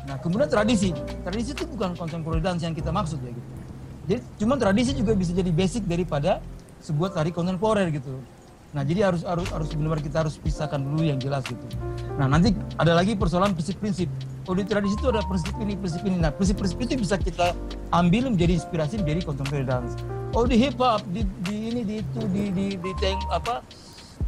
Nah 0.10 0.18
kemudian 0.24 0.49
tradisi, 0.49 0.90
tradisi 1.22 1.52
itu 1.53 1.69
bukan 1.69 1.94
contemporary 1.94 2.41
dance 2.41 2.65
yang 2.65 2.74
kita 2.74 2.90
maksud 2.90 3.22
ya 3.22 3.30
gitu. 3.30 3.49
Jadi 4.07 4.19
cuma 4.41 4.56
tradisi 4.56 4.91
juga 4.95 5.11
bisa 5.14 5.36
jadi 5.36 5.52
basic 5.52 5.84
daripada 5.86 6.40
sebuah 6.80 7.14
tari 7.14 7.30
kontemporer 7.30 7.91
gitu. 7.91 8.24
Nah, 8.76 8.84
jadi 8.84 9.07
harus 9.07 9.23
harus 9.23 9.48
harus 9.48 9.68
benar-benar 9.72 10.03
kita 10.03 10.18
harus 10.27 10.35
pisahkan 10.35 10.80
dulu 10.81 11.07
yang 11.07 11.15
jelas 11.18 11.48
gitu. 11.48 11.64
Nah, 12.19 12.27
nanti 12.27 12.52
ada 12.76 12.91
lagi 12.91 13.15
persoalan 13.15 13.56
prinsip-prinsip. 13.56 14.11
Oh, 14.48 14.56
di 14.56 14.64
tradisi 14.64 14.95
itu 14.95 15.07
ada 15.11 15.23
prinsip 15.23 15.56
ini, 15.60 15.76
prinsip 15.80 16.03
ini. 16.03 16.18
Nah, 16.19 16.31
prinsip-prinsip 16.35 16.80
itu 16.84 16.99
bisa 16.99 17.15
kita 17.15 17.56
ambil 17.95 18.31
menjadi 18.31 18.60
inspirasi 18.60 18.99
menjadi 18.99 19.27
contemporary 19.27 19.68
dance. 19.68 19.95
Oh, 20.35 20.44
di 20.44 20.60
hip 20.60 20.76
hop, 20.80 21.03
di, 21.11 21.23
di 21.48 21.56
ini, 21.72 21.81
di 21.88 21.95
itu, 22.03 22.22
di 22.31 22.44
di 22.52 22.65
di 22.76 22.91
tank 22.99 23.23
apa 23.31 23.64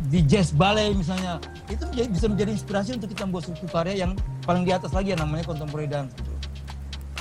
di 0.08 0.24
jazz 0.24 0.56
ballet 0.56 0.96
misalnya 0.96 1.44
itu 1.68 1.84
menjadi, 1.92 2.08
bisa 2.08 2.26
menjadi 2.32 2.52
inspirasi 2.56 2.90
untuk 2.96 3.12
kita 3.12 3.28
membuat 3.28 3.44
suatu 3.52 3.68
karya 3.68 4.08
yang 4.08 4.12
paling 4.48 4.64
di 4.64 4.72
atas 4.72 4.96
lagi 4.96 5.12
yang 5.12 5.20
namanya 5.20 5.44
contemporary 5.44 5.92
dance. 5.92 6.16
Gitu. 6.16 6.32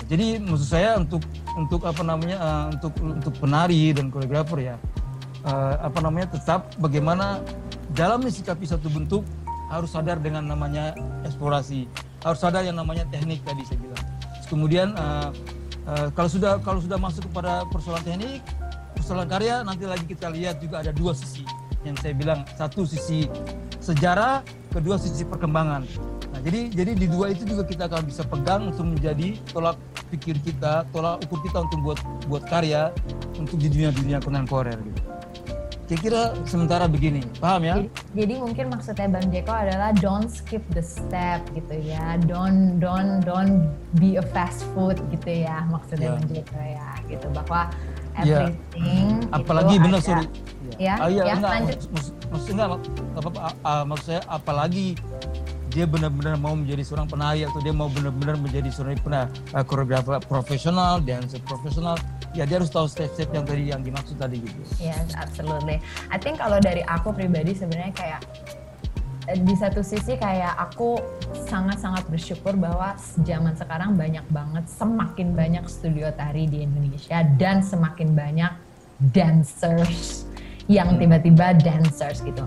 Jadi 0.09 0.27
maksud 0.41 0.69
saya 0.71 0.95
untuk 0.95 1.21
untuk 1.59 1.83
apa 1.83 2.03
namanya 2.07 2.39
uh, 2.39 2.67
untuk 2.71 2.95
untuk 3.03 3.35
penari 3.43 3.91
dan 3.91 4.15
koreografer 4.15 4.63
ya 4.63 4.77
uh, 5.49 5.75
apa 5.81 5.99
namanya 6.05 6.29
tetap 6.37 6.69
bagaimana 6.77 7.41
dalam 7.97 8.21
mensikapi 8.21 8.69
satu 8.69 8.93
bentuk 8.93 9.25
harus 9.73 9.93
sadar 9.93 10.21
dengan 10.21 10.45
namanya 10.45 10.97
eksplorasi, 11.25 11.89
harus 12.25 12.41
sadar 12.41 12.65
yang 12.65 12.77
namanya 12.77 13.05
teknik 13.09 13.41
tadi 13.45 13.65
saya 13.69 13.81
bilang. 13.81 14.05
Kemudian 14.49 14.97
uh, 14.97 15.29
uh, 15.89 16.09
kalau 16.17 16.29
sudah 16.29 16.61
kalau 16.65 16.81
sudah 16.81 16.97
masuk 16.97 17.29
kepada 17.29 17.69
persoalan 17.69 18.01
teknik, 18.05 18.41
persoalan 18.97 19.29
karya 19.29 19.61
nanti 19.65 19.85
lagi 19.85 20.05
kita 20.09 20.33
lihat 20.33 20.61
juga 20.61 20.81
ada 20.81 20.93
dua 20.93 21.13
sisi 21.13 21.45
yang 21.85 21.97
saya 22.01 22.13
bilang 22.17 22.45
satu 22.57 22.85
sisi 22.89 23.29
sejarah, 23.79 24.45
kedua 24.73 24.97
sisi 24.97 25.25
perkembangan. 25.25 25.85
Nah, 26.33 26.41
jadi 26.45 26.73
jadi 26.73 26.93
di 26.97 27.07
dua 27.09 27.33
itu 27.33 27.45
juga 27.49 27.65
kita 27.65 27.89
akan 27.89 28.05
bisa 28.05 28.23
pegang 28.25 28.73
untuk 28.73 28.85
menjadi 28.89 29.37
tolak 29.53 29.77
pikir 30.09 30.41
kita, 30.41 30.89
tolak 30.93 31.21
ukur 31.29 31.45
kita 31.45 31.65
untuk 31.65 31.79
buat 31.85 31.99
buat 32.29 32.45
karya 32.49 32.93
untuk 33.37 33.61
di 33.61 33.69
dunia 33.69 33.93
dunia 33.93 34.19
kontemporer 34.21 34.77
gitu. 34.81 35.18
Kira-kira 35.89 36.37
sementara 36.45 36.85
begini, 36.85 37.25
paham 37.41 37.65
ya? 37.65 37.75
Jadi, 37.81 37.89
jadi 38.13 38.35
mungkin 38.45 38.65
maksudnya 38.69 39.09
Bang 39.09 39.33
Jeko 39.33 39.57
adalah 39.57 39.97
don't 39.97 40.29
skip 40.29 40.61
the 40.77 40.85
step 40.85 41.41
gitu 41.57 41.81
ya, 41.81 42.21
don't 42.29 42.77
don't 42.77 43.25
don't 43.25 43.73
be 43.97 44.21
a 44.21 44.25
fast 44.37 44.69
food 44.77 45.01
gitu 45.09 45.49
ya 45.49 45.65
maksudnya 45.73 46.13
yeah. 46.13 46.17
Bang 46.21 46.29
Jeko 46.29 46.61
ya, 46.61 46.89
gitu 47.09 47.27
bahwa 47.33 47.61
ya. 48.21 48.53
everything. 48.53 49.07
Yeah. 49.17 49.37
Apalagi 49.41 49.75
benar 49.81 50.01
sorry. 50.05 50.29
Ya, 50.77 50.95
ah, 51.01 51.09
iya, 51.09 51.23
ya, 51.25 51.35
enggak, 51.41 51.53
lanjut. 51.57 51.79
Maksud, 51.89 52.15
maksud 52.29 52.51
enggak, 52.53 52.69
apa, 52.69 52.79
apa, 53.17 53.41
uh, 53.65 53.85
maksud 53.89 54.07
saya 54.13 54.21
apalagi 54.29 54.87
dia 55.73 55.85
benar-benar 55.89 56.37
mau 56.37 56.53
menjadi 56.53 56.85
seorang 56.85 57.09
penari 57.09 57.49
atau 57.49 57.65
dia 57.65 57.73
mau 57.73 57.89
benar-benar 57.89 58.37
menjadi 58.37 58.69
seorang 58.69 59.01
penari, 59.01 59.33
uh, 59.57 59.65
koreografer 59.65 60.21
profesional, 60.29 61.01
dancer 61.01 61.41
profesional, 61.49 61.97
ya 62.39 62.47
dia 62.47 62.63
harus 62.63 62.71
tahu 62.71 62.87
step-step 62.87 63.35
yang 63.35 63.43
tadi 63.43 63.63
yang 63.67 63.83
dimaksud 63.83 64.15
tadi 64.15 64.39
gitu. 64.39 64.63
Yes, 64.79 65.11
absolutely. 65.19 65.83
I 66.15 66.17
think 66.23 66.39
kalau 66.39 66.63
dari 66.63 66.87
aku 66.87 67.11
pribadi 67.11 67.59
sebenarnya 67.59 67.91
kayak 67.99 68.21
eh, 69.27 69.39
di 69.43 69.55
satu 69.59 69.83
sisi 69.83 70.15
kayak 70.15 70.55
aku 70.55 71.03
sangat-sangat 71.51 72.07
bersyukur 72.07 72.55
bahwa 72.55 72.95
zaman 73.27 73.59
sekarang 73.59 73.99
banyak 73.99 74.23
banget, 74.31 74.71
semakin 74.71 75.35
banyak 75.35 75.67
studio 75.67 76.15
tari 76.15 76.47
di 76.47 76.63
Indonesia 76.63 77.27
dan 77.35 77.59
semakin 77.59 78.15
banyak 78.15 78.53
dancers 79.11 80.31
yang 80.71 80.95
hmm. 80.95 81.01
tiba-tiba 81.03 81.59
dancers 81.59 82.23
gitu 82.23 82.47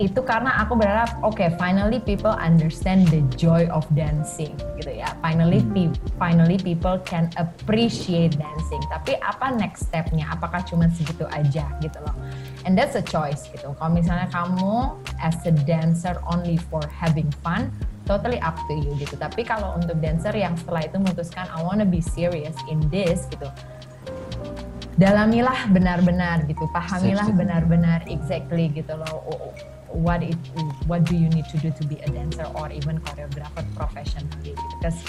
itu 0.00 0.24
karena 0.24 0.64
aku 0.64 0.80
berharap 0.80 1.12
oke 1.20 1.36
okay, 1.36 1.52
finally 1.60 2.00
people 2.00 2.32
understand 2.40 3.04
the 3.12 3.20
joy 3.36 3.68
of 3.68 3.84
dancing 3.92 4.56
gitu 4.80 4.96
ya. 4.96 5.12
Finally 5.20 5.60
hmm. 5.60 5.76
pe 5.76 5.82
finally 6.16 6.56
people 6.56 6.96
can 7.04 7.28
appreciate 7.36 8.32
dancing. 8.40 8.80
Tapi 8.88 9.20
apa 9.20 9.52
next 9.60 9.92
stepnya? 9.92 10.24
Apakah 10.32 10.64
cuma 10.64 10.88
segitu 10.96 11.28
aja 11.28 11.68
gitu 11.84 12.00
loh? 12.00 12.16
And 12.64 12.72
that's 12.72 12.96
a 12.96 13.04
choice 13.04 13.44
gitu. 13.52 13.76
Kalau 13.76 13.92
misalnya 13.92 14.32
kamu 14.32 14.96
as 15.20 15.36
a 15.44 15.52
dancer 15.68 16.16
only 16.24 16.56
for 16.72 16.80
having 16.88 17.28
fun 17.44 17.68
totally 18.08 18.40
up 18.40 18.56
to 18.72 18.72
you 18.72 18.96
gitu. 18.96 19.20
Tapi 19.20 19.44
kalau 19.44 19.76
untuk 19.76 20.00
dancer 20.00 20.32
yang 20.32 20.56
setelah 20.56 20.88
itu 20.88 20.96
memutuskan 20.96 21.44
I 21.52 21.60
wanna 21.60 21.84
be 21.84 22.00
serious 22.00 22.56
in 22.72 22.80
this 22.88 23.28
gitu. 23.28 23.52
Dalamilah 24.96 25.68
benar-benar 25.68 26.48
gitu. 26.48 26.64
Pahamilah 26.72 27.28
benar-benar 27.36 28.08
exactly 28.08 28.72
gitu 28.72 28.96
loh 28.96 29.28
what 29.92 30.22
it 30.22 30.36
what 30.86 31.04
do 31.04 31.16
you 31.16 31.28
need 31.28 31.44
to 31.50 31.58
do 31.58 31.70
to 31.70 31.84
be 31.86 31.96
a 32.02 32.08
dancer 32.08 32.44
or 32.54 32.70
even 32.70 33.00
choreographer 33.00 33.64
professionally? 33.74 34.54
Because 34.78 35.02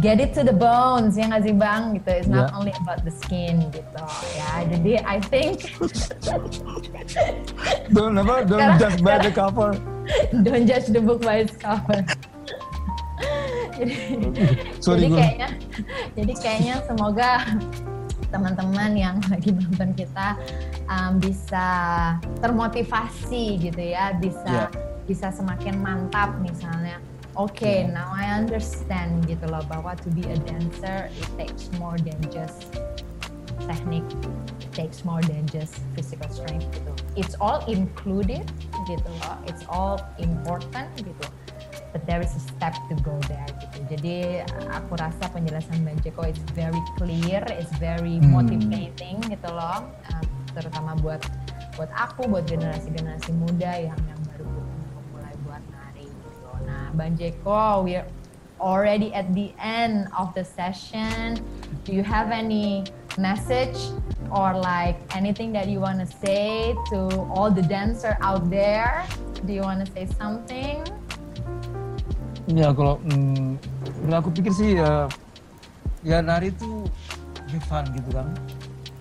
get 0.00 0.20
it 0.20 0.34
to 0.34 0.44
the 0.44 0.52
bones 0.52 1.16
ya 1.16 1.26
nggak 1.26 1.42
sih 1.44 1.54
bang? 1.56 1.82
Gitu. 1.98 2.10
It's 2.10 2.30
not 2.30 2.50
yeah. 2.50 2.58
only 2.58 2.72
about 2.80 3.02
the 3.02 3.12
skin 3.12 3.72
gitu. 3.72 4.02
Ya 4.36 4.64
jadi 4.68 4.92
I 5.02 5.18
think 5.18 5.70
don't 7.96 8.14
never 8.14 8.44
don't 8.44 8.78
judge 8.78 9.02
by 9.02 9.18
the 9.18 9.32
cover. 9.32 9.74
Don't 10.46 10.70
judge 10.70 10.86
the 10.86 11.02
book 11.02 11.18
by 11.18 11.42
its 11.42 11.58
cover. 11.58 12.06
Jadi, 13.76 13.92
Sorry, 14.80 15.04
jadi 15.04 15.12
kayaknya 15.12 15.48
jadi 16.16 16.32
kayaknya 16.40 16.74
semoga 16.88 17.44
teman-teman 18.30 18.92
yang 18.94 19.16
lagi 19.32 19.52
nonton 19.54 19.92
kita 19.94 20.38
um, 20.90 21.18
bisa 21.18 21.66
termotivasi 22.42 23.60
gitu 23.60 23.82
ya, 23.82 24.14
bisa 24.16 24.68
yeah. 24.68 24.68
bisa 25.06 25.30
semakin 25.30 25.78
mantap 25.78 26.34
misalnya. 26.42 26.98
Oke, 27.36 27.60
okay, 27.60 27.78
yeah. 27.84 27.92
now 27.92 28.08
I 28.16 28.32
understand 28.32 29.28
gitu 29.28 29.44
loh 29.52 29.60
bahwa 29.68 29.92
to 30.00 30.08
be 30.16 30.24
a 30.24 30.38
dancer 30.48 31.12
it 31.12 31.28
takes 31.36 31.68
more 31.76 32.00
than 32.00 32.16
just 32.32 32.72
technique, 33.68 34.08
it 34.60 34.72
takes 34.72 35.04
more 35.04 35.20
than 35.28 35.44
just 35.52 35.76
physical 35.92 36.32
strength 36.32 36.64
gitu. 36.72 36.92
It's 37.12 37.36
all 37.36 37.60
included 37.68 38.48
gitu 38.88 39.10
loh, 39.20 39.36
it's 39.44 39.68
all 39.68 40.00
important 40.16 40.88
gitu 41.04 41.28
but 41.96 42.04
there 42.04 42.20
is 42.20 42.36
a 42.36 42.40
step 42.52 42.76
to 42.92 42.94
go 43.00 43.16
there 43.24 43.48
gitu. 43.56 43.96
Jadi 43.96 44.44
aku 44.68 45.00
rasa 45.00 45.32
penjelasan 45.32 45.80
Bang 45.80 45.96
Jeko 46.04 46.28
it's 46.28 46.44
very 46.52 46.76
clear, 47.00 47.40
it's 47.48 47.72
very 47.80 48.20
hmm. 48.20 48.36
motivating 48.36 49.16
gitu 49.24 49.48
loh, 49.48 49.88
uh, 49.88 50.22
terutama 50.52 50.92
buat 51.00 51.24
buat 51.80 51.88
aku, 51.96 52.28
buat 52.28 52.44
generasi-generasi 52.44 53.32
muda 53.32 53.80
yang 53.80 53.96
yang 54.04 54.20
baru 54.28 54.60
mulai 55.08 55.32
buat 55.48 55.64
nari 55.72 56.04
gitu. 56.04 56.52
Nah, 56.68 56.92
Bang 56.92 57.16
Jeko, 57.16 57.80
we're 57.80 58.04
already 58.60 59.08
at 59.16 59.32
the 59.32 59.56
end 59.56 60.12
of 60.20 60.36
the 60.36 60.44
session. 60.44 61.40
Do 61.88 61.96
you 61.96 62.04
have 62.04 62.28
any 62.28 62.84
message 63.16 63.80
or 64.28 64.52
like 64.52 65.00
anything 65.16 65.48
that 65.56 65.72
you 65.72 65.80
want 65.80 66.04
to 66.04 66.08
say 66.20 66.76
to 66.92 67.08
all 67.32 67.48
the 67.48 67.64
dancer 67.64 68.20
out 68.20 68.52
there? 68.52 69.08
Do 69.48 69.56
you 69.56 69.64
want 69.64 69.80
to 69.80 69.88
say 69.88 70.04
something? 70.20 70.84
Ya 72.46 72.70
kalau 72.70 73.02
hmm, 73.02 73.58
aku 74.06 74.30
pikir 74.30 74.54
sih 74.54 74.78
ya, 74.78 75.10
ya 76.06 76.22
nari 76.22 76.54
itu 76.54 76.86
have 77.50 77.66
fun 77.66 77.84
gitu 77.90 78.10
kan. 78.14 78.30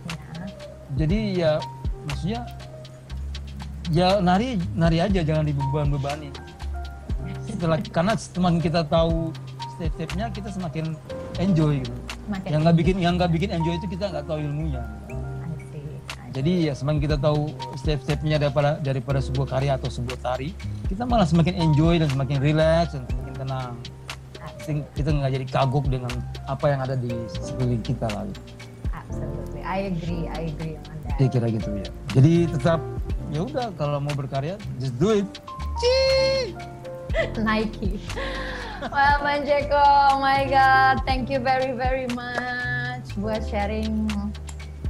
Ya. 0.09 0.45
Jadi 0.97 1.19
ya 1.37 1.51
maksudnya 2.09 2.41
ya 3.93 4.17
nari 4.17 4.57
nari 4.73 4.97
aja 4.97 5.21
jangan 5.21 5.45
dibeban-bebani. 5.45 6.33
Setelah 7.45 7.77
karena 7.93 8.17
semakin 8.17 8.59
kita 8.61 8.81
tahu 8.89 9.29
step-stepnya 9.77 10.33
kita 10.33 10.49
semakin 10.49 10.97
enjoy 11.37 11.85
gitu. 11.85 11.99
Makin 12.25 12.49
Yang 12.49 12.61
nggak 12.65 12.77
bikin 12.81 12.95
yang 12.97 13.13
nggak 13.21 13.31
bikin 13.31 13.49
enjoy 13.53 13.77
itu 13.77 13.87
kita 13.93 14.09
nggak 14.09 14.25
tahu 14.25 14.41
ilmunya. 14.41 14.81
Jadi 16.35 16.67
ya 16.67 16.73
semakin 16.75 16.99
kita 16.99 17.15
tahu 17.15 17.47
step-stepnya 17.79 18.35
daripada 18.35 18.75
daripada 18.83 19.23
sebuah 19.23 19.47
karya 19.55 19.79
atau 19.79 19.87
sebuah 19.87 20.19
tari, 20.19 20.51
kita 20.91 21.07
malah 21.07 21.23
semakin 21.23 21.55
enjoy 21.55 21.95
dan 21.95 22.11
semakin 22.11 22.43
relax 22.43 22.91
dan 22.91 23.07
semakin 23.07 23.24
tenang. 23.45 23.73
Kita- 24.57 24.89
Kita 24.93 25.09
nggak 25.13 25.31
jadi 25.31 25.45
kagok 25.47 25.85
dengan 25.87 26.09
apa 26.45 26.65
yang 26.67 26.81
ada 26.81 26.95
di 26.97 27.13
sekeliling 27.29 27.81
kita 27.81 28.09
lah. 28.09 28.25
gitu. 28.25 28.41
Absolutely, 28.91 29.61
I 29.61 29.77
agree, 29.93 30.23
I 30.27 30.41
agree 30.49 30.75
on 30.81 30.95
that. 31.05 31.17
Ya 31.21 31.27
kira 31.29 31.47
gitu 31.47 31.69
ya. 31.71 31.85
Jadi 32.11 32.33
tetap 32.49 32.79
ya 33.29 33.41
udah 33.41 33.69
kalau 33.77 34.01
mau 34.01 34.13
berkarya 34.13 34.57
just 34.81 34.97
do 34.97 35.13
it. 35.13 35.27
Nike. 37.39 38.01
Well, 38.85 39.17
Bang 39.23 39.47
Jeko, 39.47 39.79
oh 40.11 40.19
my 40.19 40.43
God, 40.45 41.05
thank 41.07 41.31
you 41.31 41.39
very 41.39 41.71
very 41.71 42.05
much 42.11 43.07
buat 43.15 43.45
sharing 43.47 44.09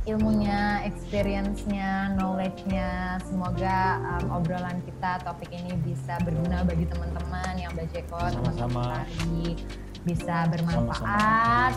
ilmunya, 0.05 0.85
experience-nya, 0.85 2.13
knowledge-nya. 2.17 3.17
Semoga 3.25 4.01
um, 4.17 4.41
obrolan 4.41 4.81
kita, 4.85 5.21
topik 5.25 5.49
ini 5.49 5.73
bisa 5.81 6.17
berguna 6.21 6.61
bagi 6.61 6.85
teman-teman 6.85 7.53
yang 7.57 7.73
Bang 7.73 7.89
Jeko, 7.89 8.17
teman-teman 8.21 8.69
Sama-sama. 8.69 9.01
tadi 9.01 9.57
bisa 10.05 10.45
bermanfaat. 10.53 11.73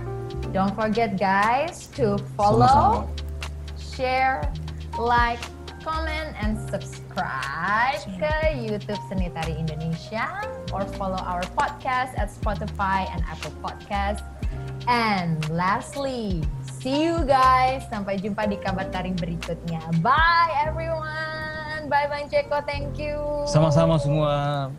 Don't 0.53 0.77
forget 0.77 1.17
guys 1.17 1.89
to 1.97 2.21
follow, 2.37 3.09
Sama-sama. 3.09 3.81
share, 3.81 4.45
like, 5.01 5.41
comment, 5.81 6.37
and 6.45 6.61
subscribe 6.69 7.97
ke 8.21 8.35
YouTube 8.53 9.01
Seni 9.09 9.33
Tari 9.33 9.57
Indonesia 9.57 10.45
or 10.77 10.85
follow 11.01 11.19
our 11.25 11.41
podcast 11.57 12.13
at 12.21 12.29
Spotify 12.29 13.09
and 13.09 13.25
Apple 13.25 13.57
Podcast. 13.65 14.21
And 14.85 15.41
lastly, 15.49 16.45
see 16.79 17.11
you 17.11 17.23
guys. 17.27 17.85
Sampai 17.91 18.23
jumpa 18.23 18.47
di 18.47 18.57
kabar 18.59 18.87
tari 18.89 19.11
berikutnya. 19.15 19.83
Bye 20.01 20.55
everyone. 20.67 21.91
Bye 21.91 22.07
Bang 22.07 22.27
Ceko. 22.31 22.63
Thank 22.65 22.99
you. 22.99 23.19
Sama-sama 23.51 23.99
semua. 23.99 24.71